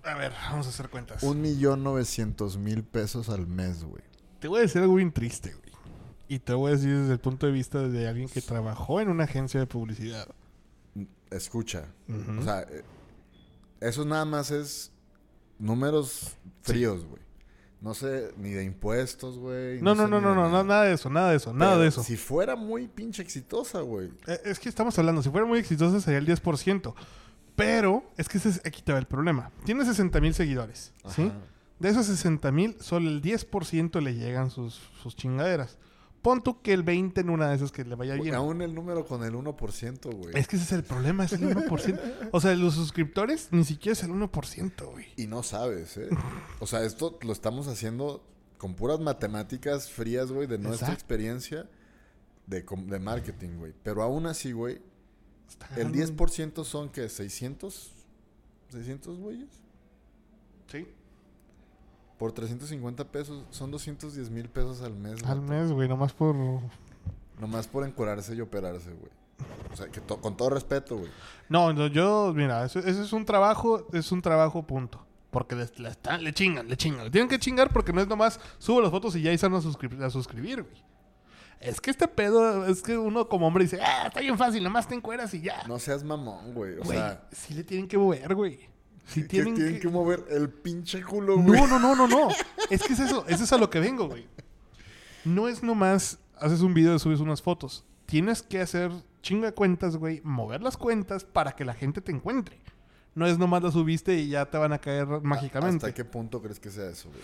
A 0.03 0.15
ver, 0.15 0.33
vamos 0.51 0.67
a 0.67 0.71
hacer 0.71 0.89
cuentas. 0.89 1.23
Un 1.23 1.41
millón 1.41 1.83
novecientos 1.83 2.57
mil 2.57 2.85
pesos 2.85 3.29
al 3.29 3.47
mes, 3.47 3.85
güey. 3.85 4.03
Te 4.41 4.49
voy 4.49 4.59
a 4.59 4.63
decir 4.63 4.83
algo 4.83 4.95
bien 4.95 5.13
triste, 5.13 5.53
güey. 5.53 5.73
Y 6.29 6.39
te 6.41 6.53
voy 6.53 6.73
a 6.73 6.75
decir 6.75 6.95
desde 6.95 7.13
el 7.15 7.21
punto 7.21 7.47
de 7.47 7.53
vista 7.53 7.89
de 7.89 8.07
alguien 8.07 8.29
que 8.29 8.43
trabajó 8.43 9.01
en 9.01 9.09
una 9.09 9.25
agencia 9.25 9.59
de 9.61 9.67
publicidad. 9.67 10.29
Escucha. 11.31 11.89
O 12.39 12.43
sea, 12.43 12.63
eh, 12.63 12.85
eso 13.81 14.05
nada 14.05 14.25
más 14.25 14.51
es 14.51 14.93
números 15.59 16.37
fríos, 16.63 17.05
güey. 17.05 17.23
No 17.81 17.95
sé, 17.95 18.33
ni 18.37 18.51
de 18.51 18.65
impuestos, 18.65 19.39
güey. 19.39 19.81
No, 19.81 19.95
no, 19.95 20.09
no, 20.09 20.21
no, 20.21 20.35
no, 20.35 20.65
nada 20.65 20.83
de 20.85 20.95
eso, 20.95 21.09
nada 21.11 21.31
de 21.31 21.37
eso, 21.37 21.53
nada 21.53 21.79
de 21.79 21.87
eso. 21.87 22.03
Si 22.03 22.17
fuera 22.17 22.57
muy 22.57 22.89
pinche 22.89 23.23
exitosa, 23.23 23.81
güey. 23.83 24.11
Eh, 24.27 24.41
es 24.47 24.59
que 24.59 24.69
estamos 24.69 24.99
hablando, 24.99 25.23
si 25.23 25.31
fuera 25.31 25.47
muy 25.47 25.61
exitosa 25.61 26.01
sería 26.01 26.19
el 26.19 26.27
10%. 26.27 26.95
Pero 27.55 28.05
es 28.17 28.29
que 28.29 28.39
ese 28.39 28.61
aquí 28.65 28.83
te 28.83 28.93
va 28.93 28.99
el 28.99 29.07
problema. 29.07 29.51
Tiene 29.65 29.85
60 29.85 30.21
mil 30.21 30.35
seguidores, 30.35 30.93
¿sí? 31.09 31.31
De 31.79 31.89
esos 31.89 32.07
60 32.07 32.51
mil, 32.53 32.77
solo 32.81 33.09
el 33.09 33.23
10% 33.23 34.01
le 34.01 34.15
llegan 34.15 34.51
sus, 34.51 34.81
sus 35.03 35.15
chingaderas. 35.15 35.77
Pon 36.23 36.43
tú 36.43 36.61
que 36.63 36.73
el 36.73 36.83
20 36.83 37.21
en 37.21 37.31
una 37.31 37.49
de 37.49 37.57
esas 37.57 37.71
que 37.71 37.85
le 37.85 37.95
vaya 37.95 38.15
bien. 38.15 38.35
Aún 38.35 38.61
el 38.61 38.75
número 38.75 39.07
con 39.07 39.23
el 39.23 39.35
1%, 39.35 40.15
güey. 40.17 40.37
Es 40.37 40.49
que 40.49 40.57
ese 40.57 40.65
es 40.65 40.73
el 40.73 40.83
problema, 40.83 41.25
es 41.25 41.33
el 41.33 41.43
1%. 41.43 42.29
o 42.33 42.41
sea, 42.41 42.55
los 42.57 42.75
suscriptores 42.75 43.49
ni 43.53 43.65
siquiera 43.65 43.93
es 43.93 44.03
el 44.03 44.11
1%, 44.11 44.91
güey. 44.91 45.07
Y 45.17 45.27
no 45.27 45.43
sabes, 45.43 45.97
¿eh? 45.97 46.09
O 46.59 46.67
sea, 46.67 46.85
esto 46.85 47.19
lo 47.23 47.33
estamos 47.33 47.69
haciendo 47.69 48.25
con 48.59 48.75
puras 48.75 48.99
matemáticas 48.99 49.89
frías, 49.89 50.33
güey, 50.33 50.49
de 50.49 50.59
nuestra 50.59 50.93
experiencia 50.93 51.69
de, 52.47 52.65
de 52.87 52.99
marketing, 52.99 53.59
güey. 53.59 53.73
Pero 53.83 54.03
aún 54.03 54.27
así, 54.27 54.53
güey, 54.53 54.81
el 55.77 55.93
10% 55.93 56.65
son 56.65 56.91
que 56.91 57.09
600, 57.09 57.93
600 58.71 59.19
güeyes. 59.19 59.49
Sí. 60.71 60.87
Por 62.19 62.33
350 62.33 63.05
pesos, 63.05 63.45
son 63.51 63.71
210 63.71 64.31
mil 64.31 64.49
pesos 64.49 64.83
al 64.83 64.95
mes. 64.95 65.23
Al 65.25 65.41
mes, 65.41 65.71
güey, 65.71 65.89
nomás 65.89 66.13
por... 66.13 66.35
Nomás 67.39 67.69
por 67.69 67.87
encurarse 67.87 68.35
y 68.35 68.41
operarse, 68.41 68.91
güey. 68.93 69.13
O 69.73 69.77
sea, 69.77 69.87
que 69.89 70.01
con 70.01 70.37
todo 70.37 70.51
respeto, 70.51 70.97
güey. 70.97 71.11
No, 71.49 71.73
no, 71.73 71.87
yo, 71.87 72.33
mira, 72.35 72.65
eso, 72.65 72.81
es 72.81 73.13
un 73.13 73.25
trabajo, 73.25 73.87
es 73.93 74.11
un 74.11 74.21
trabajo, 74.21 74.67
punto. 74.67 75.07
Porque 75.31 75.55
le, 75.55 75.69
le, 75.77 76.33
chingan, 76.33 76.69
le 76.69 76.77
chingan. 76.77 77.05
Le 77.05 77.11
tienen 77.11 77.29
que 77.29 77.39
chingar 77.39 77.71
porque 77.73 77.93
no 77.93 78.01
es 78.01 78.09
nomás 78.09 78.41
subo 78.59 78.81
las 78.81 78.91
fotos 78.91 79.15
y 79.15 79.23
ya 79.23 79.31
están 79.31 79.55
a, 79.55 79.59
a 79.59 80.11
suscribir, 80.11 80.63
güey. 80.63 80.89
Es 81.61 81.81
que 81.81 81.91
este 81.91 82.07
pedo, 82.07 82.67
es 82.67 82.83
que 82.83 82.97
uno 82.97 83.29
como 83.29 83.47
hombre 83.47 83.65
dice, 83.65 83.81
ah, 83.83 84.05
está 84.07 84.21
bien 84.21 84.39
fácil, 84.39 84.63
nomás 84.63 84.87
te 84.89 84.95
encueras 84.95 85.35
y 85.35 85.41
ya. 85.41 85.65
No 85.67 85.79
seas 85.79 86.05
mamón, 86.05 86.55
güey. 86.55 86.79
O 86.79 86.85
sea, 86.85 87.29
sí 87.33 87.53
le 87.53 87.65
tienen 87.65 87.89
que 87.89 87.99
mover, 87.99 88.35
güey. 88.35 88.69
Si 89.09 89.23
tienen, 89.29 89.81
que... 89.81 89.89
mover 89.89 90.25
el 90.31 90.51
pinche 90.51 91.03
culo, 91.03 91.39
güey. 91.39 91.61
No, 91.61 91.67
no, 91.67 91.79
no, 91.79 91.97
no, 91.97 92.07
no. 92.07 92.29
es 92.71 92.83
que 92.83 92.93
es 92.93 93.01
eso, 93.01 93.25
eso 93.27 93.45
es 93.45 93.53
a 93.53 93.59
lo 93.59 93.71
que 93.71 93.81
vengo, 93.81 94.09
güey. 94.09 94.27
No 95.25 95.49
es 95.49 95.63
nomás 95.63 96.19
haces 96.41 96.61
un 96.61 96.75
video 96.75 96.95
y 96.95 96.99
subes 96.99 97.21
unas 97.21 97.43
fotos. 97.43 97.85
Tienes 98.07 98.43
que 98.43 98.61
hacer 98.61 98.91
chinga 99.23 99.53
cuentas, 99.53 99.97
güey, 99.97 100.21
mover 100.25 100.63
las 100.63 100.77
cuentas 100.77 101.25
para 101.25 101.53
que 101.53 101.65
la 101.65 101.75
gente 101.75 102.01
te 102.01 102.13
encuentre. 102.13 102.59
No 103.15 103.27
es 103.27 103.39
nomás 103.39 103.63
la 103.63 103.71
subiste 103.71 104.15
y 104.15 104.29
ya 104.29 104.47
te 104.47 104.59
van 104.59 104.73
a 104.73 104.79
caer 104.79 105.07
mágicamente. 105.23 105.87
¿Hasta 105.87 105.95
qué 105.95 106.05
punto 106.05 106.41
crees 106.41 106.61
que 106.61 106.71
sea 106.71 106.89
eso, 106.89 107.09
güey? 107.09 107.23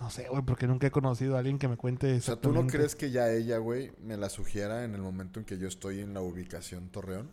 No 0.00 0.10
sé, 0.10 0.28
güey, 0.28 0.42
porque 0.42 0.66
nunca 0.66 0.86
he 0.86 0.90
conocido 0.90 1.36
a 1.36 1.38
alguien 1.38 1.58
que 1.58 1.68
me 1.68 1.76
cuente 1.76 2.16
O 2.16 2.20
sea, 2.20 2.36
¿tú 2.36 2.52
no 2.52 2.66
crees 2.66 2.96
que 2.96 3.10
ya 3.10 3.30
ella, 3.30 3.58
güey, 3.58 3.92
me 4.02 4.16
la 4.16 4.28
sugiera 4.28 4.84
en 4.84 4.94
el 4.94 5.02
momento 5.02 5.38
en 5.38 5.46
que 5.46 5.58
yo 5.58 5.68
estoy 5.68 6.00
en 6.00 6.14
la 6.14 6.20
ubicación 6.20 6.88
Torreón? 6.88 7.30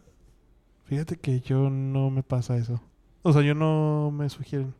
Fíjate 0.86 1.16
que 1.16 1.39
yo 1.39 1.70
no 1.70 2.12
me 2.12 2.22
pasa 2.22 2.57
eso. 2.57 2.82
O 3.24 3.34
sea, 3.34 3.41
yo 3.41 3.53
no 3.53 4.11
me 4.11 4.30
sugieren. 4.30 4.74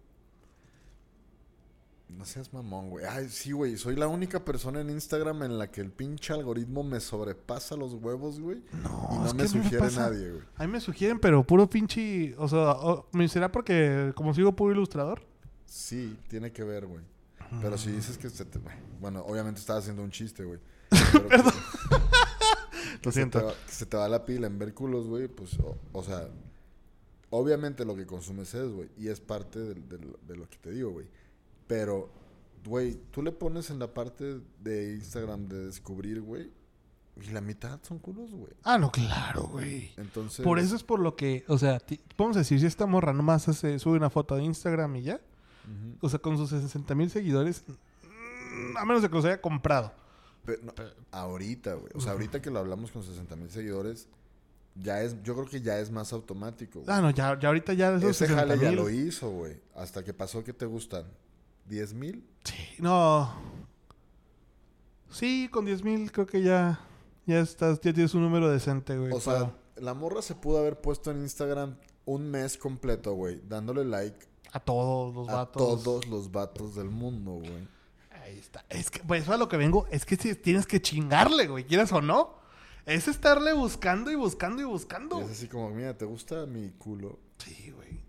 No 2.10 2.26
seas 2.26 2.54
mamón, 2.54 2.90
güey. 2.90 3.06
Ay, 3.06 3.30
sí, 3.30 3.52
güey. 3.52 3.78
Soy 3.78 3.96
la 3.96 4.08
única 4.08 4.46
persona 4.46 4.82
en 4.82 4.90
Instagram 4.90 5.44
en 5.44 5.58
la 5.58 5.72
que 5.72 5.82
el 5.82 5.92
pinche 5.92 6.34
algoritmo 6.34 6.84
me 6.84 7.00
sobrepasa 7.00 7.76
los 7.76 7.94
huevos, 7.96 8.40
güey. 8.40 8.62
No, 8.84 9.08
y 9.12 9.16
no 9.26 9.34
me 9.34 9.48
sugiere 9.48 9.90
nadie, 9.92 10.30
güey. 10.30 10.44
A 10.56 10.66
mí 10.66 10.72
me 10.72 10.80
sugieren, 10.80 11.20
pero 11.20 11.44
puro 11.44 11.68
pinche. 11.68 12.36
O 12.38 12.48
sea, 12.48 12.76
¿me 13.12 13.28
será 13.28 13.52
porque 13.52 14.12
como 14.16 14.34
sigo 14.34 14.56
puro 14.56 14.74
ilustrador? 14.74 15.24
Sí, 15.66 16.18
tiene 16.28 16.52
que 16.52 16.64
ver, 16.64 16.86
güey. 16.86 17.04
Pero 17.62 17.78
si 17.78 17.92
dices 17.92 18.18
que 18.18 18.30
se 18.30 18.46
te. 18.46 18.60
Bueno, 19.00 19.22
obviamente 19.22 19.60
estaba 19.60 19.80
haciendo 19.80 20.04
un 20.04 20.12
chiste, 20.12 20.44
güey. 20.44 20.60
Perdón. 21.30 21.54
Lo 23.04 23.12
siento. 23.12 23.40
Se 23.40 23.46
te, 23.46 23.52
va, 23.52 23.58
se 23.68 23.86
te 23.86 23.98
va 23.98 24.10
la 24.10 24.26
pila 24.26 24.48
en 24.48 24.60
ver 24.60 24.74
culos, 24.74 25.08
güey. 25.08 25.28
Pues, 25.28 25.58
o 25.92 26.04
sea, 26.04 26.28
Obviamente 27.32 27.86
lo 27.86 27.96
que 27.96 28.06
consumes 28.06 28.54
es, 28.54 28.70
güey. 28.72 28.90
Y 28.98 29.08
es 29.08 29.20
parte 29.20 29.60
de, 29.60 30.36
lo 30.36 30.50
que 30.50 30.58
te 30.58 30.72
digo, 30.72 30.92
güey. 30.92 31.08
Pero, 31.66 32.10
güey, 32.66 33.00
tú 33.12 33.24
le 33.24 33.32
pones 33.32 33.70
en 33.70 33.80
la 33.80 33.94
parte 33.94 34.42
de 34.60 34.96
Instagram 34.96 35.48
de 35.48 35.66
descubrir, 35.66 36.22
güey. 36.22 36.52
Y 37.22 37.30
la 37.32 37.42
mitad 37.42 37.80
son 37.84 38.00
culos, 38.00 38.32
güey. 38.32 38.52
Ah, 38.64 38.78
no, 38.78 38.92
claro, 38.92 39.44
güey. 39.44 39.92
Entonces. 39.98 40.44
Por 40.44 40.60
eso 40.60 40.76
es 40.76 40.84
por 40.84 41.00
lo 41.00 41.16
que, 41.16 41.44
o 41.48 41.58
sea, 41.58 41.82
vamos 42.18 42.36
a 42.36 42.40
decir, 42.40 42.60
si 42.60 42.66
esta 42.66 42.86
morra 42.86 43.14
nomás 43.14 43.48
hace, 43.48 43.80
sube 43.80 43.98
una 43.98 44.10
foto 44.10 44.36
de 44.36 44.44
Instagram 44.44 44.96
y 44.98 45.02
ya, 45.04 45.22
o 46.02 46.10
sea, 46.10 46.20
con 46.20 46.38
sus 46.38 46.50
60 46.50 46.96
mil 46.96 47.10
seguidores, 47.10 47.64
mm, 47.68 48.78
a 48.78 48.86
menos 48.86 49.02
de 49.02 49.10
que 49.10 49.16
los 49.16 49.26
haya 49.26 49.40
comprado. 49.42 49.94
Pe- 50.46 50.60
no, 50.64 50.74
ahorita, 51.12 51.76
güey. 51.76 51.92
O 51.96 52.02
sea, 52.02 52.14
ahorita 52.14 52.42
que 52.42 52.50
lo 52.50 52.60
hablamos 52.60 52.92
con 52.92 53.04
60 53.04 53.36
mil 53.36 53.50
seguidores, 53.50 54.08
ya 54.76 55.02
es, 55.02 55.22
yo 55.24 55.34
creo 55.36 55.48
que 55.48 55.62
ya 55.62 55.80
es 55.80 55.92
más 55.92 56.14
automático. 56.14 56.82
güey. 56.82 56.96
Ah, 56.96 57.02
no, 57.02 57.10
ya, 57.10 57.38
ya 57.40 57.50
ahorita 57.50 57.74
ya 57.74 57.96
esos 57.96 58.12
Ese 58.12 58.28
60 58.28 58.40
jale 58.42 58.60
ya 58.60 58.72
lo 58.72 58.90
hizo, 58.90 59.30
güey. 59.30 59.60
Hasta 59.76 60.04
que 60.04 60.14
pasó 60.14 60.44
que 60.44 60.54
te 60.54 60.66
gustan. 60.66 61.06
¿10 61.70 61.94
mil? 61.94 62.28
Sí, 62.44 62.56
no. 62.80 63.34
Sí, 65.10 65.50
con 65.52 65.66
10 65.66 65.84
mil 65.84 66.12
creo 66.12 66.26
que 66.26 66.42
ya, 66.42 66.80
ya 67.26 67.40
estás, 67.40 67.80
ya 67.82 67.94
tienes 67.94 68.14
un 68.14 68.22
número 68.22 68.50
decente, 68.50 68.98
güey. 68.98 69.12
O 69.12 69.20
sea, 69.20 69.54
la 69.76 69.94
morra 69.94 70.22
se 70.22 70.36
pudo 70.36 70.60
haber 70.60 70.80
puesto 70.80 71.12
en 71.12 71.22
Instagram 71.22 71.76
un 72.06 72.30
mes 72.30 72.58
completo, 72.58 73.14
güey. 73.14 73.42
Dándole 73.48 73.86
like 73.86 74.28
a 74.54 74.60
todos 74.60 75.14
los 75.14 75.30
a 75.30 75.36
vatos. 75.36 75.84
todos 75.84 76.08
los 76.08 76.32
vatos 76.32 76.76
del 76.76 76.90
mundo, 76.90 77.34
güey. 77.34 77.68
Ahí 78.24 78.38
está. 78.38 78.66
Es 78.70 78.90
que, 78.90 79.00
pues, 79.00 79.24
eso 79.24 79.34
a 79.34 79.38
lo 79.38 79.48
que 79.48 79.58
vengo, 79.58 79.88
es 79.92 80.06
que 80.06 80.16
si 80.16 80.36
tienes 80.36 80.66
que 80.66 80.82
chingarle, 80.82 81.48
güey, 81.48 81.66
quieras 81.66 81.92
o 81.92 82.02
no. 82.02 82.41
Es 82.86 83.08
estarle 83.08 83.54
buscando 83.54 84.12
y 84.12 84.16
buscando 84.16 84.62
y 84.62 84.66
buscando. 84.66 85.20
Y 85.20 85.24
es 85.26 85.32
así 85.32 85.48
como, 85.48 85.70
mira, 85.70 85.98
¿te 85.98 86.06
gusta 86.06 86.46
mi 86.46 86.70
culo? 86.72 87.20
Sí, 87.38 87.72
güey. 87.72 88.00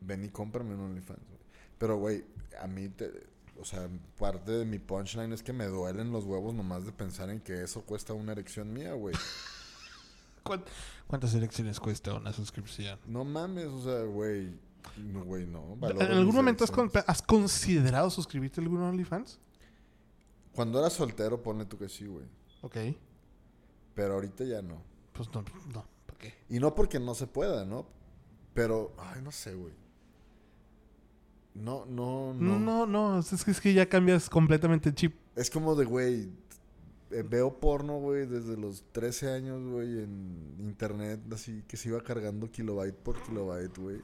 Ven 0.00 0.24
y 0.24 0.28
cómprame 0.28 0.74
un 0.74 0.80
OnlyFans, 0.80 1.20
güey. 1.28 1.40
Pero, 1.78 1.96
güey, 1.98 2.24
a 2.60 2.66
mí, 2.66 2.88
te- 2.88 3.28
o 3.60 3.64
sea, 3.64 3.88
parte 4.18 4.50
de 4.52 4.64
mi 4.64 4.78
punchline 4.78 5.32
es 5.34 5.42
que 5.42 5.52
me 5.52 5.66
duelen 5.66 6.10
los 6.12 6.24
huevos 6.24 6.54
nomás 6.54 6.86
de 6.86 6.92
pensar 6.92 7.28
en 7.28 7.40
que 7.40 7.62
eso 7.62 7.82
cuesta 7.82 8.14
una 8.14 8.32
erección 8.32 8.72
mía, 8.72 8.94
güey. 8.94 9.14
¿Cuán- 10.42 10.64
¿Cuántas 11.06 11.34
elecciones 11.34 11.78
cuesta 11.80 12.14
una 12.14 12.32
suscripción? 12.32 12.98
No 13.06 13.24
mames, 13.24 13.66
o 13.66 13.82
sea, 13.82 14.04
güey. 14.04 14.54
No, 14.96 15.24
güey, 15.24 15.46
no. 15.46 15.76
¿En 15.82 16.00
algún 16.00 16.34
momento 16.34 16.64
has, 16.64 16.70
con- 16.70 16.84
elecciones. 16.86 17.08
has 17.08 17.20
considerado 17.22 18.08
suscribirte 18.08 18.60
a 18.60 18.64
algún 18.64 18.80
OnlyFans? 18.80 19.38
Cuando 20.54 20.78
era 20.78 20.88
soltero, 20.88 21.42
ponle 21.42 21.66
tú 21.66 21.76
que 21.76 21.88
sí, 21.90 22.06
güey. 22.06 22.24
Ok. 22.62 22.76
Pero 24.00 24.14
ahorita 24.14 24.44
ya 24.44 24.62
no. 24.62 24.82
Pues 25.12 25.28
no, 25.34 25.44
no. 25.74 25.84
¿Por 26.06 26.16
qué? 26.16 26.32
Y 26.48 26.58
no 26.58 26.74
porque 26.74 26.98
no 26.98 27.14
se 27.14 27.26
pueda, 27.26 27.66
¿no? 27.66 27.86
Pero, 28.54 28.94
ay, 28.96 29.20
no 29.20 29.30
sé, 29.30 29.54
güey. 29.54 29.74
No, 31.54 31.84
no, 31.84 32.32
no. 32.32 32.58
No, 32.58 32.86
no, 32.86 33.18
es 33.18 33.44
que, 33.44 33.50
es 33.50 33.60
que 33.60 33.74
ya 33.74 33.86
cambias 33.90 34.30
completamente 34.30 34.88
el 34.88 34.94
chip. 34.94 35.14
Es 35.36 35.50
como 35.50 35.74
de, 35.74 35.84
güey, 35.84 36.30
eh, 37.10 37.22
veo 37.28 37.60
porno, 37.60 37.98
güey, 37.98 38.24
desde 38.24 38.56
los 38.56 38.84
13 38.92 39.32
años, 39.34 39.68
güey, 39.68 40.02
en 40.02 40.56
internet, 40.60 41.20
así 41.30 41.62
que 41.68 41.76
se 41.76 41.90
iba 41.90 42.02
cargando 42.02 42.50
kilobyte 42.50 42.96
por 42.96 43.22
kilobyte, 43.22 43.76
güey. 43.76 44.00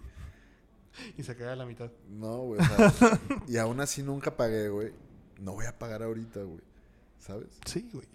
Y 1.16 1.22
se 1.22 1.34
queda 1.36 1.55
a 1.55 1.57
la 1.57 1.64
mitad. 1.64 1.90
No, 2.11 2.40
güey, 2.42 2.61
o 2.61 2.90
sea, 2.90 3.18
y 3.49 3.57
aún 3.57 3.80
así 3.80 4.03
nunca 4.03 4.36
pagué, 4.36 4.68
güey. 4.68 4.92
No 5.40 5.55
voy 5.55 5.64
a 5.64 5.78
pagar 5.78 6.03
ahorita, 6.03 6.42
güey. 6.42 6.61
¿Sabes? 7.18 7.49
Sí, 7.64 7.88
güey. 7.94 8.07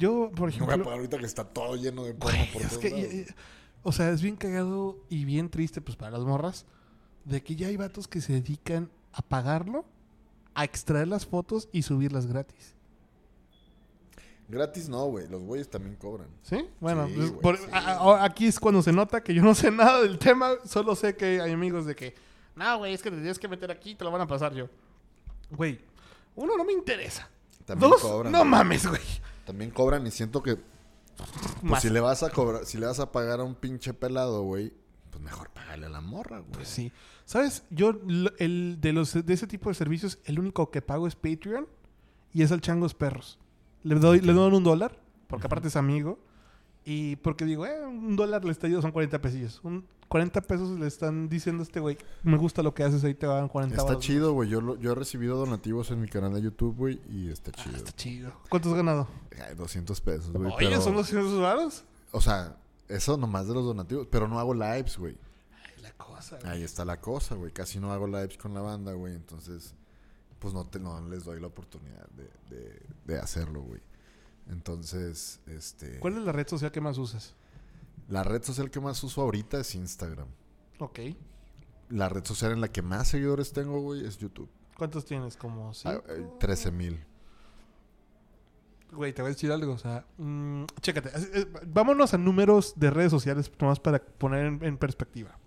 Yo, 0.00 0.30
por 0.34 0.40
No 0.40 0.48
ejemplo... 0.48 0.66
voy 0.66 0.74
a 0.74 0.84
pagar 0.84 0.98
ahorita 0.98 1.18
que 1.18 1.26
está 1.26 1.44
todo 1.44 1.76
lleno 1.76 2.04
de 2.04 2.14
porno 2.14 2.38
por 2.52 2.62
es 2.62 2.78
que, 2.78 2.90
lados. 2.90 3.34
o 3.82 3.92
sea, 3.92 4.10
es 4.10 4.22
bien 4.22 4.34
cagado 4.36 4.98
y 5.08 5.24
bien 5.24 5.48
triste, 5.50 5.80
pues, 5.80 5.96
para 5.96 6.10
las 6.12 6.22
morras, 6.22 6.64
de 7.24 7.42
que 7.42 7.54
ya 7.54 7.68
hay 7.68 7.76
vatos 7.76 8.08
que 8.08 8.20
se 8.20 8.32
dedican 8.32 8.90
a 9.12 9.22
pagarlo, 9.22 9.84
a 10.54 10.64
extraer 10.64 11.06
las 11.06 11.26
fotos 11.26 11.68
y 11.70 11.82
subirlas 11.82 12.26
gratis. 12.26 12.74
Gratis 14.48 14.88
no, 14.88 15.04
güey. 15.06 15.28
Los 15.28 15.42
güeyes 15.44 15.68
también 15.70 15.94
cobran. 15.96 16.26
¿Sí? 16.42 16.66
Bueno, 16.80 17.06
Sí, 17.06 17.12
pues, 17.14 17.28
güey, 17.30 17.40
por- 17.42 17.58
sí. 17.58 17.64
a- 17.72 17.78
a- 17.98 18.24
aquí 18.24 18.46
es 18.46 18.58
cuando 18.58 18.82
se 18.82 18.92
nota 18.92 19.22
que 19.22 19.32
yo 19.32 19.42
no 19.42 19.54
sé 19.54 19.70
nada 19.70 20.00
del 20.02 20.18
tema, 20.18 20.52
solo 20.64 20.96
sé 20.96 21.14
que 21.16 21.40
hay 21.40 21.52
amigos 21.52 21.86
de 21.86 21.94
que, 21.94 22.14
no, 22.56 22.78
güey, 22.78 22.94
es 22.94 23.02
que 23.02 23.10
te 23.10 23.16
tienes 23.18 23.38
que 23.38 23.46
meter 23.48 23.70
aquí 23.70 23.90
y 23.90 23.94
te 23.94 24.02
lo 24.04 24.10
van 24.10 24.22
a 24.22 24.26
pasar 24.26 24.52
yo. 24.54 24.68
Güey, 25.50 25.78
uno, 26.34 26.56
no 26.56 26.64
me 26.64 26.72
interesa. 26.72 27.28
También 27.64 27.90
Dos, 27.90 28.00
cobran. 28.00 28.32
no 28.32 28.44
mames, 28.44 28.86
güey. 28.88 29.00
También 29.50 29.72
cobran 29.72 30.06
y 30.06 30.12
siento 30.12 30.44
que 30.44 30.58
pues, 31.66 31.82
si 31.82 31.90
le 31.90 31.98
vas 31.98 32.22
a 32.22 32.30
cobrar, 32.30 32.64
si 32.66 32.78
le 32.78 32.86
vas 32.86 33.00
a 33.00 33.10
pagar 33.10 33.40
a 33.40 33.42
un 33.42 33.56
pinche 33.56 33.92
pelado, 33.92 34.44
güey, 34.44 34.72
pues 35.10 35.20
mejor 35.24 35.50
págale 35.50 35.86
a 35.86 35.88
la 35.88 36.00
morra, 36.00 36.38
güey. 36.38 36.52
Pues 36.52 36.68
sí. 36.68 36.92
¿Sabes? 37.24 37.64
Yo, 37.68 37.94
el, 38.38 38.80
de, 38.80 38.92
los, 38.92 39.12
de 39.12 39.34
ese 39.34 39.48
tipo 39.48 39.68
de 39.68 39.74
servicios, 39.74 40.20
el 40.24 40.38
único 40.38 40.70
que 40.70 40.82
pago 40.82 41.08
es 41.08 41.16
Patreon 41.16 41.66
y 42.32 42.42
es 42.44 42.52
al 42.52 42.60
Changos 42.60 42.94
Perros. 42.94 43.40
Le 43.82 43.96
doy, 43.96 44.20
le 44.20 44.32
doy 44.32 44.54
un 44.54 44.62
dólar, 44.62 45.00
porque 45.26 45.48
aparte 45.48 45.66
es 45.66 45.74
amigo. 45.74 46.20
Y 46.84 47.16
porque 47.16 47.44
digo, 47.44 47.66
eh, 47.66 47.86
un 47.86 48.16
dólar 48.16 48.44
le 48.44 48.52
está 48.52 48.66
yendo, 48.66 48.82
son 48.82 48.92
40 48.92 49.20
pesillos. 49.20 49.60
Un 49.62 49.86
40 50.08 50.40
pesos 50.40 50.78
le 50.80 50.86
están 50.86 51.28
diciendo 51.28 51.62
a 51.62 51.64
este 51.64 51.78
güey, 51.78 51.96
me 52.24 52.36
gusta 52.36 52.62
lo 52.62 52.74
que 52.74 52.82
haces, 52.82 53.04
ahí 53.04 53.14
te 53.14 53.26
van 53.26 53.48
40 53.48 53.74
Está 53.76 53.84
varos". 53.84 54.02
chido, 54.02 54.32
güey. 54.32 54.48
Yo, 54.48 54.76
yo 54.78 54.92
he 54.92 54.94
recibido 54.94 55.36
donativos 55.36 55.90
en 55.92 56.00
mi 56.00 56.08
canal 56.08 56.32
de 56.34 56.42
YouTube, 56.42 56.74
güey, 56.76 57.00
y 57.10 57.28
está 57.28 57.52
Ah, 57.56 57.62
chido. 57.62 57.76
está 57.76 57.92
chido. 57.92 58.32
¿Cuánto 58.48 58.70
has 58.70 58.74
ganado? 58.76 59.08
Ay, 59.46 59.54
200 59.54 60.00
pesos, 60.00 60.32
güey. 60.32 60.46
Oye, 60.46 60.56
pero- 60.70 60.80
son 60.80 60.94
200 60.96 61.40
varos. 61.40 61.84
O 62.12 62.20
sea, 62.20 62.56
eso 62.88 63.16
nomás 63.16 63.46
de 63.46 63.54
los 63.54 63.64
donativos. 63.64 64.08
Pero 64.10 64.26
no 64.26 64.40
hago 64.40 64.52
lives, 64.54 64.96
güey. 64.98 65.16
Ay, 65.64 65.82
la 65.82 65.92
cosa. 65.92 66.38
güey. 66.40 66.50
Ahí 66.50 66.62
está 66.64 66.84
la 66.84 67.00
cosa, 67.00 67.36
güey. 67.36 67.52
Casi 67.52 67.78
no 67.78 67.92
hago 67.92 68.08
lives 68.08 68.36
con 68.36 68.52
la 68.52 68.62
banda, 68.62 68.94
güey. 68.94 69.14
Entonces, 69.14 69.74
pues 70.40 70.52
no, 70.54 70.66
te, 70.66 70.80
no 70.80 71.00
les 71.08 71.22
doy 71.24 71.38
la 71.40 71.46
oportunidad 71.46 72.08
de, 72.16 72.28
de, 72.56 72.82
de 73.04 73.18
hacerlo, 73.20 73.60
güey. 73.62 73.80
Entonces, 74.48 75.40
este... 75.46 75.98
¿Cuál 76.00 76.18
es 76.18 76.22
la 76.24 76.32
red 76.32 76.48
social 76.48 76.72
que 76.72 76.80
más 76.80 76.98
usas? 76.98 77.34
La 78.08 78.24
red 78.24 78.42
social 78.42 78.70
que 78.70 78.80
más 78.80 79.02
uso 79.04 79.22
ahorita 79.22 79.60
es 79.60 79.74
Instagram. 79.74 80.28
Ok. 80.78 81.00
La 81.90 82.08
red 82.08 82.24
social 82.24 82.52
en 82.52 82.60
la 82.60 82.68
que 82.68 82.82
más 82.82 83.08
seguidores 83.08 83.52
tengo, 83.52 83.80
güey, 83.80 84.04
es 84.04 84.18
YouTube. 84.18 84.48
¿Cuántos 84.76 85.04
tienes? 85.04 85.36
Como 85.36 85.74
cinco? 85.74 86.02
13 86.38 86.70
mil. 86.72 87.04
Güey, 88.92 89.12
te 89.12 89.22
voy 89.22 89.30
a 89.30 89.34
decir 89.34 89.52
algo, 89.52 89.74
o 89.74 89.78
sea, 89.78 90.04
mm, 90.18 90.64
chécate, 90.80 91.10
vámonos 91.66 92.12
a 92.12 92.18
números 92.18 92.74
de 92.74 92.90
redes 92.90 93.12
sociales 93.12 93.50
nomás 93.60 93.78
para 93.78 94.02
poner 94.02 94.46
en, 94.46 94.64
en 94.64 94.78
perspectiva. 94.78 95.38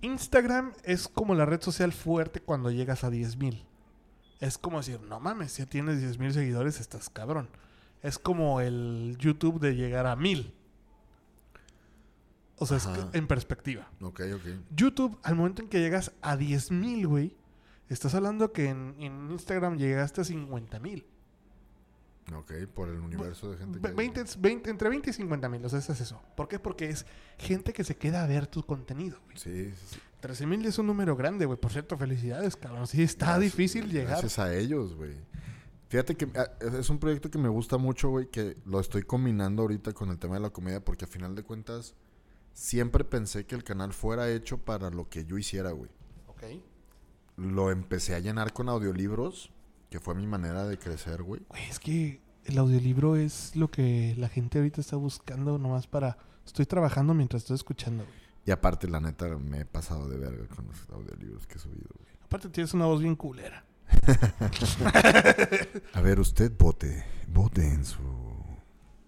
Instagram 0.00 0.72
es 0.84 1.08
como 1.08 1.34
la 1.34 1.44
red 1.44 1.60
social 1.60 1.92
fuerte 1.92 2.40
cuando 2.40 2.70
llegas 2.70 3.04
a 3.04 3.10
10 3.10 3.36
mil. 3.36 3.66
Es 4.40 4.58
como 4.58 4.78
decir, 4.78 5.00
no 5.00 5.18
mames, 5.20 5.56
ya 5.56 5.66
tienes 5.66 6.00
10 6.00 6.18
mil 6.18 6.32
seguidores, 6.32 6.80
estás 6.80 7.08
cabrón. 7.08 7.48
Es 8.02 8.18
como 8.18 8.60
el 8.60 9.16
YouTube 9.18 9.58
de 9.60 9.74
llegar 9.74 10.06
a 10.06 10.14
mil. 10.16 10.52
O 12.58 12.66
sea, 12.66 12.78
es 12.78 12.86
que- 12.86 13.18
en 13.18 13.26
perspectiva. 13.26 13.88
Ok, 14.00 14.20
ok. 14.34 14.46
YouTube, 14.74 15.18
al 15.22 15.34
momento 15.36 15.62
en 15.62 15.68
que 15.68 15.78
llegas 15.80 16.12
a 16.22 16.36
10 16.36 16.70
mil, 16.70 17.06
güey, 17.06 17.36
estás 17.88 18.14
hablando 18.14 18.52
que 18.52 18.68
en, 18.68 18.94
en 18.98 19.30
Instagram 19.30 19.76
llegaste 19.76 20.22
a 20.22 20.24
50 20.24 20.78
mil. 20.80 21.06
Ok, 22.34 22.52
por 22.74 22.88
el 22.88 22.98
universo 23.00 23.50
de 23.52 23.58
gente 23.58 23.80
que... 23.80 23.88
20, 23.88 24.24
20 24.38 24.70
entre 24.70 24.88
20 24.88 25.10
y 25.10 25.12
50 25.12 25.48
mil, 25.48 25.64
o 25.64 25.68
sea, 25.68 25.78
es 25.78 25.88
eso. 25.88 26.20
¿Por 26.34 26.48
qué? 26.48 26.58
Porque 26.58 26.88
es 26.88 27.06
gente 27.38 27.72
que 27.72 27.84
se 27.84 27.96
queda 27.96 28.24
a 28.24 28.26
ver 28.26 28.46
tu 28.48 28.64
contenido, 28.64 29.20
güey. 29.26 29.36
Sí, 29.36 29.70
sí, 29.70 29.86
sí. 29.90 29.98
13 30.26 30.46
mil 30.46 30.66
es 30.66 30.76
un 30.78 30.88
número 30.88 31.14
grande, 31.14 31.46
güey. 31.46 31.56
Por 31.56 31.70
cierto, 31.70 31.96
felicidades, 31.96 32.56
cabrón. 32.56 32.88
Sí, 32.88 33.00
está 33.00 33.26
Gracias, 33.26 33.44
difícil 33.44 33.88
llegar. 33.88 34.08
Gracias 34.08 34.40
a 34.40 34.52
ellos, 34.52 34.96
güey. 34.96 35.14
Fíjate 35.88 36.16
que 36.16 36.28
ah, 36.34 36.50
es 36.60 36.90
un 36.90 36.98
proyecto 36.98 37.30
que 37.30 37.38
me 37.38 37.48
gusta 37.48 37.78
mucho, 37.78 38.10
güey, 38.10 38.28
que 38.28 38.56
lo 38.64 38.80
estoy 38.80 39.04
combinando 39.04 39.62
ahorita 39.62 39.92
con 39.92 40.10
el 40.10 40.18
tema 40.18 40.34
de 40.34 40.40
la 40.40 40.50
comedia, 40.50 40.84
porque 40.84 41.04
a 41.04 41.08
final 41.08 41.36
de 41.36 41.44
cuentas 41.44 41.94
siempre 42.52 43.04
pensé 43.04 43.46
que 43.46 43.54
el 43.54 43.62
canal 43.62 43.92
fuera 43.92 44.28
hecho 44.28 44.58
para 44.58 44.90
lo 44.90 45.08
que 45.08 45.24
yo 45.24 45.38
hiciera, 45.38 45.70
güey. 45.70 45.90
Ok. 46.26 46.42
Lo 47.36 47.70
empecé 47.70 48.16
a 48.16 48.18
llenar 48.18 48.52
con 48.52 48.68
audiolibros, 48.68 49.52
que 49.90 50.00
fue 50.00 50.16
mi 50.16 50.26
manera 50.26 50.66
de 50.66 50.76
crecer, 50.76 51.22
güey. 51.22 51.42
Güey, 51.48 51.70
es 51.70 51.78
que 51.78 52.20
el 52.46 52.58
audiolibro 52.58 53.14
es 53.14 53.54
lo 53.54 53.70
que 53.70 54.16
la 54.18 54.28
gente 54.28 54.58
ahorita 54.58 54.80
está 54.80 54.96
buscando 54.96 55.56
nomás 55.56 55.86
para... 55.86 56.18
Estoy 56.44 56.66
trabajando 56.66 57.14
mientras 57.14 57.42
estoy 57.42 57.54
escuchando, 57.54 58.04
güey. 58.04 58.25
Y 58.46 58.50
aparte, 58.52 58.88
la 58.88 59.00
neta, 59.00 59.26
me 59.38 59.60
he 59.60 59.64
pasado 59.64 60.08
de 60.08 60.16
verga 60.18 60.46
con 60.54 60.66
los 60.68 60.88
audiolibros 60.90 61.46
que 61.46 61.56
he 61.56 61.58
subido, 61.58 61.88
güey. 61.98 62.14
Aparte 62.24 62.48
tienes 62.48 62.72
una 62.74 62.86
voz 62.86 63.00
bien 63.02 63.16
culera. 63.16 63.64
A 65.94 66.00
ver, 66.00 66.20
usted 66.20 66.52
vote. 66.56 67.04
Vote 67.28 67.66
en 67.66 67.84
su, 67.84 67.98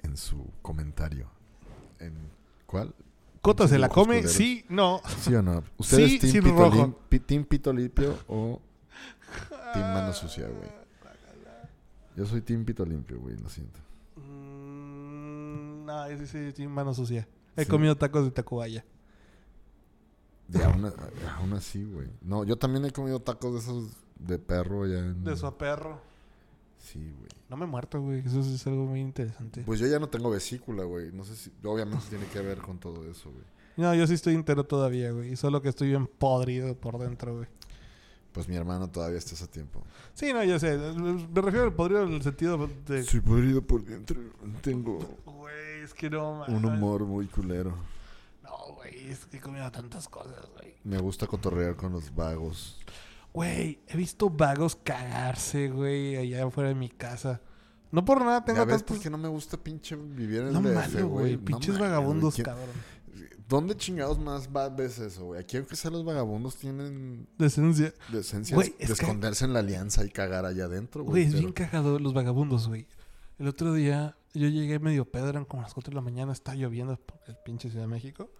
en 0.02 0.16
su 0.16 0.50
comentario. 0.62 1.28
¿En 2.00 2.14
cuál? 2.66 2.94
Cota 3.40 3.68
se 3.68 3.78
la 3.78 3.88
come, 3.88 4.16
culeros. 4.16 4.32
sí, 4.32 4.64
no. 4.68 5.00
¿Sí 5.20 5.34
o 5.34 5.42
no? 5.42 5.62
¿Usted 5.76 5.96
Sí, 6.06 6.16
es 6.16 6.20
team, 6.32 6.44
pito 6.44 6.56
rojo. 6.56 6.76
lim- 6.76 6.94
pi- 7.08 7.20
team 7.20 7.44
Pito 7.44 7.72
Limpio 7.72 8.18
o 8.28 8.60
Team 9.72 9.94
Mano 9.94 10.12
Sucia, 10.12 10.46
güey? 10.48 10.68
Yo 12.16 12.26
soy 12.26 12.40
Team 12.42 12.64
Pito 12.64 12.84
Limpio, 12.84 13.20
güey, 13.20 13.36
lo 13.36 13.48
siento. 13.48 13.78
Mm, 14.16 15.84
no, 15.86 16.04
ese 16.06 16.26
sí, 16.26 16.52
sí, 16.56 16.66
mano 16.66 16.92
sucia. 16.92 17.28
He 17.56 17.64
Sí. 17.64 17.70
comido 17.70 17.96
tacos 17.96 18.24
de 18.24 18.32
Tacubaya. 18.32 18.84
Y 20.52 20.62
aún, 20.62 20.90
aún 21.36 21.52
así, 21.52 21.84
güey. 21.84 22.08
No, 22.22 22.44
yo 22.44 22.56
también 22.56 22.84
he 22.84 22.90
comido 22.90 23.20
tacos 23.20 23.52
de 23.52 23.58
esos 23.58 23.90
de 24.18 24.38
perro 24.38 24.86
ya 24.86 24.98
en... 24.98 25.22
De 25.24 25.36
su 25.36 25.52
perro. 25.56 26.00
Sí, 26.78 26.98
güey. 26.98 27.28
No 27.50 27.56
me 27.56 27.64
he 27.64 27.68
muerto, 27.68 28.00
güey. 28.00 28.20
Eso 28.20 28.40
es 28.40 28.66
algo 28.66 28.86
muy 28.86 29.00
interesante. 29.00 29.62
Pues 29.66 29.80
yo 29.80 29.86
ya 29.86 29.98
no 29.98 30.08
tengo 30.08 30.30
vesícula, 30.30 30.84
güey. 30.84 31.12
No 31.12 31.24
sé 31.24 31.36
si... 31.36 31.52
Obviamente 31.64 32.06
tiene 32.08 32.26
que 32.26 32.40
ver 32.40 32.58
con 32.58 32.78
todo 32.78 33.04
eso, 33.10 33.30
güey. 33.30 33.44
No, 33.76 33.94
yo 33.94 34.06
sí 34.06 34.14
estoy 34.14 34.34
entero 34.34 34.64
todavía, 34.64 35.12
güey. 35.12 35.36
Solo 35.36 35.60
que 35.60 35.68
estoy 35.68 35.88
bien 35.88 36.06
podrido 36.06 36.74
por 36.74 36.98
dentro, 36.98 37.36
güey. 37.36 37.46
Pues 38.32 38.48
mi 38.48 38.56
hermano 38.56 38.88
todavía 38.88 39.18
está 39.18 39.44
a 39.44 39.48
tiempo. 39.48 39.82
Sí, 40.14 40.32
no, 40.32 40.42
yo 40.44 40.58
sé. 40.58 40.78
Me 40.78 41.40
refiero 41.40 41.66
al 41.66 41.74
podrido 41.74 42.04
en 42.04 42.14
el 42.14 42.22
sentido 42.22 42.68
de... 42.86 43.02
Soy 43.02 43.20
podrido 43.20 43.62
por 43.62 43.84
dentro. 43.84 44.20
Tengo... 44.62 44.98
Güey, 45.26 45.82
es 45.84 45.92
que 45.92 46.08
no, 46.08 46.40
man. 46.40 46.54
Un 46.54 46.64
humor 46.64 47.04
muy 47.04 47.26
culero. 47.26 47.74
Güey. 48.90 49.10
Es 49.10 49.26
que 49.26 49.36
he 49.38 49.40
comido 49.40 49.70
tantas 49.70 50.08
cosas, 50.08 50.48
güey. 50.56 50.74
Me 50.84 50.98
gusta 50.98 51.26
cotorrear 51.26 51.76
con 51.76 51.92
los 51.92 52.14
vagos. 52.14 52.80
Güey, 53.32 53.80
he 53.86 53.96
visto 53.96 54.30
vagos 54.30 54.76
cagarse, 54.76 55.68
güey, 55.68 56.16
allá 56.16 56.46
afuera 56.46 56.70
de 56.70 56.74
mi 56.74 56.88
casa. 56.88 57.40
No 57.90 58.04
por 58.04 58.20
nada 58.20 58.44
tengo 58.44 58.58
¿Ya 58.58 58.64
ves 58.64 58.82
por 58.82 58.98
qué 58.98 59.08
no 59.08 59.16
me 59.16 59.28
gusta 59.28 59.56
pinche 59.56 59.96
vivir 59.96 60.42
en 60.42 60.52
no 60.52 60.58
el 60.58 60.74
DF, 60.74 61.02
güey? 61.04 61.36
Pinches 61.36 61.78
vagabundos, 61.78 62.36
cabrón. 62.36 62.68
¿Dónde 63.48 63.74
chingados 63.76 64.18
más 64.18 64.50
ves 64.76 64.98
eso, 64.98 65.26
güey? 65.26 65.40
Aquí 65.40 65.56
aunque 65.56 65.74
sea 65.74 65.90
los 65.90 66.04
vagabundos 66.04 66.56
tienen... 66.56 67.26
Decencia. 67.38 67.94
Decencia 68.12 68.54
de 68.58 68.74
esconderse 68.80 69.46
en 69.46 69.54
la 69.54 69.60
alianza 69.60 70.04
y 70.04 70.10
cagar 70.10 70.44
allá 70.44 70.64
adentro, 70.64 71.02
güey. 71.02 71.24
Güey, 71.24 71.34
es 71.34 71.40
bien 71.40 71.52
cagado 71.52 71.98
los 71.98 72.12
vagabundos, 72.12 72.68
güey. 72.68 72.86
El 73.38 73.48
otro 73.48 73.72
día 73.72 74.18
yo 74.34 74.48
llegué 74.48 74.78
medio 74.80 75.10
pedo, 75.10 75.30
eran 75.30 75.46
como 75.46 75.62
las 75.62 75.72
4 75.72 75.92
de 75.92 75.94
la 75.94 76.02
mañana, 76.02 76.32
estaba 76.32 76.56
lloviendo 76.56 77.00
el 77.26 77.36
pinche 77.44 77.70
Ciudad 77.70 77.84
de 77.84 77.88
México. 77.88 78.30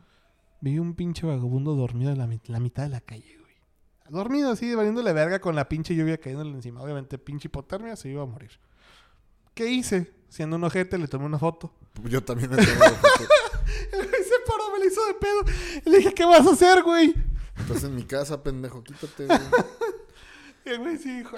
Vi 0.61 0.79
un 0.79 0.95
pinche 0.95 1.27
vagabundo 1.27 1.75
dormido 1.75 2.11
en 2.11 2.19
la, 2.19 2.29
la 2.47 2.61
mitad 2.61 2.83
de 2.83 2.89
la 2.89 3.01
calle, 3.01 3.37
güey. 3.41 3.55
Dormido 4.09 4.51
así, 4.51 4.75
valiéndole 4.75 5.13
verga 5.13 5.41
con 5.41 5.55
la 5.55 5.69
pinche 5.69 5.95
lluvia 5.95 6.19
cayéndole 6.19 6.51
encima. 6.51 6.83
Obviamente, 6.83 7.19
pinche 7.19 7.49
hipotermia, 7.49 7.95
se 7.97 8.09
iba 8.09 8.23
a 8.23 8.27
morir. 8.27 8.51
¿Qué 9.55 9.71
hice? 9.71 10.13
Siendo 10.29 10.57
un 10.57 10.65
ojete, 10.65 10.99
le 10.99 11.09
tomé 11.09 11.27
una 11.27 11.39
foto. 11.39 11.73
Yo 12.05 12.23
también 12.23 12.51
le 12.51 12.57
tomé 12.57 12.77
una 12.77 12.91
foto. 12.91 13.25
se 13.91 14.35
paró, 14.47 14.73
me 14.73 14.79
le 14.81 14.87
hizo 14.87 15.05
de 15.07 15.15
pedo. 15.15 15.41
Le 15.85 15.99
dije, 15.99 16.15
¿qué 16.15 16.25
vas 16.25 16.47
a 16.47 16.53
hacer, 16.53 16.83
güey? 16.83 17.15
Estás 17.59 17.85
en 17.85 17.95
mi 17.95 18.05
casa, 18.05 18.43
pendejo, 18.43 18.83
quítate, 18.83 19.27
güey. 19.27 19.41
el 20.65 20.79
güey 20.79 20.97
sí 20.97 21.19
dijo... 21.19 21.37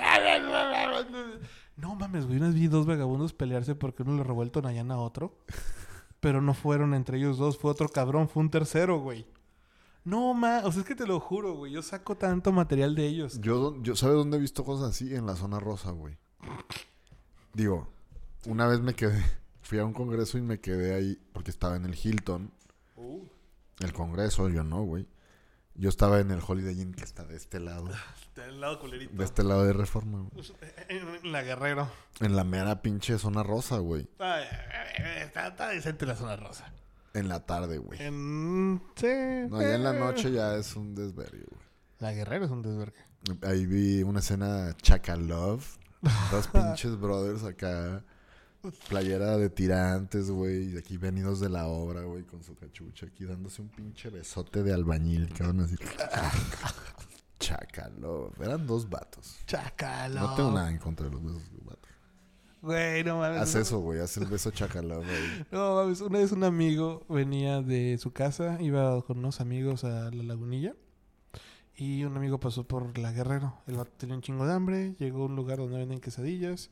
No 1.77 1.95
mames, 1.95 2.27
güey. 2.27 2.39
Unas 2.39 2.55
vi 2.55 2.69
dos 2.69 2.87
vagabundos 2.87 3.33
pelearse 3.33 3.75
porque 3.75 4.03
uno 4.03 4.17
le 4.17 4.23
robó 4.23 4.43
el 4.43 4.51
Tonayán 4.51 4.91
a 4.91 4.99
otro. 4.99 5.39
Pero 6.21 6.43
no 6.43 6.55
fueron 6.55 6.95
entre 6.95 7.19
ellos 7.19 7.39
dos, 7.39 7.59
fue 7.59 7.71
otro 7.71 7.89
cabrón, 7.89 8.29
fue 8.29 8.43
un 8.43 8.51
tercero, 8.51 9.01
güey. 9.01 9.27
No, 10.05 10.33
ma, 10.35 10.63
o 10.65 10.73
sea, 10.73 10.83
es 10.83 10.87
que 10.87 10.95
te 10.95 11.07
lo 11.07 11.21
juro, 11.21 11.55
güey. 11.55 11.73
Yo 11.73 11.83
saco 11.83 12.17
tanto 12.17 12.53
material 12.53 12.95
de 12.95 13.07
ellos. 13.07 13.41
Yo, 13.41 13.81
yo 13.83 13.97
¿sabes 13.97 14.17
dónde 14.17 14.39
he 14.39 14.41
visto 14.41 14.65
cosas 14.65 14.91
así? 14.91 15.15
En 15.15 15.27
la 15.27 15.37
zona 15.37 15.61
rosa, 15.61 15.91
güey. 15.91 16.17
Digo, 17.53 17.89
una 18.47 18.67
vez 18.67 18.81
me 18.81 18.95
quedé, 18.95 19.23
fui 19.63 19.79
a 19.79 19.85
un 19.85 19.93
congreso 19.93 20.39
y 20.39 20.43
me 20.43 20.61
quedé 20.61 20.95
ahí 20.95 21.19
porque 21.33 21.51
estaba 21.51 21.77
en 21.77 21.85
el 21.85 21.95
Hilton. 21.95 22.51
Uh. 22.97 23.25
El 23.81 23.93
congreso, 23.93 24.49
yo 24.49 24.65
no, 24.65 24.83
güey. 24.85 25.07
Yo 25.75 25.89
estaba 25.89 26.21
en 26.21 26.31
el 26.31 26.41
Holiday 26.47 26.81
Inn 26.81 26.93
que 26.93 27.05
está 27.05 27.25
de 27.25 27.37
este 27.37 27.61
lado. 27.61 27.89
Del 28.37 28.61
lado 28.61 28.79
culerito. 28.79 29.17
De 29.17 29.25
este 29.25 29.43
lado 29.45 29.65
de 29.65 29.73
Reforma. 29.73 30.29
Pues, 30.33 30.53
en 30.89 31.33
la 31.33 31.43
Guerrero. 31.43 31.91
En 32.21 32.37
la 32.37 32.45
mera 32.45 32.83
pinche 32.83 33.19
zona 33.19 33.43
rosa, 33.43 33.79
güey. 33.79 34.09
Está, 35.21 35.49
está, 35.49 35.69
decente 35.69 36.07
la 36.07 36.17
zona 36.17 36.37
rosa. 36.37 36.73
En 37.13 37.29
la 37.29 37.45
tarde, 37.45 37.79
güey. 37.79 38.01
En... 38.01 38.81
Sí. 38.95 39.07
No, 39.49 39.61
ya 39.61 39.75
en 39.75 39.85
la 39.85 39.93
noche 39.93 40.31
ya 40.31 40.55
es 40.57 40.77
un 40.77 40.95
desvergue, 40.95 41.45
güey. 41.49 41.63
La 41.99 42.13
Guerrero 42.13 42.47
es 42.47 42.51
un 42.51 42.63
desvergue. 42.63 42.99
Ahí 43.43 43.67
vi 43.67 44.03
una 44.03 44.21
escena 44.21 44.75
Chaca 44.81 45.17
Love. 45.17 45.79
Dos 46.31 46.47
pinches 46.49 46.99
brothers 46.99 47.45
acá. 47.45 48.03
Playera 48.89 49.37
de 49.37 49.51
tirantes, 49.51 50.31
güey. 50.31 50.77
Aquí 50.77 50.97
venidos 50.97 51.41
de 51.41 51.49
la 51.49 51.67
obra, 51.67 52.03
güey, 52.03 52.25
con 52.25 52.43
su 52.43 52.55
cachucha. 52.55 53.07
Aquí 53.07 53.25
dándose 53.25 53.63
un 53.63 53.69
pinche 53.69 54.11
besote 54.11 54.63
de 54.63 54.73
albañil, 54.73 55.33
cabrón, 55.33 55.61
así. 55.61 55.77
Chacalo. 57.39 58.33
Eran 58.41 58.67
dos 58.67 58.89
vatos. 58.89 59.39
Chacalo. 59.47 60.21
No 60.21 60.35
tengo 60.35 60.53
nada 60.53 60.71
en 60.71 60.79
contra 60.79 61.07
de 61.07 61.13
los 61.13 61.23
besos 61.23 61.51
de 61.51 61.59
vatos. 61.65 61.91
Güey, 62.63 63.03
no 63.05 63.19
mames. 63.19 63.41
Haz 63.41 63.55
eso, 63.55 63.81
güey. 63.81 64.01
Haz 64.01 64.19
el 64.19 64.27
beso 64.27 64.51
chacalo, 64.51 64.97
güey. 64.97 65.47
No 65.51 65.77
mames. 65.77 66.03
Una 66.03 66.19
vez 66.19 66.33
un 66.33 66.45
amigo 66.45 67.05
venía 67.09 67.63
de 67.63 67.97
su 67.99 68.13
casa, 68.13 68.59
iba 68.61 69.01
con 69.03 69.19
unos 69.19 69.41
amigos 69.41 69.85
a 69.85 70.11
la 70.11 70.23
lagunilla. 70.23 70.75
Y 71.75 72.05
un 72.05 72.15
amigo 72.15 72.39
pasó 72.39 72.65
por 72.65 72.99
la 72.99 73.11
Guerrero. 73.13 73.55
El 73.67 73.77
vato 73.77 73.93
tenía 73.97 74.15
un 74.15 74.21
chingo 74.21 74.47
de 74.47 74.53
hambre. 74.53 74.95
Llegó 74.99 75.23
a 75.23 75.27
un 75.27 75.37
lugar 75.37 75.57
donde 75.57 75.79
venden 75.79 76.01
quesadillas. 76.01 76.71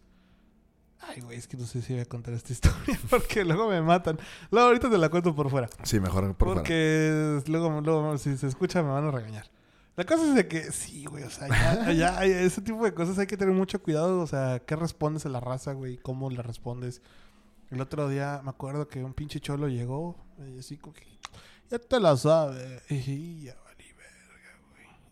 Ay, 1.01 1.21
güey, 1.21 1.39
es 1.39 1.47
que 1.47 1.57
no 1.57 1.65
sé 1.65 1.81
si 1.81 1.93
voy 1.93 2.03
a 2.03 2.07
contar 2.07 2.35
esta 2.35 2.53
historia 2.55 2.99
porque 3.09 3.45
luego 3.45 3.69
me 3.69 3.81
matan. 3.81 4.19
Luego 4.51 4.69
ahorita 4.69 4.91
te 4.91 4.99
la 4.99 5.09
cuento 5.09 5.35
por 5.35 5.51
fuera. 5.51 5.69
Sí, 5.83 6.01
mejor 6.01 6.35
por 6.35 6.49
fuera. 6.49 6.63
Porque 6.63 7.41
luego, 7.47 7.81
luego, 7.81 8.19
si 8.19 8.37
se 8.37 8.47
escucha, 8.47 8.83
me 8.83 8.91
van 8.91 9.05
a 9.05 9.11
regañar. 9.11 9.49
La 9.97 10.05
cosa 10.05 10.29
es 10.29 10.35
de 10.37 10.47
que 10.47 10.71
sí, 10.71 11.07
güey, 11.07 11.25
o 11.25 11.31
sea, 11.31 11.49
ya, 11.93 11.93
ya 11.93 12.25
ese 12.25 12.61
tipo 12.63 12.85
de 12.85 12.95
cosas 12.95 13.19
hay 13.19 13.27
que 13.27 13.37
tener 13.37 13.55
mucho 13.55 13.83
cuidado. 13.83 14.21
O 14.21 14.27
sea, 14.27 14.61
¿qué 14.61 14.77
respondes 14.77 15.27
a 15.27 15.29
la 15.29 15.41
raza, 15.41 15.73
güey? 15.73 15.99
¿Cómo 15.99 16.31
le 16.31 16.43
respondes? 16.43 17.03
El 17.71 17.81
otro 17.81 18.09
día 18.09 18.41
me 18.45 18.51
acuerdo 18.51 18.89
que 18.89 19.03
un 19.05 19.13
pinche 19.13 19.41
cholo 19.41 19.69
llegó 19.69 20.17
y 20.39 20.59
así 20.59 20.77
como 20.79 20.95
que, 20.95 21.05
ya 21.71 21.79
te 21.79 22.01
la 22.01 22.17
sabes. 22.17 22.83
Y 22.91 23.43
ya, 23.43 23.57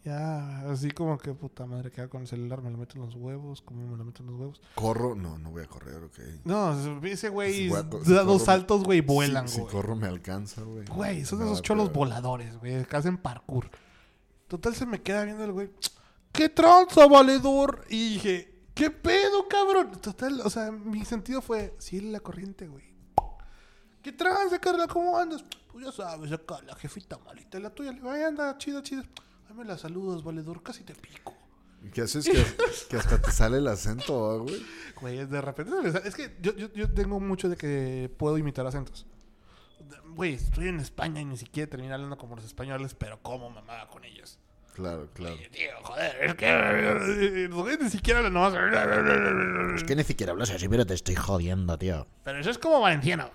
ya, 0.06 0.60
así 0.70 0.92
como 0.92 1.18
que 1.18 1.34
puta 1.34 1.66
madre, 1.66 1.90
queda 1.90 2.06
con 2.06 2.20
el 2.20 2.28
celular, 2.28 2.62
me 2.62 2.70
lo 2.70 2.78
meto 2.78 2.94
en 2.94 3.04
los 3.04 3.16
huevos, 3.16 3.60
como 3.60 3.88
me 3.88 3.96
lo 3.96 4.04
meto 4.04 4.22
en 4.22 4.28
los 4.28 4.38
huevos. 4.38 4.60
Corro, 4.76 5.16
no, 5.16 5.36
no 5.36 5.50
voy 5.50 5.64
a 5.64 5.66
correr, 5.66 6.00
ok. 6.04 6.18
No, 6.44 7.02
ese 7.04 7.28
güey 7.28 7.68
da 7.68 8.22
dos 8.22 8.44
saltos, 8.44 8.84
güey, 8.84 9.00
vuelan, 9.00 9.46
güey. 9.46 9.56
Si, 9.56 9.64
corro 9.64 9.96
me 9.96 10.06
alcanza, 10.06 10.62
güey. 10.62 10.86
Güey, 10.86 11.24
son 11.24 11.42
esos 11.42 11.60
cholos 11.60 11.92
voladores, 11.92 12.56
güey, 12.58 12.84
que 12.84 12.96
hacen 12.96 13.18
parkour. 13.18 13.68
Total, 14.46 14.76
se 14.76 14.86
me 14.86 15.02
queda 15.02 15.24
viendo 15.24 15.42
el 15.42 15.50
güey, 15.50 15.70
¡qué 16.30 16.48
tranza, 16.48 17.08
valedor! 17.08 17.84
Y 17.90 18.10
dije, 18.10 18.68
¿qué 18.74 18.92
pedo, 18.92 19.48
cabrón? 19.48 19.90
Total, 20.00 20.40
o 20.40 20.50
sea, 20.50 20.70
mi 20.70 21.04
sentido 21.04 21.42
fue, 21.42 21.74
sí, 21.78 22.00
la 22.00 22.20
corriente, 22.20 22.68
güey. 22.68 22.94
¿Qué 24.02 24.12
tranza, 24.12 24.60
Carla? 24.60 24.86
¿Cómo 24.86 25.18
andas? 25.18 25.44
Pues 25.72 25.84
ya 25.84 25.90
sabes, 25.90 26.30
acá 26.30 26.62
la 26.64 26.76
jefita 26.76 27.18
malita, 27.18 27.58
la 27.58 27.70
tuya 27.70 27.90
le 27.90 28.00
va 28.00 28.14
a 28.14 28.28
andar 28.28 28.56
chida, 28.56 28.84
chida. 28.84 29.02
Dame 29.48 29.64
las 29.64 29.80
saludos, 29.80 30.24
valedor, 30.24 30.62
casi 30.62 30.82
te 30.84 30.94
pico. 30.94 31.34
¿Qué 31.92 32.02
haces 32.02 32.28
que, 32.28 32.44
que 32.88 32.96
hasta 32.96 33.20
te 33.20 33.30
sale 33.30 33.58
el 33.58 33.68
acento, 33.68 34.42
güey? 34.42 34.62
Güey, 35.00 35.26
de 35.26 35.40
repente 35.40 35.72
Es 36.04 36.14
que 36.14 36.36
yo, 36.40 36.54
yo, 36.56 36.72
yo, 36.72 36.90
tengo 36.90 37.20
mucho 37.20 37.48
de 37.48 37.56
que 37.56 38.10
puedo 38.16 38.38
imitar 38.38 38.66
acentos. 38.66 39.06
Güey, 40.14 40.34
estoy 40.34 40.68
en 40.68 40.80
España 40.80 41.20
y 41.20 41.24
ni 41.24 41.36
siquiera 41.36 41.70
terminé 41.70 41.92
hablando 41.92 42.16
como 42.18 42.34
los 42.34 42.44
españoles, 42.44 42.94
pero 42.94 43.22
como 43.22 43.50
mamada 43.50 43.88
con 43.88 44.04
ellos. 44.04 44.38
Claro, 44.74 45.08
claro. 45.14 45.36
tío, 45.50 45.70
joder, 45.82 46.16
es 46.22 46.34
que 46.34 47.48
los 47.48 47.62
güeyes 47.62 47.80
ni 47.80 47.88
siquiera 47.88 48.18
hablan 48.18 48.34
nomás. 48.34 48.54
Es 49.76 49.84
que 49.84 49.96
ni 49.96 50.04
siquiera 50.04 50.32
hablas 50.32 50.50
así, 50.50 50.68
pero 50.68 50.84
te 50.84 50.92
estoy 50.92 51.14
jodiendo, 51.14 51.78
tío. 51.78 52.06
Pero 52.24 52.40
eso 52.40 52.50
es 52.50 52.58
como 52.58 52.80
valenciano. 52.80 53.30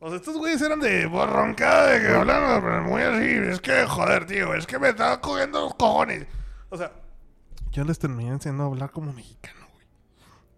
O 0.00 0.08
sea, 0.08 0.18
estos 0.18 0.36
güeyes 0.36 0.62
eran 0.62 0.80
de 0.80 1.06
borroncada, 1.06 1.88
de 1.88 2.00
que 2.00 2.14
hablaban, 2.14 2.62
pero 2.62 2.82
muy 2.84 3.02
así. 3.02 3.24
Es 3.24 3.60
que, 3.60 3.84
joder, 3.86 4.26
tío, 4.26 4.54
es 4.54 4.66
que 4.66 4.78
me 4.78 4.90
estaba 4.90 5.20
cogiendo 5.20 5.60
los 5.60 5.74
cojones. 5.74 6.26
O 6.70 6.76
sea, 6.76 6.92
yo 7.72 7.84
les 7.84 7.98
terminé 7.98 8.30
enseñando 8.30 8.64
a 8.64 8.66
hablar 8.66 8.92
como 8.92 9.12
mexicano, 9.12 9.66
güey. 9.72 9.86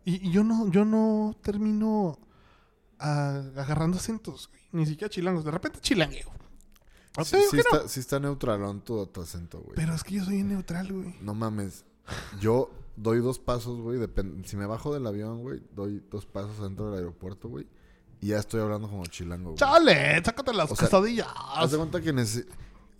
Y, 0.05 0.31
yo 0.31 0.45
no, 0.45 0.71
yo 0.71 0.85
no 0.85 1.37
termino 1.43 2.19
agarrando 2.99 3.97
acentos, 3.97 4.49
güey. 4.49 4.61
Ni 4.73 4.87
siquiera 4.87 5.11
chilangos. 5.11 5.45
De 5.45 5.51
repente 5.51 5.81
chilangueo. 5.81 6.31
sí, 7.25 7.37
sí, 7.51 7.59
está, 7.59 7.89
sí 7.89 8.01
está 8.01 8.21
tu, 8.21 9.07
tu 9.07 9.21
acento, 9.23 9.61
güey. 9.61 9.75
Pero 9.75 9.95
es 9.95 10.05
que 10.05 10.17
yo 10.17 10.25
soy 10.25 10.43
neutral, 10.43 10.93
güey. 10.93 11.17
No 11.21 11.35
mames. 11.35 11.85
Yo 12.41 12.71
doy 12.97 13.21
dos 13.21 13.39
pasos, 13.39 13.81
güey. 13.81 13.99
Si 14.45 14.57
me 14.57 14.67
bajo 14.67 14.93
del 14.93 15.07
avión, 15.07 15.41
güey, 15.41 15.63
doy 15.75 16.05
dos 16.11 16.27
pasos 16.27 16.61
dentro 16.61 16.91
del 16.91 16.99
aeropuerto, 16.99 17.49
güey. 17.49 17.67
Y 18.21 18.29
ya 18.29 18.39
estoy 18.39 18.61
hablando 18.61 18.89
como 18.89 19.07
chilango. 19.07 19.51
Güey. 19.51 19.59
Chale, 19.59 20.23
sácate 20.23 20.53
las 20.53 20.71
quesadillas. 20.71 21.29
Haz 21.55 21.71
de 21.71 21.79
cuenta 21.79 22.01
que 22.01 22.15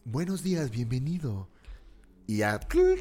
Buenos 0.05 0.43
días, 0.43 0.71
bienvenido. 0.71 1.49
Y 2.27 2.39
ya, 2.39 2.59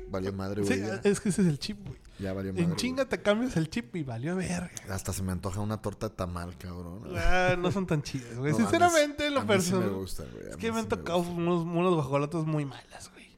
valió 0.10 0.34
madre, 0.34 0.62
güey. 0.64 0.80
Sí, 0.80 0.84
es 1.04 1.20
que 1.22 1.30
ese 1.30 1.44
es 1.44 1.48
el 1.48 1.60
chip, 1.60 1.88
güey. 1.88 2.00
Ya 2.18 2.34
valió 2.34 2.52
madre. 2.52 2.66
En 2.66 2.76
chinga 2.76 3.06
te 3.06 3.22
cambias 3.22 3.56
el 3.56 3.70
chip 3.70 3.96
y 3.96 4.04
valió 4.04 4.36
verga. 4.36 4.72
Hasta 4.90 5.14
se 5.14 5.24
me 5.24 5.32
antoja 5.32 5.62
una 5.62 5.82
torta 5.82 6.10
tamal, 6.10 6.58
cabrón. 6.58 7.04
Ah, 7.16 7.56
no 7.58 7.72
son 7.72 7.88
tan 7.88 8.02
chidas, 8.02 8.38
güey. 8.38 8.54
Sinceramente, 8.54 9.30
lo 9.30 9.46
personal. 9.46 9.84
Sí 9.84 9.90
me 9.90 9.96
gusta, 9.96 10.26
güey. 10.34 10.50
Es 10.50 10.58
que 10.58 10.72
me 10.74 10.80
han 10.80 10.90
tocado 10.90 11.20
unos, 11.20 11.64
unos 11.64 12.48
muy 12.48 12.66
malas, 12.66 13.12
güey. 13.12 13.30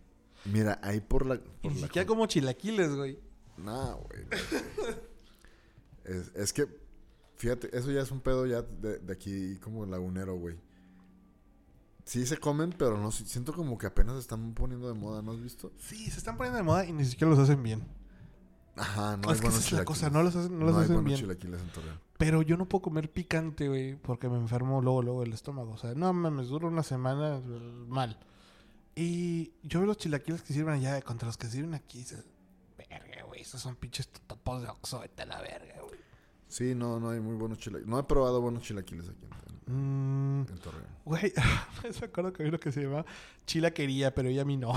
Mira, 0.45 0.79
ahí 0.81 1.01
por 1.01 1.27
la. 1.27 1.39
Por 1.61 1.71
y 1.71 1.81
siquiera 1.81 2.07
como 2.07 2.25
chilaquiles, 2.25 2.95
güey. 2.95 3.19
No, 3.57 3.97
güey. 3.97 4.25
es, 6.05 6.31
es 6.33 6.53
que 6.53 6.80
Fíjate, 7.41 7.75
eso 7.75 7.89
ya 7.89 8.01
es 8.01 8.11
un 8.11 8.21
pedo 8.21 8.45
ya 8.45 8.61
de, 8.61 9.01
aquí 9.11 9.57
como 9.63 9.83
lagunero, 9.87 10.35
güey. 10.35 10.57
Sí 12.05 12.27
se 12.27 12.37
comen, 12.37 12.71
pero 12.71 12.99
no 12.99 13.09
siento 13.09 13.51
como 13.51 13.79
que 13.79 13.87
apenas 13.87 14.13
se 14.13 14.19
están 14.19 14.53
poniendo 14.53 14.87
de 14.87 14.93
moda, 14.93 15.23
¿no 15.23 15.31
has 15.31 15.41
visto? 15.41 15.71
Sí, 15.79 16.11
se 16.11 16.19
están 16.19 16.37
poniendo 16.37 16.57
de 16.57 16.63
moda 16.63 16.85
y 16.85 16.93
ni 16.93 17.03
siquiera 17.03 17.31
los 17.31 17.39
hacen 17.39 17.63
bien. 17.63 17.83
Ajá, 18.75 19.17
no 19.17 19.31
es 19.31 19.37
hay 19.37 19.41
que 19.41 19.47
esa 19.47 19.57
es 19.57 19.71
la 19.71 19.85
cosa, 19.85 20.11
no 20.11 20.21
los 20.21 20.35
hacen, 20.35 20.59
no 20.59 20.65
los 20.65 20.73
No 20.73 20.77
hay 20.77 20.83
hacen 20.83 20.95
buenos 20.97 21.07
bien. 21.07 21.19
chilaquiles 21.19 21.61
en 21.61 21.71
Torreón. 21.71 21.99
Pero 22.19 22.43
yo 22.43 22.57
no 22.57 22.69
puedo 22.69 22.83
comer 22.83 23.11
picante, 23.11 23.69
güey, 23.69 23.95
porque 23.95 24.29
me 24.29 24.37
enfermo 24.37 24.79
luego, 24.79 25.01
luego 25.01 25.23
el 25.23 25.33
estómago. 25.33 25.71
O 25.71 25.77
sea, 25.77 25.95
no 25.95 26.13
mames, 26.13 26.49
dura 26.49 26.67
una 26.67 26.83
semana 26.83 27.41
mal. 27.87 28.19
Y 28.93 29.53
yo 29.63 29.79
veo 29.79 29.87
los 29.87 29.97
chilaquiles 29.97 30.43
que 30.43 30.53
sirven 30.53 30.75
allá 30.75 31.01
contra 31.01 31.25
los 31.25 31.37
que 31.37 31.47
sirven 31.47 31.73
aquí. 31.73 31.97
dices, 31.97 32.23
verga, 32.77 33.23
güey, 33.23 33.41
esos 33.41 33.61
son 33.61 33.75
pinches 33.77 34.09
topos 34.27 34.61
de 34.61 34.67
oxo, 34.67 34.99
vete 34.99 35.23
a 35.23 35.25
la 35.25 35.41
verga, 35.41 35.81
güey. 35.81 36.00
Sí, 36.51 36.75
no, 36.75 36.99
no 36.99 37.09
hay 37.11 37.19
muy 37.21 37.35
buenos 37.35 37.57
chilaquiles. 37.59 37.87
No 37.89 37.97
he 37.97 38.03
probado 38.03 38.41
buenos 38.41 38.61
chilaquiles 38.63 39.07
aquí 39.09 39.25
en, 39.25 39.31
Mm, 39.67 40.41
en 40.49 40.57
Torreón. 40.57 40.85
Güey, 41.05 41.31
me 42.01 42.05
acuerdo 42.05 42.33
que 42.33 42.43
hay 42.43 42.49
uno 42.49 42.59
que 42.59 42.71
se 42.73 42.81
llama 42.83 43.05
chilaquería, 43.45 44.13
pero 44.13 44.27
ella 44.27 44.41
a 44.41 44.45
mí 44.45 44.57
no. 44.57 44.73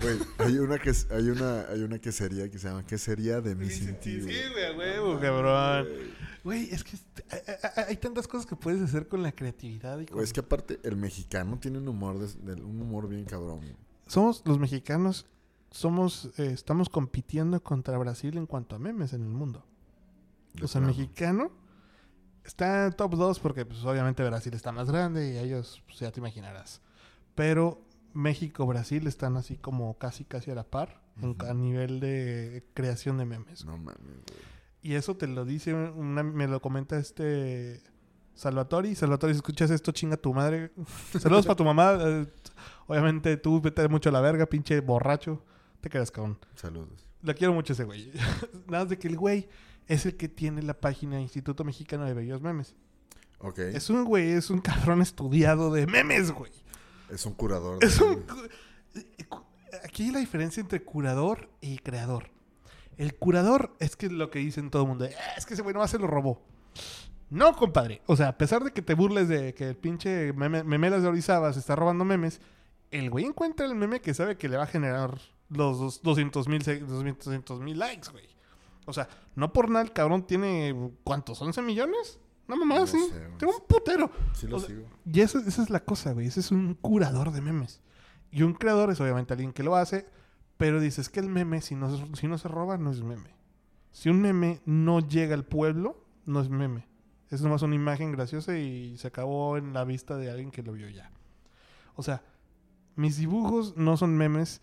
Güey, 0.00 0.18
hay 0.38 0.58
una 0.58 0.78
que 0.78 0.92
hay 1.10 1.28
una 1.30 1.62
hay 1.62 1.82
una 1.82 1.98
quesería 1.98 2.48
que 2.50 2.58
se 2.58 2.68
llama 2.68 2.86
quesería 2.86 3.40
de 3.40 3.54
mi 3.56 3.66
ti, 3.66 3.72
sí, 3.72 4.20
güey. 4.20 4.76
huevo, 4.78 5.18
cabrón. 5.18 5.88
Güey, 6.44 6.70
es 6.70 6.84
que 6.84 6.96
este- 6.96 7.24
hay- 7.88 7.96
tantas 7.96 8.28
cosas 8.28 8.46
que 8.46 8.54
puedes 8.54 8.80
hacer 8.80 9.08
con 9.08 9.22
la 9.22 9.32
creatividad 9.32 9.98
y 9.98 10.06
con... 10.06 10.22
Es 10.22 10.32
que 10.32 10.40
aparte 10.40 10.78
el 10.84 10.96
mexicano 10.96 11.58
tiene 11.58 11.78
un 11.78 11.88
humor 11.88 12.18
de, 12.18 12.52
un 12.62 12.80
humor 12.80 13.08
bien 13.08 13.24
cabrón. 13.24 13.60
Somos 14.06 14.42
los 14.44 14.58
mexicanos, 14.58 15.26
somos, 15.70 16.30
eh, 16.38 16.50
estamos 16.52 16.88
compitiendo 16.88 17.60
contra 17.62 17.96
Brasil 17.98 18.36
en 18.36 18.46
cuanto 18.46 18.76
a 18.76 18.78
memes 18.78 19.12
en 19.14 19.22
el 19.22 19.28
mundo. 19.28 19.64
De 20.54 20.64
O 20.64 20.68
sea, 20.68 20.80
plano. 20.80 20.88
mexicano 20.96 21.52
está 22.44 22.86
en 22.86 22.92
top 22.92 23.14
2 23.16 23.38
porque 23.40 23.64
pues, 23.64 23.84
obviamente 23.84 24.24
Brasil 24.24 24.52
está 24.54 24.72
más 24.72 24.90
grande 24.90 25.32
y 25.32 25.38
ellos, 25.38 25.82
pues, 25.86 26.00
ya 26.00 26.10
te 26.10 26.20
imaginarás. 26.20 26.80
Pero 27.34 27.82
México, 28.14 28.66
Brasil 28.66 29.06
están 29.06 29.36
así 29.36 29.56
como 29.56 29.96
casi, 29.98 30.24
casi 30.24 30.50
a 30.50 30.54
la 30.54 30.64
par 30.64 31.00
en- 31.20 31.36
a 31.46 31.54
nivel 31.54 32.00
de 32.00 32.64
creación 32.74 33.16
de 33.18 33.24
memes. 33.24 33.64
No 33.64 33.76
mames. 33.78 33.98
Y 34.82 34.94
eso 34.94 35.16
te 35.16 35.26
lo 35.28 35.44
dice, 35.44 35.72
una- 35.74 36.22
me 36.22 36.46
lo 36.48 36.60
comenta 36.60 36.98
este 36.98 37.82
Salvatori. 38.34 38.94
Salvatori, 38.94 39.32
si 39.34 39.36
escuchas 39.38 39.70
esto, 39.70 39.92
chinga 39.92 40.16
tu 40.16 40.34
madre. 40.34 40.72
Saludos 41.20 41.46
para 41.46 41.56
tu 41.56 41.64
mamá. 41.64 41.96
eh, 42.00 42.26
obviamente 42.86 43.36
tú 43.36 43.60
vete 43.60 43.86
mucho 43.88 44.08
a 44.08 44.12
la 44.12 44.20
verga, 44.20 44.46
pinche 44.46 44.80
borracho. 44.80 45.44
Te 45.80 45.88
quedas 45.88 46.10
cabrón. 46.10 46.38
Saludos. 46.54 47.06
La 47.22 47.34
quiero 47.34 47.52
mucho 47.54 47.72
ese 47.72 47.84
güey. 47.84 48.10
Nada 48.66 48.84
más 48.84 48.88
de 48.88 48.98
que 48.98 49.08
el 49.08 49.16
güey 49.16 49.48
es 49.88 50.06
el 50.06 50.16
que 50.16 50.28
tiene 50.28 50.62
la 50.62 50.74
página 50.74 51.20
Instituto 51.20 51.64
Mexicano 51.64 52.04
de 52.04 52.14
Bellos 52.14 52.40
Memes. 52.42 52.74
Ok. 53.38 53.58
Es 53.58 53.90
un 53.90 54.04
güey, 54.04 54.30
es 54.32 54.50
un 54.50 54.60
cabrón 54.60 55.02
estudiado 55.02 55.72
de 55.72 55.86
memes, 55.86 56.30
güey. 56.30 56.52
Es 57.10 57.26
un 57.26 57.34
curador. 57.34 57.78
de 57.80 57.86
Es 57.86 58.00
un... 58.00 58.22
cu- 58.22 59.42
Aquí 59.84 60.04
hay 60.04 60.10
la 60.12 60.18
diferencia 60.20 60.60
entre 60.60 60.82
curador 60.82 61.48
y 61.60 61.78
creador. 61.78 62.30
El 62.98 63.14
curador 63.16 63.74
es 63.80 63.96
que 63.96 64.08
lo 64.10 64.30
que 64.30 64.38
dicen 64.38 64.70
todo 64.70 64.82
el 64.82 64.88
mundo. 64.88 65.06
"Ah, 65.06 65.34
es 65.36 65.46
que 65.46 65.54
ese 65.54 65.62
güey 65.62 65.74
no 65.74 65.86
se 65.88 65.98
lo 65.98 66.06
robó. 66.06 66.42
No, 67.30 67.56
compadre. 67.56 68.02
O 68.06 68.14
sea, 68.16 68.28
a 68.28 68.38
pesar 68.38 68.62
de 68.62 68.72
que 68.72 68.82
te 68.82 68.94
burles 68.94 69.28
de 69.28 69.54
que 69.54 69.68
el 69.70 69.76
pinche 69.76 70.32
meme- 70.34 70.62
memelas 70.64 71.02
de 71.02 71.08
Orizaba 71.08 71.52
se 71.54 71.60
está 71.60 71.74
robando 71.74 72.04
memes, 72.04 72.40
el 72.90 73.08
güey 73.10 73.24
encuentra 73.24 73.64
el 73.64 73.74
meme 73.74 74.00
que 74.02 74.12
sabe 74.12 74.36
que 74.36 74.48
le 74.50 74.58
va 74.58 74.64
a 74.64 74.66
generar 74.66 75.18
los 75.48 75.78
dos- 75.78 76.02
200 76.02 76.46
mil 76.48 76.62
200 76.62 77.60
mil 77.60 77.78
likes, 77.78 78.10
güey. 78.12 78.28
O 78.86 78.92
sea, 78.92 79.08
no 79.36 79.52
por 79.52 79.68
nada 79.70 79.84
el 79.84 79.92
cabrón 79.92 80.26
tiene, 80.26 80.74
¿cuántos? 81.04 81.40
¿11 81.40 81.62
millones? 81.62 82.18
No 82.48 82.56
mamá, 82.56 82.80
No 82.80 82.86
sí. 82.86 82.98
sé, 83.10 83.46
un 83.46 83.66
putero. 83.68 84.10
Sí 84.34 84.46
lo 84.48 84.56
o 84.56 84.60
sea, 84.60 84.68
sigo. 84.68 84.88
Y 85.06 85.20
eso- 85.20 85.38
esa 85.38 85.62
es 85.62 85.70
la 85.70 85.80
cosa, 85.84 86.12
güey. 86.12 86.26
Ese 86.26 86.40
es 86.40 86.50
un 86.50 86.74
curador 86.74 87.30
de 87.32 87.40
memes. 87.40 87.80
Y 88.30 88.42
un 88.42 88.54
creador 88.54 88.90
es 88.90 89.00
obviamente 89.00 89.32
alguien 89.34 89.52
que 89.52 89.62
lo 89.62 89.76
hace, 89.76 90.06
pero 90.56 90.80
dices 90.80 91.08
que 91.08 91.20
el 91.20 91.28
meme, 91.28 91.60
si 91.60 91.74
no, 91.76 91.96
se- 91.96 92.16
si 92.16 92.26
no 92.26 92.38
se 92.38 92.48
roba, 92.48 92.76
no 92.78 92.90
es 92.90 93.02
meme. 93.02 93.34
Si 93.92 94.08
un 94.08 94.20
meme 94.20 94.60
no 94.64 95.00
llega 95.00 95.34
al 95.34 95.44
pueblo, 95.44 96.04
no 96.24 96.40
es 96.40 96.48
meme. 96.48 96.88
Es 97.30 97.40
nomás 97.42 97.62
una 97.62 97.74
imagen 97.76 98.10
graciosa 98.12 98.58
y 98.58 98.96
se 98.98 99.06
acabó 99.08 99.56
en 99.56 99.72
la 99.72 99.84
vista 99.84 100.16
de 100.16 100.30
alguien 100.30 100.50
que 100.50 100.62
lo 100.62 100.72
vio 100.72 100.88
ya. 100.88 101.10
O 101.94 102.02
sea, 102.02 102.22
mis 102.96 103.16
dibujos 103.16 103.76
no 103.76 103.96
son 103.96 104.16
memes 104.16 104.60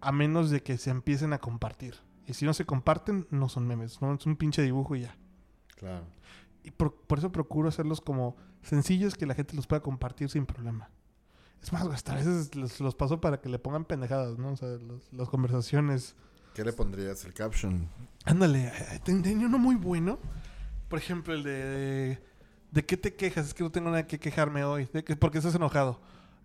a 0.00 0.12
menos 0.12 0.50
de 0.50 0.62
que 0.62 0.76
se 0.78 0.90
empiecen 0.90 1.32
a 1.32 1.38
compartir. 1.38 1.96
Y 2.32 2.34
si 2.34 2.44
no 2.46 2.54
se 2.54 2.64
comparten, 2.64 3.26
no 3.30 3.48
son 3.48 3.66
memes. 3.66 4.00
No 4.02 4.14
es 4.14 4.26
un 4.26 4.36
pinche 4.36 4.62
dibujo 4.62 4.96
y 4.96 5.02
ya. 5.02 5.16
Claro. 5.76 6.04
Y 6.64 6.70
por, 6.70 6.94
por 6.94 7.18
eso 7.18 7.30
procuro 7.30 7.68
hacerlos 7.68 8.00
como 8.00 8.36
sencillos 8.62 9.14
que 9.14 9.26
la 9.26 9.34
gente 9.34 9.54
los 9.54 9.66
pueda 9.66 9.82
compartir 9.82 10.28
sin 10.30 10.46
problema. 10.46 10.88
Es 11.62 11.72
más, 11.72 11.86
hasta 11.86 12.12
a 12.12 12.16
veces 12.16 12.54
los, 12.56 12.80
los 12.80 12.94
paso 12.94 13.20
para 13.20 13.40
que 13.40 13.48
le 13.48 13.58
pongan 13.58 13.84
pendejadas, 13.84 14.38
¿no? 14.38 14.52
O 14.52 14.56
sea, 14.56 14.68
los- 14.68 15.12
las 15.12 15.28
conversaciones. 15.28 16.16
¿Qué 16.54 16.64
le 16.64 16.72
pondrías 16.72 17.24
el 17.24 17.34
caption? 17.34 17.88
Ándale, 18.24 18.68
eh, 18.68 19.00
ten- 19.04 19.22
tenía 19.22 19.46
uno 19.46 19.58
muy 19.58 19.74
bueno. 19.76 20.18
Por 20.88 20.98
ejemplo, 20.98 21.34
el 21.34 21.42
de, 21.42 21.52
de... 21.52 22.24
¿De 22.72 22.84
qué 22.86 22.96
te 22.96 23.14
quejas? 23.14 23.48
Es 23.48 23.54
que 23.54 23.62
no 23.62 23.70
tengo 23.70 23.90
nada 23.90 24.06
que 24.06 24.18
quejarme 24.18 24.64
hoy. 24.64 24.88
¿De 24.92 25.04
qué? 25.04 25.14
¿Por 25.16 25.30
qué 25.30 25.38
estás 25.38 25.54
enojado? 25.54 26.00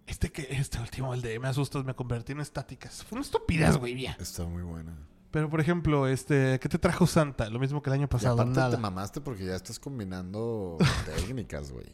Este 0.07 0.31
que 0.31 0.47
este 0.51 0.80
último, 0.80 1.14
el 1.14 1.22
de 1.22 1.39
me 1.39 1.47
asustas, 1.47 1.84
me 1.85 1.93
convertí 1.93 2.31
en 2.34 2.39
estáticas. 2.41 3.03
Fue 3.03 3.18
una 3.18 3.23
estupidez, 3.26 3.77
güey, 3.77 3.93
bien. 3.93 4.15
Está 4.19 4.45
muy 4.45 4.64
buena. 4.64 4.93
Pero, 5.32 5.49
por 5.49 5.60
ejemplo, 5.60 6.08
este... 6.08 6.60
¿Qué 6.60 6.70
te 6.70 6.80
trajo 6.80 7.06
Santa? 7.06 7.49
Lo 7.49 7.60
mismo 7.60 7.82
que 7.82 7.90
el 7.90 7.95
año 7.95 8.06
Y 8.06 8.08
pasado, 8.08 8.36
aparte 8.36 8.60
nada. 8.60 8.72
te 8.72 8.78
mamaste 8.78 9.22
porque 9.22 9.45
ya 9.45 9.56
estás 9.56 9.80
combinando 9.80 10.78
técnicas, 11.06 11.72
güey. 11.72 11.88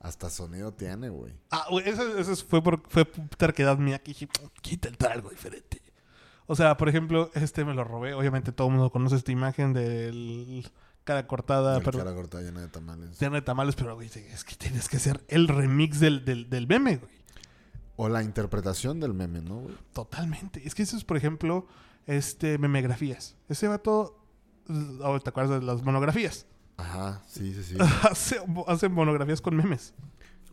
Hasta 0.00 0.30
sonido 0.30 0.72
tiene, 0.72 1.08
güey. 1.08 1.32
Ah, 1.50 1.66
güey, 1.70 1.88
eso, 1.88 2.16
eso 2.18 2.36
fue 2.46 2.62
por 2.62 2.82
fue 2.88 3.04
terquedad 3.36 3.76
mía 3.78 3.98
que 3.98 4.12
dije, 4.12 4.28
quita 4.62 4.88
el 4.88 4.96
algo 5.10 5.30
diferente. 5.30 5.82
O 6.46 6.54
sea, 6.54 6.76
por 6.76 6.88
ejemplo, 6.88 7.30
este 7.34 7.64
me 7.64 7.74
lo 7.74 7.82
robé. 7.84 8.14
Obviamente 8.14 8.52
todo 8.52 8.68
el 8.68 8.74
mundo 8.74 8.90
conoce 8.90 9.16
esta 9.16 9.32
imagen 9.32 9.72
del 9.72 10.66
cara 11.04 11.26
cortada, 11.26 11.80
pero 11.80 11.98
cara 11.98 12.14
cortada 12.14 12.42
llena 12.42 12.60
de 12.60 12.68
tamales. 12.68 13.18
llena 13.18 13.36
de 13.36 13.42
tamales, 13.42 13.74
pero 13.74 13.94
güey, 13.96 14.08
es 14.08 14.44
que 14.44 14.54
tienes 14.54 14.88
que 14.88 14.96
hacer 14.98 15.24
el 15.28 15.48
remix 15.48 15.98
del, 15.98 16.24
del, 16.24 16.48
del 16.48 16.66
meme, 16.68 16.96
güey. 16.98 17.12
O 17.96 18.08
la 18.08 18.22
interpretación 18.22 19.00
del 19.00 19.14
meme, 19.14 19.40
¿no, 19.40 19.60
güey? 19.60 19.74
Totalmente. 19.92 20.62
Es 20.66 20.74
que 20.74 20.82
eso 20.82 20.96
es, 20.96 21.04
por 21.04 21.16
ejemplo, 21.16 21.66
este 22.06 22.58
memegrafías. 22.58 23.36
Ese 23.48 23.68
vato, 23.68 24.18
oh, 25.02 25.20
¿te 25.20 25.30
acuerdas 25.30 25.60
de 25.60 25.66
las 25.66 25.82
monografías? 25.82 26.46
Ajá, 26.76 27.22
sí, 27.26 27.54
sí, 27.54 27.62
sí. 27.62 27.76
hace, 28.02 28.40
hace 28.66 28.88
monografías 28.88 29.40
con 29.40 29.56
memes. 29.56 29.94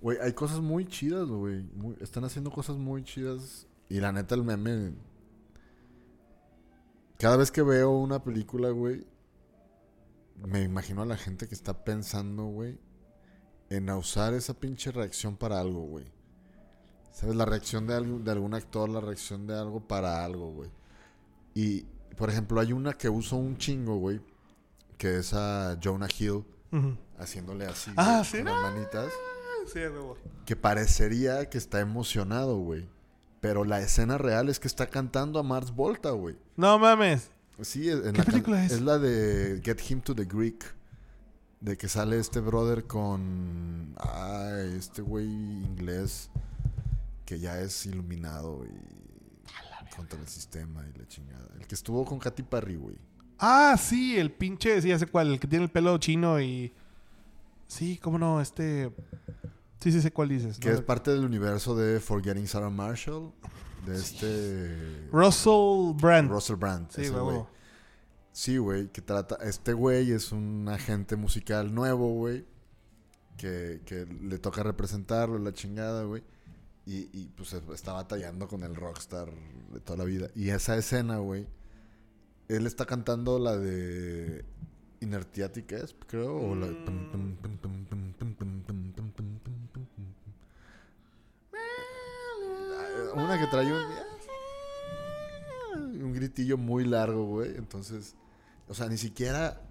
Güey, 0.02 0.18
hay 0.22 0.34
cosas 0.34 0.60
muy 0.60 0.86
chidas, 0.86 1.28
güey. 1.28 1.66
Están 2.02 2.26
haciendo 2.26 2.52
cosas 2.52 2.78
muy 2.78 3.04
chidas. 3.04 3.68
Y 3.90 4.00
la 4.00 4.12
neta, 4.12 4.36
el 4.36 4.44
meme. 4.44 4.94
Cada 7.18 7.38
vez 7.38 7.52
que 7.52 7.62
veo 7.62 7.92
una 7.92 8.22
película, 8.24 8.70
güey, 8.72 9.06
me 10.46 10.62
imagino 10.64 11.04
a 11.04 11.06
la 11.06 11.16
gente 11.16 11.48
que 11.48 11.56
está 11.56 11.86
pensando, 11.86 12.46
güey, 12.46 12.78
en 13.70 13.90
usar 13.92 14.34
esa 14.34 14.54
pinche 14.54 14.92
reacción 14.92 15.38
para 15.38 15.60
algo, 15.60 15.82
güey. 15.84 16.06
¿Sabes? 17.12 17.36
La 17.36 17.46
reacción 17.46 17.88
de, 17.88 17.94
algo, 17.94 18.20
de 18.20 18.32
algún 18.32 18.54
actor, 18.56 18.90
la 18.90 19.00
reacción 19.00 19.48
de 19.48 19.58
algo 19.58 19.88
para 19.88 20.26
algo, 20.26 20.52
güey. 20.52 20.70
Y, 21.54 21.84
por 22.18 22.30
ejemplo, 22.30 22.60
hay 22.60 22.74
una 22.74 22.94
que 22.94 23.10
uso 23.10 23.36
un 23.36 23.58
chingo, 23.58 23.98
güey, 23.98 24.22
que 24.98 25.18
es 25.20 25.34
a 25.34 25.78
Jonah 25.82 26.08
Hill 26.18 26.44
haciéndole 27.20 27.66
así, 27.66 27.92
Ah, 27.96 28.18
güey, 28.18 28.26
sí, 28.26 28.38
con 28.38 28.46
las 28.46 28.62
manitas. 28.62 29.12
Sí, 29.72 29.80
a 29.84 29.90
huevo. 29.92 30.18
Que 30.46 30.56
parecería 30.56 31.50
que 31.50 31.58
está 31.58 31.80
emocionado, 31.80 32.58
güey. 32.58 32.88
Pero 33.40 33.66
la 33.66 33.82
escena 33.82 34.18
real 34.18 34.50
es 34.50 34.60
que 34.60 34.68
está 34.68 34.88
cantando 34.88 35.40
a 35.40 35.44
Mars 35.44 35.72
Volta, 35.76 36.12
güey. 36.12 36.38
No 36.56 36.80
mames. 36.80 37.30
Sí, 37.62 37.90
en 37.90 38.14
¿Qué 38.14 38.20
la 38.20 38.24
película 38.24 38.66
es? 38.66 38.72
Es 38.74 38.82
la 38.82 38.98
de 38.98 39.62
Get 39.64 39.80
Him 39.90 40.02
to 40.02 40.16
the 40.16 40.26
Greek. 40.26 40.64
De 41.60 41.78
que 41.78 41.88
sale 41.88 42.20
este 42.20 42.40
brother 42.40 42.86
con. 42.86 43.96
Ay, 44.00 44.76
este 44.78 45.02
güey 45.02 45.28
inglés. 45.28 46.30
Que 47.26 47.40
ya 47.40 47.60
es 47.60 47.86
iluminado 47.86 48.66
y. 48.66 49.03
Contra 49.96 50.20
el 50.20 50.28
sistema 50.28 50.84
y 50.94 50.98
la 50.98 51.08
chingada. 51.08 51.48
El 51.60 51.68
que 51.68 51.76
estuvo 51.76 52.04
con 52.06 52.20
Katy 52.20 52.44
Perry, 52.44 52.76
güey. 52.76 52.98
Ah, 53.38 53.76
sí, 53.78 54.18
el 54.18 54.32
pinche, 54.32 54.82
sí, 54.82 54.92
hace 54.92 55.06
cuál, 55.06 55.34
el 55.34 55.40
que 55.40 55.48
tiene 55.48 55.66
el 55.66 55.72
pelo 55.72 55.98
chino 55.98 56.40
y... 56.40 56.74
Sí, 57.68 57.98
cómo 58.02 58.18
no, 58.18 58.42
este... 58.42 58.92
Sí, 59.80 59.92
sí 59.92 60.02
sé 60.02 60.12
cuál 60.12 60.30
dices. 60.30 60.60
Que 60.60 60.70
¿no? 60.70 60.76
es 60.76 60.82
parte 60.82 61.12
del 61.12 61.26
universo 61.26 61.76
de 61.76 62.00
Forgetting 62.00 62.48
Sarah 62.48 62.70
Marshall. 62.70 63.34
De 63.86 63.96
este. 63.96 65.10
Russell 65.12 65.94
Brand. 66.02 66.32
Russell 66.32 66.56
Brand. 66.56 66.90
sí, 66.90 67.10
güey. 67.10 67.44
Sí, 68.32 68.58
güey, 68.58 68.88
que 68.88 69.02
trata... 69.02 69.36
Este 69.44 69.74
güey 69.74 70.12
es 70.12 70.32
un 70.32 70.68
agente 70.70 71.16
musical 71.16 71.74
nuevo, 71.74 72.14
güey. 72.14 72.46
Que, 73.38 73.82
que 73.86 74.06
le 74.06 74.38
toca 74.40 74.64
representarlo, 74.64 75.38
la 75.38 75.52
chingada, 75.52 76.04
güey. 76.04 76.24
Y, 76.86 77.10
y, 77.18 77.32
pues 77.38 77.54
está 77.54 77.94
batallando 77.94 78.48
con 78.48 78.64
el 78.64 78.76
rockstar 78.76 79.30
de 79.72 79.80
toda 79.80 79.98
la 80.00 80.04
vida. 80.04 80.28
Y 80.36 80.50
esa 80.50 80.76
escena, 80.78 81.18
güey. 81.18 81.48
Él 82.50 82.68
está 82.68 82.86
cantando 82.86 83.40
la 83.40 83.58
de 83.58 84.44
Inertiatic, 85.00 85.72
¿es? 85.72 85.96
Creo. 86.08 86.36
O 86.36 86.56
la... 86.56 86.68
Una 93.16 93.40
que 93.40 93.48
trae 93.48 93.72
un... 93.72 93.82
Un 96.04 96.14
gritillo 96.14 96.58
muy 96.58 96.86
largo, 96.86 97.26
güey. 97.26 97.56
Entonces, 97.56 98.16
o 98.68 98.74
sea, 98.74 98.88
ni 98.90 98.98
siquiera 98.98 99.62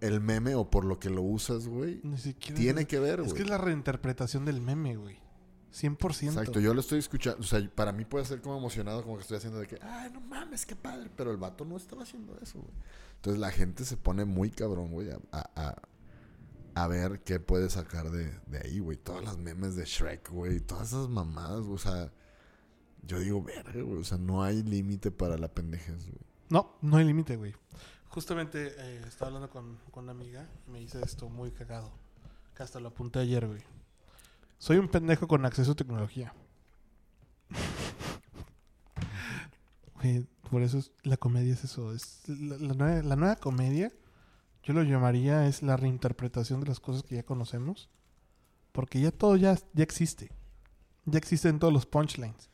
el 0.00 0.20
meme 0.20 0.54
o 0.54 0.70
por 0.70 0.84
lo 0.84 0.98
que 1.00 1.10
lo 1.10 1.22
usas, 1.22 1.66
güey, 1.66 2.00
Ni 2.02 2.18
siquiera 2.18 2.56
tiene 2.56 2.86
que 2.86 2.98
ver, 2.98 3.20
Es 3.20 3.26
güey. 3.26 3.36
que 3.36 3.42
es 3.42 3.48
la 3.48 3.58
reinterpretación 3.58 4.44
del 4.44 4.60
meme, 4.60 4.96
güey. 4.96 5.16
100%. 5.74 6.28
Exacto, 6.28 6.60
yo 6.60 6.72
lo 6.72 6.80
estoy 6.80 7.00
escuchando. 7.00 7.40
O 7.40 7.44
sea, 7.44 7.60
para 7.74 7.90
mí 7.92 8.04
puede 8.04 8.24
ser 8.24 8.40
como 8.40 8.56
emocionado, 8.56 9.02
como 9.02 9.16
que 9.16 9.22
estoy 9.22 9.38
haciendo 9.38 9.58
de 9.58 9.66
que, 9.66 9.78
ay, 9.82 10.10
no 10.12 10.20
mames, 10.20 10.64
qué 10.66 10.76
padre. 10.76 11.10
Pero 11.16 11.30
el 11.32 11.36
vato 11.36 11.64
no 11.64 11.76
estaba 11.76 12.04
haciendo 12.04 12.38
eso, 12.40 12.60
güey. 12.60 12.72
Entonces 13.16 13.40
la 13.40 13.50
gente 13.50 13.84
se 13.84 13.96
pone 13.96 14.24
muy 14.24 14.50
cabrón, 14.50 14.92
güey, 14.92 15.10
a, 15.10 15.18
a, 15.32 15.74
a- 16.74 16.86
ver 16.88 17.22
qué 17.24 17.40
puede 17.40 17.70
sacar 17.70 18.10
de, 18.10 18.30
de 18.46 18.58
ahí, 18.58 18.78
güey. 18.78 18.96
Todas 18.98 19.24
las 19.24 19.36
memes 19.38 19.74
de 19.76 19.84
Shrek, 19.84 20.30
güey. 20.30 20.60
Todas 20.60 20.88
esas 20.88 21.08
mamadas, 21.08 21.62
güey. 21.62 21.74
O 21.74 21.78
sea, 21.78 22.12
yo 23.02 23.18
digo, 23.18 23.42
verga, 23.42 23.82
güey. 23.82 23.98
O 24.00 24.04
sea, 24.04 24.18
no 24.18 24.44
hay 24.44 24.62
límite 24.62 25.10
para 25.10 25.36
la 25.38 25.48
pendejez, 25.48 26.06
güey. 26.06 26.20
No, 26.50 26.76
no 26.82 26.98
hay 26.98 27.04
límite, 27.04 27.36
güey. 27.36 27.54
Justamente 28.08 28.74
eh, 28.78 29.02
estaba 29.08 29.28
hablando 29.28 29.50
con, 29.50 29.76
con 29.90 30.04
una 30.04 30.12
amiga 30.12 30.48
y 30.68 30.70
me 30.70 30.78
dice 30.78 31.00
esto 31.02 31.28
muy 31.28 31.50
cagado. 31.50 31.90
Que 32.54 32.62
hasta 32.62 32.78
lo 32.78 32.88
apunté 32.90 33.18
ayer, 33.18 33.44
güey. 33.48 33.60
Soy 34.64 34.78
un 34.78 34.88
pendejo 34.88 35.28
con 35.28 35.44
acceso 35.44 35.72
a 35.72 35.74
tecnología. 35.74 36.32
Por 40.50 40.62
eso 40.62 40.78
es- 40.78 40.90
la 41.02 41.18
comedia 41.18 41.52
es 41.52 41.64
eso. 41.64 41.92
Es 41.92 42.22
la, 42.26 42.56
la 42.56 42.72
nueva, 42.72 43.02
la 43.02 43.14
nueva 43.14 43.36
comedia, 43.36 43.92
yo 44.62 44.72
lo 44.72 44.82
llamaría, 44.82 45.46
es 45.46 45.62
la 45.62 45.76
reinterpretación 45.76 46.60
de 46.60 46.68
las 46.68 46.80
cosas 46.80 47.02
que 47.02 47.16
ya 47.16 47.24
conocemos. 47.24 47.90
Porque 48.72 49.02
ya 49.02 49.12
todo 49.12 49.36
ya, 49.36 49.58
ya 49.74 49.84
existe. 49.84 50.30
Ya 51.04 51.18
existen 51.18 51.58
todos 51.58 51.74
los 51.74 51.84
punchlines. 51.84 52.48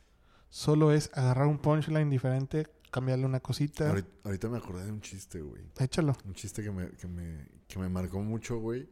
Solo 0.48 0.90
es 0.90 1.12
agarrar 1.14 1.46
un 1.46 1.58
punchline 1.58 2.10
diferente, 2.10 2.66
cambiarle 2.90 3.24
una 3.24 3.38
cosita. 3.38 3.88
Ahorita, 3.88 4.08
ahorita 4.24 4.48
me 4.48 4.58
acordé 4.58 4.86
de 4.86 4.90
un 4.90 5.00
chiste, 5.00 5.42
güey. 5.42 5.62
Échalo. 5.78 6.16
Un 6.24 6.34
chiste 6.34 6.64
que 6.64 6.72
me, 6.72 6.90
que 6.90 7.06
me, 7.06 7.46
que 7.68 7.78
me 7.78 7.88
marcó 7.88 8.20
mucho, 8.20 8.58
güey. 8.58 8.90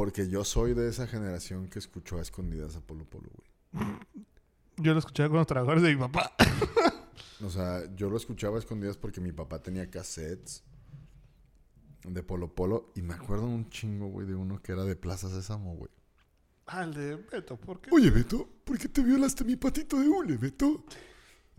Porque 0.00 0.30
yo 0.30 0.46
soy 0.46 0.72
de 0.72 0.88
esa 0.88 1.06
generación 1.06 1.68
que 1.68 1.78
escuchó 1.78 2.16
a 2.16 2.22
escondidas 2.22 2.74
a 2.74 2.80
Polo 2.80 3.04
Polo, 3.04 3.28
güey. 3.34 3.92
Yo 4.78 4.94
lo 4.94 4.98
escuchaba 4.98 5.28
con 5.28 5.36
los 5.36 5.46
trabajadores 5.46 5.82
de 5.82 5.94
mi 5.94 6.00
papá. 6.00 6.34
O 7.44 7.50
sea, 7.50 7.82
yo 7.96 8.08
lo 8.08 8.16
escuchaba 8.16 8.56
a 8.56 8.60
escondidas 8.60 8.96
porque 8.96 9.20
mi 9.20 9.30
papá 9.32 9.62
tenía 9.62 9.90
cassettes 9.90 10.64
de 12.02 12.22
Polo 12.22 12.54
Polo. 12.54 12.92
Y 12.94 13.02
me 13.02 13.12
acuerdo 13.12 13.44
un 13.44 13.68
chingo, 13.68 14.06
güey, 14.06 14.26
de 14.26 14.34
uno 14.34 14.62
que 14.62 14.72
era 14.72 14.84
de 14.84 14.96
Plaza 14.96 15.28
Sésamo, 15.28 15.76
güey. 15.76 15.90
Ah, 16.64 16.84
el 16.84 16.94
de 16.94 17.16
Beto, 17.16 17.58
¿por 17.58 17.82
qué? 17.82 17.90
Oye, 17.92 18.08
Beto, 18.08 18.48
¿por 18.64 18.78
qué 18.78 18.88
te 18.88 19.02
violaste 19.02 19.44
mi 19.44 19.56
patito 19.56 19.98
de 19.98 20.08
hule, 20.08 20.38
Beto? 20.38 20.82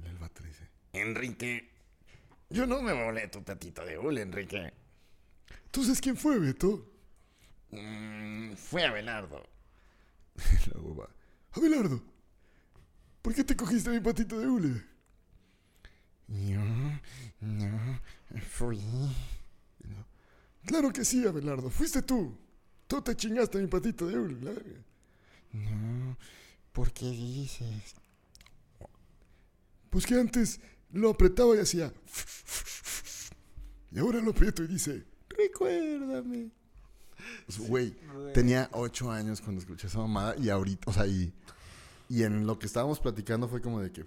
Y 0.03 0.07
el 0.07 0.17
vato 0.17 0.43
dice, 0.43 0.67
Enrique, 0.93 1.69
yo 2.49 2.65
no 2.65 2.81
me 2.81 2.91
volé 2.91 3.27
tu 3.27 3.41
tatito 3.41 3.85
de 3.85 3.99
hule, 3.99 4.23
Enrique. 4.23 4.73
entonces, 5.65 6.01
¿quién 6.01 6.17
fue, 6.17 6.39
Beto? 6.39 6.90
Mm, 7.71 8.53
fue 8.55 8.85
Abelardo. 8.85 9.43
Luego 10.73 10.95
va, 10.95 11.09
Abelardo, 11.51 12.01
¿por 13.21 13.33
qué 13.33 13.43
te 13.43 13.55
cogiste 13.55 13.89
mi 13.89 13.99
patito 13.99 14.39
de 14.39 14.47
hule? 14.47 14.83
Yo 16.27 16.61
no 17.41 18.01
fui. 18.49 18.79
Claro 20.65 20.93
que 20.93 21.03
sí, 21.03 21.25
Abelardo, 21.27 21.69
fuiste 21.69 22.01
tú. 22.01 22.37
Tú 22.87 23.01
te 23.01 23.15
chingaste 23.15 23.57
mi 23.57 23.67
patito 23.67 24.07
de 24.07 24.17
hule. 24.17 24.39
la 24.41 24.51
verga". 24.51 24.83
No, 25.53 26.17
¿por 26.71 26.91
qué 26.93 27.09
dices? 27.09 27.95
Pues 29.89 30.05
que 30.05 30.15
antes 30.15 30.61
lo 30.91 31.09
apretaba 31.09 31.55
y 31.55 31.59
hacía. 31.59 31.93
Y 33.91 33.99
ahora 33.99 34.21
lo 34.21 34.31
aprieto 34.31 34.63
y 34.63 34.67
dice, 34.67 35.05
recuérdame. 35.29 36.51
Pues, 37.45 37.59
Güey, 37.59 37.95
tenía 38.33 38.69
ocho 38.73 39.11
años 39.11 39.41
cuando 39.41 39.61
escuché 39.61 39.87
esa 39.87 39.99
mamada 39.99 40.35
y 40.37 40.49
ahorita, 40.49 40.89
o 40.89 40.93
sea, 40.93 41.05
y, 41.07 41.33
y 42.09 42.23
en 42.23 42.45
lo 42.45 42.57
que 42.59 42.65
estábamos 42.65 42.99
platicando 42.99 43.47
fue 43.47 43.61
como 43.61 43.79
de 43.81 43.91
que, 43.91 44.05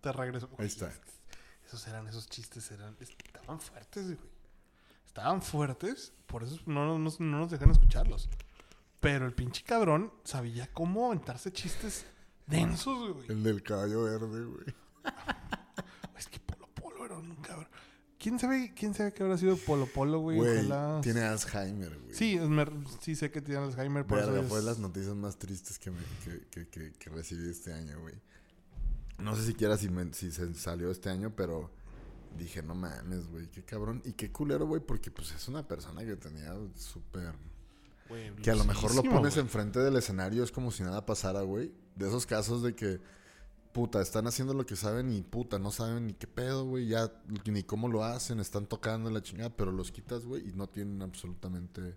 Te 0.00 0.12
regreso. 0.12 0.48
ahí 0.58 0.66
está. 0.66 0.92
Esos 1.66 1.86
eran, 1.88 2.06
esos 2.06 2.28
chistes 2.28 2.70
eran, 2.70 2.96
estaban 3.00 3.60
fuertes, 3.60 4.04
güey. 4.06 4.18
Estaban 5.06 5.42
fuertes, 5.42 6.12
por 6.26 6.42
eso 6.44 6.58
no, 6.66 6.98
no, 6.98 7.10
no 7.18 7.38
nos 7.38 7.50
dejan 7.50 7.70
escucharlos. 7.70 8.28
Pero 9.00 9.26
el 9.26 9.32
pinche 9.34 9.62
cabrón 9.64 10.12
sabía 10.24 10.70
cómo 10.72 11.06
aventarse 11.06 11.52
chistes 11.52 12.06
densos, 12.46 13.14
güey. 13.14 13.28
El 13.30 13.42
del 13.42 13.62
caballo 13.62 14.04
verde, 14.04 14.44
güey. 14.44 14.66
Es 16.18 16.28
que 16.28 16.38
Polo 16.40 16.66
Polo 16.74 17.04
era 17.04 17.16
un 17.16 17.34
cabrón. 17.36 17.68
¿Quién 18.18 18.38
sabe, 18.38 18.72
quién 18.74 18.94
sabe 18.94 19.12
qué 19.12 19.22
habrá 19.22 19.36
sido 19.36 19.56
Polo 19.58 19.86
Polo, 19.86 20.20
güey? 20.20 20.38
Güey, 20.38 20.58
Ojalá- 20.66 21.00
tiene 21.02 21.20
Alzheimer, 21.22 21.98
güey. 21.98 22.14
Sí, 22.14 22.38
sí 23.00 23.14
sé 23.14 23.30
que 23.30 23.42
tiene 23.42 23.60
Alzheimer, 23.60 24.06
por 24.06 24.18
Verga, 24.18 24.42
fue 24.42 24.62
las 24.62 24.78
noticias 24.78 25.14
más 25.14 25.38
tristes 25.38 25.78
que, 25.78 25.90
me, 25.90 25.98
que, 26.24 26.46
que, 26.50 26.68
que, 26.68 26.92
que 26.92 27.10
recibí 27.10 27.48
este 27.48 27.72
año, 27.72 28.00
güey. 28.00 28.14
No 29.18 29.34
sé 29.36 29.44
siquiera 29.44 29.76
si, 29.76 29.88
me- 29.90 30.12
si 30.14 30.30
se 30.32 30.54
salió 30.54 30.90
este 30.90 31.10
año, 31.10 31.34
pero 31.36 31.70
dije, 32.38 32.62
no 32.62 32.74
mames, 32.74 33.26
güey, 33.28 33.48
qué 33.50 33.62
cabrón. 33.62 34.00
Y 34.04 34.12
qué 34.12 34.30
culero, 34.32 34.66
güey, 34.66 34.80
porque 34.80 35.10
pues 35.10 35.32
es 35.32 35.48
una 35.48 35.66
persona 35.66 36.04
que 36.04 36.16
tenía 36.16 36.54
súper... 36.74 37.34
Que 38.42 38.50
a 38.52 38.54
lo 38.54 38.64
mejor 38.64 38.94
lo 38.94 39.02
pones 39.02 39.36
enfrente 39.36 39.80
del 39.80 39.96
escenario, 39.96 40.44
es 40.44 40.52
como 40.52 40.70
si 40.70 40.82
nada 40.84 41.04
pasara, 41.04 41.40
güey. 41.42 41.72
De 41.96 42.06
esos 42.06 42.24
casos 42.24 42.62
de 42.62 42.74
que, 42.74 43.00
puta, 43.76 44.00
están 44.00 44.26
haciendo 44.26 44.54
lo 44.54 44.64
que 44.64 44.74
saben 44.74 45.12
y 45.12 45.20
puta, 45.20 45.58
no 45.58 45.70
saben 45.70 46.06
ni 46.06 46.14
qué 46.14 46.26
pedo, 46.26 46.64
güey. 46.64 46.86
Ya 46.88 47.12
ni 47.44 47.62
cómo 47.62 47.88
lo 47.88 48.02
hacen, 48.04 48.40
están 48.40 48.64
tocando 48.66 49.10
la 49.10 49.20
chingada, 49.22 49.50
pero 49.54 49.70
los 49.70 49.92
quitas, 49.92 50.24
güey, 50.24 50.48
y 50.48 50.52
no 50.54 50.66
tienen 50.66 51.02
absolutamente 51.02 51.94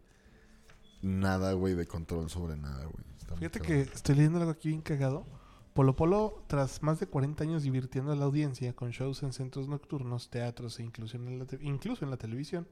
nada, 1.01 1.53
güey, 1.53 1.75
de 1.75 1.87
control 1.87 2.29
sobre 2.29 2.57
nada, 2.57 2.83
güey. 2.83 3.05
Fíjate 3.37 3.61
que 3.61 3.81
estoy 3.81 4.15
leyendo 4.15 4.39
algo 4.39 4.51
aquí 4.51 4.67
bien 4.69 4.81
cagado. 4.81 5.25
Polo 5.73 5.95
Polo, 5.95 6.43
tras 6.47 6.83
más 6.83 6.99
de 6.99 7.07
40 7.07 7.43
años 7.45 7.63
divirtiendo 7.63 8.11
a 8.11 8.15
la 8.17 8.25
audiencia 8.25 8.75
con 8.75 8.89
shows 8.91 9.23
en 9.23 9.31
centros 9.31 9.69
nocturnos, 9.69 10.29
teatros 10.29 10.79
e 10.79 10.83
incluso 10.83 11.15
en 11.15 11.39
la, 11.39 11.45
te- 11.45 11.59
incluso 11.61 12.03
en 12.03 12.11
la 12.11 12.17
televisión, 12.17 12.67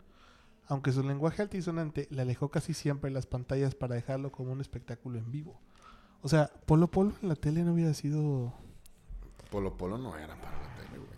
aunque 0.68 0.92
su 0.92 1.02
lenguaje 1.04 1.42
altisonante 1.42 2.08
le 2.12 2.24
alejó 2.24 2.50
casi 2.50 2.74
siempre 2.74 3.10
las 3.12 3.26
pantallas 3.26 3.76
para 3.76 3.96
dejarlo 3.96 4.32
como 4.34 4.52
un 4.52 4.60
espectáculo 4.60 5.18
en 5.20 5.32
vivo. 5.32 5.62
O 6.22 6.28
sea, 6.28 6.52
Polo 6.66 6.92
Polo 6.92 7.14
en 7.22 7.30
la 7.30 7.36
tele 7.36 7.64
no 7.64 7.74
hubiera 7.74 7.94
sido... 7.94 8.54
Polo 9.50 9.76
Polo 9.78 9.98
no 9.98 10.18
era 10.18 10.36
para 10.40 10.62
la 10.62 10.76
tele, 10.76 10.98
güey. 10.98 11.18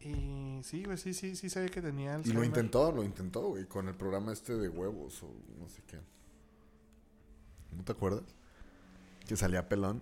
Y 0.00 0.62
sí, 0.62 0.84
güey, 0.84 0.96
sí, 0.96 1.12
sí, 1.12 1.34
sí 1.36 1.50
sabía 1.50 1.68
que 1.70 1.82
tenía 1.82 2.20
Y 2.24 2.32
lo 2.32 2.44
intentó, 2.44 2.92
lo 2.92 3.02
intentó, 3.02 3.48
güey, 3.48 3.66
con 3.66 3.88
el 3.88 3.94
programa 3.94 4.32
este 4.32 4.56
de 4.56 4.68
huevos 4.68 5.22
o 5.22 5.30
no 5.58 5.68
sé 5.68 5.82
qué. 5.86 5.98
¿No 7.76 7.84
te 7.84 7.92
acuerdas? 7.92 8.22
Que 9.26 9.36
salía 9.36 9.68
pelón. 9.68 10.00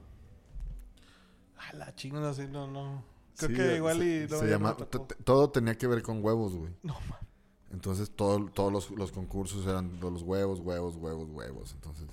A 1.59 1.73
la 1.75 1.95
chinga, 1.95 2.21
no 2.21 2.33
sé, 2.35 2.47
no, 2.47 2.67
no. 2.67 3.03
Creo 3.37 3.51
Sí, 3.51 3.57
que 3.57 3.77
igual 3.77 3.99
se- 3.99 4.25
y... 4.25 4.29
no, 4.31 4.39
se 4.39 4.47
llama- 4.51 4.77
todo 5.25 5.51
tenía 5.51 5.77
que 5.77 5.87
ver 5.87 6.03
con 6.03 6.23
huevos, 6.25 6.55
güey. 6.55 6.73
No, 6.83 6.95
ma- 7.09 7.19
Entonces 7.73 8.11
todo, 8.11 8.47
todos 8.51 8.73
los, 8.73 8.91
los 8.93 9.13
concursos 9.13 9.67
eran 9.67 9.99
los 10.01 10.23
huevos, 10.23 10.61
huevos, 10.61 10.97
huevos, 10.97 11.29
huevos. 11.31 11.73
Entonces. 11.73 12.07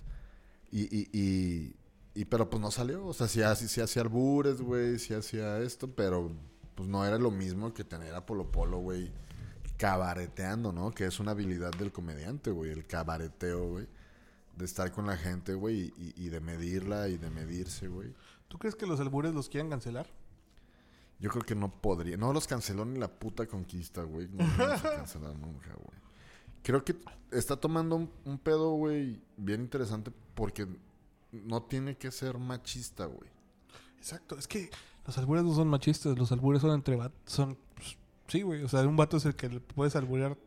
Y, 0.72 0.84
y, 0.84 1.10
y, 1.14 1.76
y- 2.15 2.26
pero 2.26 2.49
pues 2.49 2.61
no 2.61 2.72
salió. 2.72 3.06
O 3.06 3.14
sea, 3.14 3.27
sí, 3.27 3.41
hacía- 3.41 3.68
sí 3.68 3.81
hacía 3.81 4.02
albures, 4.03 4.61
güey, 4.61 4.99
sí 4.99 5.14
hacía 5.14 5.60
esto, 5.60 5.90
pero 5.91 6.31
pues 6.76 6.90
no 6.90 7.06
era 7.06 7.18
lo 7.18 7.31
mismo 7.31 7.73
que 7.73 7.84
tener 7.84 8.14
a 8.15 8.26
Polo 8.26 8.52
Polo, 8.52 8.80
güey, 8.80 9.11
cabareteando, 9.77 10.72
¿no? 10.72 10.91
Que 10.91 11.06
es 11.06 11.19
una 11.19 11.31
habilidad 11.31 11.72
del 11.72 11.91
comediante, 11.91 12.52
güey, 12.52 12.72
el 12.72 12.85
cabareteo, 12.85 13.69
güey. 13.72 13.88
De 14.56 14.65
estar 14.65 14.91
con 14.91 15.07
la 15.07 15.18
gente, 15.18 15.56
güey, 15.56 15.91
y, 15.98 16.14
y 16.15 16.30
de 16.30 16.40
medirla 16.40 17.07
y 17.10 17.18
de 17.18 17.30
medirse, 17.31 17.88
güey. 17.88 18.14
¿Tú 18.48 18.60
crees 18.60 18.76
que 18.76 18.85
los 18.85 18.99
albures 18.99 19.34
los 19.34 19.49
quieren 19.49 19.69
cancelar? 19.69 20.07
Yo 21.19 21.30
creo 21.31 21.44
que 21.44 21.56
no 21.56 21.72
podría. 21.81 22.18
No 22.18 22.34
los 22.34 22.45
canceló 22.48 22.85
ni 22.85 22.99
la 22.99 23.07
puta 23.07 23.48
conquista, 23.48 24.03
güey. 24.03 24.27
No 24.27 24.45
los 24.45 24.57
vamos 24.57 24.85
a 24.85 24.95
cancelar 24.98 25.35
nunca, 25.35 25.69
güey. 25.73 25.99
Creo 26.61 26.84
que 26.85 26.95
está 27.31 27.56
tomando 27.57 27.95
un, 27.95 28.11
un 28.26 28.38
pedo, 28.38 28.72
güey, 28.73 29.19
bien 29.38 29.61
interesante 29.61 30.11
porque 30.35 30.68
no 31.34 31.64
tiene 31.64 31.98
que 31.98 32.12
ser 32.12 32.38
machista, 32.38 33.06
güey. 33.06 33.30
Exacto, 33.98 34.38
es 34.38 34.48
que 34.48 34.70
los 35.06 35.18
albures 35.18 35.44
no 35.44 35.54
son 35.56 35.68
machistas, 35.68 36.18
los 36.18 36.32
albures 36.32 36.62
son 36.62 36.72
entre 36.72 36.96
vatos, 36.96 37.18
son... 37.26 37.58
pues, 37.76 37.98
sí, 38.28 38.42
güey, 38.42 38.64
o 38.64 38.70
sea, 38.70 38.82
un 38.82 38.96
vato 38.96 39.18
es 39.18 39.26
el 39.26 39.36
que 39.36 39.50
le 39.50 39.60
puedes 39.60 39.96
alburear, 39.96 40.38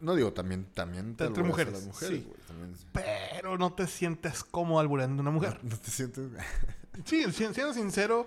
No 0.00 0.14
digo, 0.14 0.32
también, 0.32 0.66
también 0.74 1.16
te 1.16 1.24
Entre 1.24 1.42
a 1.42 1.46
mujeres, 1.46 1.72
las 1.74 1.84
mujeres, 1.84 2.18
sí. 2.20 2.24
güey. 2.26 2.40
También 2.46 2.72
es- 2.72 2.86
pero 2.92 3.58
no 3.58 3.72
te 3.72 3.86
sientes 3.86 4.44
cómodo 4.44 4.78
albureando 4.80 5.20
a 5.20 5.22
una 5.22 5.30
mujer. 5.30 5.58
No 5.64 5.76
te 5.76 5.90
sientes... 5.90 6.30
Sí, 7.04 7.24
si- 7.32 7.52
siendo 7.54 7.72
sincero, 7.74 8.26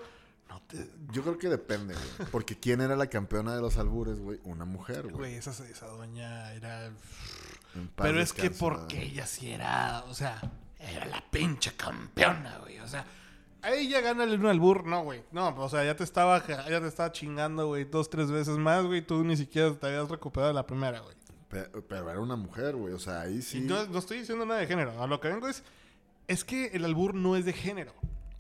no 0.50 0.62
te... 0.64 0.90
Yo 1.12 1.22
creo 1.24 1.38
que 1.38 1.48
depende, 1.50 1.94
güey. 1.94 2.30
Porque 2.32 2.58
¿quién 2.58 2.82
era 2.82 2.96
la 2.96 3.08
campeona 3.08 3.56
de 3.56 3.62
los 3.62 3.78
albures, 3.78 4.20
güey? 4.20 4.40
Una 4.46 4.66
mujer, 4.66 5.04
güey. 5.04 5.16
Güey, 5.16 5.34
esa, 5.36 5.52
esa 5.68 5.88
doña 5.88 6.54
era... 6.54 6.92
Pero 7.96 8.20
es 8.20 8.34
que 8.34 8.50
porque 8.52 9.02
ella 9.04 9.26
sí 9.26 9.50
era, 9.52 10.04
o 10.10 10.14
sea, 10.14 10.42
era 10.82 11.06
la 11.06 11.24
pinche 11.30 11.74
campeona, 11.74 12.60
güey. 12.60 12.80
O 12.80 12.88
sea, 12.88 13.06
Ahí 13.64 13.90
ya 13.90 14.02
gana 14.02 14.24
el 14.24 14.44
albur. 14.46 14.86
No, 14.86 15.04
güey. 15.04 15.24
No, 15.32 15.50
o 15.56 15.70
sea, 15.70 15.84
ya 15.84 15.96
te 15.96 16.04
estaba, 16.04 16.46
ya 16.48 16.82
te 16.82 16.88
estaba 16.88 17.12
chingando, 17.12 17.68
güey, 17.68 17.86
dos, 17.86 18.10
tres 18.10 18.32
veces 18.32 18.58
más, 18.58 18.86
güey. 18.86 19.06
Tú 19.06 19.24
ni 19.24 19.38
siquiera 19.38 19.74
te 19.74 19.88
habías 19.88 20.10
recuperado 20.10 20.50
de 20.50 20.56
la 20.56 20.66
primera, 20.66 21.00
güey. 21.00 21.16
Pero, 21.50 22.10
era 22.10 22.20
una 22.20 22.36
mujer, 22.36 22.76
güey. 22.76 22.94
O 22.94 23.00
sea, 23.00 23.22
ahí 23.22 23.42
sí. 23.42 23.60
No, 23.62 23.86
no, 23.86 24.00
estoy 24.00 24.20
diciendo 24.20 24.46
nada 24.46 24.62
de 24.62 24.68
género. 24.68 25.02
A 25.02 25.08
lo 25.08 25.20
que 25.20 25.28
vengo 25.28 25.48
es. 25.48 25.64
Es 26.28 26.44
que 26.44 26.68
el 26.68 26.86
albur 26.86 27.14
no 27.14 27.36
es 27.36 27.46
de 27.46 27.54
género. 27.54 27.94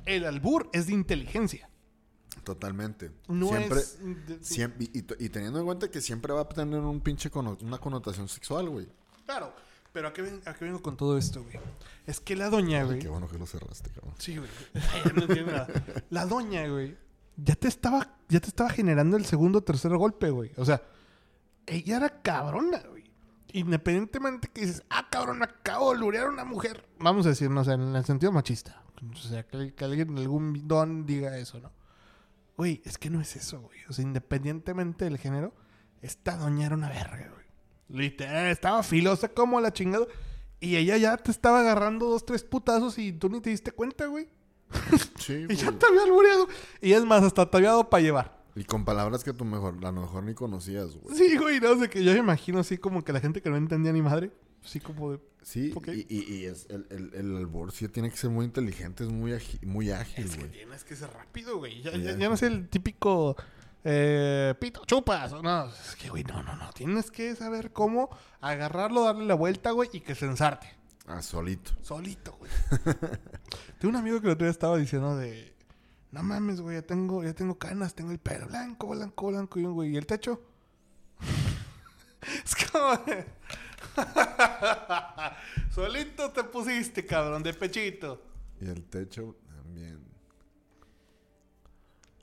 El 0.05 0.25
albur 0.25 0.69
es 0.73 0.87
de 0.87 0.93
inteligencia. 0.93 1.69
Totalmente. 2.43 3.11
No 3.27 3.49
siempre, 3.49 3.79
es. 3.79 3.99
siempre 4.41 4.87
y, 4.93 5.29
teniendo 5.29 5.59
en 5.59 5.65
cuenta 5.65 5.91
que 5.91 6.01
siempre 6.01 6.33
va 6.33 6.41
a 6.41 6.49
tener 6.49 6.79
un 6.79 7.01
pinche 7.01 7.29
una 7.35 7.77
connotación 7.77 8.27
sexual, 8.27 8.69
güey. 8.69 8.87
Claro. 9.25 9.53
Pero 9.91 10.07
¿a 10.07 10.13
qué, 10.13 10.21
vengo 10.61 10.81
con 10.81 10.95
todo 10.95 11.17
esto, 11.17 11.43
güey? 11.43 11.59
Es 12.07 12.19
que 12.19 12.35
la 12.35 12.49
doña, 12.49 12.83
güey. 12.83 12.99
Qué 12.99 13.09
bueno 13.09 13.27
que 13.27 13.37
lo 13.37 13.45
cerraste, 13.45 13.89
cabrón. 13.89 14.15
Sí, 14.17 14.37
güey. 14.37 14.49
no 15.15 15.23
entiendo 15.23 15.51
nada. 15.51 15.67
La 16.09 16.25
doña, 16.25 16.67
güey. 16.67 16.97
Ya 17.35 17.55
te 17.55 17.67
estaba, 17.67 18.17
ya 18.29 18.39
te 18.39 18.47
estaba 18.47 18.69
generando 18.69 19.17
el 19.17 19.25
segundo 19.25 19.59
o 19.59 19.63
tercer 19.63 19.95
golpe, 19.97 20.29
güey. 20.29 20.51
O 20.57 20.63
sea, 20.63 20.81
ella 21.65 21.97
era 21.97 22.21
cabrona, 22.21 22.79
güey. 22.89 23.11
Independientemente 23.53 24.47
que 24.47 24.61
dices, 24.61 24.83
ah, 24.89 25.07
cabrón, 25.09 25.43
acabo 25.43 25.91
de 25.91 25.99
lurear 25.99 26.27
a 26.27 26.29
una 26.29 26.45
mujer. 26.45 26.87
Vamos 26.99 27.25
a 27.25 27.29
decir, 27.29 27.49
no 27.49 27.63
sé, 27.65 27.73
en 27.73 27.95
el 27.95 28.05
sentido 28.05 28.31
machista. 28.31 28.83
O 29.11 29.15
sea, 29.17 29.43
que, 29.43 29.73
que 29.73 29.83
alguien, 29.83 30.17
algún 30.17 30.67
don 30.67 31.05
diga 31.05 31.37
eso, 31.37 31.59
¿no? 31.59 31.71
Güey, 32.55 32.81
es 32.85 32.97
que 32.97 33.09
no 33.09 33.19
es 33.19 33.35
eso, 33.35 33.59
güey. 33.59 33.79
O 33.89 33.93
sea, 33.93 34.03
independientemente 34.03 35.05
del 35.05 35.17
género, 35.17 35.53
esta 36.01 36.37
doña 36.37 36.67
era 36.67 36.75
una 36.75 36.89
verga, 36.89 37.29
güey. 37.33 37.40
Literal, 37.91 38.47
estaba 38.47 38.83
filosa 38.83 39.27
como 39.27 39.59
la 39.59 39.71
chingada. 39.73 40.07
Y 40.59 40.75
ella 40.75 40.97
ya 40.97 41.17
te 41.17 41.31
estaba 41.31 41.61
agarrando 41.61 42.07
dos, 42.07 42.25
tres 42.25 42.43
putazos 42.43 42.97
y 42.97 43.11
tú 43.11 43.29
ni 43.29 43.41
te 43.41 43.49
diste 43.49 43.71
cuenta, 43.71 44.05
güey. 44.05 44.27
Sí, 45.17 45.45
y 45.49 45.55
ya 45.55 45.71
te 45.71 45.85
había 45.85 46.03
albureado. 46.03 46.47
Y 46.81 46.93
es 46.93 47.03
más, 47.03 47.23
hasta 47.23 47.49
te 47.49 47.57
había 47.57 47.69
dado 47.69 47.89
para 47.89 48.03
llevar. 48.03 48.41
Y 48.55 48.63
con 48.63 48.85
palabras 48.85 49.23
que 49.23 49.33
tú 49.33 49.45
mejor, 49.45 49.77
a 49.81 49.91
lo 49.91 50.01
mejor 50.01 50.23
ni 50.23 50.33
conocías, 50.33 50.95
güey. 50.95 51.15
Sí, 51.15 51.37
güey, 51.37 51.59
no 51.59 51.79
sé, 51.79 51.89
que 51.89 52.03
yo 52.03 52.11
me 52.13 52.19
imagino 52.19 52.59
así 52.59 52.77
como 52.77 53.03
que 53.03 53.13
la 53.13 53.19
gente 53.19 53.41
que 53.41 53.49
no 53.49 53.57
entendía 53.57 53.93
ni 53.93 54.01
madre. 54.01 54.31
Así 54.63 54.79
como 54.79 55.13
de. 55.13 55.19
Sí, 55.41 55.73
y, 56.07 56.35
y, 56.35 56.45
es 56.45 56.67
el, 56.69 56.85
el, 56.91 57.13
el 57.15 57.37
albor 57.37 57.71
sí 57.71 57.87
tiene 57.87 58.11
que 58.11 58.17
ser 58.17 58.29
muy 58.29 58.45
inteligente, 58.45 59.03
es 59.03 59.09
muy, 59.09 59.33
muy 59.63 59.89
ágil, 59.89 60.27
güey. 60.27 60.37
Es 60.37 60.43
que 60.43 60.47
tienes 60.49 60.83
que 60.83 60.95
ser 60.95 61.09
rápido, 61.09 61.57
güey. 61.57 61.81
Ya, 61.81 61.97
ya, 61.97 62.15
no 62.15 62.35
es 62.35 62.43
el 62.43 62.69
típico 62.69 63.35
eh, 63.83 64.53
pito, 64.59 64.85
chupas. 64.85 65.31
No, 65.41 65.65
es 65.67 65.95
que, 65.95 66.09
güey, 66.09 66.23
no, 66.23 66.43
no, 66.43 66.55
no. 66.55 66.71
Tienes 66.71 67.09
que 67.11 67.35
saber 67.35 67.71
cómo 67.71 68.09
agarrarlo, 68.39 69.05
darle 69.05 69.25
la 69.25 69.35
vuelta, 69.35 69.71
güey, 69.71 69.89
y 69.93 70.01
que 70.01 70.15
censarte. 70.15 70.67
Ah, 71.07 71.21
solito. 71.21 71.71
Solito, 71.81 72.37
güey. 72.37 72.51
Tengo 73.79 73.89
un 73.89 73.95
amigo 73.95 74.21
que 74.21 74.27
el 74.27 74.33
otro 74.33 74.45
día 74.45 74.51
estaba 74.51 74.77
diciendo 74.77 75.15
de. 75.17 75.55
No 76.11 76.23
mames, 76.23 76.59
güey, 76.59 76.75
ya 76.75 76.81
tengo, 76.81 77.23
ya 77.23 77.33
tengo 77.33 77.57
canas, 77.57 77.95
tengo 77.95 78.11
el 78.11 78.19
pelo 78.19 78.45
blanco, 78.47 78.87
blanco, 78.87 79.27
blanco, 79.27 79.59
y, 79.59 79.63
güey, 79.63 79.91
¿y 79.91 79.97
el 79.97 80.05
techo? 80.05 80.41
es 82.45 82.55
como. 82.55 83.01
Solito 85.73 86.31
te 86.31 86.43
pusiste, 86.43 87.05
cabrón, 87.05 87.43
de 87.43 87.53
pechito. 87.53 88.21
Y 88.59 88.67
el 88.67 88.83
techo 88.83 89.37
también. 89.47 90.10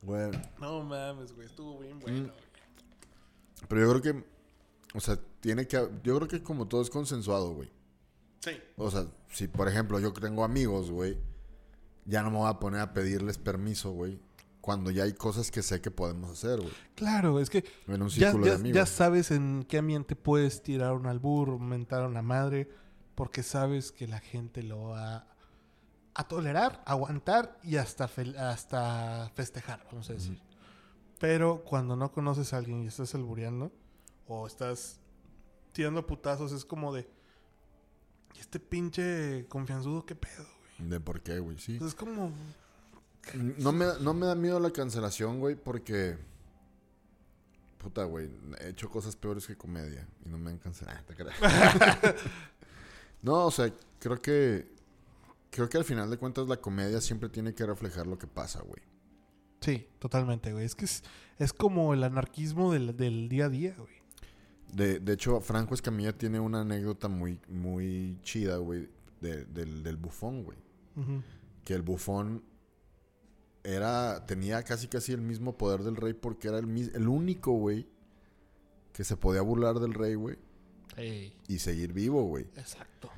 Bueno. 0.03 0.41
No 0.61 0.83
mames, 0.83 1.33
güey, 1.35 1.47
estuvo 1.47 1.79
bien 1.79 1.99
bueno. 1.99 2.29
Mm. 2.29 2.31
Pero 3.69 3.81
yo 3.81 4.01
creo 4.01 4.03
que, 4.03 4.25
o 4.95 5.01
sea, 5.01 5.19
tiene 5.41 5.67
que, 5.67 5.77
yo 6.03 6.17
creo 6.17 6.29
que 6.29 6.43
como 6.43 6.69
todo 6.69 6.83
es 6.83 6.91
consensuado, 6.91 7.55
güey. 7.55 7.71
Sí. 8.41 8.53
O 8.77 8.91
sea, 8.91 9.07
si 9.33 9.49
por 9.49 9.69
ejemplo 9.69 9.99
yo 9.99 10.13
tengo 10.13 10.45
amigos, 10.45 10.91
güey, 10.91 11.19
ya 12.05 12.23
no 12.23 12.31
me 12.31 12.39
voy 12.39 12.49
a 12.49 12.59
poner 12.59 12.81
a 12.81 12.93
pedirles 12.93 13.39
permiso, 13.39 13.91
güey. 13.91 14.21
Cuando 14.61 14.91
ya 14.91 15.05
hay 15.05 15.15
cosas 15.15 15.51
que 15.51 15.63
sé 15.63 15.81
que 15.81 15.91
podemos 15.91 16.31
hacer, 16.31 16.61
güey. 16.61 16.73
Claro, 16.95 17.41
es 17.41 17.49
que 17.49 17.65
en 17.87 18.03
un 18.03 18.09
ya, 18.09 18.33
de 18.33 18.53
amigos. 18.53 18.77
ya 18.77 18.87
sabes 18.87 19.31
en 19.31 19.65
qué 19.69 19.79
ambiente 19.79 20.15
puedes 20.15 20.63
tirar 20.63 20.95
un 20.95 21.07
albur, 21.07 21.59
mentar 21.59 22.03
a 22.03 22.07
una 22.07 22.23
madre, 22.23 22.69
porque 23.15 23.43
sabes 23.43 23.93
que 23.93 24.07
la 24.07 24.21
gente 24.21 24.63
lo 24.63 24.89
va 24.89 25.27
a 26.19 26.25
tolerar, 26.25 26.83
aguantar 26.85 27.61
y 27.63 27.77
hasta, 27.77 28.11
hasta 28.39 29.31
festejar, 29.37 29.87
vamos 29.89 30.11
a 30.11 30.15
decir. 30.15 30.43
Pero 31.21 31.63
cuando 31.65 31.95
no 31.95 32.11
conoces 32.11 32.53
a 32.53 32.57
alguien 32.57 32.83
y 32.83 32.89
estás 32.89 33.15
albureando 33.15 33.71
o 34.27 34.45
estás 34.45 34.99
tirando 35.71 36.05
putazos, 36.05 36.51
es 36.51 36.65
como 36.65 36.93
de. 36.93 37.09
este 38.37 38.59
pinche 38.59 39.47
confianzudo, 39.49 40.05
qué 40.05 40.17
pedo, 40.17 40.45
güey? 40.79 40.91
¿De 40.91 40.99
por 40.99 41.21
qué, 41.21 41.39
güey? 41.39 41.57
Sí. 41.57 41.79
es 41.81 41.95
como. 41.95 42.33
No 43.35 43.71
me, 43.71 43.87
no 44.01 44.13
me 44.13 44.27
da 44.27 44.35
miedo 44.35 44.59
la 44.59 44.73
cancelación, 44.73 45.39
güey, 45.39 45.55
porque. 45.55 46.19
Puta, 47.79 48.03
güey. 48.03 48.29
He 48.59 48.71
hecho 48.71 48.91
cosas 48.91 49.15
peores 49.15 49.47
que 49.47 49.57
comedia 49.57 50.09
y 50.27 50.29
no 50.29 50.37
me 50.37 50.51
han 50.51 50.59
cancelado. 50.59 50.99
no, 53.23 53.47
o 53.47 53.51
sea, 53.53 53.73
creo 54.01 54.21
que 54.21 54.78
creo 55.51 55.69
que 55.69 55.79
al 55.79 55.85
final 55.85 56.11
de 56.11 56.19
cuentas 56.19 56.49
la 56.49 56.59
comedia 56.59 57.01
siempre 57.01 57.29
tiene 57.29 57.55
que 57.55 57.67
reflejar 57.67 58.07
lo 58.07 58.19
que 58.19 58.27
pasa, 58.27 58.61
güey. 58.63 58.83
Sí, 59.61 59.87
totalmente, 59.99 60.53
güey. 60.53 60.65
Es 60.65 60.75
que 60.75 60.85
es, 60.85 61.03
es 61.39 61.53
como 61.53 61.93
el 61.95 62.05
anarquismo 62.05 62.73
del, 62.73 63.29
día 63.29 63.47
a 63.47 63.49
día, 63.49 63.75
güey. 63.77 63.99
De, 64.73 65.01
de, 65.01 65.13
hecho, 65.15 65.41
Franco 65.41 65.75
Escamilla 65.75 66.17
tiene 66.17 66.39
una 66.39 66.61
anécdota 66.61 67.09
muy, 67.09 67.41
muy 67.49 68.19
chida, 68.23 68.59
güey, 68.59 68.89
del, 69.21 69.83
del, 69.83 69.97
bufón, 69.97 70.45
güey. 70.45 70.59
Que 71.65 71.75
el 71.75 71.83
bufón 71.83 72.43
era, 73.63 74.27
tenía 74.27 74.63
casi 74.63 74.89
casi 74.89 75.13
el 75.13 75.21
mismo 75.21 75.57
poder 75.57 75.83
del 75.83 75.97
rey 75.97 76.13
porque 76.13 76.49
era 76.49 76.59
el, 76.59 76.91
el 76.95 77.09
único, 77.09 77.53
güey, 77.53 77.87
que 78.93 79.05
se 79.05 79.17
podía 79.17 79.43
burlar 79.43 79.79
del 79.79 79.95
rey, 79.95 80.15
güey. 80.15 80.37
Y 81.49 81.59
seguir 81.59 81.93
vivo, 81.93 82.25
güey. 82.25 82.45
Exacto. 82.57 83.11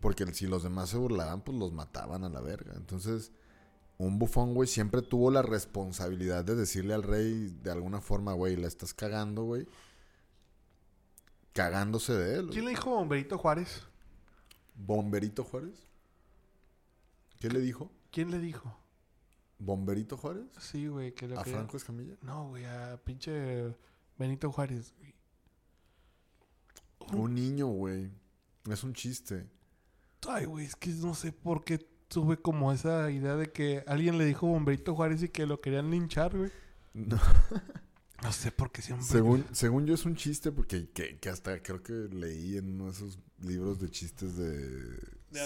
Porque 0.00 0.26
si 0.34 0.46
los 0.46 0.62
demás 0.62 0.90
se 0.90 0.96
burlaban, 0.96 1.42
pues 1.42 1.56
los 1.58 1.72
mataban 1.72 2.24
a 2.24 2.28
la 2.28 2.40
verga. 2.40 2.74
Entonces, 2.76 3.32
un 3.98 4.18
bufón, 4.18 4.54
güey, 4.54 4.68
siempre 4.68 5.02
tuvo 5.02 5.30
la 5.30 5.42
responsabilidad 5.42 6.44
de 6.44 6.54
decirle 6.54 6.94
al 6.94 7.02
rey 7.02 7.56
de 7.62 7.70
alguna 7.70 8.00
forma, 8.00 8.32
güey, 8.32 8.56
la 8.56 8.68
estás 8.68 8.94
cagando, 8.94 9.42
güey. 9.42 9.66
Cagándose 11.52 12.12
de 12.12 12.38
él. 12.38 12.48
¿Quién 12.50 12.64
le 12.64 12.70
dijo 12.70 12.90
Bomberito 12.90 13.36
Juárez? 13.38 13.82
¿Bomberito 14.76 15.42
Juárez? 15.42 15.88
¿Qué 17.40 17.48
le 17.50 17.60
dijo? 17.60 17.90
¿Quién 18.12 18.30
le 18.30 18.38
dijo? 18.38 18.78
¿Bomberito 19.58 20.16
Juárez? 20.16 20.46
Sí, 20.60 20.86
güey. 20.86 21.12
Que 21.14 21.26
¿A 21.34 21.42
Franco 21.42 21.76
Escamilla? 21.76 22.16
No, 22.22 22.50
güey, 22.50 22.64
a 22.64 23.00
pinche 23.04 23.74
Benito 24.16 24.52
Juárez, 24.52 24.94
güey. 24.96 25.14
Un 27.12 27.34
niño, 27.34 27.66
güey. 27.66 28.12
Es 28.70 28.84
un 28.84 28.92
chiste. 28.92 29.48
Ay, 30.26 30.46
güey, 30.46 30.66
es 30.66 30.76
que 30.76 30.90
no 30.90 31.14
sé 31.14 31.32
por 31.32 31.64
qué 31.64 31.78
tuve 32.08 32.38
como 32.38 32.72
esa 32.72 33.10
idea 33.10 33.36
de 33.36 33.52
que 33.52 33.84
alguien 33.86 34.18
le 34.18 34.24
dijo 34.24 34.46
Bomberito 34.46 34.94
Juárez 34.94 35.22
y 35.22 35.28
que 35.28 35.46
lo 35.46 35.60
querían 35.60 35.90
linchar, 35.90 36.36
güey. 36.36 36.50
No. 36.94 37.18
No 38.22 38.32
sé 38.32 38.50
por 38.50 38.72
qué 38.72 38.82
siempre. 38.82 39.06
Según, 39.06 39.46
según 39.52 39.86
yo 39.86 39.94
es 39.94 40.04
un 40.04 40.16
chiste, 40.16 40.50
porque 40.50 40.90
que, 40.90 41.18
que, 41.18 41.28
hasta 41.28 41.62
creo 41.62 41.82
que 41.82 41.92
leí 41.92 42.56
en 42.56 42.74
uno 42.74 42.86
de 42.86 42.90
esos 42.90 43.18
libros 43.40 43.78
de 43.78 43.90
chistes 43.90 44.36
de, 44.36 44.98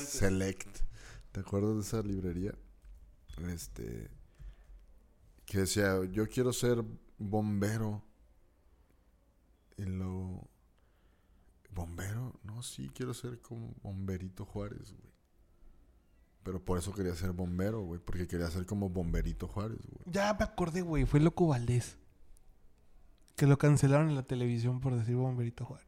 Select. 0.06 0.78
¿Te 1.32 1.40
acuerdas 1.40 1.74
de 1.74 1.80
esa 1.82 2.00
librería? 2.00 2.54
Este. 3.48 4.10
Que 5.44 5.58
decía, 5.58 6.02
yo 6.10 6.26
quiero 6.28 6.52
ser 6.54 6.82
bombero. 7.18 8.02
Y 9.76 9.82
luego. 9.82 10.48
¿Bombero? 11.74 12.38
No, 12.44 12.62
sí, 12.62 12.90
quiero 12.94 13.14
ser 13.14 13.40
como 13.40 13.74
Bomberito 13.82 14.44
Juárez, 14.44 14.92
güey. 14.92 15.12
Pero 16.42 16.64
por 16.64 16.78
eso 16.78 16.92
quería 16.92 17.14
ser 17.14 17.32
bombero, 17.32 17.82
güey. 17.82 18.00
Porque 18.00 18.26
quería 18.26 18.50
ser 18.50 18.66
como 18.66 18.88
Bomberito 18.88 19.46
Juárez, 19.46 19.78
güey. 19.78 20.02
Ya 20.06 20.34
me 20.34 20.44
acordé, 20.44 20.82
güey. 20.82 21.04
Fue 21.04 21.20
Loco 21.20 21.46
Valdés. 21.46 21.96
Que 23.36 23.46
lo 23.46 23.58
cancelaron 23.58 24.08
en 24.08 24.16
la 24.16 24.24
televisión 24.24 24.80
por 24.80 24.96
decir 24.96 25.14
Bomberito 25.14 25.64
Juárez. 25.64 25.86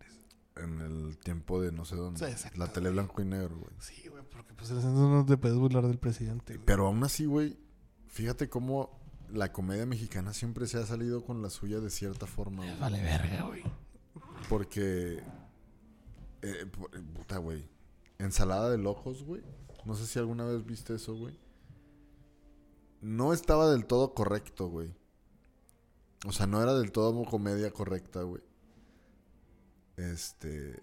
En 0.56 0.80
el 0.80 1.18
tiempo 1.18 1.60
de 1.60 1.72
no 1.72 1.84
sé 1.84 1.96
dónde. 1.96 2.34
la 2.56 2.72
tele 2.72 2.90
blanco 2.90 3.20
y 3.20 3.24
negro, 3.24 3.58
güey. 3.58 3.72
Sí, 3.80 4.08
güey. 4.08 4.22
Porque 4.30 4.54
pues 4.54 4.70
en 4.70 4.78
ese 4.78 4.86
no 4.86 5.26
te 5.26 5.36
puedes 5.36 5.58
burlar 5.58 5.86
del 5.86 5.98
presidente, 5.98 6.60
Pero 6.64 6.86
aún 6.86 7.02
así, 7.02 7.26
güey. 7.26 7.58
Fíjate 8.06 8.48
cómo 8.48 9.00
la 9.32 9.52
comedia 9.52 9.86
mexicana 9.86 10.32
siempre 10.32 10.68
se 10.68 10.78
ha 10.78 10.86
salido 10.86 11.24
con 11.24 11.42
la 11.42 11.50
suya 11.50 11.80
de 11.80 11.90
cierta 11.90 12.26
forma, 12.26 12.64
güey. 12.64 12.78
Vale 12.78 13.02
verga, 13.02 13.42
güey. 13.42 13.64
Porque 14.48 15.20
eh, 16.44 16.62
eh, 16.62 17.02
puta, 17.14 17.38
güey. 17.38 17.68
Ensalada 18.18 18.70
de 18.70 18.78
locos, 18.78 19.22
güey. 19.24 19.42
No 19.84 19.94
sé 19.94 20.06
si 20.06 20.18
alguna 20.18 20.44
vez 20.44 20.64
viste 20.64 20.94
eso, 20.94 21.14
güey. 21.16 21.38
No 23.00 23.32
estaba 23.32 23.70
del 23.70 23.86
todo 23.86 24.14
correcto, 24.14 24.68
güey. 24.68 24.94
O 26.26 26.32
sea, 26.32 26.46
no 26.46 26.62
era 26.62 26.74
del 26.74 26.92
todo 26.92 27.24
comedia 27.24 27.70
correcta, 27.70 28.22
güey. 28.22 28.42
Este. 29.96 30.80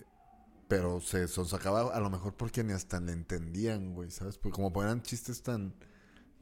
Pero 0.67 1.01
se 1.01 1.27
sacaba 1.27 1.93
a 1.93 1.99
lo 1.99 2.09
mejor 2.09 2.35
porque 2.35 2.63
ni 2.63 2.73
hasta 2.73 2.99
le 2.99 3.11
entendían, 3.11 3.93
güey, 3.93 4.09
¿sabes? 4.11 4.37
Porque 4.37 4.55
como 4.55 4.73
ponían 4.73 5.01
chistes 5.01 5.43
tan. 5.43 5.73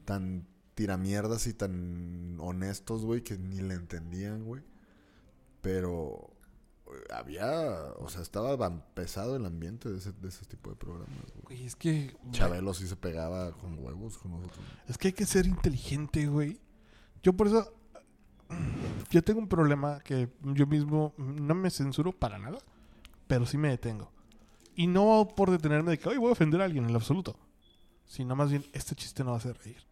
tan 0.04 0.46
tiramierdas 0.74 1.46
y 1.46 1.52
tan 1.52 2.38
honestos, 2.40 3.04
güey, 3.04 3.22
que 3.22 3.36
ni 3.36 3.60
le 3.60 3.74
entendían, 3.74 4.44
güey. 4.44 4.62
Pero 5.60 6.29
había, 7.12 7.92
o 7.98 8.08
sea, 8.08 8.22
estaba 8.22 8.84
pesado 8.94 9.36
el 9.36 9.44
ambiente 9.46 9.88
de 9.88 9.98
ese, 9.98 10.12
de 10.12 10.28
ese 10.28 10.44
tipo 10.46 10.70
de 10.70 10.76
programas, 10.76 11.32
güey. 11.42 11.64
Es 11.64 11.76
que... 11.76 12.16
Chabelo 12.30 12.74
sí 12.74 12.86
se 12.86 12.96
pegaba 12.96 13.52
con 13.52 13.78
huevos 13.78 14.18
con 14.18 14.32
nosotros. 14.32 14.64
Es 14.88 14.98
que 14.98 15.08
hay 15.08 15.14
que 15.14 15.26
ser 15.26 15.46
inteligente, 15.46 16.26
güey. 16.26 16.60
Yo 17.22 17.32
por 17.32 17.48
eso... 17.48 17.72
Yo 19.10 19.22
tengo 19.24 19.40
un 19.40 19.48
problema 19.48 19.98
que 20.00 20.28
yo 20.54 20.68
mismo 20.68 21.14
no 21.18 21.52
me 21.54 21.68
censuro 21.70 22.12
para 22.12 22.38
nada, 22.38 22.58
pero 23.26 23.44
sí 23.44 23.58
me 23.58 23.68
detengo. 23.68 24.12
Y 24.76 24.86
no 24.86 25.26
por 25.36 25.50
detenerme 25.50 25.90
de 25.90 25.98
que, 25.98 26.08
hoy 26.08 26.16
voy 26.16 26.28
a 26.28 26.32
ofender 26.32 26.60
a 26.60 26.64
alguien 26.64 26.84
en 26.84 26.92
lo 26.92 26.98
absoluto. 26.98 27.36
Sino 28.04 28.36
más 28.36 28.50
bien, 28.50 28.64
este 28.72 28.94
chiste 28.94 29.24
no 29.24 29.30
va 29.30 29.36
a 29.36 29.40
hacer 29.40 29.58
reír. 29.58 29.84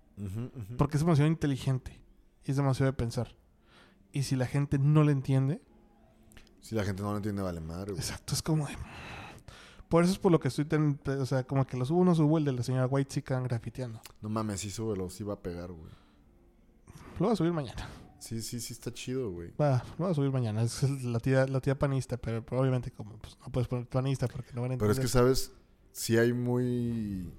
Porque 0.77 0.97
es 0.97 1.03
demasiado 1.03 1.29
inteligente. 1.29 2.01
Y 2.45 2.53
es 2.53 2.57
demasiado 2.57 2.93
de 2.93 2.97
pensar. 2.97 3.35
Y 4.12 4.23
si 4.23 4.37
la 4.37 4.47
gente 4.47 4.79
no 4.79 5.05
le 5.05 5.12
entiende. 5.12 5.61
Si 6.61 6.75
la 6.75 6.85
gente 6.85 7.03
no 7.03 7.11
lo 7.11 7.17
entiende, 7.17 7.43
vale 7.43 7.61
madre. 7.61 7.93
Exacto, 7.93 8.35
es 8.35 8.43
como 8.43 8.67
de. 8.67 8.75
Por 9.89 10.05
eso 10.05 10.13
es 10.13 10.19
por 10.19 10.31
lo 10.31 10.39
que 10.39 10.49
estoy 10.49 10.67
tan. 10.67 11.01
O 11.07 11.27
sea, 11.27 11.45
como 11.45 11.67
que 11.67 11.77
lo 11.77 11.85
subo, 11.85 12.05
no 12.05 12.15
subo 12.15 12.39
el 12.39 12.45
de 12.45 12.53
la 12.53 12.63
señora 12.63 12.87
White 12.87 13.09
Chicken 13.09 13.45
grafiteando. 13.45 14.01
No 14.21 14.29
mames, 14.29 14.61
sí 14.61 14.71
súbelo, 14.71 15.09
sí 15.09 15.25
va 15.25 15.35
a 15.35 15.43
pegar, 15.43 15.73
güey. 15.73 15.91
Lo 17.19 17.27
voy 17.27 17.33
a 17.33 17.37
subir 17.37 17.53
mañana. 17.53 17.89
Sí, 18.19 18.43
sí, 18.43 18.61
sí 18.61 18.73
está 18.73 18.93
chido, 18.93 19.31
güey. 19.31 19.53
Va, 19.61 19.85
lo 19.99 20.05
voy 20.05 20.11
a 20.11 20.15
subir 20.15 20.31
mañana. 20.31 20.63
Es 20.63 20.83
la 21.05 21.21
tía, 21.21 21.47
la 21.47 21.61
tía 21.61 21.79
panista, 21.79 22.17
pero, 22.17 22.45
obviamente 22.51 22.91
como 22.91 23.17
pues, 23.19 23.39
no 23.41 23.51
puedes 23.51 23.69
poner 23.69 23.87
panista 23.87 24.27
porque 24.29 24.53
no 24.53 24.63
van 24.63 24.73
a 24.73 24.75
entender. 24.75 24.95
Pero 24.95 25.07
es 25.07 25.11
que, 25.11 25.19
¿sabes? 25.19 25.53
Sí 25.93 26.19
hay 26.19 26.33
muy... 26.33 27.33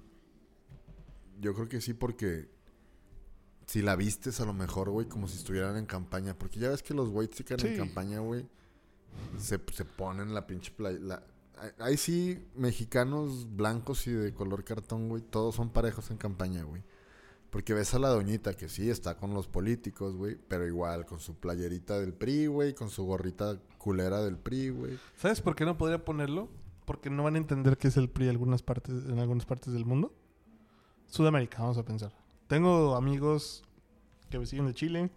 Yo 1.38 1.54
creo 1.54 1.68
que 1.68 1.80
sí 1.80 1.94
porque 1.94 2.50
si 3.66 3.82
la 3.82 3.94
vistes 3.94 4.40
a 4.40 4.44
lo 4.44 4.52
mejor, 4.52 4.90
güey, 4.90 5.06
como 5.06 5.28
si 5.28 5.36
estuvieran 5.36 5.76
en 5.76 5.86
campaña. 5.86 6.36
Porque 6.36 6.58
ya 6.58 6.70
ves 6.70 6.82
que 6.82 6.94
los 6.94 7.08
white 7.10 7.34
chican 7.36 7.64
en 7.64 7.76
campaña, 7.76 8.18
güey, 8.20 8.48
se, 9.38 9.60
se 9.72 9.84
ponen 9.84 10.34
la 10.34 10.46
pinche 10.46 10.70
playa. 10.70 11.22
ahí 11.78 11.96
sí, 11.96 12.44
mexicanos 12.54 13.46
blancos 13.56 14.06
y 14.06 14.12
de 14.12 14.32
color 14.32 14.64
cartón, 14.64 15.08
güey, 15.08 15.22
todos 15.22 15.54
son 15.54 15.70
parejos 15.70 16.10
en 16.10 16.16
campaña, 16.16 16.62
güey. 16.62 16.82
Porque 17.50 17.74
ves 17.74 17.94
a 17.94 17.98
la 17.98 18.08
doñita 18.08 18.54
que 18.54 18.68
sí 18.68 18.88
está 18.90 19.16
con 19.16 19.34
los 19.34 19.48
políticos, 19.48 20.14
güey, 20.14 20.36
pero 20.48 20.66
igual 20.66 21.04
con 21.04 21.18
su 21.18 21.34
playerita 21.34 21.98
del 21.98 22.14
PRI, 22.14 22.46
güey, 22.46 22.74
con 22.74 22.90
su 22.90 23.04
gorrita 23.04 23.58
culera 23.76 24.22
del 24.22 24.36
PRI, 24.36 24.70
güey. 24.70 24.98
¿Sabes 25.16 25.40
por 25.40 25.56
qué 25.56 25.64
no 25.64 25.76
podría 25.76 26.04
ponerlo? 26.04 26.48
Porque 26.84 27.10
no 27.10 27.24
van 27.24 27.34
a 27.34 27.38
entender 27.38 27.76
qué 27.76 27.88
es 27.88 27.96
el 27.96 28.08
PRI 28.08 28.26
en 28.26 28.30
algunas 28.30 28.62
partes, 28.62 28.94
en 29.04 29.18
algunas 29.18 29.46
partes 29.46 29.72
del 29.72 29.84
mundo. 29.84 30.14
Sudamérica, 31.06 31.58
vamos 31.60 31.76
a 31.76 31.84
pensar. 31.84 32.12
Tengo 32.46 32.94
amigos 32.94 33.64
que 34.30 34.38
me 34.38 34.46
siguen 34.46 34.66
de 34.66 34.74
Chile. 34.74 35.10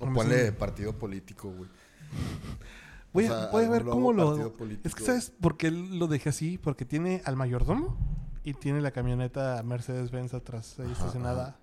O 0.00 0.10
ponle 0.12 0.52
partido 0.52 0.94
político, 0.94 1.50
güey. 1.50 1.68
Voy, 3.16 3.64
a, 3.64 3.68
ver 3.70 3.84
cómo 3.84 4.12
lo... 4.12 4.52
Es 4.84 4.94
que, 4.94 5.02
¿sabes 5.02 5.30
por 5.30 5.56
qué 5.56 5.70
lo 5.70 6.06
dejé 6.06 6.28
así? 6.28 6.58
Porque 6.58 6.84
tiene 6.84 7.22
al 7.24 7.34
mayordomo 7.34 7.96
y 8.44 8.52
tiene 8.52 8.82
la 8.82 8.90
camioneta 8.90 9.62
Mercedes-Benz 9.62 10.34
atrás 10.34 10.78
ahí 10.78 10.92
estacionada. 10.92 11.58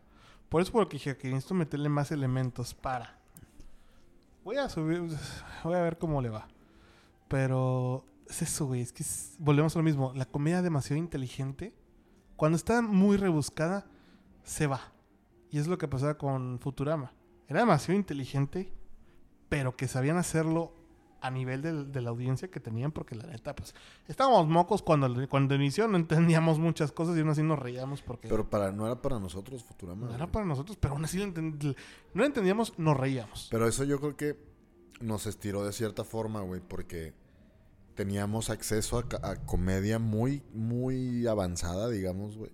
Por 0.50 0.64
eso 0.64 0.72
porque 0.72 0.98
dije 0.98 1.16
que 1.16 1.30
necesito 1.30 1.54
meterle 1.54 1.90
más 1.90 2.12
elementos 2.12 2.74
para... 2.74 3.20
Voy 4.44 4.58
a 4.58 4.68
subir... 4.68 5.04
Voy 5.64 5.76
a 5.76 5.82
ver 5.82 6.00
cómo 6.00 6.22
le 6.22 6.30
va. 6.30 6.48
Pero 7.28 8.04
es 8.28 8.42
eso, 8.42 8.66
güey. 8.66 8.82
Es 8.82 8.92
que 8.92 9.04
volvemos 9.38 9.76
a 9.76 9.80
lo 9.80 9.84
mismo. 9.84 10.12
La 10.16 10.26
comedia 10.26 10.62
demasiado 10.64 10.98
inteligente. 10.98 11.76
Cuando 12.36 12.56
está 12.56 12.82
muy 12.82 13.18
rebuscada, 13.18 13.86
se 14.44 14.66
va. 14.66 14.92
Y 15.52 15.60
es 15.60 15.68
lo 15.68 15.78
que 15.78 15.88
pasaba 15.88 16.18
con 16.18 16.60
Futurama. 16.60 17.14
Era 17.48 17.60
demasiado 17.60 17.98
inteligente, 17.98 18.74
pero 19.50 19.76
que 19.76 19.88
sabían 19.88 20.18
hacerlo 20.18 20.74
a 21.24 21.32
nivel 21.32 21.62
de, 21.62 22.02
la 22.02 22.10
audiencia 22.10 22.50
que 22.50 22.60
tenían, 22.60 22.92
porque 22.92 23.16
la 23.16 23.26
neta, 23.26 23.56
pues, 23.56 23.74
estábamos 24.10 24.48
mocos 24.48 24.84
cuando, 24.84 25.28
cuando 25.30 25.56
inició, 25.56 25.88
no 25.88 25.98
entendíamos 25.98 26.60
muchas 26.60 26.92
cosas 26.92 27.16
y 27.16 27.22
aún 27.22 27.30
así 27.30 27.42
nos 27.42 27.58
reíamos 27.58 28.02
porque... 28.02 28.28
Pero 28.28 28.50
para, 28.50 28.74
no 28.74 28.86
era 28.86 29.02
para 29.02 29.20
nosotros 29.20 29.64
Futurama. 29.64 30.08
No 30.08 30.14
era 30.14 30.28
para 30.28 30.46
nosotros, 30.46 30.78
pero 30.78 30.96
aún 30.96 31.06
así 31.06 31.18
lo 31.18 31.32
no 32.14 32.26
entendíamos, 32.26 32.78
nos 32.78 32.98
reíamos. 32.98 33.48
Pero 33.50 33.68
eso 33.68 33.86
yo 33.86 34.00
creo 34.02 34.18
que 34.18 34.38
nos 35.00 35.26
estiró 35.26 35.64
de 35.66 35.72
cierta 35.72 36.04
forma, 36.04 36.42
güey, 36.42 36.60
porque 36.60 37.14
teníamos 37.96 38.50
acceso 38.50 39.00
a, 39.00 39.30
a 39.30 39.46
comedia 39.46 39.98
muy, 39.98 40.44
muy 40.54 41.26
avanzada, 41.26 41.90
digamos, 41.90 42.38
güey 42.38 42.52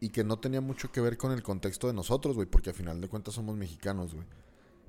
y 0.00 0.10
que 0.10 0.22
no 0.22 0.38
tenía 0.38 0.60
mucho 0.60 0.92
que 0.92 1.00
ver 1.00 1.16
con 1.16 1.32
el 1.32 1.42
contexto 1.42 1.86
de 1.86 1.94
nosotros, 1.94 2.36
güey, 2.36 2.46
porque 2.46 2.68
al 2.68 2.76
final 2.76 3.00
de 3.00 3.08
cuentas 3.08 3.34
somos 3.34 3.56
mexicanos, 3.56 4.14
güey. 4.14 4.26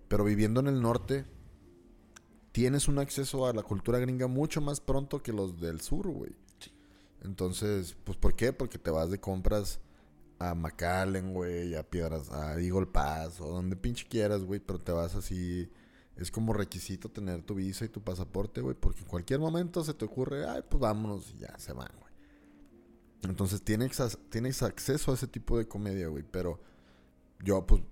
Pero 0.09 0.25
viviendo 0.25 0.59
en 0.59 0.67
el 0.67 0.81
norte, 0.81 1.25
tienes 2.57 2.87
un 2.87 2.97
acceso 2.97 3.45
a 3.45 3.53
la 3.53 3.61
cultura 3.61 3.99
gringa 3.99 4.25
mucho 4.25 4.61
más 4.61 4.81
pronto 4.81 5.21
que 5.21 5.31
los 5.31 5.61
del 5.61 5.79
sur, 5.79 6.07
güey. 6.07 6.31
Entonces, 7.21 7.95
pues, 8.03 8.17
¿por 8.17 8.35
qué? 8.35 8.51
Porque 8.51 8.79
te 8.79 8.89
vas 8.89 9.11
de 9.11 9.19
compras 9.19 9.79
a 10.39 10.55
McAllen, 10.55 11.35
güey, 11.35 11.75
a 11.75 11.83
Piedras, 11.83 12.31
a 12.31 12.59
Eagle 12.59 12.87
Pass, 12.87 13.41
o 13.41 13.49
donde 13.49 13.75
pinche 13.75 14.07
quieras, 14.09 14.43
güey, 14.43 14.59
pero 14.59 14.79
te 14.79 14.91
vas 14.91 15.13
así. 15.13 15.69
Es 16.15 16.31
como 16.31 16.51
requisito 16.51 17.09
tener 17.09 17.43
tu 17.43 17.53
visa 17.53 17.85
y 17.85 17.89
tu 17.89 18.01
pasaporte, 18.01 18.59
güey, 18.61 18.75
porque 18.75 19.01
en 19.01 19.07
cualquier 19.07 19.39
momento 19.39 19.83
se 19.83 19.93
te 19.93 20.05
ocurre, 20.05 20.49
ay, 20.49 20.63
pues 20.67 20.81
vámonos 20.81 21.31
y 21.35 21.37
ya 21.37 21.55
se 21.59 21.73
van, 21.73 21.91
güey. 21.99 22.13
Entonces 23.21 23.61
tienes, 23.61 24.17
tienes 24.31 24.63
acceso 24.63 25.11
a 25.11 25.13
ese 25.13 25.27
tipo 25.27 25.59
de 25.59 25.67
comedia, 25.67 26.07
güey. 26.07 26.23
Pero 26.23 26.59
yo, 27.43 27.67
pues, 27.67 27.83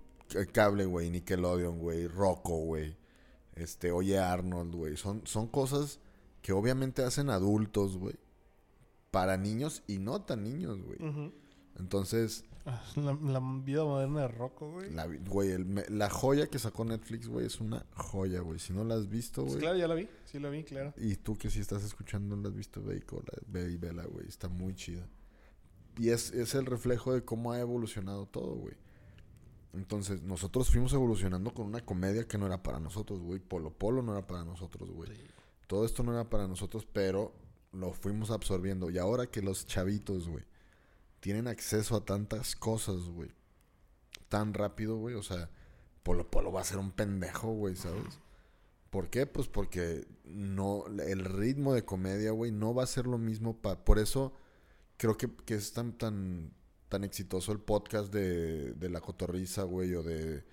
cable, 0.52 0.86
güey, 0.86 1.12
Nickelodeon, 1.12 1.78
güey, 1.78 2.08
Rocco, 2.08 2.58
güey. 2.58 3.05
Este, 3.56 3.92
Oye 3.92 4.20
Arnold, 4.20 4.76
güey. 4.76 4.98
Son, 4.98 5.26
son 5.26 5.48
cosas 5.48 6.00
que 6.42 6.54
obviamente 6.54 7.04
hacen 7.04 7.30
adultos, 7.30 7.98
güey. 7.98 8.16
Para 9.12 9.38
niños 9.38 9.84
y 9.88 9.98
no 9.98 10.22
tan 10.22 10.44
niños, 10.44 10.82
güey. 10.82 11.00
Entonces... 11.78 12.44
La, 12.96 13.40
vida 13.64 13.84
moderna 13.84 14.22
de 14.22 14.28
Rocco, 14.28 14.72
güey. 14.72 14.92
La, 14.92 15.06
güey, 15.06 15.56
la 15.90 16.10
joya 16.10 16.48
que 16.48 16.58
sacó 16.58 16.84
Netflix, 16.84 17.28
güey, 17.28 17.46
es 17.46 17.62
una 17.62 17.86
joya, 17.94 18.42
güey. 18.42 18.58
Si 18.58 18.74
no 18.74 18.84
la 18.84 18.96
has 18.96 19.08
visto, 19.08 19.44
pues 19.44 19.54
güey. 19.54 19.62
claro, 19.62 19.78
ya 19.78 19.88
la 19.88 19.94
vi. 19.94 20.10
Sí 20.26 20.40
la 20.40 20.50
vi, 20.50 20.64
claro. 20.64 20.92
Y 20.98 21.16
tú 21.16 21.38
que 21.38 21.52
si 21.52 21.60
estás 21.60 21.84
escuchando 21.84 22.36
no 22.36 22.42
la 22.42 22.50
has 22.50 22.56
visto, 22.56 22.82
ve 22.82 22.98
y, 22.98 23.52
ve 23.52 23.72
y 23.72 23.78
vela, 23.78 24.04
güey. 24.06 24.28
Está 24.28 24.50
muy 24.50 24.74
chida. 24.74 25.08
Y 25.98 26.10
es, 26.10 26.32
el 26.56 26.66
reflejo 26.66 27.14
de 27.14 27.24
cómo 27.24 27.52
ha 27.52 27.60
evolucionado 27.60 28.26
todo, 28.26 28.56
güey. 28.56 28.76
Entonces, 29.76 30.24
nosotros 30.24 30.70
fuimos 30.72 30.94
evolucionando 30.94 31.54
con 31.54 31.68
una 31.68 31.86
comedia 31.86 32.28
que 32.28 32.38
no 32.38 32.46
era 32.46 32.64
para 32.64 32.80
nosotros, 32.80 33.20
güey. 33.22 33.40
Polo 33.40 33.72
Polo 33.72 34.02
no 34.02 34.14
era 34.14 34.26
para 34.26 34.44
nosotros, 34.44 34.90
güey. 34.90 35.10
Todo 35.68 35.86
esto 35.86 36.04
no 36.04 36.14
era 36.14 36.30
para 36.30 36.48
nosotros, 36.48 36.88
pero 36.92 37.34
lo 37.72 37.94
fuimos 37.94 38.32
absorbiendo. 38.32 38.90
Y 38.90 38.98
ahora 38.98 39.28
que 39.28 39.42
los 39.42 39.66
chavitos, 39.66 40.28
güey, 40.28 40.46
tienen 41.20 41.48
acceso 41.48 41.96
a 41.96 42.06
tantas 42.06 42.56
cosas, 42.56 43.10
güey, 43.10 43.32
tan 44.30 44.54
rápido, 44.54 44.98
güey, 44.98 45.16
o 45.16 45.24
sea, 45.24 45.50
Polo 46.04 46.30
Polo 46.30 46.52
va 46.52 46.62
a 46.62 46.66
ser 46.66 46.78
un 46.78 46.92
pendejo, 46.92 47.52
güey, 47.52 47.76
¿sabes? 47.76 48.20
¿Por 48.90 49.10
qué? 49.10 49.26
Pues 49.26 49.48
porque 49.48 50.08
no, 50.24 50.86
el 50.88 51.26
ritmo 51.26 51.74
de 51.74 51.84
comedia, 51.84 52.32
güey, 52.32 52.52
no 52.52 52.74
va 52.74 52.84
a 52.84 52.88
ser 52.88 53.08
lo 53.08 53.18
mismo. 53.18 53.60
Pa, 53.60 53.84
por 53.84 54.00
eso 54.00 54.34
creo 54.98 55.18
que, 55.18 55.30
que 55.46 55.56
es 55.56 55.74
tan, 55.74 55.98
tan, 55.98 56.54
tan 56.90 57.04
exitoso 57.04 57.52
el 57.52 57.60
podcast 57.60 58.14
de, 58.14 58.74
de 58.74 58.90
la 58.90 59.02
cotorriza, 59.02 59.64
güey, 59.64 59.94
o, 59.96 60.04
de, 60.04 60.44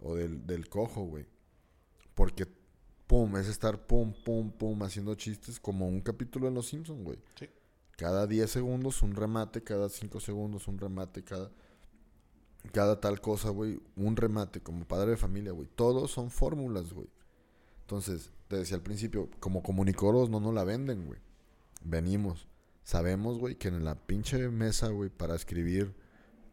o 0.00 0.14
del, 0.14 0.46
del 0.46 0.68
cojo, 0.68 1.02
güey. 1.02 1.26
Porque, 2.14 2.46
pum, 3.06 3.36
es 3.36 3.48
estar 3.48 3.86
pum, 3.86 4.12
pum, 4.24 4.50
pum, 4.50 4.82
haciendo 4.82 5.14
chistes 5.14 5.60
como 5.60 5.88
un 5.88 6.00
capítulo 6.00 6.48
en 6.48 6.54
Los 6.54 6.68
Simpsons, 6.68 7.02
güey. 7.02 7.18
Sí. 7.38 7.48
Cada 7.96 8.26
10 8.26 8.50
segundos 8.50 9.02
un 9.02 9.16
remate, 9.16 9.62
cada 9.64 9.88
5 9.88 10.20
segundos 10.20 10.68
un 10.68 10.78
remate, 10.78 11.24
cada, 11.24 11.50
cada 12.72 13.00
tal 13.00 13.20
cosa, 13.20 13.50
güey, 13.50 13.80
un 13.96 14.16
remate, 14.16 14.60
como 14.60 14.86
padre 14.86 15.12
de 15.12 15.16
familia, 15.16 15.52
güey. 15.52 15.68
Todos 15.74 16.10
son 16.10 16.30
fórmulas, 16.30 16.92
güey. 16.92 17.08
Entonces, 17.80 18.30
te 18.48 18.56
decía 18.56 18.76
al 18.76 18.82
principio, 18.82 19.30
como 19.40 19.62
comunicoros 19.62 20.30
no 20.30 20.40
nos 20.40 20.54
la 20.54 20.64
venden, 20.64 21.06
güey. 21.06 21.20
Venimos 21.82 22.46
Sabemos, 22.88 23.38
güey, 23.38 23.56
que 23.56 23.68
en 23.68 23.84
la 23.84 23.96
pinche 23.96 24.48
mesa, 24.48 24.88
güey, 24.88 25.10
para 25.10 25.34
escribir 25.34 25.94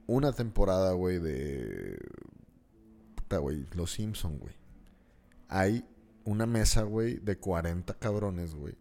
una 0.05 0.33
temporada, 0.33 0.91
güey, 0.91 1.17
de. 1.17 1.97
Puta, 3.15 3.37
güey, 3.37 3.65
Los 3.71 3.93
Simpson, 3.93 4.37
güey. 4.39 4.53
Hay 5.47 5.85
una 6.25 6.45
mesa, 6.45 6.83
güey, 6.83 7.19
de 7.19 7.37
40 7.37 7.93
cabrones, 7.93 8.53
güey, 8.53 8.75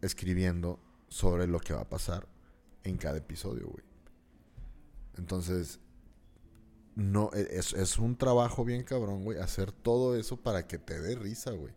escribiendo 0.00 0.80
sobre 1.08 1.46
lo 1.46 1.60
que 1.60 1.74
va 1.74 1.82
a 1.82 1.88
pasar 1.90 2.26
en 2.82 2.96
cada 2.96 3.18
episodio, 3.18 3.66
güey. 3.66 3.84
Entonces, 5.18 5.80
no, 6.94 7.28
e, 7.34 7.58
es, 7.58 7.74
es, 7.74 7.98
un 7.98 8.16
trabajo 8.16 8.64
bien 8.64 8.84
cabrón, 8.84 9.22
güey, 9.22 9.38
hacer 9.38 9.70
todo 9.70 10.16
eso 10.16 10.38
para 10.38 10.66
que 10.66 10.78
te 10.78 10.98
dé 10.98 11.14
risa, 11.14 11.50
güey. 11.50 11.74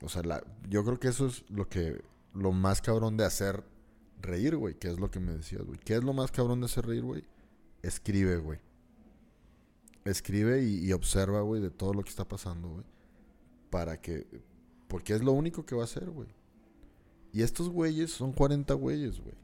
O 0.00 0.08
sea, 0.08 0.22
la, 0.22 0.44
yo 0.68 0.84
creo 0.84 1.00
que 1.00 1.08
eso 1.08 1.26
es 1.26 1.44
lo 1.50 1.68
que, 1.68 2.00
lo 2.34 2.52
más 2.52 2.80
cabrón 2.82 3.16
de 3.16 3.24
hacer 3.24 3.64
reír, 4.22 4.56
güey, 4.56 4.74
que 4.74 4.88
es 4.88 4.98
lo 4.98 5.10
que 5.10 5.20
me 5.20 5.32
decías, 5.32 5.62
güey. 5.62 5.78
¿Qué 5.78 5.94
es 5.94 6.04
lo 6.04 6.12
más 6.12 6.30
cabrón 6.30 6.60
de 6.60 6.66
hacer 6.66 6.86
reír, 6.86 7.02
güey? 7.02 7.24
Escribe, 7.82 8.36
güey. 8.38 8.58
escribe 10.04 10.62
y, 10.62 10.92
observa, 10.92 11.40
güey, 11.42 11.60
de 11.60 11.70
todo 11.70 11.94
lo 11.94 12.02
que 12.02 12.10
está 12.10 12.26
pasando, 12.26 12.68
güey. 12.68 12.84
Para 13.70 14.00
que... 14.00 14.26
Porque 14.88 15.14
es 15.14 15.22
lo 15.22 15.32
único 15.32 15.64
que 15.64 15.74
va 15.74 15.82
a 15.82 15.84
hacer, 15.84 16.10
güey. 16.10 16.28
Y 17.32 17.42
estos 17.42 17.68
güeyes 17.68 18.10
son 18.10 18.32
40 18.32 18.74
güeyes, 18.74 19.20
güey. 19.20 19.34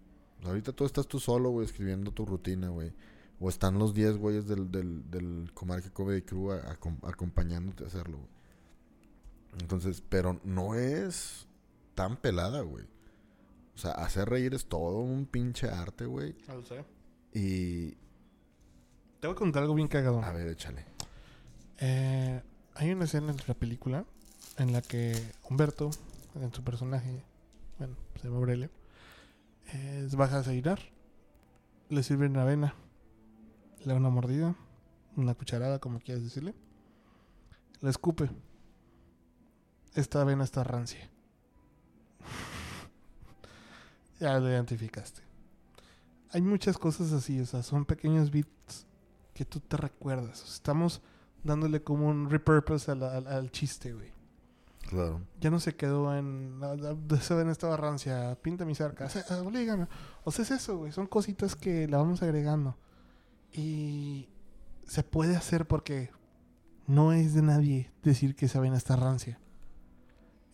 Ahorita 0.44 0.72
tú 0.72 0.84
estás 0.84 1.06
tú 1.06 1.20
solo, 1.20 1.50
güey, 1.50 1.66
escribiendo 1.66 2.10
tu 2.10 2.26
rutina, 2.26 2.68
güey. 2.68 2.92
O 3.38 3.48
están 3.48 3.78
los 3.78 3.94
10 3.94 4.16
güeyes 4.16 4.46
del, 4.48 4.70
del, 4.70 5.08
del 5.10 5.50
Comarca 5.54 5.90
Comedy 5.90 6.22
Crew 6.22 6.52
acompañándote 7.02 7.84
a 7.84 7.86
hacerlo, 7.86 8.18
güey. 8.18 8.30
Entonces, 9.60 10.02
pero 10.08 10.40
no 10.44 10.74
es 10.74 11.46
tan 11.94 12.16
pelada, 12.16 12.62
güey. 12.62 12.84
O 13.76 13.78
sea, 13.78 13.92
hacer 13.92 14.28
reír 14.28 14.54
es 14.54 14.66
todo 14.66 15.00
un 15.00 15.26
pinche 15.26 15.68
arte, 15.68 16.06
güey. 16.06 16.34
Lo 16.48 16.62
sé. 16.62 16.82
Y... 17.34 17.90
Te 19.20 19.26
voy 19.26 19.32
a 19.32 19.38
contar 19.38 19.62
algo 19.62 19.74
bien 19.74 19.88
cagado. 19.88 20.22
A 20.22 20.32
ver, 20.32 20.48
échale. 20.48 20.86
Eh, 21.78 22.42
hay 22.74 22.90
una 22.90 23.04
escena 23.04 23.32
en 23.32 23.38
la 23.46 23.54
película 23.54 24.06
en 24.56 24.72
la 24.72 24.80
que 24.80 25.14
Humberto, 25.48 25.90
en 26.34 26.52
su 26.54 26.64
personaje, 26.64 27.22
bueno, 27.78 27.96
se 28.16 28.24
llama 28.24 28.38
Aurelio, 28.38 28.70
eh, 29.72 30.08
baja 30.16 30.36
a 30.36 30.38
desayunar, 30.38 30.80
le 31.90 32.02
sirven 32.02 32.36
avena, 32.38 32.74
le 33.80 33.92
da 33.92 33.94
una 33.94 34.08
mordida, 34.08 34.54
una 35.16 35.34
cucharada, 35.34 35.78
como 35.78 36.00
quieras 36.00 36.24
decirle, 36.24 36.54
le 37.82 37.90
escupe. 37.90 38.30
Esta 39.94 40.22
avena 40.22 40.44
está 40.44 40.64
rancia. 40.64 41.10
Ya 44.20 44.38
lo 44.38 44.48
identificaste. 44.50 45.22
Hay 46.30 46.42
muchas 46.42 46.78
cosas 46.78 47.12
así, 47.12 47.40
o 47.40 47.46
sea, 47.46 47.62
son 47.62 47.84
pequeños 47.84 48.30
bits 48.30 48.86
que 49.34 49.44
tú 49.44 49.60
te 49.60 49.76
recuerdas. 49.76 50.42
Estamos 50.52 51.00
dándole 51.44 51.82
como 51.82 52.08
un 52.08 52.28
repurpose 52.30 52.90
al, 52.90 53.02
al, 53.02 53.26
al 53.26 53.50
chiste, 53.52 53.92
güey. 53.92 54.10
Claro. 54.88 55.20
Ya 55.40 55.50
no 55.50 55.58
se 55.60 55.74
quedó 55.74 56.16
en. 56.16 56.60
la- 56.60 56.76
de 56.76 57.16
esa 57.16 57.34
ven 57.34 57.48
esta 57.48 57.76
rancia, 57.76 58.36
pinta 58.40 58.64
mi 58.64 58.74
cerca. 58.74 59.08
ah, 59.30 59.42
Oblígame. 59.44 59.88
O 60.24 60.30
sea, 60.30 60.44
es 60.44 60.50
eso, 60.52 60.78
güey. 60.78 60.92
Son 60.92 61.06
cositas 61.06 61.56
que 61.56 61.88
la 61.88 61.98
vamos 61.98 62.22
agregando. 62.22 62.76
Y 63.52 64.28
se 64.86 65.02
puede 65.02 65.36
hacer 65.36 65.66
porque 65.66 66.10
no 66.86 67.12
es 67.12 67.34
de 67.34 67.42
nadie 67.42 67.90
decir 68.02 68.36
que 68.36 68.46
esa 68.46 68.60
vena 68.60 68.76
está 68.76 68.94
rancia. 68.96 69.40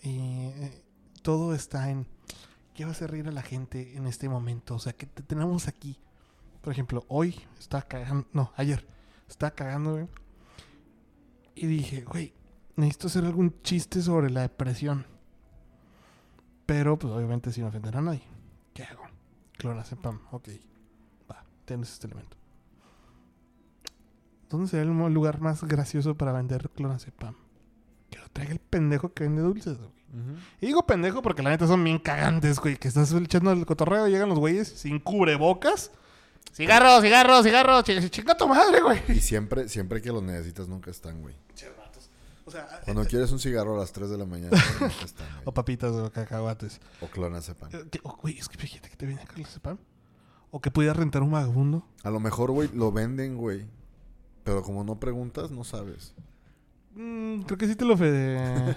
Y 0.02 0.18
eh, 0.18 0.82
todo 1.22 1.54
está 1.54 1.90
en. 1.90 2.06
¿Qué 2.74 2.84
va 2.84 2.90
a 2.90 2.92
hacer 2.92 3.10
reír 3.10 3.28
a 3.28 3.32
la 3.32 3.42
gente 3.42 3.96
en 3.96 4.06
este 4.06 4.28
momento? 4.28 4.74
O 4.74 4.78
sea, 4.78 4.92
que 4.92 5.06
te 5.06 5.22
tenemos 5.22 5.68
aquí. 5.68 5.98
Por 6.62 6.72
ejemplo, 6.72 7.04
hoy 7.08 7.40
estaba 7.58 7.82
cagando. 7.82 8.26
No, 8.32 8.52
ayer. 8.56 8.86
Estaba 9.28 9.50
cagando, 9.50 9.92
güey. 9.92 10.08
Y 11.54 11.66
dije, 11.66 12.02
güey, 12.02 12.32
necesito 12.76 13.08
hacer 13.08 13.24
algún 13.24 13.60
chiste 13.62 14.00
sobre 14.00 14.30
la 14.30 14.42
depresión. 14.42 15.06
Pero, 16.64 16.98
pues 16.98 17.12
obviamente 17.12 17.52
sin 17.52 17.64
ofender 17.64 17.96
a 17.96 18.00
nadie. 18.00 18.22
¿Qué 18.72 18.84
hago? 18.84 19.02
Clonazepam, 19.58 20.20
ok. 20.30 20.48
Va, 21.30 21.44
tienes 21.64 21.92
este 21.92 22.06
elemento. 22.06 22.36
¿Dónde 24.48 24.68
sería 24.68 24.90
el 24.90 25.14
lugar 25.14 25.40
más 25.40 25.64
gracioso 25.64 26.16
para 26.16 26.32
vender 26.32 26.70
clonazepam? 26.70 27.34
Que 28.10 28.18
lo 28.18 28.28
traiga 28.28 28.52
el 28.52 28.60
pendejo 28.60 29.12
que 29.12 29.24
vende 29.24 29.42
dulces, 29.42 29.78
güey. 29.78 29.90
Y 30.60 30.66
digo 30.66 30.86
pendejo 30.86 31.22
porque 31.22 31.42
la 31.42 31.50
neta 31.50 31.66
son 31.66 31.82
bien 31.82 31.98
cagantes, 31.98 32.58
güey. 32.60 32.76
Que 32.76 32.88
estás 32.88 33.12
echando 33.12 33.50
el 33.52 33.64
cotorreo, 33.66 34.08
llegan 34.08 34.28
los 34.28 34.38
güeyes 34.38 34.68
sin 34.68 34.98
cubrebocas. 34.98 35.90
Cigarro, 36.52 37.00
cigarro, 37.00 37.42
cigarro. 37.42 37.78
ch- 37.80 38.10
Chinga 38.10 38.36
tu 38.36 38.46
madre, 38.46 38.80
güey. 38.82 39.00
Y 39.08 39.20
siempre, 39.20 39.68
siempre 39.68 40.02
que 40.02 40.10
los 40.12 40.22
necesitas 40.22 40.68
nunca 40.68 40.90
están, 40.90 41.22
güey. 41.22 41.34
O 42.44 42.50
sea, 42.50 42.80
Cuando 42.84 43.04
quieres 43.06 43.30
un 43.32 43.38
cigarro 43.38 43.76
a 43.76 43.78
las 43.78 43.92
3 43.92 44.10
de 44.10 44.18
la 44.18 44.26
mañana, 44.26 44.50
nunca 44.80 44.86
están, 45.04 45.26
güey. 45.28 45.42
o 45.46 45.52
papitas 45.54 45.92
o 45.92 46.10
cacahuates. 46.12 46.80
O 47.00 47.06
clonazepam. 47.06 47.70
Eh, 47.72 48.00
oh, 48.02 48.18
Güey, 48.20 48.36
es 48.38 48.48
que 48.48 48.58
fíjate 48.58 48.90
que 48.90 48.96
te 48.96 49.06
viene 49.06 49.24
clonazepam. 49.24 49.78
O 50.50 50.60
que 50.60 50.70
pudieras 50.70 50.96
rentar 50.98 51.22
un 51.22 51.30
vagabundo. 51.30 51.86
A 52.02 52.10
lo 52.10 52.20
mejor, 52.20 52.50
güey, 52.50 52.68
lo 52.74 52.92
venden, 52.92 53.36
güey. 53.38 53.64
Pero 54.44 54.62
como 54.62 54.84
no 54.84 54.98
preguntas, 55.00 55.50
no 55.50 55.64
sabes. 55.64 56.12
Mm, 56.94 57.42
creo 57.42 57.56
que 57.56 57.66
sí 57.68 57.76
te 57.76 57.84
lo 57.86 57.94
ofre... 57.94 58.76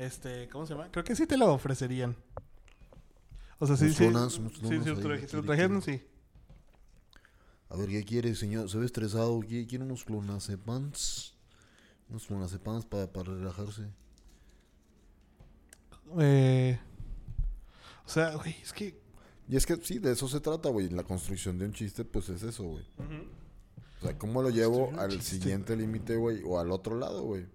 este, 0.00 0.48
¿cómo 0.48 0.66
se 0.66 0.74
llama? 0.74 0.90
Creo 0.90 1.04
que 1.04 1.14
sí 1.14 1.26
te 1.26 1.36
lo 1.36 1.52
ofrecerían. 1.52 2.16
O 3.58 3.66
sea, 3.66 3.76
sí, 3.76 3.88
sí. 3.90 3.94
sí, 3.94 4.04
si 4.04 4.88
lo 4.88 4.98
traje- 5.00 5.26
trajeron, 5.42 5.82
sí. 5.82 6.02
A 7.68 7.76
ver, 7.76 7.88
¿qué 7.90 8.04
quiere, 8.04 8.34
señor? 8.34 8.68
Se 8.70 8.78
ve 8.78 8.86
estresado. 8.86 9.38
¿Quiere, 9.40 9.84
unos 9.84 10.04
clonazepams? 10.04 11.34
Unos 12.08 12.26
clonazepams 12.26 12.86
para, 12.86 13.12
para 13.12 13.32
relajarse. 13.34 13.88
Eh, 16.18 16.78
o 18.04 18.08
sea, 18.08 18.34
güey, 18.34 18.56
es 18.62 18.72
que... 18.72 18.98
Y 19.48 19.56
es 19.56 19.66
que 19.66 19.76
sí, 19.76 19.98
de 19.98 20.12
eso 20.12 20.28
se 20.28 20.40
trata, 20.40 20.68
güey. 20.70 20.88
La 20.88 21.02
construcción 21.04 21.58
de 21.58 21.66
un 21.66 21.72
chiste, 21.72 22.04
pues 22.04 22.28
es 22.28 22.42
eso, 22.42 22.64
güey. 22.64 22.84
O 24.00 24.02
sea, 24.06 24.16
¿cómo 24.16 24.42
lo 24.42 24.50
llevo 24.50 24.92
al 24.98 25.10
chiste, 25.10 25.36
siguiente 25.40 25.76
límite, 25.76 26.16
güey? 26.16 26.40
O 26.44 26.58
al 26.58 26.70
otro 26.70 26.96
lado, 26.98 27.22
güey. 27.24 27.46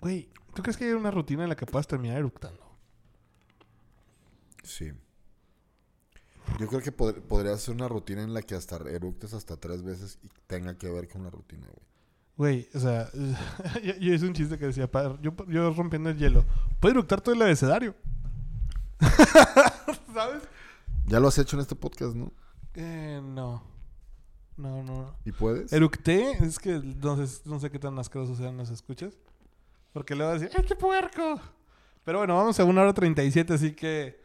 Güey, 0.00 0.28
¿tú 0.54 0.62
crees 0.62 0.76
que 0.76 0.84
hay 0.84 0.92
una 0.92 1.10
rutina 1.10 1.42
en 1.44 1.48
la 1.48 1.56
que 1.56 1.66
puedas 1.66 1.86
terminar 1.86 2.18
eructando? 2.18 2.60
Sí. 4.62 4.92
Yo 6.58 6.68
creo 6.68 6.80
que 6.80 6.96
pod- 6.96 7.20
podría 7.22 7.56
ser 7.58 7.74
una 7.74 7.88
rutina 7.88 8.22
en 8.22 8.32
la 8.34 8.42
que 8.42 8.54
hasta 8.54 8.76
eructes 8.76 9.34
hasta 9.34 9.56
tres 9.56 9.82
veces 9.82 10.18
y 10.22 10.28
tenga 10.46 10.76
que 10.78 10.88
ver 10.88 11.08
con 11.08 11.24
la 11.24 11.30
rutina, 11.30 11.66
güey. 11.66 11.86
Güey, 12.36 12.68
o 12.74 12.78
sea, 12.80 13.10
yo, 13.82 13.94
yo 13.96 14.12
hice 14.14 14.26
un 14.26 14.34
chiste 14.34 14.58
que 14.58 14.66
decía, 14.66 14.90
pa- 14.90 15.18
yo, 15.22 15.34
yo 15.48 15.72
rompiendo 15.72 16.10
el 16.10 16.18
hielo, 16.18 16.44
puedo 16.80 16.92
eructar 16.92 17.20
todo 17.20 17.34
el 17.34 17.42
abecedario. 17.42 17.94
¿Sabes? 20.14 20.42
Ya 21.06 21.20
lo 21.20 21.28
has 21.28 21.38
hecho 21.38 21.56
en 21.56 21.62
este 21.62 21.74
podcast, 21.76 22.14
¿no? 22.14 22.32
Eh, 22.74 23.20
no. 23.22 23.62
No, 24.56 24.82
no. 24.82 25.16
¿Y 25.24 25.32
puedes? 25.32 25.72
Eructé, 25.72 26.32
es 26.44 26.58
que 26.58 26.78
no 26.78 27.24
sé, 27.26 27.42
no 27.48 27.60
sé 27.60 27.70
qué 27.70 27.78
tan 27.78 27.98
asquerosos 27.98 28.38
sean 28.38 28.56
los 28.56 28.70
escuchas. 28.70 29.14
Porque 29.96 30.14
le 30.14 30.24
voy 30.24 30.32
a 30.32 30.38
decir, 30.38 30.50
¡ay, 30.54 30.62
qué 30.62 30.76
puerco! 30.76 31.40
Pero 32.04 32.18
bueno, 32.18 32.36
vamos 32.36 32.60
a 32.60 32.64
una 32.64 32.82
hora 32.82 32.92
37, 32.92 33.54
así 33.54 33.72
que. 33.72 34.20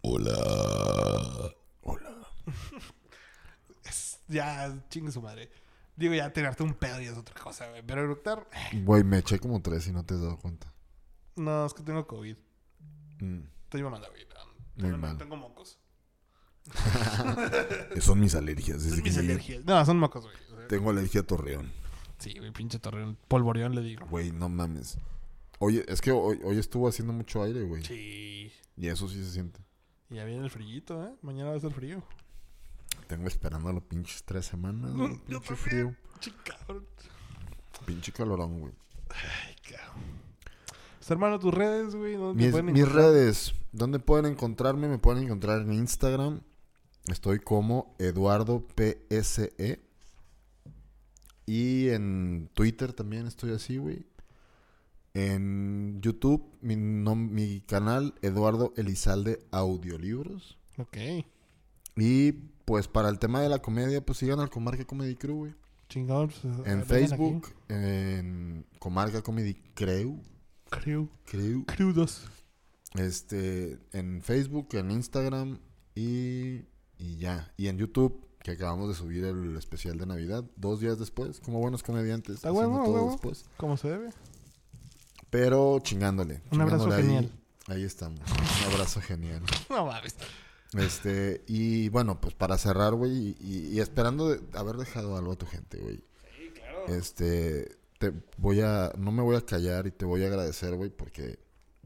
Hola. 0.00 1.54
es- 3.84 4.18
ya, 4.26 4.76
chingue 4.88 5.12
su 5.12 5.22
madre. 5.22 5.48
Digo, 5.94 6.12
ya 6.12 6.32
tirarte 6.32 6.64
un 6.64 6.74
pedo 6.74 7.00
y 7.00 7.04
es 7.04 7.16
otra 7.16 7.40
cosa, 7.40 7.68
güey. 7.68 7.84
Pero 7.86 8.02
eructar, 8.02 8.48
eh, 8.52 8.82
Güey, 8.82 9.04
me 9.04 9.18
eché 9.18 9.38
como 9.38 9.62
tres 9.62 9.86
y 9.86 9.92
no 9.92 10.04
te 10.04 10.14
has 10.14 10.22
dado 10.22 10.38
cuenta. 10.38 10.74
no, 11.36 11.64
es 11.64 11.72
que 11.72 11.84
tengo 11.84 12.04
COVID. 12.04 12.36
Mm, 13.20 13.42
Estoy 13.62 13.82
mamando, 13.84 14.08
güey. 14.10 14.26
Muy 14.74 14.90
no, 14.90 14.98
mal. 14.98 15.18
Tengo 15.18 15.36
mocos. 15.36 15.78
Son 18.00 18.18
mis 18.18 18.34
alergias. 18.34 18.82
Son 18.82 19.00
mis 19.04 19.18
alergias. 19.18 19.64
No, 19.64 19.86
son 19.86 20.00
mocos, 20.00 20.24
güey. 20.24 20.66
Tengo 20.66 20.90
alergia 20.90 21.20
a 21.20 21.24
Torreón. 21.24 21.70
Sí, 22.18 22.34
güey, 22.38 22.52
pinche 22.52 22.78
torreón. 22.78 23.16
Polvoreón 23.28 23.74
le 23.74 23.82
digo. 23.82 24.06
Güey, 24.06 24.32
no 24.32 24.48
mames. 24.48 24.98
Oye, 25.60 25.84
es 25.88 26.00
que 26.00 26.12
hoy, 26.12 26.40
hoy 26.44 26.58
estuvo 26.58 26.88
haciendo 26.88 27.12
mucho 27.12 27.42
aire, 27.42 27.62
güey. 27.62 27.84
Sí. 27.84 28.52
Y 28.76 28.86
eso 28.88 29.08
sí 29.08 29.22
se 29.24 29.30
siente. 29.30 29.60
Y 30.10 30.16
ya 30.16 30.24
viene 30.24 30.44
el 30.44 30.50
frillito, 30.50 31.04
¿eh? 31.04 31.14
Mañana 31.22 31.50
va 31.50 31.56
a 31.56 31.60
ser 31.60 31.72
frío. 31.72 32.02
Tengo 33.06 33.26
esperando 33.26 33.72
los 33.72 33.82
pinches 33.82 34.22
tres 34.24 34.46
semanas, 34.46 34.92
yo 35.28 35.40
Pinche 35.40 35.56
frío. 35.56 35.94
Chicabrón. 36.20 36.86
Pinche 37.86 38.12
calorón, 38.12 38.60
güey. 38.60 38.72
Ay, 39.10 39.54
cabrón. 39.62 40.04
Pues, 40.98 41.10
hermano, 41.10 41.38
tus 41.38 41.54
redes, 41.54 41.94
güey. 41.94 42.16
¿dónde 42.16 42.42
Mis, 42.42 42.52
pueden 42.52 42.72
mis 42.72 42.86
redes, 42.86 43.54
¿dónde 43.72 43.98
pueden 43.98 44.26
encontrarme? 44.26 44.88
Me 44.88 44.98
pueden 44.98 45.24
encontrar 45.24 45.62
en 45.62 45.72
Instagram. 45.72 46.42
Estoy 47.06 47.38
como 47.38 47.94
Eduardo 47.98 48.66
PSE. 48.76 49.80
Y 51.48 51.88
en 51.88 52.50
Twitter 52.52 52.92
también 52.92 53.26
estoy 53.26 53.52
así, 53.52 53.78
güey. 53.78 54.04
En 55.14 55.98
YouTube, 56.02 56.44
mi, 56.60 56.76
mi 56.76 57.62
canal 57.62 58.14
Eduardo 58.20 58.74
Elizalde 58.76 59.40
Audiolibros. 59.50 60.58
Ok. 60.76 60.98
Y 61.96 62.32
pues 62.66 62.86
para 62.86 63.08
el 63.08 63.18
tema 63.18 63.40
de 63.40 63.48
la 63.48 63.62
comedia, 63.62 64.04
pues 64.04 64.18
sigan 64.18 64.40
al 64.40 64.50
Comarca 64.50 64.84
Comedy 64.84 65.16
Crew, 65.16 65.36
güey. 65.36 65.54
Chingón. 65.88 66.28
pues, 66.28 66.68
En 66.68 66.84
Facebook, 66.84 67.48
en 67.70 68.66
Comarca 68.78 69.22
Comedy 69.22 69.54
Crew. 69.74 70.20
aquí. 70.70 70.82
Crew. 70.82 71.08
Crew. 71.24 71.64
Crudos. 71.64 72.26
Este, 72.94 73.78
en 73.92 74.20
Facebook, 74.20 74.68
en 74.72 74.90
Instagram 74.90 75.58
y, 75.94 76.66
y 76.98 77.16
ya. 77.16 77.54
Y 77.56 77.68
en 77.68 77.78
YouTube, 77.78 78.27
que 78.48 78.54
acabamos 78.54 78.88
de 78.88 78.94
subir 78.94 79.24
el 79.24 79.56
especial 79.58 79.98
de 79.98 80.06
Navidad, 80.06 80.42
dos 80.56 80.80
días 80.80 80.98
después, 80.98 81.38
como 81.40 81.58
buenos 81.58 81.82
comediantes. 81.82 82.36
Está 82.36 82.48
haciendo 82.48 82.70
huevo, 82.70 82.84
todo 82.84 82.94
huevo. 82.94 83.10
después. 83.12 83.44
Como 83.58 83.76
se 83.76 83.88
debe. 83.88 84.10
Pero 85.28 85.78
chingándole. 85.80 86.40
Un 86.50 86.62
abrazo 86.62 86.84
chingándole 86.84 86.94
ahí. 86.94 87.02
genial. 87.02 87.32
Ahí 87.66 87.84
estamos. 87.84 88.20
Un 88.20 88.72
abrazo 88.72 89.02
genial. 89.02 89.42
No 89.68 89.84
mames. 89.84 90.16
Este, 90.72 91.44
y 91.46 91.90
bueno, 91.90 92.20
pues 92.20 92.34
para 92.34 92.56
cerrar, 92.56 92.94
güey, 92.94 93.36
y, 93.38 93.80
esperando 93.80 94.34
haber 94.54 94.76
dejado 94.76 95.16
algo 95.16 95.32
a 95.32 95.36
tu 95.36 95.46
gente, 95.46 95.78
güey. 95.78 95.96
Sí, 96.36 96.50
claro. 96.54 96.86
Este, 96.86 97.76
te 97.98 98.14
voy 98.38 98.62
a, 98.62 98.92
no 98.96 99.12
me 99.12 99.22
voy 99.22 99.36
a 99.36 99.42
callar 99.42 99.86
y 99.86 99.90
te 99.90 100.06
voy 100.06 100.24
a 100.24 100.28
agradecer, 100.28 100.74
güey, 100.74 100.88
porque 100.88 101.38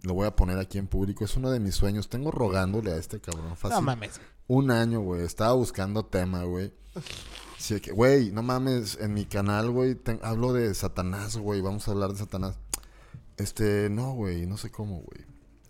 lo 0.02 0.14
voy 0.14 0.28
a 0.28 0.36
poner 0.36 0.58
aquí 0.58 0.78
en 0.78 0.86
público. 0.86 1.24
Es 1.24 1.36
uno 1.36 1.50
de 1.50 1.58
mis 1.58 1.74
sueños. 1.74 2.08
Tengo 2.08 2.30
rogándole 2.30 2.92
a 2.92 2.96
este 2.96 3.20
cabrón 3.20 3.56
fácil. 3.56 3.76
No 3.76 3.82
mames. 3.82 4.20
Un 4.48 4.70
año, 4.70 5.00
güey. 5.00 5.22
Estaba 5.22 5.54
buscando 5.54 6.04
tema, 6.04 6.44
güey. 6.44 6.72
Que, 7.80 7.92
güey, 7.92 8.32
no 8.32 8.42
mames, 8.42 8.98
en 9.00 9.14
mi 9.14 9.24
canal, 9.24 9.70
güey, 9.70 9.96
hablo 10.22 10.52
de 10.52 10.74
Satanás, 10.74 11.36
güey, 11.36 11.60
vamos 11.60 11.86
a 11.86 11.92
hablar 11.92 12.10
de 12.10 12.18
Satanás. 12.18 12.58
Este, 13.36 13.88
no, 13.88 14.14
güey, 14.14 14.46
no 14.46 14.56
sé 14.56 14.70
cómo, 14.70 15.00
güey. 15.00 15.24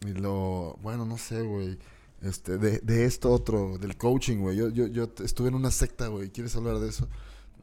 Y 0.07 0.19
lo, 0.19 0.78
bueno, 0.82 1.05
no 1.05 1.19
sé, 1.19 1.43
güey. 1.43 1.78
Este, 2.23 2.57
de, 2.57 2.78
de 2.78 3.05
esto 3.05 3.31
otro, 3.31 3.77
del 3.78 3.99
coaching, 3.99 4.39
güey. 4.39 4.57
Yo, 4.57 4.70
yo, 4.70 4.86
yo 4.86 5.12
estuve 5.23 5.49
en 5.49 5.55
una 5.55 5.70
secta, 5.70 6.09
güey. 6.09 6.31
¿Quieres 6.31 6.57
hablar 6.57 6.78
de 6.78 6.89
eso? 6.89 7.09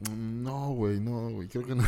Mm, 0.08 0.42
no, 0.42 0.70
güey, 0.74 1.00
no, 1.00 1.30
güey, 1.30 1.48
creo 1.48 1.66
que 1.66 1.74
no. 1.74 1.84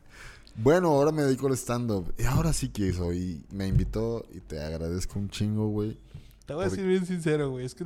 bueno, 0.56 0.88
ahora 0.88 1.12
me 1.12 1.22
dedico 1.22 1.46
al 1.46 1.56
stand-up. 1.56 2.12
Y 2.18 2.24
ahora 2.24 2.52
sí 2.52 2.70
quiso. 2.70 3.12
Y 3.12 3.44
me 3.52 3.68
invitó 3.68 4.26
y 4.34 4.40
te 4.40 4.60
agradezco 4.60 5.20
un 5.20 5.30
chingo, 5.30 5.68
güey. 5.68 5.98
Te 6.46 6.54
voy 6.54 6.64
a 6.64 6.68
decir 6.68 6.86
bien 6.86 7.04
sincero, 7.04 7.50
güey. 7.50 7.66
Es 7.66 7.74
que 7.74 7.84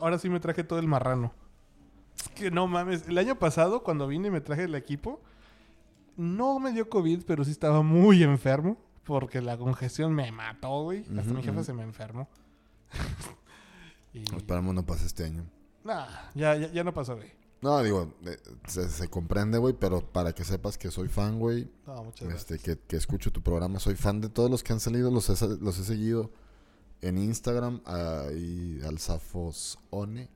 ahora 0.00 0.18
sí 0.18 0.30
me 0.30 0.40
traje 0.40 0.64
todo 0.64 0.78
el 0.78 0.88
marrano. 0.88 1.32
Es 2.16 2.28
que 2.30 2.50
no 2.50 2.66
mames. 2.66 3.06
El 3.06 3.18
año 3.18 3.38
pasado, 3.38 3.82
cuando 3.82 4.08
vine 4.08 4.28
y 4.28 4.30
me 4.30 4.40
traje 4.40 4.64
el 4.64 4.74
equipo, 4.74 5.20
no 6.16 6.58
me 6.58 6.72
dio 6.72 6.88
COVID, 6.88 7.24
pero 7.26 7.44
sí 7.44 7.50
estaba 7.50 7.82
muy 7.82 8.22
enfermo. 8.22 8.78
Porque 9.04 9.40
la 9.40 9.56
congestión 9.56 10.14
me 10.14 10.30
mató, 10.32 10.82
güey. 10.84 11.00
Hasta 11.18 11.32
mi 11.32 11.42
jefe 11.42 11.64
se 11.64 11.72
me 11.72 11.82
enfermó. 11.82 12.28
y... 14.14 14.20
Esperamos 14.34 14.74
no 14.74 14.84
pase 14.84 15.06
este 15.06 15.24
año. 15.24 15.44
Nah, 15.84 16.06
ya, 16.34 16.56
ya, 16.56 16.84
no 16.84 16.92
pasó, 16.92 17.16
güey. 17.16 17.32
No, 17.60 17.82
digo, 17.82 18.14
eh, 18.24 18.38
se, 18.66 19.08
comprende, 19.08 19.58
güey, 19.58 19.74
pero 19.74 20.00
para 20.00 20.32
que 20.32 20.44
sepas 20.44 20.78
que 20.78 20.90
soy 20.90 21.08
fan, 21.08 21.38
güey. 21.38 21.70
No, 21.86 22.04
muchas 22.04 22.28
este, 22.28 22.58
Que, 22.58 22.78
que, 22.78 22.96
escucho 22.96 23.32
tu 23.32 23.42
programa. 23.42 23.78
Soy 23.80 23.96
fan 23.96 24.20
de 24.20 24.28
todos 24.28 24.50
los 24.50 24.62
que 24.62 24.72
han 24.72 24.80
salido, 24.80 25.10
los 25.10 25.28
he, 25.28 25.58
los 25.58 25.78
he 25.78 25.84
seguido 25.84 26.30
en 27.02 27.18
Instagram. 27.18 27.80
Ahí 27.84 28.80
al 28.86 28.98
Zafos 28.98 29.78
One. 29.90 30.28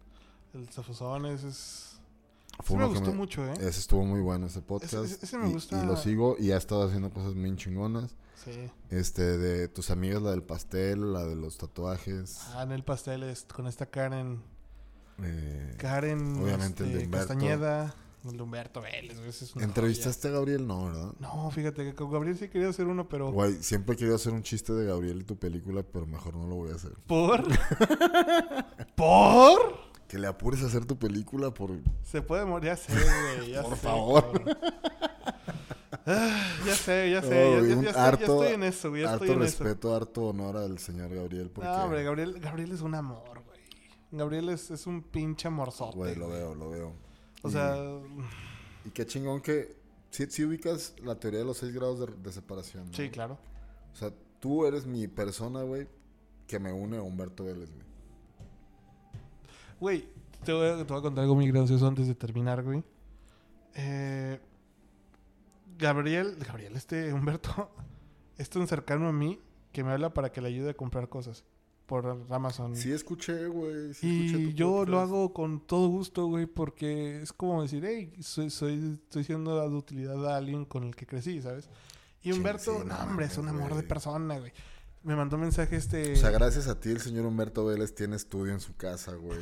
El 0.54 0.68
Zafosones 0.68 1.44
es... 1.44 1.88
Fue 2.60 2.76
me 2.76 2.84
gustó 2.84 3.12
mucho, 3.12 3.44
¿eh? 3.46 3.54
Ese 3.54 3.80
estuvo 3.80 4.04
muy 4.04 4.20
bueno, 4.20 4.46
ese 4.46 4.60
podcast. 4.60 4.94
Ese, 4.94 5.38
me 5.38 5.48
gusta. 5.48 5.82
Y, 5.82 5.86
lo 5.86 5.96
sigo 5.96 6.36
y 6.38 6.52
ha 6.52 6.58
estado 6.58 6.86
haciendo 6.86 7.10
cosas 7.10 7.34
bien 7.34 7.56
chingonas. 7.56 8.14
Sí. 8.44 8.70
Este, 8.90 9.22
de 9.38 9.68
tus 9.68 9.90
amigas, 9.90 10.20
la 10.20 10.32
del 10.32 10.42
pastel, 10.42 11.14
la 11.14 11.24
de 11.24 11.34
los 11.34 11.56
tatuajes. 11.56 12.40
Ah, 12.54 12.62
en 12.62 12.72
el 12.72 12.84
pastel 12.84 13.22
es 13.22 13.44
con 13.44 13.66
esta 13.66 13.86
Karen. 13.86 14.42
Eh, 15.22 15.76
Karen. 15.78 16.42
Obviamente 16.42 16.84
el 16.84 16.90
de 16.90 16.94
este, 16.96 17.06
Humberto. 17.06 17.28
Castañeda. 17.28 17.94
El 18.24 18.36
de 18.36 18.42
Humberto 18.42 18.80
Vélez. 18.80 19.18
Es 19.18 19.56
¿Entrevistaste 19.56 20.28
a 20.28 20.30
Gabriel? 20.32 20.66
No, 20.66 20.86
¿verdad? 20.86 21.12
No, 21.18 21.50
fíjate 21.50 21.84
que 21.84 21.94
con 21.94 22.10
Gabriel 22.10 22.36
sí 22.38 22.48
quería 22.48 22.68
hacer 22.68 22.86
uno, 22.86 23.08
pero. 23.08 23.32
Güey, 23.32 23.62
siempre 23.62 23.94
he 23.94 23.98
querido 23.98 24.16
hacer 24.16 24.32
un 24.32 24.42
chiste 24.42 24.72
de 24.72 24.86
Gabriel 24.86 25.20
y 25.20 25.24
tu 25.24 25.36
película, 25.36 25.82
pero 25.82 26.06
mejor 26.06 26.36
no 26.36 26.46
lo 26.46 26.54
voy 26.56 26.70
a 26.70 26.76
hacer. 26.76 26.92
¿Por? 27.06 27.44
¿Por? 28.94 29.92
que 30.12 30.18
le 30.18 30.26
apures 30.26 30.62
a 30.62 30.66
hacer 30.66 30.84
tu 30.84 30.98
película 30.98 31.54
por... 31.54 31.70
Se 32.02 32.20
puede 32.20 32.44
morir, 32.44 32.66
ya 32.66 32.76
sé, 32.76 32.92
güey. 32.92 33.54
por 33.62 33.76
favor. 33.78 34.42
Ah, 36.04 36.46
ya 36.66 36.74
sé, 36.74 37.10
ya 37.10 37.22
sé. 37.22 37.30
ya, 37.82 38.10
estoy, 38.10 38.48
en 38.48 38.62
eso, 38.62 38.90
güey. 38.90 39.04
harto 39.04 39.24
en 39.24 39.40
respeto, 39.40 39.96
harto 39.96 40.24
honor 40.24 40.58
al 40.58 40.78
señor 40.78 41.14
Gabriel. 41.14 41.48
Porque... 41.48 41.66
No, 41.66 41.84
hombre, 41.84 42.04
Gabriel, 42.04 42.38
Gabriel 42.40 42.72
es 42.72 42.82
un 42.82 42.94
amor, 42.94 43.42
güey. 43.46 43.58
Gabriel 44.10 44.50
es, 44.50 44.70
es 44.70 44.86
un 44.86 45.02
pinche 45.02 45.48
amorzote. 45.48 45.96
Güey, 45.96 46.14
lo 46.14 46.28
veo, 46.28 46.54
lo 46.54 46.68
veo. 46.68 46.92
O 47.42 47.50
sea... 47.50 47.76
Y 48.84 48.90
qué 48.90 49.06
chingón 49.06 49.40
que... 49.40 49.76
Si, 50.10 50.44
ubicas 50.44 50.94
la 51.02 51.18
teoría 51.18 51.40
de 51.40 51.46
los 51.46 51.56
seis 51.56 51.72
grados 51.72 52.06
de, 52.22 52.32
separación. 52.32 52.92
Sí, 52.92 53.08
claro. 53.08 53.38
O 53.92 53.96
sea, 53.96 54.12
tú 54.40 54.66
eres 54.66 54.84
mi 54.84 55.08
persona, 55.08 55.62
güey, 55.62 55.88
que 56.46 56.58
me 56.58 56.70
une 56.70 56.98
a 56.98 57.02
Humberto 57.02 57.44
Vélez, 57.44 57.70
güey. 57.70 57.86
Güey, 59.80 60.08
te 60.44 60.52
voy, 60.52 60.68
a, 60.68 60.84
contar 60.84 61.22
algo 61.22 61.34
muy 61.34 61.50
gracioso 61.50 61.86
antes 61.86 62.06
de 62.06 62.14
terminar, 62.14 62.62
güey. 62.62 62.84
Eh, 63.74 64.38
Gabriel, 65.78 66.36
Gabriel, 66.46 66.76
este 66.76 67.12
Humberto, 67.14 67.70
es 68.36 68.50
tan 68.50 68.68
cercano 68.68 69.08
a 69.08 69.12
mí 69.12 69.40
que 69.72 69.82
me 69.82 69.92
habla 69.92 70.12
para 70.12 70.30
que 70.30 70.42
le 70.42 70.48
ayude 70.48 70.70
a 70.70 70.74
comprar 70.74 71.08
cosas 71.08 71.44
por 71.86 72.24
Amazon. 72.30 72.76
Sí, 72.76 72.92
escuché, 72.92 73.46
güey. 73.46 73.92
y 74.02 74.54
yo 74.54 74.84
lo 74.84 75.00
hago 75.00 75.32
con 75.32 75.60
todo 75.60 75.88
gusto, 75.88 76.26
güey, 76.26 76.46
porque 76.46 77.22
es 77.22 77.32
como 77.32 77.62
decir, 77.62 77.84
hey, 77.84 78.12
soy, 78.20 78.50
soy, 78.50 78.98
estoy 79.04 79.24
siendo 79.24 79.60
de 79.68 79.76
utilidad 79.76 80.26
a 80.26 80.36
alguien 80.36 80.64
con 80.64 80.84
el 80.84 80.96
que 80.96 81.06
crecí, 81.06 81.40
¿sabes? 81.42 81.68
Y 82.22 82.32
Humberto, 82.32 82.84
no, 82.84 82.96
hombre, 83.02 83.26
es 83.26 83.36
un 83.36 83.48
amor 83.48 83.74
de 83.74 83.82
persona, 83.82 84.38
güey. 84.38 84.52
Me 85.02 85.16
mandó 85.16 85.36
un 85.36 85.42
mensaje 85.42 85.76
este. 85.76 86.12
O 86.12 86.16
sea, 86.16 86.30
gracias 86.30 86.68
a 86.68 86.78
ti, 86.78 86.90
el 86.90 87.00
señor 87.00 87.26
Humberto 87.26 87.64
Vélez 87.64 87.94
tiene 87.94 88.14
estudio 88.14 88.52
en 88.52 88.60
su 88.60 88.76
casa, 88.76 89.14
güey. 89.14 89.40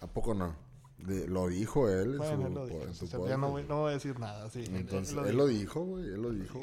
¿A 0.00 0.06
poco 0.06 0.34
no? 0.34 0.66
lo 1.06 1.48
dijo 1.48 1.88
él 1.88 2.14
en 2.14 2.94
su, 2.94 3.06
lo 3.16 3.28
ya 3.28 3.36
no 3.36 3.50
voy, 3.50 3.90
a 3.90 3.94
decir 3.94 4.18
nada, 4.18 4.50
sí. 4.50 4.64
Entonces, 4.72 5.16
él 5.26 5.36
lo, 5.36 5.46
dijo, 5.46 5.84
güey, 5.84 6.04
él 6.04 6.22
lo 6.22 6.30
dijo. 6.30 6.60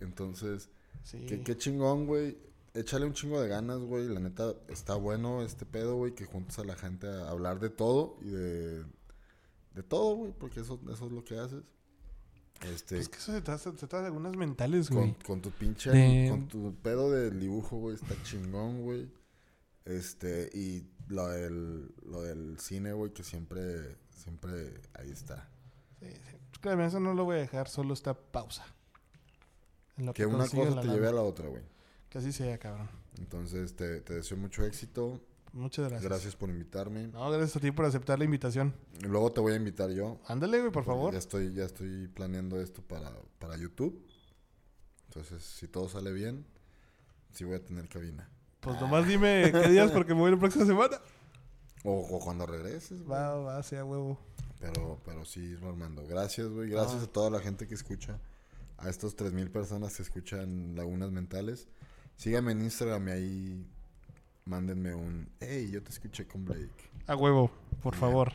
Entonces, 0.00 0.68
qué, 1.44 1.56
chingón, 1.56 2.06
güey. 2.06 2.36
Échale 2.76 3.06
un 3.06 3.12
chingo 3.12 3.40
de 3.40 3.48
ganas, 3.48 3.80
güey. 3.80 4.08
La 4.08 4.20
neta, 4.20 4.54
está 4.68 4.94
bueno 4.94 5.42
este 5.42 5.64
pedo, 5.66 5.96
güey, 5.96 6.14
que 6.14 6.26
juntes 6.26 6.58
a 6.58 6.64
la 6.64 6.76
gente 6.76 7.06
a 7.06 7.30
hablar 7.30 7.60
de 7.60 7.70
todo 7.70 8.16
y 8.22 8.28
de... 8.28 8.84
De 9.74 9.82
todo, 9.82 10.16
güey, 10.16 10.32
porque 10.32 10.60
eso, 10.60 10.80
eso 10.90 11.06
es 11.06 11.12
lo 11.12 11.22
que 11.22 11.38
haces. 11.38 11.62
Este, 12.62 12.98
es 12.98 13.08
que 13.08 13.18
eso 13.18 13.32
se 13.32 13.42
trata, 13.42 14.00
de 14.00 14.06
algunas 14.06 14.34
mentales, 14.36 14.90
güey. 14.90 15.14
Con, 15.26 15.42
tu 15.42 15.50
pinche, 15.50 16.30
con 16.30 16.48
tu 16.48 16.74
pedo 16.76 17.10
del 17.10 17.38
dibujo, 17.38 17.76
güey, 17.76 17.96
está 17.96 18.14
chingón, 18.22 18.82
güey. 18.82 19.10
Este, 19.84 20.50
y 20.54 20.88
lo 21.08 21.28
del, 21.28 21.94
lo 22.04 22.22
del 22.22 22.58
cine, 22.58 22.92
güey, 22.92 23.12
que 23.12 23.22
siempre, 23.22 23.96
siempre 24.08 24.80
ahí 24.94 25.10
está. 25.10 25.48
Sí, 26.00 26.08
sí. 26.10 26.36
Créeme, 26.60 26.86
eso 26.86 26.98
no 26.98 27.14
lo 27.14 27.24
voy 27.24 27.36
a 27.36 27.40
dejar, 27.40 27.68
solo 27.68 27.92
está 27.92 28.14
pausa. 28.14 28.64
que, 30.14 30.26
una 30.26 30.48
cosa 30.48 30.80
te 30.80 30.88
lleve 30.88 31.08
a 31.08 31.12
la 31.12 31.22
otra, 31.22 31.48
güey. 31.48 31.62
Que 32.16 32.20
así 32.20 32.32
sea, 32.32 32.56
cabrón. 32.56 32.88
Entonces, 33.18 33.76
te, 33.76 34.00
te 34.00 34.14
deseo 34.14 34.38
mucho 34.38 34.64
éxito. 34.64 35.20
Muchas 35.52 35.86
gracias. 35.90 36.10
Gracias 36.10 36.34
por 36.34 36.48
invitarme. 36.48 37.08
No, 37.08 37.30
gracias 37.30 37.56
a 37.56 37.60
ti 37.60 37.70
por 37.72 37.84
aceptar 37.84 38.18
la 38.18 38.24
invitación. 38.24 38.74
Y 39.00 39.04
luego 39.04 39.32
te 39.32 39.42
voy 39.42 39.52
a 39.52 39.56
invitar 39.56 39.90
yo. 39.90 40.18
Ándale, 40.26 40.60
güey, 40.60 40.72
por 40.72 40.84
favor. 40.84 41.12
Ya 41.12 41.18
estoy, 41.18 41.52
ya 41.52 41.64
estoy 41.64 42.08
planeando 42.08 42.58
esto 42.58 42.80
para, 42.80 43.12
para 43.38 43.58
YouTube. 43.58 44.02
Entonces, 45.08 45.42
si 45.42 45.68
todo 45.68 45.90
sale 45.90 46.10
bien, 46.10 46.46
sí 47.34 47.44
voy 47.44 47.56
a 47.56 47.62
tener 47.62 47.86
cabina. 47.86 48.30
Pues 48.60 48.80
nomás 48.80 49.06
dime 49.06 49.52
qué 49.52 49.68
días 49.68 49.90
porque 49.92 50.14
me 50.14 50.20
voy 50.20 50.30
la 50.30 50.38
próxima 50.38 50.64
semana. 50.64 50.98
O, 51.84 52.18
cuando 52.18 52.46
regreses. 52.46 53.02
Va, 53.06 53.36
va, 53.36 53.62
sea 53.62 53.84
huevo. 53.84 54.18
Pero, 54.58 55.02
pero 55.04 55.26
sí, 55.26 55.54
Armando. 55.62 56.06
Gracias, 56.06 56.48
güey. 56.48 56.70
Gracias 56.70 57.02
a 57.02 57.06
toda 57.08 57.28
la 57.28 57.40
gente 57.40 57.68
que 57.68 57.74
escucha. 57.74 58.18
A 58.78 58.88
estos 58.88 59.18
3.000 59.18 59.50
personas 59.52 59.94
que 59.94 60.02
escuchan 60.02 60.76
Lagunas 60.76 61.10
Mentales. 61.10 61.68
Síganme 62.16 62.52
en 62.52 62.62
Instagram 62.62 63.08
y 63.08 63.10
ahí 63.10 63.66
mándenme 64.44 64.94
un, 64.94 65.28
hey, 65.40 65.70
yo 65.70 65.82
te 65.82 65.90
escuché 65.90 66.26
con 66.26 66.44
Blake. 66.44 66.90
A 67.06 67.16
huevo, 67.16 67.50
por 67.82 67.94
favor. 67.94 68.32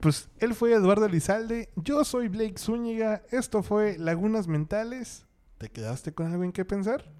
Pues 0.00 0.28
él 0.38 0.54
fue 0.54 0.72
Eduardo 0.72 1.06
Elizalde, 1.06 1.70
yo 1.76 2.04
soy 2.04 2.28
Blake 2.28 2.58
Zúñiga, 2.58 3.22
esto 3.30 3.62
fue 3.62 3.96
Lagunas 3.98 4.46
Mentales. 4.46 5.26
¿Te 5.58 5.70
quedaste 5.70 6.12
con 6.12 6.30
algo 6.30 6.44
en 6.44 6.52
qué 6.52 6.64
pensar? 6.64 7.10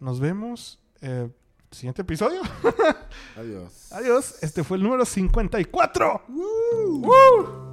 Nos 0.00 0.20
vemos. 0.20 0.78
Eh, 1.00 1.30
siguiente 1.70 2.02
episodio. 2.02 2.42
Adiós. 3.36 3.92
Adiós. 3.92 4.42
Este 4.42 4.64
fue 4.64 4.76
el 4.76 4.82
número 4.82 5.04
54. 5.04 6.22
¡Woo! 6.28 7.00
¡Woo! 7.00 7.65